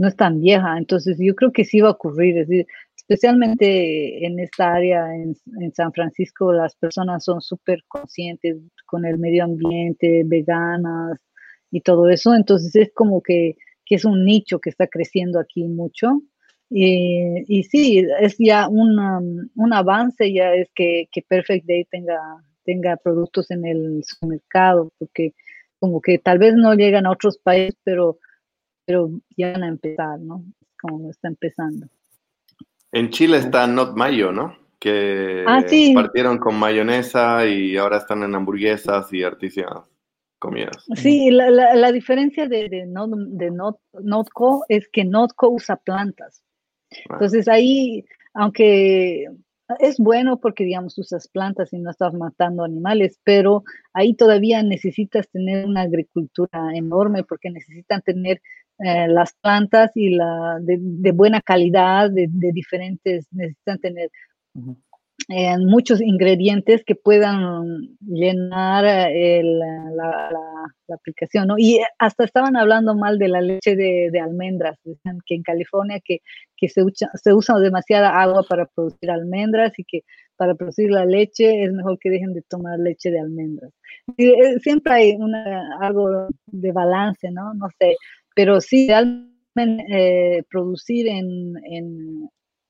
no 0.00 0.08
es 0.08 0.16
tan 0.16 0.40
vieja, 0.40 0.78
entonces 0.78 1.18
yo 1.20 1.34
creo 1.34 1.52
que 1.52 1.66
sí 1.66 1.82
va 1.82 1.88
a 1.88 1.92
ocurrir, 1.92 2.38
es 2.38 2.48
decir, 2.48 2.66
especialmente 2.96 4.24
en 4.24 4.40
esta 4.40 4.72
área, 4.72 5.14
en, 5.14 5.36
San 5.74 5.92
Francisco, 5.92 6.54
las 6.54 6.74
personas 6.74 7.22
son 7.22 7.42
súper 7.42 7.84
conscientes 7.86 8.56
con 8.86 9.04
el 9.04 9.18
medio 9.18 9.44
ambiente, 9.44 10.22
veganas 10.24 11.20
y 11.70 11.82
todo 11.82 12.08
eso, 12.08 12.34
entonces 12.34 12.74
es 12.76 12.90
como 12.94 13.22
que, 13.22 13.56
es 13.90 14.04
un 14.04 14.24
nicho 14.24 14.60
que 14.60 14.70
está 14.70 14.86
creciendo 14.86 15.40
aquí 15.40 15.64
mucho. 15.64 16.22
Y, 16.70 17.42
y 17.48 17.64
sí, 17.64 18.06
es 18.20 18.36
ya 18.38 18.68
un, 18.68 19.50
un 19.56 19.72
avance, 19.72 20.32
ya 20.32 20.54
es 20.54 20.70
que, 20.76 21.08
que 21.10 21.22
Perfect 21.22 21.66
Day 21.66 21.84
tenga, 21.90 22.20
tenga 22.64 22.96
productos 22.96 23.50
en 23.50 23.66
el 23.66 24.02
mercado, 24.22 24.92
porque 24.98 25.34
como 25.80 26.00
que 26.00 26.18
tal 26.18 26.38
vez 26.38 26.54
no 26.54 26.74
llegan 26.74 27.04
a 27.04 27.10
otros 27.10 27.36
países, 27.38 27.76
pero 27.82 28.18
pero 28.90 29.08
ya 29.36 29.52
van 29.52 29.62
a 29.62 29.68
empezar, 29.68 30.18
¿no? 30.18 30.44
Como 30.80 31.10
está 31.10 31.28
empezando. 31.28 31.86
En 32.90 33.10
Chile 33.10 33.36
está 33.36 33.68
Not 33.68 33.96
Mayo, 33.96 34.32
¿no? 34.32 34.56
Que 34.80 35.44
ah, 35.46 35.64
partieron 35.94 36.38
con 36.38 36.56
mayonesa 36.56 37.46
y 37.46 37.76
ahora 37.76 37.98
están 37.98 38.24
en 38.24 38.34
hamburguesas 38.34 39.12
y 39.12 39.22
artísimas 39.22 39.84
comidas. 40.40 40.84
Sí, 40.96 41.30
la, 41.30 41.50
la, 41.50 41.92
diferencia 41.92 42.48
de, 42.48 42.68
de, 42.68 42.84
de 42.88 43.50
Not, 43.52 43.78
Notco 44.02 44.64
es 44.68 44.88
que 44.88 45.04
Notco 45.04 45.50
usa 45.50 45.76
plantas. 45.76 46.42
Ah. 46.90 47.12
Entonces 47.12 47.46
ahí, 47.46 48.04
aunque 48.34 49.28
es 49.78 49.98
bueno 49.98 50.40
porque, 50.40 50.64
digamos, 50.64 50.98
usas 50.98 51.28
plantas 51.28 51.72
y 51.72 51.78
no 51.78 51.90
estás 51.90 52.12
matando 52.14 52.64
animales, 52.64 53.20
pero 53.22 53.62
ahí 53.92 54.14
todavía 54.14 54.62
necesitas 54.64 55.28
tener 55.30 55.66
una 55.66 55.82
agricultura 55.82 56.74
enorme 56.74 57.22
porque 57.22 57.50
necesitan 57.50 58.02
tener 58.02 58.42
eh, 58.84 59.08
las 59.08 59.34
plantas 59.34 59.90
y 59.94 60.10
la 60.10 60.58
de, 60.60 61.12
buena 61.12 61.40
calidad, 61.40 62.10
de, 62.10 62.28
diferentes, 62.52 63.26
necesitan 63.30 63.78
tener 63.78 64.10
en 65.28 65.66
muchos 65.66 66.00
ingredientes 66.00 66.82
que 66.84 66.94
puedan 66.94 67.96
llenar 68.00 68.84
la, 68.84 70.30
aplicación, 70.92 71.46
¿no? 71.46 71.54
Y 71.56 71.78
hasta 72.00 72.24
estaban 72.24 72.56
hablando 72.56 72.96
mal 72.96 73.18
de 73.18 73.28
la 73.28 73.40
leche 73.40 73.76
de, 73.76 74.20
almendras, 74.20 74.76
dicen 74.82 75.18
que 75.24 75.36
en 75.36 75.42
California 75.42 76.00
que, 76.04 76.20
se, 76.68 76.82
usa, 76.82 77.10
se 77.14 77.32
usa 77.32 77.58
demasiada 77.58 78.20
agua 78.20 78.42
para 78.48 78.66
producir 78.66 79.10
almendras 79.10 79.78
y 79.78 79.84
que 79.84 80.02
para 80.36 80.54
producir 80.54 80.90
la 80.90 81.04
leche 81.04 81.64
es 81.64 81.72
mejor 81.72 81.98
que 81.98 82.08
dejen 82.08 82.32
de 82.32 82.40
tomar 82.40 82.78
leche 82.78 83.10
de 83.10 83.20
almendras. 83.20 83.72
Eh, 84.16 84.58
siempre 84.60 84.94
hay 84.94 85.12
una, 85.12 85.76
algo 85.80 86.28
de 86.46 86.72
balance, 86.72 87.30
¿no? 87.30 87.52
No 87.52 87.68
sé, 87.78 87.94
pero 88.34 88.60
sí, 88.60 88.86
realmente 88.88 89.84
eh, 89.90 90.42
producir 90.48 91.08
en, 91.08 91.54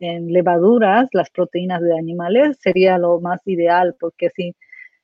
en 0.01 0.33
levaduras 0.33 1.09
las 1.13 1.31
proteínas 1.31 1.83
de 1.83 1.97
animales 1.97 2.59
sería 2.61 2.99
lo 2.99 3.21
más 3.21 3.41
ideal, 3.47 3.95
porque 4.01 4.31
si, 4.35 4.55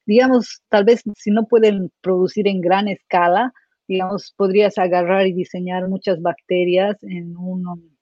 digamos, 0.07 0.62
tal 0.69 0.85
vez 0.85 1.03
si 1.16 1.31
no 1.31 1.47
pueden 1.47 1.91
producir 2.01 2.49
en 2.49 2.61
gran 2.61 2.89
escala, 2.89 3.53
digamos, 3.87 4.35
podrías 4.37 4.78
agarrar 4.78 5.27
y 5.27 5.33
diseñar 5.33 5.89
muchas 5.89 6.20
bacterias 6.20 6.97
en 7.03 7.37
un, 7.37 7.97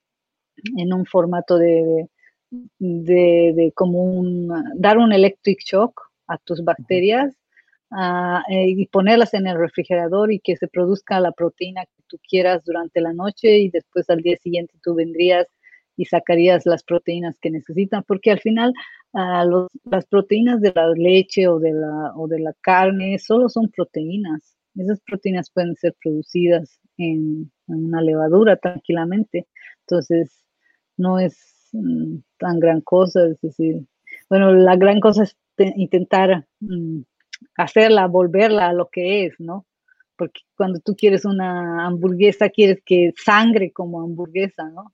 en 0.76 0.93
un 0.93 1.05
formato 1.05 1.59
de, 1.59 2.09
de, 2.78 3.72
como 3.74 4.05
un, 4.05 4.48
dar 4.76 4.98
un 4.98 5.12
electric 5.12 5.59
shock 5.60 6.01
a 6.28 6.39
tus 6.39 6.64
bacterias 6.64 7.35
eh, 8.48 8.70
y 8.70 8.86
ponerlas 8.86 9.34
en 9.34 9.46
el 9.46 9.58
refrigerador 9.58 10.32
y 10.32 10.40
que 10.40 10.56
se 10.56 10.68
produzca 10.68 11.20
la 11.20 11.32
proteína 11.32 11.84
que 11.84 12.02
tú 12.08 12.18
quieras 12.28 12.64
durante 12.64 13.00
la 13.00 13.12
noche 13.12 13.58
y 13.58 13.70
después 13.70 14.10
al 14.10 14.20
día 14.20 14.36
siguiente 14.36 14.74
tú 14.82 14.94
vendrías 14.94 15.46
y 15.96 16.06
sacarías 16.06 16.66
las 16.66 16.82
proteínas 16.82 17.38
que 17.38 17.50
necesitan, 17.50 18.02
porque 18.06 18.30
al 18.30 18.40
final 18.40 18.72
ah, 19.12 19.44
las 19.84 20.06
proteínas 20.06 20.60
de 20.60 20.72
la 20.74 20.88
leche 20.90 21.46
o 21.46 21.60
de 21.60 21.72
la, 21.72 22.12
o 22.16 22.26
de 22.26 22.40
la 22.40 22.52
carne 22.60 23.18
solo 23.18 23.48
son 23.48 23.70
proteínas. 23.70 24.56
Esas 24.76 25.00
proteínas 25.02 25.50
pueden 25.50 25.76
ser 25.76 25.94
producidas 26.02 26.80
en, 26.96 27.52
una 27.66 28.02
levadura 28.02 28.56
tranquilamente. 28.56 29.46
Entonces, 29.82 30.44
no 30.96 31.18
es 31.18 31.68
mm, 31.72 32.16
tan 32.38 32.58
gran 32.58 32.80
cosa, 32.80 33.26
es 33.28 33.40
decir, 33.40 33.86
bueno, 34.28 34.52
la 34.52 34.76
gran 34.76 35.00
cosa 35.00 35.22
es 35.24 35.36
intentar 35.76 36.46
mm, 36.60 37.02
hacerla, 37.56 38.06
volverla 38.06 38.68
a 38.68 38.72
lo 38.72 38.88
que 38.90 39.26
es, 39.26 39.34
¿no? 39.38 39.66
Porque 40.16 40.42
cuando 40.56 40.80
tú 40.80 40.94
quieres 40.96 41.24
una 41.24 41.86
hamburguesa, 41.86 42.48
quieres 42.48 42.80
que 42.84 43.12
sangre 43.16 43.72
como 43.72 44.02
hamburguesa, 44.02 44.64
¿no? 44.64 44.92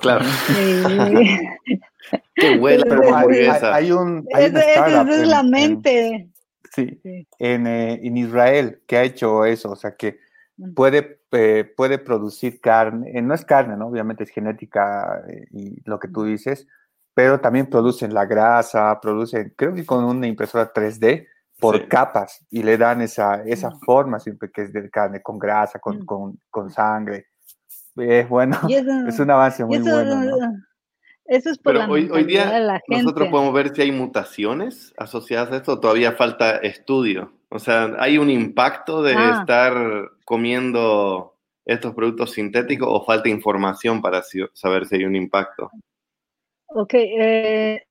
Claro. 0.00 0.24
Qué 2.34 2.58
buena 2.58 2.94
hamburguesa. 2.94 3.74
Hay, 3.74 3.90
un, 3.90 4.26
hay 4.34 4.44
startup 4.44 5.10
es 5.10 5.26
la 5.26 5.42
mente. 5.42 6.28
sí, 6.74 7.00
En, 7.38 7.66
eh, 7.66 8.00
en, 8.02 8.16
Israel 8.16 8.82
que 8.86 8.96
ha 8.96 9.04
hecho 9.04 9.44
eso, 9.44 9.72
o 9.72 9.76
sea 9.76 9.96
que 9.96 10.18
puede, 10.74 11.20
eh, 11.32 11.70
puede 11.76 11.98
producir 11.98 12.60
carne, 12.60 13.10
eh, 13.14 13.22
no 13.22 13.34
es 13.34 13.44
carne, 13.44 13.76
¿no? 13.76 13.88
Obviamente 13.88 14.24
es 14.24 14.30
genética 14.30 15.22
y 15.50 15.80
lo 15.84 15.98
que 15.98 16.08
tú 16.08 16.24
dices, 16.24 16.66
pero 17.14 17.40
también 17.40 17.66
producen 17.66 18.14
la 18.14 18.26
grasa, 18.26 18.98
producen, 19.00 19.52
creo 19.56 19.74
que 19.74 19.84
con 19.84 20.04
una 20.04 20.26
impresora 20.26 20.72
3D, 20.72 21.26
por 21.58 21.88
capas 21.88 22.44
y 22.50 22.62
le 22.62 22.76
dan 22.76 23.02
esa, 23.02 23.42
esa 23.42 23.72
forma 23.84 24.18
siempre 24.18 24.50
que 24.50 24.62
es 24.62 24.72
de 24.72 24.88
carne, 24.90 25.20
con 25.22 25.38
grasa, 25.38 25.78
con, 25.78 26.04
con, 26.04 26.38
con 26.50 26.70
sangre. 26.70 27.26
Es 27.96 28.28
bueno, 28.28 28.56
es 29.08 29.18
un 29.18 29.30
avance 29.30 29.64
muy 29.64 29.78
bueno. 29.78 30.36
Eso 31.24 31.50
es 31.50 31.58
por 31.58 31.74
Pero 31.74 31.92
hoy, 31.92 32.08
hoy 32.10 32.24
día 32.24 32.80
nosotros 32.88 33.28
podemos 33.28 33.52
ver 33.52 33.74
si 33.74 33.82
hay 33.82 33.92
mutaciones 33.92 34.94
asociadas 34.96 35.52
a 35.52 35.56
esto, 35.56 35.78
todavía 35.78 36.12
falta 36.12 36.56
estudio. 36.56 37.32
O 37.50 37.58
sea, 37.58 37.94
¿hay 37.98 38.16
un 38.16 38.30
impacto 38.30 39.02
de 39.02 39.14
ah. 39.14 39.38
estar 39.40 40.10
comiendo 40.24 41.34
estos 41.66 41.94
productos 41.94 42.32
sintéticos 42.32 42.88
o 42.90 43.04
falta 43.04 43.28
información 43.28 44.00
para 44.00 44.22
saber 44.54 44.86
si 44.86 44.96
hay 44.96 45.04
un 45.04 45.16
impacto? 45.16 45.70
Ok, 46.68 46.94
eh, 46.94 47.82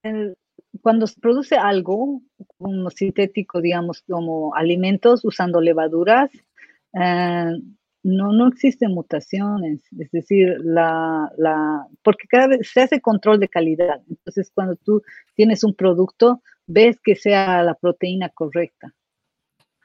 cuando 0.82 1.08
se 1.08 1.20
produce 1.20 1.56
algo 1.56 2.22
como 2.58 2.90
sintético, 2.90 3.62
digamos, 3.62 4.02
como 4.02 4.54
alimentos 4.56 5.24
usando 5.24 5.62
levaduras, 5.62 6.32
eh, 6.94 7.54
no, 8.04 8.32
no 8.32 8.48
existen 8.48 8.94
mutaciones, 8.94 9.82
es 9.98 10.12
decir, 10.12 10.56
la, 10.64 11.32
la, 11.38 11.88
porque 12.04 12.28
cada 12.28 12.48
vez 12.48 12.70
se 12.72 12.82
hace 12.82 13.02
control 13.02 13.40
de 13.40 13.50
calidad. 13.50 14.02
Entonces, 14.10 14.52
cuando 14.54 14.76
tú 14.78 15.02
tienes 15.36 15.64
un 15.64 15.74
producto, 15.74 16.42
ves 16.68 16.98
que 17.04 17.16
sea 17.16 17.64
la 17.64 17.74
proteína 17.74 18.30
correcta. 18.30 18.94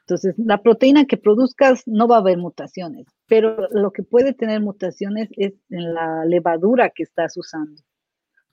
Entonces, 0.01 0.35
la 0.37 0.61
proteína 0.61 1.05
que 1.05 1.17
produzcas 1.17 1.83
no 1.85 2.07
va 2.07 2.17
a 2.17 2.19
haber 2.19 2.37
mutaciones, 2.37 3.07
pero 3.27 3.69
lo 3.71 3.91
que 3.91 4.03
puede 4.03 4.33
tener 4.33 4.59
mutaciones 4.61 5.29
es 5.37 5.53
en 5.69 5.93
la 5.93 6.25
levadura 6.25 6.89
que 6.89 7.03
estás 7.03 7.37
usando. 7.37 7.81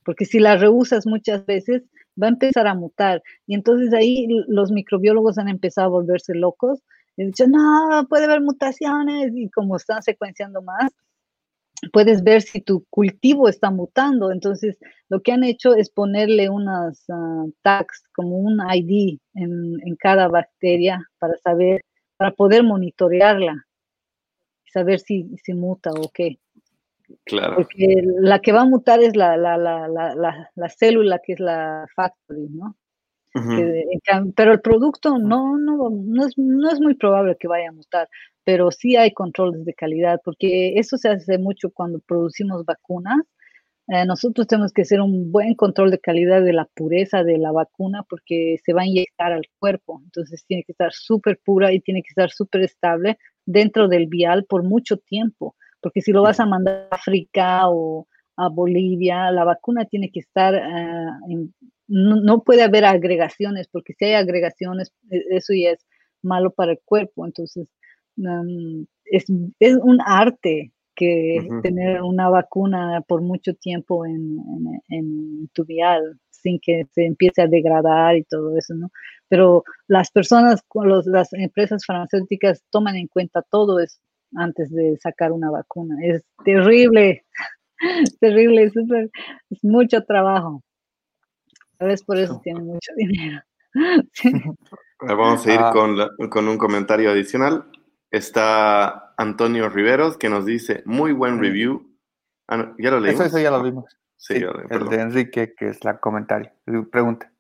Porque 0.05 0.25
si 0.25 0.39
la 0.39 0.57
reusas 0.57 1.07
muchas 1.07 1.45
veces, 1.47 1.83
va 2.21 2.27
a 2.27 2.31
empezar 2.31 2.67
a 2.67 2.75
mutar. 2.75 3.23
Y 3.47 3.55
entonces 3.55 3.93
ahí 3.93 4.27
los 4.49 4.71
microbiólogos 4.73 5.39
han 5.39 5.49
empezado 5.49 5.89
a 5.89 5.91
volverse 5.91 6.35
locos 6.35 6.81
he 7.17 7.27
dicho, 7.27 7.47
no, 7.47 8.07
puede 8.09 8.25
haber 8.25 8.41
mutaciones 8.41 9.33
y 9.35 9.51
como 9.51 9.77
están 9.77 10.03
secuenciando 10.03 10.63
más, 10.63 10.91
puedes 11.93 12.23
ver 12.23 12.43
si 12.43 12.61
tu 12.61 12.85
cultivo 12.91 13.49
está 13.49 13.71
mutando. 13.71 14.33
Entonces, 14.33 14.79
lo 15.09 15.21
que 15.21 15.33
han 15.33 15.45
hecho 15.45 15.75
es 15.75 15.91
ponerle 15.91 16.49
unas 16.49 17.05
ah, 17.11 17.45
tags, 17.63 18.05
como 18.15 18.39
un 18.39 18.61
ID 18.61 19.19
en, 19.35 19.97
cada 19.99 20.29
bacteria 20.29 21.03
para 21.19 21.37
saber, 21.39 21.83
para 22.17 22.33
poder 22.33 22.63
monitorearla, 22.65 23.67
saber 24.73 25.01
si, 25.01 25.29
si 25.43 25.53
muta 25.53 25.91
o 25.93 26.11
qué. 26.15 26.39
Claro. 27.25 27.57
Porque 27.57 28.03
la 28.21 28.41
que 28.41 28.53
va 28.53 28.63
a 28.63 28.67
mutar 28.67 29.01
es 29.01 29.17
la, 29.17 29.37
la, 29.37 29.57
la, 29.57 29.89
la, 29.89 30.69
célula 30.69 31.21
que 31.25 31.35
es 31.35 31.41
la 31.41 31.87
factory, 31.95 32.49
¿no? 32.51 32.77
pero 34.35 34.53
el 34.53 34.61
producto 34.61 35.17
no, 35.19 35.57
no, 35.57 35.89
no, 35.89 36.27
es, 36.27 36.37
no 36.37 36.69
es 36.69 36.81
muy 36.81 36.95
probable 36.95 37.37
que 37.39 37.47
vaya 37.47 37.69
a 37.69 37.73
mutar, 37.73 38.09
pero 38.45 38.73
sí 38.73 38.97
hay 38.97 39.13
controles 39.13 39.65
de 39.65 39.75
calidad, 39.75 40.21
porque 40.25 40.75
eso 40.77 40.97
se 40.99 41.11
hace 41.11 41.39
mucho 41.39 41.71
cuando 41.71 42.01
producimos 42.01 42.65
vacunas. 42.65 43.21
Eh, 43.89 44.05
nosotros 44.07 44.47
tenemos 44.47 44.73
que 44.73 44.83
hacer 44.83 45.01
un 45.01 45.33
buen 45.33 45.55
control 45.55 45.91
de 45.91 45.99
calidad 45.99 46.43
de 46.43 46.53
la 46.53 46.65
pureza 46.75 47.25
de 47.25 47.39
la 47.39 47.51
vacuna 47.51 48.05
porque 48.09 48.57
se 48.65 48.73
va 48.73 48.83
a 48.83 48.87
inyectar 48.87 49.33
al 49.33 49.47
cuerpo. 49.59 50.01
Entonces 50.05 50.45
tiene 50.47 50.63
que 50.65 50.73
estar 50.73 50.93
súper 50.93 51.41
pura 51.45 51.73
y 51.73 51.81
tiene 51.81 52.03
que 52.03 52.11
estar 52.11 52.31
súper 52.31 52.63
estable 52.63 53.19
dentro 53.47 53.89
del 53.89 54.07
vial 54.07 54.45
por 54.45 54.63
mucho 54.63 54.97
tiempo. 54.99 55.57
Porque 55.81 56.01
si 56.01 56.13
lo 56.13 56.23
vas 56.23 56.41
a 56.41 56.47
mandar 56.47 56.89
a 56.91 56.95
África 56.95 57.69
o 57.69 58.07
a 58.37 58.49
Bolivia, 58.49 59.31
la 59.31 59.45
vacuna 59.45 59.85
tiene 59.85 60.11
que 60.11 60.21
estar 60.21 60.55
eh, 60.55 61.07
en, 61.29 61.55
no, 61.91 62.43
puede 62.43 62.63
haber 62.63 62.85
agregaciones, 62.85 63.69
porque 63.69 63.95
si 63.95 64.07
hay 64.07 64.15
agregaciones, 64.15 64.93
e, 65.11 65.23
eso 65.31 65.53
ya 65.53 65.71
es 65.71 65.87
malo 66.23 66.53
para 66.53 66.73
el 66.73 66.81
cuerpo. 66.85 67.27
Entonces, 67.27 67.69
mm, 68.17 68.83
es, 69.07 69.25
un 69.29 69.99
arte 70.05 70.73
que 70.95 71.49
tener 71.63 72.03
una 72.03 72.29
vacuna 72.29 73.03
por 73.09 73.23
mucho 73.23 73.55
tiempo 73.55 74.05
en, 74.07 75.49
tu 75.55 75.65
vial 75.65 76.19
sin 76.31 76.61
que 76.61 76.85
se 76.93 77.07
empiece 77.07 77.43
a 77.43 77.47
degradar 77.47 78.17
y 78.17 78.25
todo 78.25 78.57
eso, 78.57 78.75
¿no? 78.75 78.91
Pero 79.29 79.65
las 79.89 80.11
personas, 80.11 80.63
las 81.07 81.33
empresas 81.33 81.85
farmacéuticas 81.87 82.63
toman 82.71 82.97
en 82.97 83.09
cuenta 83.09 83.43
todo 83.51 83.81
eso 83.81 84.01
antes 84.37 84.71
de 84.71 84.97
sacar 84.99 85.33
una 85.33 85.51
vacuna. 85.51 85.97
Es 86.03 86.25
terrible, 86.45 87.25
terrible, 88.21 88.65
es, 88.65 88.75
es 89.51 89.65
mucho 89.65 90.05
trabajo. 90.05 90.63
Vez 91.79 92.03
por 92.05 92.19
eso 92.19 92.41
tiene 92.43 92.61
mucho 92.61 92.93
dinero. 92.97 93.41
Vamos 95.01 95.47
a 95.47 95.55
ir 95.55 95.61
ah. 95.61 95.73
con, 95.73 96.49
un 96.49 96.59
comentario 96.59 97.11
adicional. 97.11 97.65
Está 98.11 99.15
Antonio 99.17 99.69
Riveros 99.69 100.19
que 100.19 100.29
nos 100.29 100.45
dice, 100.45 100.83
muy 100.85 101.13
buen 101.13 101.41
review. 101.41 101.97
Ah, 102.49 102.75
ya 102.79 102.91
lo 102.91 103.01
leímos. 103.01 103.27
Eso, 103.27 103.39
ya 103.39 103.51
lo 103.51 103.63
vimos. 103.63 103.97
Sí, 104.17 104.35
el 104.35 104.89
de 104.89 105.01
Enrique, 105.01 105.55
que 105.57 105.69
es 105.69 105.83
la 105.85 105.99
comentario. 105.99 106.53
Pregunta. 106.91 107.33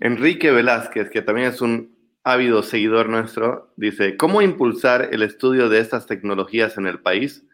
Enrique 0.00 0.50
Velázquez, 0.50 1.10
que 1.10 1.22
también 1.22 1.48
es 1.48 1.60
un 1.60 1.95
ávido 2.26 2.62
seguidor 2.62 3.08
nuestro, 3.08 3.72
dice, 3.76 4.16
¿cómo 4.16 4.42
impulsar 4.42 5.08
el 5.12 5.22
estudio 5.22 5.68
de 5.68 5.78
estas 5.78 6.06
tecnologías 6.06 6.76
en 6.76 6.86
el 6.86 7.00
país? 7.00 7.46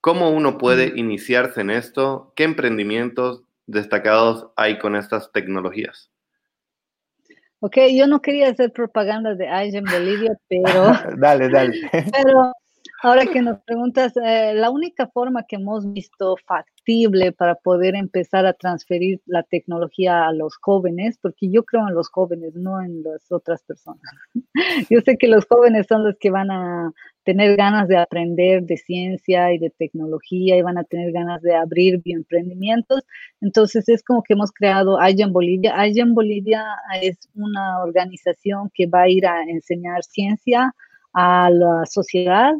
¿Cómo 0.00 0.30
uno 0.30 0.58
puede 0.58 0.92
mm. 0.92 0.98
iniciarse 0.98 1.60
en 1.60 1.70
esto? 1.70 2.32
¿Qué 2.34 2.44
emprendimientos? 2.44 3.44
destacados 3.66 4.48
hay 4.56 4.78
con 4.78 4.96
estas 4.96 5.32
tecnologías? 5.32 6.10
Ok, 7.60 7.78
yo 7.92 8.06
no 8.06 8.20
quería 8.20 8.48
hacer 8.48 8.72
propaganda 8.72 9.34
de 9.34 9.46
en 9.46 9.84
Bolivia, 9.84 10.36
pero... 10.48 10.92
dale, 11.18 11.48
dale. 11.48 11.80
pero 12.12 12.52
ahora 13.02 13.26
que 13.26 13.40
nos 13.40 13.60
preguntas, 13.60 14.12
eh, 14.16 14.52
la 14.54 14.70
única 14.70 15.06
forma 15.08 15.44
que 15.48 15.56
hemos 15.56 15.90
visto 15.92 16.36
para 17.36 17.54
poder 17.54 17.94
empezar 17.94 18.46
a 18.46 18.52
transferir 18.52 19.20
la 19.26 19.42
tecnología 19.42 20.26
a 20.26 20.32
los 20.32 20.56
jóvenes, 20.60 21.18
porque 21.20 21.50
yo 21.50 21.64
creo 21.64 21.88
en 21.88 21.94
los 21.94 22.08
jóvenes, 22.10 22.54
no 22.54 22.80
en 22.82 23.02
las 23.02 23.30
otras 23.30 23.62
personas. 23.62 24.02
Yo 24.90 25.00
sé 25.00 25.16
que 25.16 25.28
los 25.28 25.46
jóvenes 25.46 25.86
son 25.88 26.04
los 26.04 26.16
que 26.18 26.30
van 26.30 26.50
a 26.50 26.92
tener 27.24 27.56
ganas 27.56 27.88
de 27.88 27.96
aprender 27.96 28.64
de 28.64 28.76
ciencia 28.76 29.52
y 29.52 29.58
de 29.58 29.70
tecnología 29.70 30.56
y 30.56 30.62
van 30.62 30.78
a 30.78 30.84
tener 30.84 31.10
ganas 31.12 31.40
de 31.42 31.54
abrir 31.54 32.02
bioemprendimientos. 32.02 33.02
Entonces 33.40 33.88
es 33.88 34.02
como 34.02 34.22
que 34.22 34.34
hemos 34.34 34.52
creado 34.52 34.98
en 35.00 35.32
Bolivia. 35.32 35.74
en 35.86 36.14
Bolivia 36.14 36.64
es 37.00 37.18
una 37.34 37.82
organización 37.82 38.70
que 38.74 38.86
va 38.86 39.02
a 39.02 39.08
ir 39.08 39.26
a 39.26 39.42
enseñar 39.44 40.02
ciencia 40.04 40.74
a 41.14 41.48
la 41.50 41.86
sociedad 41.86 42.52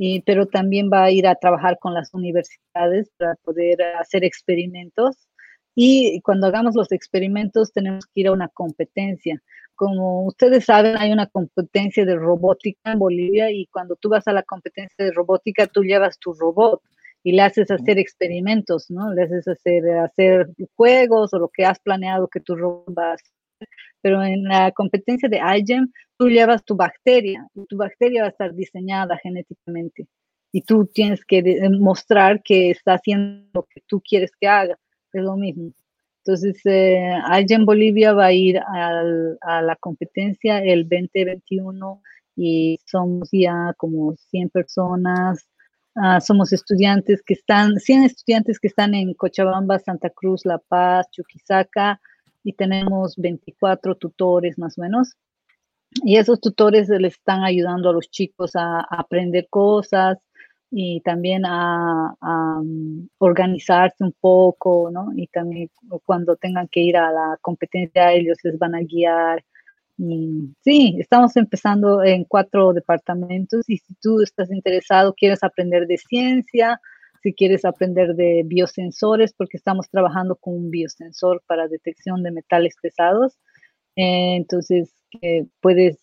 y, 0.00 0.20
pero 0.22 0.46
también 0.46 0.88
va 0.92 1.02
a 1.04 1.10
ir 1.10 1.26
a 1.26 1.34
trabajar 1.34 1.78
con 1.80 1.92
las 1.92 2.14
universidades 2.14 3.10
para 3.18 3.34
poder 3.34 3.82
hacer 3.82 4.24
experimentos. 4.24 5.28
Y 5.74 6.20
cuando 6.22 6.46
hagamos 6.46 6.76
los 6.76 6.92
experimentos 6.92 7.72
tenemos 7.72 8.06
que 8.06 8.20
ir 8.20 8.28
a 8.28 8.32
una 8.32 8.48
competencia. 8.48 9.42
Como 9.74 10.24
ustedes 10.26 10.64
saben, 10.66 10.96
hay 10.96 11.12
una 11.12 11.26
competencia 11.26 12.04
de 12.04 12.14
robótica 12.14 12.92
en 12.92 13.00
Bolivia 13.00 13.50
y 13.50 13.66
cuando 13.66 13.96
tú 13.96 14.08
vas 14.08 14.28
a 14.28 14.32
la 14.32 14.44
competencia 14.44 15.04
de 15.04 15.12
robótica, 15.12 15.66
tú 15.66 15.82
llevas 15.82 16.18
tu 16.20 16.32
robot 16.32 16.80
y 17.24 17.32
le 17.32 17.42
haces 17.42 17.70
hacer 17.72 17.98
experimentos, 17.98 18.90
¿no? 18.90 19.12
Le 19.12 19.24
haces 19.24 19.48
hacer, 19.48 19.98
hacer 19.98 20.48
juegos 20.76 21.34
o 21.34 21.40
lo 21.40 21.48
que 21.48 21.64
has 21.64 21.80
planeado 21.80 22.28
que 22.28 22.40
tu 22.40 22.54
robot 22.54 22.96
va 22.96 23.10
a 23.10 23.14
hacer. 23.14 23.37
Pero 24.00 24.22
en 24.22 24.44
la 24.44 24.70
competencia 24.72 25.28
de 25.28 25.40
iGEM, 25.58 25.90
tú 26.16 26.28
llevas 26.28 26.64
tu 26.64 26.76
bacteria 26.76 27.46
y 27.54 27.66
tu 27.66 27.76
bacteria 27.76 28.22
va 28.22 28.26
a 28.28 28.30
estar 28.30 28.54
diseñada 28.54 29.18
genéticamente 29.18 30.06
y 30.52 30.62
tú 30.62 30.86
tienes 30.86 31.24
que 31.24 31.42
demostrar 31.42 32.42
que 32.42 32.70
está 32.70 32.94
haciendo 32.94 33.48
lo 33.54 33.62
que 33.64 33.82
tú 33.86 34.00
quieres 34.00 34.30
que 34.40 34.48
haga. 34.48 34.78
Es 35.12 35.22
lo 35.22 35.36
mismo. 35.36 35.72
Entonces, 36.24 36.60
eh, 36.66 37.12
en 37.48 37.64
Bolivia 37.64 38.12
va 38.12 38.26
a 38.26 38.32
ir 38.32 38.58
a 38.58 39.62
la 39.62 39.76
competencia 39.76 40.58
el 40.58 40.88
2021 40.88 42.02
y 42.36 42.78
somos 42.84 43.28
ya 43.32 43.74
como 43.76 44.14
100 44.30 44.50
personas. 44.50 45.48
Ah, 45.94 46.20
somos 46.20 46.52
estudiantes 46.52 47.22
que 47.22 47.34
están, 47.34 47.78
100 47.78 48.04
estudiantes 48.04 48.60
que 48.60 48.68
están 48.68 48.94
en 48.94 49.14
Cochabamba, 49.14 49.78
Santa 49.78 50.10
Cruz, 50.10 50.44
La 50.44 50.58
Paz, 50.58 51.06
Chuquisaca 51.10 52.00
y 52.42 52.52
tenemos 52.54 53.16
24 53.16 53.94
tutores 53.96 54.58
más 54.58 54.78
o 54.78 54.82
menos. 54.82 55.12
Y 56.04 56.16
esos 56.16 56.40
tutores 56.40 56.88
les 56.88 57.14
están 57.14 57.42
ayudando 57.44 57.90
a 57.90 57.92
los 57.92 58.10
chicos 58.10 58.52
a, 58.54 58.80
aprender 58.90 59.48
cosas 59.48 60.18
y 60.70 61.00
también 61.00 61.44
a, 61.46 62.14
mm, 62.20 63.08
organizarse 63.18 64.04
un 64.04 64.14
poco, 64.20 64.90
¿no? 64.90 65.12
Y 65.16 65.26
también 65.28 65.70
cuando 66.04 66.36
tengan 66.36 66.68
que 66.68 66.80
ir 66.80 66.96
a 66.96 67.10
la 67.10 67.38
competencia, 67.40 68.12
ellos 68.12 68.38
les 68.42 68.58
van 68.58 68.74
a 68.74 68.80
guiar. 68.80 69.44
Sí, 70.60 70.96
estamos 71.00 71.36
empezando 71.36 72.04
en 72.04 72.24
cuatro 72.24 72.72
departamentos 72.72 73.68
y 73.68 73.78
si 73.78 73.94
tú 73.94 74.20
estás 74.22 74.50
interesado, 74.52 75.12
quieres 75.14 75.42
aprender 75.42 75.88
de 75.88 75.96
ciencia, 75.98 76.80
si 77.22 77.34
quieres 77.34 77.64
aprender 77.64 78.14
de 78.14 78.42
biosensores, 78.44 79.32
porque 79.34 79.56
estamos 79.56 79.88
trabajando 79.90 80.36
con 80.36 80.54
un 80.54 80.70
biosensor 80.70 81.42
para 81.46 81.68
detección 81.68 82.22
de 82.22 82.30
metales 82.30 82.74
pesados, 82.80 83.38
eh, 83.96 84.36
entonces, 84.36 84.94
puedes 85.60 85.98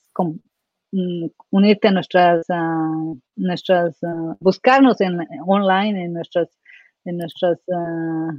mm, 0.92 1.28
unirte 1.52 1.88
a 1.88 1.92
nuestras, 1.92 2.46
ah, 2.50 3.14
nuestras 3.36 3.98
ah, 4.04 4.36
buscarnos 4.40 5.00
en 5.02 5.18
online 5.48 6.06
en 6.06 6.14
nuestras, 6.14 6.50
en 7.06 7.18
nuestros 7.18 7.60
ah, 7.74 8.32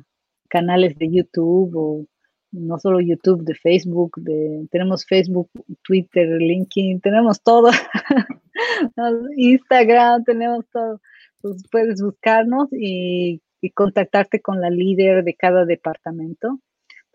canales 0.49 0.97
de 0.99 1.11
YouTube 1.11 1.73
o 1.75 2.07
no 2.53 2.79
solo 2.79 3.01
YouTube, 3.01 3.45
de 3.45 3.55
Facebook, 3.55 4.13
de, 4.19 4.67
tenemos 4.71 5.05
Facebook, 5.07 5.51
Twitter, 5.83 6.29
LinkedIn, 6.41 7.01
tenemos 7.01 7.43
todo, 7.43 7.71
Instagram, 9.37 10.25
tenemos 10.25 10.65
todo. 10.73 11.01
Pues 11.41 11.63
puedes 11.71 12.03
buscarnos 12.03 12.69
y 12.73 13.41
contactarte 13.75 14.41
con 14.41 14.61
la 14.61 14.71
líder 14.71 15.25
de 15.25 15.35
cada 15.35 15.65
departamento 15.65 16.61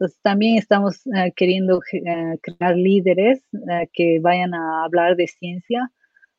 entonces 0.01 0.19
también 0.23 0.57
estamos 0.57 1.05
eh, 1.15 1.31
queriendo 1.35 1.79
eh, 1.93 2.39
crear 2.41 2.75
líderes 2.75 3.43
eh, 3.53 3.87
que 3.93 4.19
vayan 4.19 4.55
a 4.55 4.83
hablar 4.83 5.15
de 5.15 5.27
ciencia. 5.27 5.91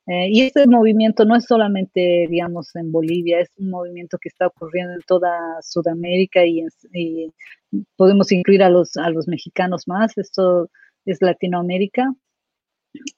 y 0.06 0.42
este 0.42 0.66
movimiento 0.66 1.24
no 1.24 1.36
es 1.36 1.44
solamente, 1.46 2.26
digamos, 2.28 2.74
en 2.74 2.90
Bolivia, 2.90 3.38
es 3.40 3.50
un 3.59 3.70
movimiento 3.70 4.18
que 4.18 4.30
está 4.30 4.48
ocurriendo 4.48 4.94
en 4.94 5.02
toda 5.06 5.30
Sudamérica 5.62 6.44
y, 6.44 6.66
podemos 7.96 8.32
incluir 8.32 8.64
a 8.64 8.68
los, 8.68 8.96
a 8.96 9.10
los 9.10 9.28
mexicanos 9.28 9.86
más. 9.86 10.18
Esto 10.18 10.68
es 11.06 11.22
Latinoamérica. 11.22 12.12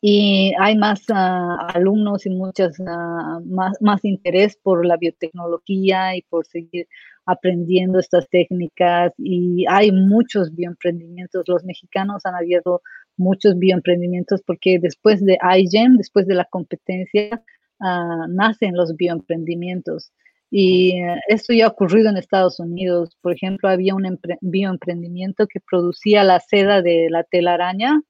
Y 0.01 0.53
hay 0.61 0.77
más 0.77 1.03
ah, 1.11 1.69
alumnos 1.75 2.27
y 2.27 2.31
muchas 2.31 2.77
ah, 2.87 3.41
más, 3.45 3.77
más 3.81 4.05
interés 4.05 4.57
por 4.63 4.87
la 4.87 4.97
biotecnología 4.97 6.17
y 6.17 6.23
por 6.23 6.47
seguir 6.47 6.87
aprendiendo 7.27 7.99
estas 7.99 8.29
técnicas 8.29 9.13
y 9.19 9.65
hay 9.69 9.91
muchos 9.93 10.55
bioemprendimientos. 10.55 11.45
Los 11.49 11.65
mexicanos 11.65 12.25
han 12.27 12.35
abierto 12.35 12.83
muchos 13.17 13.59
bioemprendimientos 13.59 14.43
porque 14.47 14.79
después 14.79 15.25
de 15.25 15.39
iGEM, 15.59 15.97
después 15.97 16.27
de 16.27 16.35
la 16.35 16.45
competencia, 16.45 17.43
ah, 17.81 18.27
nacen 18.29 18.77
los 18.77 18.95
bioemprendimientos. 18.97 20.13
Y 20.51 21.01
esto 21.29 21.53
ya 21.53 21.67
ha 21.67 21.69
ocurrido 21.69 22.11
en 22.11 22.17
Estados 22.17 22.61
Unidos. 22.61 23.17
Por 23.21 23.33
ejemplo, 23.33 23.69
había 23.69 23.95
un 23.97 24.21
bioemprendimiento 24.41 25.49
que 25.49 25.59
producía 25.59 26.23
la 26.23 26.39
seda 26.39 26.81
de 26.81 27.09
la 27.11 27.25
telaraña. 27.25 28.01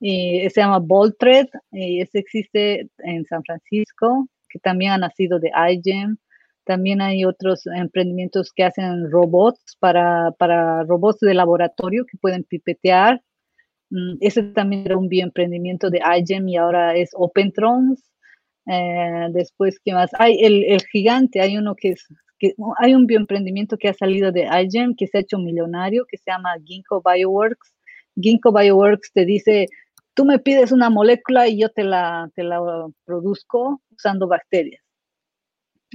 Y 0.00 0.48
se 0.50 0.60
llama 0.60 0.78
Boltred. 0.78 1.46
Y 1.70 2.00
ese 2.00 2.18
existe 2.18 2.88
en 2.98 3.24
San 3.26 3.42
Francisco, 3.44 4.26
que 4.48 4.58
también 4.58 4.92
ha 4.92 4.98
nacido 4.98 5.38
de 5.38 5.50
iGEM. 5.72 6.16
También 6.64 7.00
hay 7.00 7.24
otros 7.24 7.66
emprendimientos 7.66 8.52
que 8.52 8.64
hacen 8.64 9.10
robots 9.10 9.76
para, 9.78 10.30
para 10.38 10.84
robots 10.84 11.20
de 11.20 11.34
laboratorio 11.34 12.04
que 12.06 12.18
pueden 12.18 12.44
pipetear. 12.44 13.22
Mm, 13.90 14.16
ese 14.20 14.42
también 14.44 14.86
era 14.86 14.96
un 14.96 15.08
bioemprendimiento 15.08 15.90
de 15.90 16.00
iGEM 16.18 16.48
y 16.48 16.56
ahora 16.56 16.96
es 16.96 17.10
OpenTrons. 17.14 18.02
Eh, 18.66 19.28
después, 19.32 19.80
¿qué 19.84 19.92
más? 19.92 20.10
Hay 20.18 20.44
el, 20.44 20.64
el, 20.64 20.80
gigante, 20.92 21.40
hay 21.40 21.56
uno 21.56 21.74
que 21.74 21.90
es, 21.90 22.06
que, 22.38 22.54
hay 22.78 22.94
un 22.94 23.06
bioemprendimiento 23.06 23.76
que 23.76 23.88
ha 23.88 23.94
salido 23.94 24.32
de 24.32 24.46
iGEM 24.62 24.94
que 24.96 25.06
se 25.06 25.18
ha 25.18 25.20
hecho 25.22 25.38
millonario, 25.38 26.04
que 26.06 26.18
se 26.18 26.30
llama 26.30 26.54
Ginkgo 26.64 27.02
Bioworks. 27.02 27.74
Ginkgo 28.16 28.52
Bioworks 28.52 29.12
te 29.12 29.24
dice, 29.24 29.66
tú 30.20 30.26
me 30.26 30.38
pides 30.38 30.70
una 30.70 30.90
molécula 30.90 31.48
y 31.48 31.58
yo 31.58 31.70
te 31.70 31.82
la, 31.82 32.30
te 32.34 32.42
la 32.44 32.60
produzco 33.06 33.80
usando 33.90 34.28
bacterias 34.28 34.82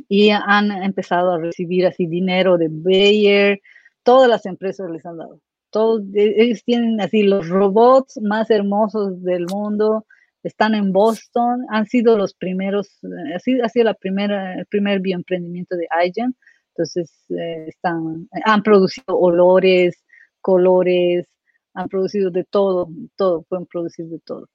y 0.09 0.31
han 0.31 0.71
empezado 0.71 1.33
a 1.33 1.37
recibir 1.37 1.85
así 1.85 2.07
dinero 2.07 2.57
de 2.57 2.69
Bayer, 2.71 3.59
todas 4.01 4.27
las 4.27 4.47
empresas 4.47 4.89
les 4.89 5.05
han 5.05 5.19
dado. 5.19 5.41
Todos, 5.69 6.01
e, 6.15 6.41
ellos 6.41 6.63
tienen 6.63 6.99
así 7.01 7.21
los 7.21 7.47
robots 7.47 8.19
más 8.19 8.49
hermosos 8.49 9.21
del 9.21 9.45
mundo, 9.45 10.07
están 10.41 10.73
en 10.73 10.91
Boston, 10.91 11.63
han 11.69 11.85
sido 11.85 12.17
los 12.17 12.33
primeros, 12.33 12.97
ha 13.35 13.37
sido, 13.37 13.63
ha 13.63 13.69
sido 13.69 13.85
la 13.85 13.93
primera, 13.93 14.55
el 14.55 14.65
primer 14.65 15.01
bioemprendimiento 15.01 15.75
de 15.75 15.87
iGen, 16.03 16.35
entonces 16.69 17.13
eh, 17.29 17.65
están, 17.67 18.27
han 18.43 18.63
producido 18.63 19.19
olores, 19.19 20.03
colores, 20.41 21.27
han 21.75 21.89
producido 21.89 22.31
de 22.31 22.43
todo, 22.45 22.89
todo, 23.15 23.43
pueden 23.43 23.65
producir 23.65 24.07
de 24.07 24.19
todo. 24.19 24.47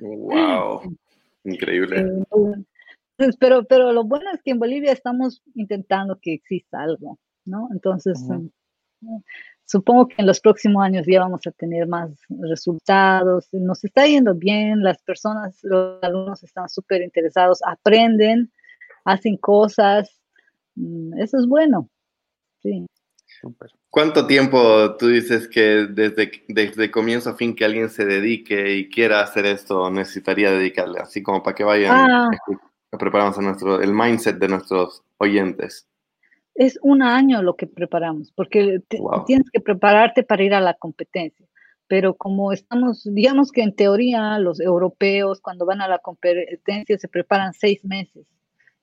¡Wow! 0.00 0.96
Increíble. 1.44 2.00
Eh, 2.00 3.32
pero, 3.38 3.64
pero 3.64 3.92
lo 3.92 4.04
bueno 4.04 4.30
es 4.32 4.42
que 4.42 4.50
en 4.50 4.58
Bolivia 4.58 4.92
estamos 4.92 5.42
intentando 5.54 6.18
que 6.20 6.34
exista 6.34 6.82
algo, 6.82 7.18
¿no? 7.44 7.68
Entonces, 7.72 8.20
em, 8.30 8.50
supongo 9.64 10.08
que 10.08 10.16
en 10.18 10.26
los 10.26 10.40
próximos 10.40 10.84
años 10.84 11.06
ya 11.06 11.20
vamos 11.20 11.46
a 11.46 11.52
tener 11.52 11.86
más 11.86 12.10
resultados. 12.28 13.48
Nos 13.52 13.84
está 13.84 14.06
yendo 14.06 14.34
bien, 14.34 14.82
las 14.82 15.00
personas, 15.02 15.58
los 15.62 16.02
alumnos 16.02 16.42
están 16.42 16.68
súper 16.68 17.02
interesados, 17.02 17.60
aprenden, 17.64 18.52
hacen 19.04 19.36
cosas. 19.36 20.20
Mm, 20.74 21.18
eso 21.18 21.38
es 21.38 21.46
bueno. 21.46 21.88
Sí. 22.62 22.86
¿Cuánto 23.90 24.26
tiempo 24.26 24.96
tú 24.96 25.08
dices 25.08 25.48
que 25.48 25.86
desde, 25.88 26.44
desde 26.48 26.90
comienzo 26.90 27.30
a 27.30 27.36
fin 27.36 27.54
que 27.54 27.64
alguien 27.64 27.88
se 27.88 28.04
dedique 28.04 28.74
y 28.76 28.88
quiera 28.88 29.20
hacer 29.20 29.46
esto 29.46 29.90
necesitaría 29.90 30.50
dedicarle? 30.50 31.00
Así 31.00 31.22
como 31.22 31.42
para 31.42 31.54
que 31.54 31.64
vayan 31.64 32.10
ah 32.10 32.30
preparamos 32.96 33.36
a 33.36 33.42
nuestro, 33.42 33.82
el 33.82 33.92
mindset 33.92 34.38
de 34.38 34.48
nuestros 34.48 35.02
oyentes? 35.18 35.86
Es 36.54 36.78
un 36.82 37.02
año 37.02 37.42
lo 37.42 37.54
que 37.56 37.66
preparamos, 37.66 38.32
porque 38.32 38.80
tienes 39.26 39.50
que 39.50 39.60
prepararte 39.60 40.22
para 40.22 40.42
ir 40.42 40.54
a 40.54 40.60
la 40.60 40.74
competencia. 40.74 41.46
Pero 41.86 42.14
como 42.14 42.52
estamos, 42.52 43.04
digamos 43.04 43.52
que 43.52 43.62
en 43.62 43.74
teoría 43.74 44.38
los 44.38 44.60
europeos 44.60 45.40
cuando 45.40 45.64
van 45.64 45.80
a 45.80 45.88
la 45.88 45.98
competencia 45.98 46.98
se 46.98 47.08
preparan 47.08 47.52
seis 47.52 47.84
meses 47.84 48.26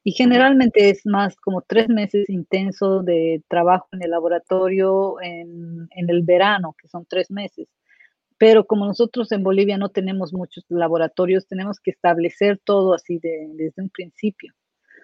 Y 0.07 0.11
generalmente 0.11 0.91
es 0.91 1.03
más 1.07 1.36
como 1.36 1.64
tres 1.64 1.90
meses 1.90 2.30
intenso 2.30 3.02
de 3.02 3.44
trabajo 3.48 3.88
en 3.91 4.03
el 4.03 4.11
laboratorio 4.11 5.19
en, 5.19 5.90
el 5.95 6.22
verano, 6.22 6.76
que 6.80 6.88
son 6.88 7.07
tres 7.10 7.32
meses. 7.32 7.68
Pero 8.38 8.68
como 8.68 8.86
nosotros 8.86 9.32
en 9.32 9.41
Bolivia 9.41 9.80
no 9.80 9.90
tenemos 9.90 10.32
muchos 10.32 10.64
laboratorios, 10.69 11.48
tenemos 11.48 11.80
que 11.80 11.90
establecer 11.90 12.60
todo 12.64 12.94
así 12.94 13.18
de, 13.18 13.48
desde 13.56 13.82
un 13.82 13.90
principio. 13.90 14.53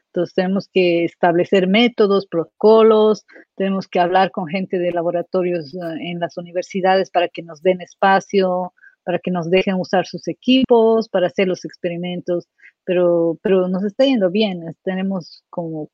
Entonces 0.10 0.36
tenemos 0.36 0.70
que 0.72 1.06
establecer 1.06 1.68
métodos, 1.68 2.28
protocolos, 2.28 3.26
tenemos 3.56 3.88
que 3.88 4.00
hablar 4.00 4.30
con 4.30 4.46
gente 4.46 4.78
de 4.78 4.92
laboratorios 4.92 5.74
eh, 5.74 6.12
en 6.12 6.20
las 6.20 6.38
universidades 6.38 7.10
para 7.10 7.28
que 7.28 7.42
nos 7.42 7.64
den 7.64 7.82
espacio, 7.82 8.72
para 9.04 9.18
que 9.18 9.32
nos 9.32 9.50
dejen 9.50 9.80
usar 9.80 10.06
sus 10.06 10.28
equipos, 10.28 11.10
para 11.10 11.26
hacer 11.26 11.48
los 11.48 11.66
experimentos, 11.66 12.48
pero, 12.84 13.38
pero 13.42 13.68
nos 13.68 13.84
está 13.84 14.06
yendo 14.06 14.30
bien, 14.30 14.76
tenemos 14.84 15.44
como, 15.50 15.90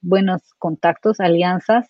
buenos 0.00 0.42
contactos, 0.58 1.20
alianzas. 1.20 1.88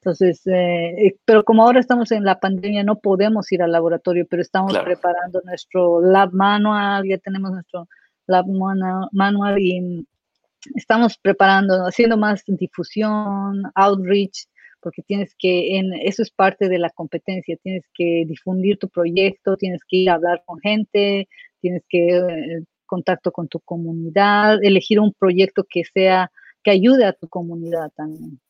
Entonces, 0.00 0.42
eh, 0.46 1.16
pero 1.24 1.44
como 1.44 1.64
ahora 1.64 1.80
estamos 1.80 2.12
en 2.12 2.24
la 2.24 2.38
pandemia, 2.38 2.84
no 2.84 3.00
podemos 3.00 3.50
ir 3.50 3.62
al 3.62 3.72
laboratorio, 3.72 4.26
pero 4.30 4.42
estamos 4.42 4.76
preparando 4.78 5.40
nuestro 5.44 6.00
lab 6.00 6.32
manual, 6.32 7.04
ya 7.08 7.18
tenemos 7.18 7.50
nuestro 7.50 7.88
lab 8.26 8.46
manual 9.12 9.58
y 9.58 10.06
estamos 10.74 11.18
preparando, 11.18 11.86
haciendo 11.86 12.16
más 12.16 12.44
difusión, 12.46 13.62
outreach, 13.74 14.46
porque 14.80 15.02
tienes 15.02 15.34
que, 15.36 15.78
en, 15.78 15.92
eso 15.94 16.22
es 16.22 16.30
parte 16.30 16.68
de 16.68 16.78
la 16.78 16.90
competencia, 16.90 17.56
tienes 17.62 17.84
que 17.94 18.24
difundir 18.26 18.78
tu 18.78 18.88
proyecto, 18.88 19.56
tienes 19.56 19.80
que 19.88 19.96
ir 19.98 20.10
a 20.10 20.14
hablar 20.14 20.42
con 20.46 20.60
gente, 20.60 21.28
tienes 21.60 21.82
que 21.88 22.08
eh, 22.08 22.64
contacto 22.88 23.30
con 23.30 23.46
tu 23.46 23.60
comunidad, 23.60 24.58
elegir 24.64 24.98
un 24.98 25.12
proyecto 25.12 25.64
que 25.70 25.84
sea, 25.84 26.32
que 26.64 26.72
ayude 26.72 27.04
a 27.04 27.12
tu 27.12 27.28
comunidad 27.28 27.92
también. 27.94 28.40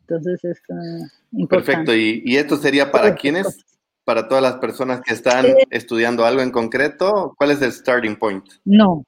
Entonces 0.00 0.44
es 0.44 0.60
uh, 0.68 1.06
importante. 1.38 1.72
Perfecto, 1.72 1.94
¿Y, 1.94 2.22
¿Y, 2.26 2.36
esto 2.36 2.56
sería 2.56 2.92
para 2.92 3.14
quiénes? 3.14 3.64
Para 4.04 4.28
todas 4.28 4.42
las 4.42 4.56
personas 4.56 5.00
que 5.00 5.14
están 5.14 5.46
estudiando 5.70 6.26
algo 6.26 6.42
en 6.42 6.50
concreto, 6.50 7.34
¿cuál 7.38 7.52
es 7.52 7.62
el 7.62 7.72
starting 7.72 8.16
point? 8.16 8.44
No, 8.64 9.04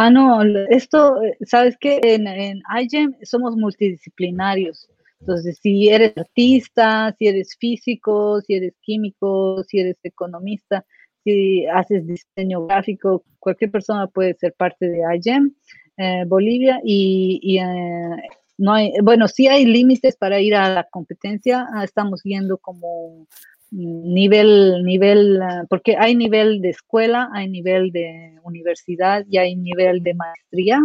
Ah, 0.00 0.10
no, 0.10 0.42
esto, 0.70 1.20
eh, 1.24 1.36
¿sabes 1.44 1.76
qué? 1.80 1.98
En, 2.04 2.28
en 2.28 2.62
iGEM 2.82 3.16
somos 3.24 3.56
multidisciplinarios. 3.56 4.88
Entonces, 5.18 5.58
si 5.60 5.88
eres 5.88 6.16
artista, 6.16 7.12
si 7.18 7.26
eres 7.26 7.56
físico, 7.58 8.40
si 8.42 8.54
eres 8.54 8.74
químico, 8.80 9.64
si 9.64 9.80
eres 9.80 9.96
economista, 10.04 10.86
si 11.28 11.66
haces 11.66 12.06
diseño 12.06 12.66
gráfico, 12.66 13.22
cualquier 13.38 13.70
persona 13.70 14.06
puede 14.06 14.34
ser 14.34 14.54
parte 14.54 14.88
de 14.88 15.02
iGEM 15.16 15.52
eh, 15.98 16.24
Bolivia 16.26 16.80
y, 16.82 17.58
eh, 17.58 18.16
no 18.56 18.72
hay, 18.72 18.92
bueno, 19.02 19.28
sí 19.28 19.46
hay 19.46 19.66
límites 19.66 20.16
para 20.16 20.40
ir 20.40 20.54
a 20.54 20.70
la 20.70 20.84
competencia, 20.84 21.66
ah, 21.74 21.84
estamos 21.84 22.22
viendo 22.22 22.56
como 22.56 23.26
nivel, 23.70 24.82
nivel, 24.84 25.42
ah, 25.42 25.64
porque 25.68 25.96
hay 25.98 26.16
nivel 26.16 26.62
de 26.62 26.70
escuela, 26.70 27.28
hay 27.34 27.48
nivel 27.48 27.92
de 27.92 28.38
universidad 28.42 29.24
y 29.28 29.36
hay 29.36 29.54
nivel 29.54 30.02
de 30.02 30.14
maestría 30.14 30.80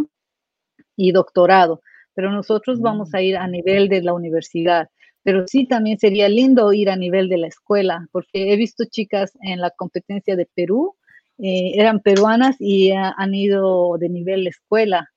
y 0.98 1.14
doctorado, 1.14 1.82
pero 2.14 2.30
nosotros 2.30 2.82
vamos 2.82 3.12
mm. 3.14 3.16
a 3.16 3.22
ir 3.22 3.38
a 3.38 3.48
nivel 3.48 3.88
de 3.88 4.02
la 4.02 4.14
universidad. 4.14 4.90
Pero 5.24 5.48
sí 5.48 5.66
también 5.66 5.98
sería 6.00 6.30
lindo 6.30 6.74
ir 6.74 6.90
a 6.90 6.96
nivel 6.96 7.30
de 7.30 7.38
la 7.38 7.48
escuela, 7.48 8.08
porque 8.12 8.54
he 8.54 8.58
visto 8.58 8.84
chicas 8.86 9.38
en 9.42 9.62
la 9.62 9.72
competencia 9.72 10.36
de 10.36 10.48
Perú, 10.54 10.96
eh, 11.40 11.72
eran 11.76 12.02
peruanas 12.02 12.56
y 12.60 12.92
han 12.92 13.34
ido 13.34 13.98
de 13.98 14.10
nivel 14.10 14.44
de 14.44 14.50
escuela. 14.52 15.10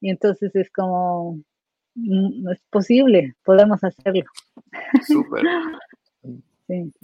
Y 0.00 0.10
entonces 0.10 0.54
es 0.54 0.70
como, 0.70 1.40
mm, 1.94 2.50
es 2.50 2.62
posible, 2.70 3.34
podemos 3.44 3.82
hacerlo. 3.82 4.24
Súper. 5.06 5.42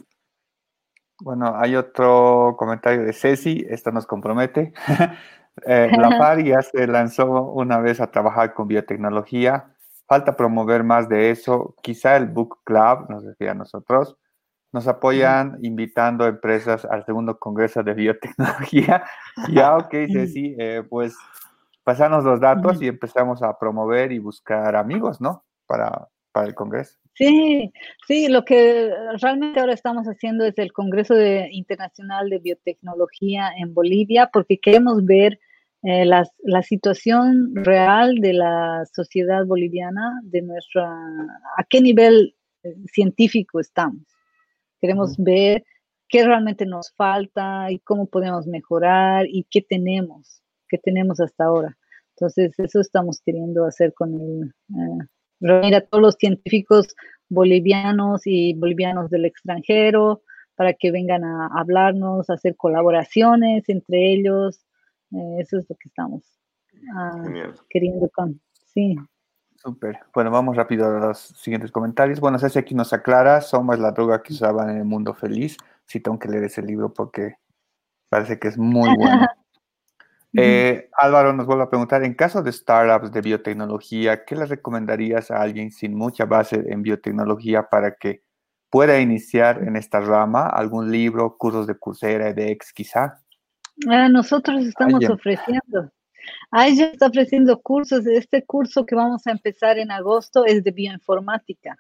Bueno, 1.21 1.55
hay 1.57 1.77
otro 1.77 2.57
comentario 2.59 3.05
de 3.05 3.13
Ceci, 3.13 3.65
esto 3.71 3.93
nos 3.93 4.05
compromete. 4.05 4.73
eh, 5.67 5.89
la 5.97 6.63
se 6.63 6.87
lanzó 6.87 7.53
una 7.53 7.79
vez 7.79 8.01
a 8.01 8.11
trabajar 8.11 8.53
con 8.53 8.69
biotecnología. 8.69 9.74
Falta 10.07 10.37
promover 10.37 10.85
más 10.85 11.09
de 11.09 11.31
eso. 11.31 11.75
Quizá 11.83 12.17
el 12.17 12.27
Book 12.27 12.59
Club, 12.65 13.09
nos 13.09 13.25
decía 13.25 13.53
a 13.53 13.55
nosotros, 13.55 14.17
nos 14.73 14.89
apoyan 14.89 15.59
invitando 15.63 16.27
empresas 16.27 16.85
al 16.85 17.05
segundo 17.07 17.39
Congreso 17.39 17.83
de 17.83 17.95
Biotecnología. 17.95 19.05
ya, 19.53 19.77
ok, 19.77 19.91
Ceci, 20.13 20.57
eh, 20.59 20.83
pues 20.89 21.17
pasamos 21.85 22.25
los 22.25 22.41
datos 22.41 22.83
y 22.83 22.89
empezamos 22.89 23.43
a 23.43 23.57
promover 23.59 24.11
y 24.11 24.19
buscar 24.19 24.75
amigos, 24.75 25.21
¿no? 25.21 25.45
Para, 25.67 26.09
para 26.33 26.49
el 26.49 26.55
Congreso. 26.55 26.99
Sí, 27.15 27.73
sí, 28.09 28.27
lo 28.27 28.45
que 28.45 28.91
realmente 29.21 29.61
ahora 29.61 29.73
estamos 29.73 30.07
haciendo 30.07 30.45
es 30.45 30.59
el 30.59 30.73
Congreso 30.73 31.15
Internacional 31.53 32.29
de 32.29 32.41
Biotecnología 32.41 33.53
en 33.57 33.73
Bolivia, 33.73 34.31
porque 34.33 34.59
queremos 34.59 35.05
ver 35.05 35.39
eh, 35.87 36.07
la, 36.07 36.63
situación 36.63 37.55
real 37.55 38.15
de 38.17 38.33
la 38.33 38.85
sociedad 38.95 39.45
boliviana, 39.45 40.19
de 40.23 40.41
nuestra, 40.41 40.91
a 41.59 41.65
qué 41.69 41.83
nivel 41.83 42.35
eh, 42.63 42.75
científico 42.91 43.61
estamos. 43.61 44.03
Queremos 44.81 45.15
ver 45.19 45.63
qué 46.09 46.25
realmente 46.25 46.65
nos 46.65 46.91
falta 46.95 47.71
y 47.71 47.81
cómo 47.81 48.07
podemos 48.07 48.47
mejorar 48.47 49.27
y 49.29 49.47
qué 49.51 49.61
tenemos, 49.61 50.43
qué 50.71 50.79
tenemos 50.79 51.21
hasta 51.21 51.45
ahora. 51.45 51.77
Entonces, 52.17 52.59
eso 52.59 52.81
estamos 52.81 53.21
queriendo 53.23 53.67
hacer 53.67 53.93
con 53.93 54.15
el, 54.15 54.55
eh, 54.71 55.07
reunir 55.41 55.75
a 55.75 55.83
todos 55.83 56.01
los 56.01 56.15
científicos 56.15 56.95
bolivianos 57.29 58.23
y 58.25 58.55
bolivianos 58.55 59.11
del 59.11 59.27
extranjero 59.27 60.23
para 60.55 60.73
que 60.73 60.91
vengan 60.91 61.25
a 61.25 61.49
hablarnos, 61.55 62.31
a 62.31 62.35
hacer 62.35 62.57
colaboraciones 62.57 63.69
entre 63.69 64.15
ellos. 64.15 64.65
Eh, 65.13 65.37
eso 65.41 65.59
es 65.59 65.69
lo 65.69 65.77
que 65.77 65.89
estamos 65.89 66.41
ah, 66.97 67.25
queriendo 67.69 68.09
con. 68.11 68.41
Sí. 68.67 68.97
Súper. 69.57 69.99
Bueno, 70.13 70.31
vamos 70.31 70.57
rápido 70.57 70.87
a 70.87 71.07
los 71.07 71.19
siguientes 71.19 71.71
comentarios. 71.71 72.21
Bueno, 72.21 72.39
Ceci 72.39 72.59
aquí 72.59 72.75
nos 72.75 72.93
aclara, 72.93 73.41
Somos 73.41 73.79
la 73.79 73.93
droga 73.93 74.23
que 74.23 74.33
usaban 74.33 74.71
en 74.71 74.79
el 74.79 74.85
mundo 74.85 75.15
feliz. 75.15 75.57
Sí, 75.87 76.01
tengo 76.01 76.19
que 76.19 76.29
leer 76.29 76.45
ese 76.45 76.63
libro 76.63 76.93
porque 76.93 77.37
parece 78.09 78.39
que 78.39 78.49
es 78.49 78.59
muy 78.59 78.89
bueno. 78.99 79.27
Eh, 80.37 80.91
Álvaro 80.99 81.33
nos 81.33 81.47
vuelve 81.47 81.63
a 81.63 81.71
preguntar, 81.71 82.03
en 82.03 82.15
caso 82.15 82.43
de 82.43 82.51
startups 82.51 83.13
de 83.13 83.21
biotecnología, 83.21 84.25
¿qué 84.25 84.35
le 84.35 84.47
recomendarías 84.47 85.31
a 85.31 85.41
alguien 85.41 85.71
sin 85.71 85.95
mucha 85.95 86.25
base 86.25 86.65
en 86.67 86.83
biotecnología 86.83 87.69
para 87.69 87.95
que 87.95 88.25
pueda 88.69 88.99
iniciar 88.99 89.63
en 89.63 89.77
esta 89.77 90.01
rama? 90.01 90.49
¿Algún 90.49 90.91
libro, 90.91 91.37
cursos 91.39 91.69
de 91.69 91.79
Coursera, 91.79 92.29
edX 92.29 92.73
quizá? 92.73 93.24
Ah, 93.89 94.09
nosotros 94.09 94.65
estamos 94.65 95.05
ofreciendo. 95.09 95.91
ella 96.53 96.87
está 96.87 97.07
ofreciendo 97.09 97.61
cursos. 97.61 98.07
Este 98.07 98.45
curso 98.45 98.87
que 98.87 98.95
vamos 98.95 99.27
a 99.27 99.33
empezar 99.33 99.79
en 99.79 99.91
agosto 99.91 100.45
es 100.45 100.63
de 100.65 100.71
bioinformática. 100.71 101.77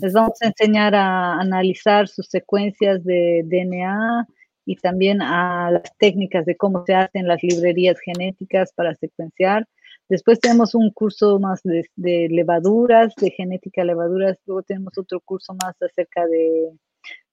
Les 0.00 0.12
vamos 0.12 0.40
a 0.42 0.46
enseñar 0.46 0.94
a 0.94 1.40
analizar 1.40 2.06
sus 2.06 2.26
secuencias 2.28 3.02
de 3.04 3.42
DNA, 3.44 4.26
y 4.66 4.76
también 4.76 5.22
a 5.22 5.70
las 5.70 5.96
técnicas 5.96 6.44
de 6.44 6.56
cómo 6.56 6.84
se 6.84 6.94
hacen 6.94 7.28
las 7.28 7.42
librerías 7.42 7.98
genéticas 8.00 8.72
para 8.74 8.94
secuenciar. 8.96 9.66
Después 10.08 10.40
tenemos 10.40 10.74
un 10.74 10.90
curso 10.90 11.38
más 11.38 11.62
de, 11.62 12.28
levaduras, 12.30 13.14
de 13.16 13.30
genética 13.30 13.82
de 13.82 13.86
levaduras. 13.86 14.38
Luego 14.44 14.62
tenemos 14.64 14.98
otro 14.98 15.20
curso 15.20 15.54
más 15.54 15.80
acerca 15.80 16.26
de, 16.26 16.72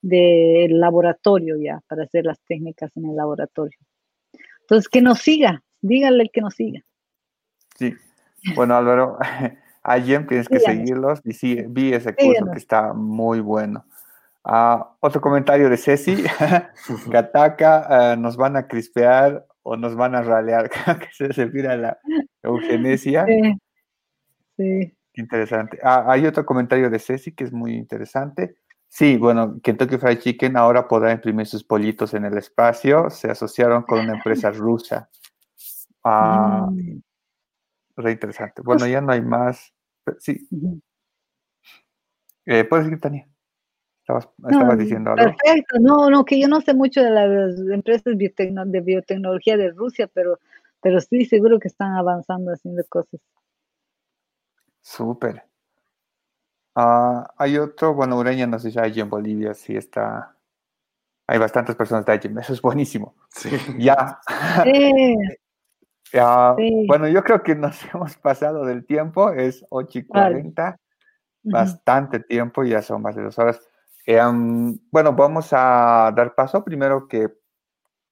de 0.01 0.67
laboratorio 0.69 1.55
ya, 1.57 1.81
para 1.87 2.03
hacer 2.03 2.25
las 2.25 2.39
técnicas 2.47 2.95
en 2.95 3.09
el 3.09 3.15
laboratorio. 3.15 3.77
Entonces, 4.63 4.89
que 4.89 5.01
nos 5.01 5.19
siga, 5.19 5.63
díganle 5.81 6.29
que 6.31 6.41
nos 6.41 6.55
siga. 6.55 6.81
Sí, 7.77 7.93
bueno 8.55 8.75
Álvaro, 8.75 9.17
a 9.83 9.99
Jem 9.99 10.27
tienes 10.27 10.47
que 10.47 10.59
seguirlos 10.59 11.21
y 11.23 11.33
sí, 11.33 11.63
vi 11.67 11.93
ese 11.93 12.15
curso 12.15 12.45
que 12.51 12.57
está 12.57 12.93
muy 12.93 13.39
bueno. 13.39 13.85
Ah, 14.43 14.95
otro 14.99 15.21
comentario 15.21 15.69
de 15.69 15.77
Ceci, 15.77 16.17
que 17.11 17.17
ataca, 17.17 18.15
nos 18.17 18.35
van 18.35 18.57
a 18.57 18.67
crispear 18.67 19.45
o 19.61 19.77
nos 19.77 19.95
van 19.95 20.15
a 20.15 20.21
ralear, 20.21 20.69
que 20.99 21.07
se 21.13 21.27
refiere 21.27 21.69
a 21.69 21.77
la 21.77 21.97
eugenesia. 22.41 23.25
Sí. 23.25 23.57
sí. 24.57 24.97
Interesante. 25.15 25.79
Ah, 25.83 26.05
hay 26.07 26.25
otro 26.25 26.45
comentario 26.45 26.89
de 26.89 26.99
Ceci 26.99 27.33
que 27.33 27.43
es 27.43 27.53
muy 27.53 27.73
interesante. 27.73 28.55
Sí, 28.95 29.17
bueno, 29.17 29.59
Kentucky 29.63 29.97
Fried 29.97 30.19
Chicken 30.19 30.55
ahora 30.55 30.87
podrá 30.87 31.11
imprimir 31.11 31.47
sus 31.47 31.63
pollitos 31.63 32.13
en 32.13 32.25
el 32.25 32.37
espacio. 32.37 33.09
Se 33.09 33.27
asociaron 33.27 33.81
con 33.81 34.01
una 34.01 34.13
empresa 34.13 34.51
rusa. 34.51 35.09
Ah, 36.03 36.69
mm. 36.71 37.01
Re 37.95 38.11
interesante. 38.11 38.61
Bueno, 38.61 38.81
pues 38.81 38.91
ya 38.91 39.01
no 39.01 39.11
hay 39.11 39.21
más. 39.23 39.73
Sí. 40.19 40.47
Eh, 42.45 42.65
¿Puedes 42.65 42.85
decir, 42.85 43.01
Tania? 43.01 43.27
Estabas, 44.01 44.29
diciendo 44.77 45.09
algo. 45.09 45.23
Perfecto, 45.23 45.79
no, 45.79 46.11
no, 46.11 46.23
que 46.23 46.39
yo 46.39 46.47
no 46.47 46.61
sé 46.61 46.75
mucho 46.75 47.01
de 47.01 47.09
las 47.09 47.57
empresas 47.73 48.03
de 48.05 48.81
biotecnología 48.81 49.57
de 49.57 49.71
Rusia, 49.71 50.07
pero 50.13 50.37
pero 50.83 51.01
sí, 51.01 51.25
seguro 51.25 51.59
que 51.59 51.69
están 51.69 51.93
avanzando 51.93 52.51
haciendo 52.51 52.83
cosas. 52.89 53.19
Súper. 54.81 55.43
Ah, 56.75 57.31
hay 57.37 57.57
otro, 57.57 57.93
bueno, 57.93 58.17
Ureña 58.17 58.47
no 58.47 58.57
sé 58.59 58.71
si 58.71 58.79
allí 58.79 58.99
en 58.99 59.09
Bolivia 59.09 59.53
sí 59.53 59.75
está. 59.75 60.35
Hay 61.27 61.37
bastantes 61.39 61.75
personas 61.75 62.05
de 62.05 62.13
allí, 62.13 62.29
eso 62.39 62.53
es 62.53 62.61
buenísimo. 62.61 63.15
Sí. 63.29 63.49
Ya. 63.77 64.19
Bueno, 66.87 67.07
yo 67.07 67.23
creo 67.23 67.41
que 67.41 67.55
nos 67.55 67.83
hemos 67.93 68.15
pasado 68.17 68.65
del 68.65 68.85
tiempo, 68.85 69.31
es 69.31 69.65
8 69.69 69.99
y 69.99 70.05
40, 70.05 70.77
bastante 71.43 72.19
tiempo, 72.19 72.63
ya 72.63 72.81
son 72.81 73.01
más 73.01 73.15
de 73.15 73.23
dos 73.23 73.39
horas. 73.39 73.59
Em, 74.05 74.77
bueno, 74.91 75.13
vamos 75.13 75.49
a 75.53 76.11
dar 76.15 76.35
paso 76.35 76.63
primero 76.63 77.07
que, 77.07 77.29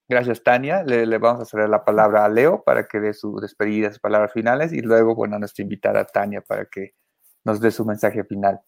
gracias 0.10 0.42
Tania, 0.42 0.84
le, 0.84 1.06
vamos 1.18 1.42
a 1.42 1.46
ceder 1.46 1.70
la 1.70 1.86
palabra 1.86 2.26
a 2.26 2.30
Leo 2.30 2.64
para 2.64 2.88
que 2.88 3.00
dé 3.00 3.14
su 3.14 3.40
despedida, 3.40 3.90
sus 3.90 4.00
palabras 4.00 4.34
finales 4.34 4.74
y 4.74 4.82
luego, 4.82 5.14
bueno, 5.16 5.36
a 5.36 5.40
nuestra 5.40 5.64
invitada 5.64 6.06
Tania 6.06 6.42
para 6.42 6.66
que 6.66 6.96
nos 7.44 7.60
dé 7.60 7.72
su 7.72 7.86
mensaje 7.86 8.24
final. 8.24 8.62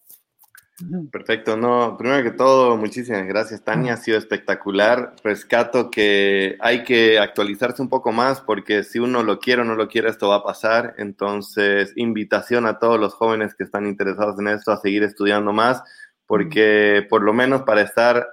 Perfecto, 1.12 1.56
no, 1.56 1.96
primero 1.96 2.24
que 2.24 2.36
todo, 2.36 2.76
muchísimas 2.76 3.24
gracias 3.28 3.62
Tania, 3.62 3.94
ha 3.94 3.96
sido 3.96 4.18
espectacular. 4.18 5.14
Rescato 5.22 5.88
que 5.88 6.56
hay 6.58 6.82
que 6.82 7.20
actualizarse 7.20 7.80
un 7.80 7.88
poco 7.88 8.10
más 8.10 8.40
porque 8.40 8.82
si 8.82 8.98
uno 8.98 9.22
lo 9.22 9.38
quiere 9.38 9.62
o 9.62 9.64
no 9.64 9.76
lo 9.76 9.86
quiere, 9.86 10.08
esto 10.08 10.30
va 10.30 10.36
a 10.36 10.42
pasar. 10.42 10.94
Entonces, 10.98 11.92
invitación 11.94 12.66
a 12.66 12.80
todos 12.80 12.98
los 12.98 13.14
jóvenes 13.14 13.54
que 13.54 13.62
están 13.62 13.86
interesados 13.86 14.38
en 14.40 14.48
esto 14.48 14.72
a 14.72 14.80
seguir 14.80 15.04
estudiando 15.04 15.52
más 15.52 15.82
porque 16.26 17.06
por 17.08 17.22
lo 17.22 17.32
menos 17.32 17.62
para 17.62 17.82
estar 17.82 18.26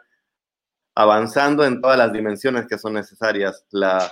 avanzando 0.96 1.64
en 1.64 1.80
todas 1.80 1.98
las 1.98 2.12
dimensiones 2.12 2.66
que 2.68 2.80
son 2.80 2.94
necesarias, 2.94 3.66
la, 3.70 4.12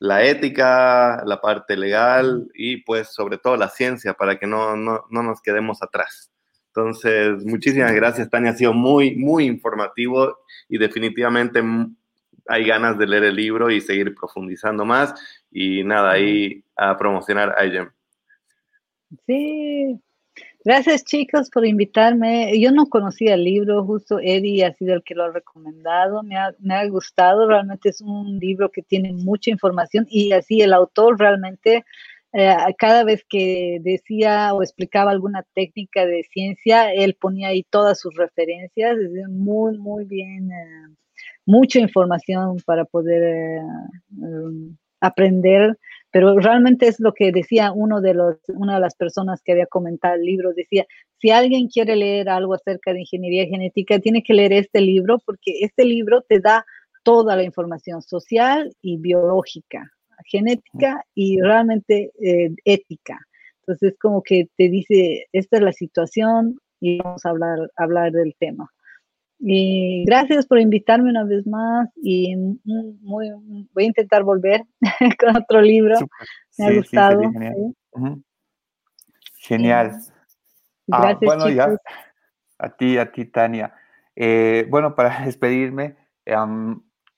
la 0.00 0.24
ética, 0.24 1.22
la 1.26 1.40
parte 1.40 1.76
legal 1.76 2.48
y 2.54 2.78
pues 2.78 3.08
sobre 3.08 3.38
todo 3.38 3.56
la 3.56 3.68
ciencia 3.68 4.14
para 4.14 4.38
que 4.38 4.46
no, 4.46 4.74
no, 4.74 5.04
no 5.10 5.22
nos 5.22 5.40
quedemos 5.42 5.82
atrás. 5.82 6.32
Entonces, 6.68 7.44
muchísimas 7.44 7.92
gracias, 7.92 8.30
Tania. 8.30 8.52
Ha 8.52 8.56
sido 8.56 8.72
muy, 8.72 9.14
muy 9.16 9.44
informativo 9.44 10.38
y 10.68 10.78
definitivamente 10.78 11.62
hay 12.46 12.64
ganas 12.64 12.96
de 12.96 13.06
leer 13.06 13.24
el 13.24 13.36
libro 13.36 13.70
y 13.70 13.80
seguir 13.80 14.14
profundizando 14.14 14.84
más. 14.86 15.14
Y 15.50 15.84
nada, 15.84 16.12
ahí 16.12 16.64
a 16.76 16.96
promocionar 16.96 17.54
a 17.58 17.66
IGEM. 17.66 17.90
Sí, 19.26 20.00
gracias 20.64 21.04
chicos 21.04 21.50
por 21.50 21.66
invitarme. 21.66 22.58
Yo 22.60 22.72
no 22.72 22.86
conocía 22.86 23.34
el 23.34 23.44
libro, 23.44 23.84
justo 23.84 24.18
Eddie 24.20 24.64
ha 24.64 24.72
sido 24.74 24.94
el 24.94 25.02
que 25.02 25.14
lo 25.14 25.24
ha 25.24 25.30
recomendado. 25.30 26.22
Me 26.22 26.36
ha, 26.36 26.54
me 26.60 26.74
ha 26.74 26.86
gustado, 26.88 27.48
realmente 27.48 27.88
es 27.90 28.00
un 28.00 28.38
libro 28.38 28.70
que 28.70 28.82
tiene 28.82 29.12
mucha 29.12 29.50
información 29.50 30.06
y 30.08 30.32
así 30.32 30.60
el 30.60 30.72
autor 30.72 31.18
realmente 31.18 31.84
eh, 32.32 32.54
cada 32.78 33.02
vez 33.02 33.24
que 33.28 33.78
decía 33.82 34.54
o 34.54 34.62
explicaba 34.62 35.10
alguna 35.10 35.44
técnica 35.52 36.06
de 36.06 36.22
ciencia, 36.32 36.92
él 36.92 37.16
ponía 37.20 37.48
ahí 37.48 37.64
todas 37.64 37.98
sus 37.98 38.14
referencias, 38.14 38.96
muy, 39.28 39.76
muy 39.78 40.04
bien, 40.04 40.52
eh, 40.52 40.94
mucha 41.44 41.80
información 41.80 42.58
para 42.64 42.84
poder 42.84 43.22
eh, 43.22 43.62
aprender, 45.00 45.76
pero 46.10 46.38
realmente 46.38 46.88
es 46.88 47.00
lo 47.00 47.12
que 47.12 47.32
decía 47.32 47.72
uno 47.72 48.00
de 48.00 48.14
los, 48.14 48.36
una 48.48 48.74
de 48.74 48.80
las 48.80 48.94
personas 48.94 49.40
que 49.42 49.52
había 49.52 49.66
comentado 49.66 50.14
el 50.14 50.24
libro, 50.24 50.52
decía, 50.52 50.86
si 51.18 51.30
alguien 51.30 51.68
quiere 51.68 51.96
leer 51.96 52.28
algo 52.28 52.54
acerca 52.54 52.92
de 52.92 53.00
ingeniería 53.00 53.46
genética, 53.46 53.98
tiene 53.98 54.22
que 54.22 54.34
leer 54.34 54.52
este 54.52 54.80
libro 54.80 55.18
porque 55.24 55.52
este 55.60 55.84
libro 55.84 56.22
te 56.22 56.40
da 56.40 56.64
toda 57.02 57.36
la 57.36 57.44
información 57.44 58.02
social 58.02 58.74
y 58.82 58.98
biológica 58.98 59.90
genética 60.26 61.04
y 61.14 61.40
realmente 61.40 62.12
eh, 62.22 62.50
ética. 62.64 63.18
Entonces, 63.60 63.94
como 64.00 64.22
que 64.22 64.48
te 64.56 64.68
dice, 64.68 65.26
esta 65.32 65.58
es 65.58 65.62
la 65.62 65.72
situación 65.72 66.58
y 66.80 66.98
vamos 66.98 67.24
a 67.24 67.30
hablar, 67.30 67.70
hablar 67.76 68.12
del 68.12 68.34
tema. 68.38 68.70
Y 69.40 70.04
gracias 70.04 70.46
por 70.46 70.60
invitarme 70.60 71.10
una 71.10 71.24
vez 71.24 71.46
más 71.46 71.88
y 71.96 72.36
muy, 72.36 73.30
voy 73.72 73.84
a 73.84 73.86
intentar 73.86 74.22
volver 74.22 74.64
con 75.18 75.36
otro 75.36 75.62
libro. 75.62 75.96
Me 76.58 76.66
ha 76.66 76.74
gustado. 76.74 77.22
genial. 79.38 79.92
Ah, 80.92 81.00
gracias, 81.02 81.20
bueno, 81.22 81.48
ya 81.48 81.74
a 82.58 82.76
ti, 82.76 82.98
a 82.98 83.10
ti, 83.10 83.24
Tania. 83.24 83.72
Eh, 84.14 84.66
bueno, 84.68 84.94
para 84.96 85.24
despedirme, 85.24 85.96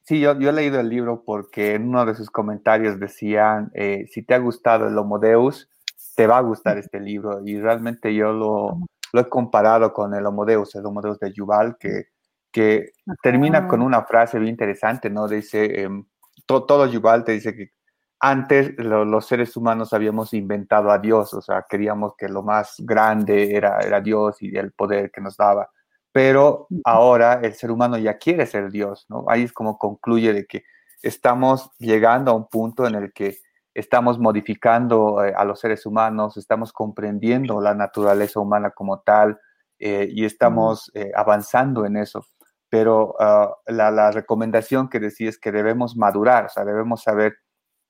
Sí, 0.05 0.19
yo, 0.19 0.37
yo, 0.39 0.51
he 0.51 0.53
leído 0.53 0.81
el 0.81 0.89
libro 0.89 1.23
porque 1.25 1.75
en 1.75 1.89
uno 1.89 2.05
de 2.05 2.17
sus 2.17 2.29
comentarios 2.29 2.99
decían, 2.99 3.71
eh, 3.75 4.07
si 4.11 4.23
te 4.23 4.35
ha 4.35 4.39
gustado 4.39 4.89
el 4.89 4.99
Homo 4.99 5.21
Deus, 5.21 5.71
te 6.17 6.27
va 6.27 6.39
a 6.39 6.43
gustar 6.43 6.77
este 6.77 6.99
libro. 6.99 7.41
Y 7.47 7.61
realmente 7.61 8.13
yo 8.13 8.33
lo, 8.33 8.81
lo 9.13 9.21
he 9.21 9.29
comparado 9.29 9.93
con 9.93 10.15
el 10.15 10.27
Homo 10.27 10.45
Deus, 10.45 10.75
el 10.75 10.87
Homo 10.87 11.03
Deus 11.03 11.19
de 11.19 11.33
Yuval, 11.33 11.77
que, 11.79 12.07
que 12.51 12.93
termina 13.23 13.69
con 13.69 13.83
una 13.83 14.05
frase 14.05 14.39
bien 14.39 14.51
interesante, 14.51 15.11
¿no? 15.11 15.29
Dice, 15.29 15.83
em, 15.83 16.05
todo 16.47 16.87
Yuval 16.87 17.25
te 17.25 17.33
dice 17.33 17.55
que 17.55 17.73
antes 18.21 18.73
los 18.79 19.27
seres 19.27 19.57
humanos 19.57 19.93
habíamos 19.93 20.33
inventado 20.33 20.91
a 20.91 20.99
Dios, 20.99 21.35
o 21.35 21.43
sea, 21.43 21.65
queríamos 21.69 22.15
que 22.17 22.29
lo 22.29 22.43
más 22.43 22.77
grande 22.79 23.55
era, 23.55 23.81
era 23.81 24.01
Dios 24.01 24.41
y 24.41 24.57
el 24.57 24.73
poder 24.73 25.11
que 25.11 25.21
nos 25.21 25.37
daba 25.37 25.69
pero 26.13 26.69
ahora 26.85 27.41
el 27.43 27.55
ser 27.55 27.71
humano 27.71 27.97
ya 27.97 28.19
quiere 28.19 28.47
ser 28.47 28.71
Dios, 28.71 29.07
¿no? 29.09 29.25
Ahí 29.29 29.43
es 29.43 29.53
como 29.53 29.79
concluye 29.79 30.35
de 30.35 30.47
que 30.47 30.65
estamos 31.03 31.71
llegando 31.79 32.31
a 32.31 32.35
un 32.35 32.49
punto 32.49 32.87
en 32.87 32.95
el 32.95 33.13
que 33.13 33.39
estamos 33.75 34.19
modificando 34.19 35.25
eh, 35.25 35.33
a 35.37 35.45
los 35.45 35.61
seres 35.61 35.87
humanos, 35.87 36.37
estamos 36.37 36.73
comprendiendo 36.73 37.61
la 37.61 37.75
naturaleza 37.75 38.41
humana 38.41 38.71
como 38.71 39.01
tal 39.01 39.41
eh, 39.79 40.09
y 40.11 40.25
estamos 40.25 40.91
eh, 40.95 41.11
avanzando 41.15 41.85
en 41.87 41.97
eso. 41.97 42.27
Pero 42.69 43.15
ah, 43.21 43.55
la, 43.67 44.11
recomendación 44.11 44.89
que 44.89 45.01
decía 45.01 45.29
es 45.29 45.39
que 45.39 45.53
debemos 45.53 45.97
madurar, 45.97 46.47
o 46.47 46.49
sea, 46.49 46.65
debemos 46.65 47.03
saber 47.03 47.37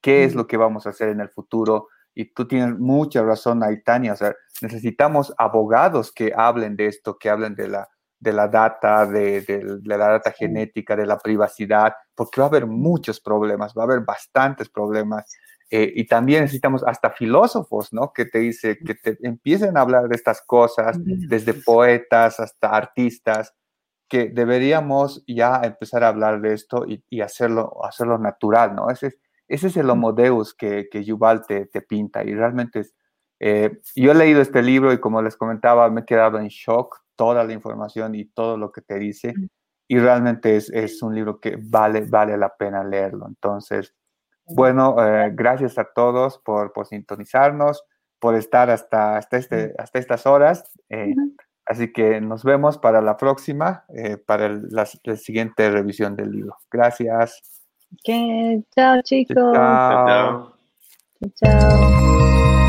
qué 0.00 0.24
es 0.24 0.34
lo 0.34 0.46
que 0.46 0.56
vamos 0.56 0.86
a 0.86 0.90
hacer 0.90 1.08
en 1.08 1.20
el 1.20 1.28
futuro. 1.28 1.88
Y 2.14 2.32
tú 2.34 2.46
tienes 2.48 2.78
mucha 2.78 3.22
razón, 3.22 3.62
Aitania, 3.62 4.12
o 4.12 4.16
sea, 4.16 4.34
necesitamos 4.60 5.32
abogados 5.38 6.12
que 6.12 6.32
hablen 6.36 6.76
de 6.76 6.88
esto, 6.88 7.16
que 7.16 7.30
hablen 7.30 7.54
de 7.54 7.68
la 7.68 7.88
de 8.22 8.32
la 8.32 8.46
data, 8.46 9.04
de, 9.04 9.80
la 9.82 9.96
data 9.96 10.30
genética, 10.30 10.94
de 10.94 11.06
la 11.06 11.18
privacidad, 11.18 11.92
porque 12.14 12.40
va 12.40 12.46
a 12.46 12.50
haber 12.50 12.68
muchos 12.68 13.20
problemas, 13.20 13.74
va 13.76 13.82
a 13.82 13.86
haber 13.86 14.02
bastantes 14.02 14.68
problemas. 14.68 15.28
Eh, 15.74 15.90
y 15.96 16.04
también 16.04 16.42
necesitamos 16.42 16.84
hasta 16.86 17.08
filósofos, 17.08 17.94
¿no? 17.94 18.12
Que 18.12 18.26
te 18.26 18.40
dice, 18.40 18.76
que 18.76 18.94
te 18.94 19.16
empiecen 19.26 19.78
a 19.78 19.80
hablar 19.80 20.06
de 20.06 20.16
estas 20.16 20.42
cosas, 20.42 20.98
desde 21.02 21.54
poetas 21.54 22.38
hasta 22.40 22.68
artistas, 22.68 23.54
que 24.06 24.28
deberíamos 24.28 25.24
ya 25.26 25.62
empezar 25.64 26.04
a 26.04 26.08
hablar 26.08 26.42
de 26.42 26.52
esto 26.52 26.84
y, 26.86 27.22
hacerlo, 27.22 27.82
hacerlo 27.86 28.18
natural, 28.18 28.74
¿no? 28.74 28.90
Ese 28.90 29.06
es, 29.06 29.18
ese 29.48 29.68
es 29.68 29.76
el 29.78 29.88
homo 29.88 30.12
deus 30.12 30.52
que, 30.52 30.88
que 30.90 31.04
Yuval 31.04 31.46
te, 31.46 31.64
te 31.64 31.80
pinta 31.80 32.22
y 32.22 32.34
realmente 32.34 32.80
es, 32.80 32.94
eh, 33.40 33.80
yo 33.96 34.12
he 34.12 34.14
leído 34.14 34.42
este 34.42 34.62
libro 34.62 34.92
y 34.92 35.00
como 35.00 35.22
les 35.22 35.38
comentaba, 35.38 35.88
me 35.88 36.02
he 36.02 36.04
quedado 36.04 36.38
en 36.38 36.48
shock 36.48 37.00
toda 37.16 37.44
la 37.44 37.54
información 37.54 38.14
y 38.14 38.26
todo 38.26 38.58
lo 38.58 38.70
que 38.70 38.82
te 38.82 38.98
dice. 38.98 39.32
Y 39.88 39.98
realmente 39.98 40.54
es, 40.56 40.68
es 40.68 41.02
un 41.02 41.14
libro 41.14 41.40
que 41.40 41.56
vale, 41.58 42.02
vale 42.02 42.36
la 42.36 42.54
pena 42.54 42.84
leerlo. 42.84 43.26
Entonces, 43.26 43.94
bueno, 44.46 44.96
eh, 44.98 45.30
gracias 45.32 45.78
a 45.78 45.84
todos 45.84 46.38
por, 46.38 46.72
por, 46.72 46.86
sintonizarnos, 46.86 47.84
por 48.18 48.34
estar 48.34 48.70
hasta, 48.70 49.16
hasta, 49.16 49.36
este, 49.36 49.74
hasta 49.78 49.98
estas 49.98 50.26
horas. 50.26 50.70
Eh, 50.88 51.14
así 51.66 51.92
que 51.92 52.20
nos 52.20 52.44
vemos 52.44 52.78
para 52.78 53.00
la 53.00 53.16
próxima, 53.16 53.84
eh, 53.94 54.16
para 54.16 54.48
la, 54.48 54.86
siguiente 54.86 55.70
revisión 55.70 56.16
del 56.16 56.30
libro. 56.30 56.56
Gracias. 56.70 57.42
Okay. 58.00 58.64
Chao, 58.74 59.02
chicos. 59.02 59.36
chao. 59.36 60.54
chao. 61.34 62.61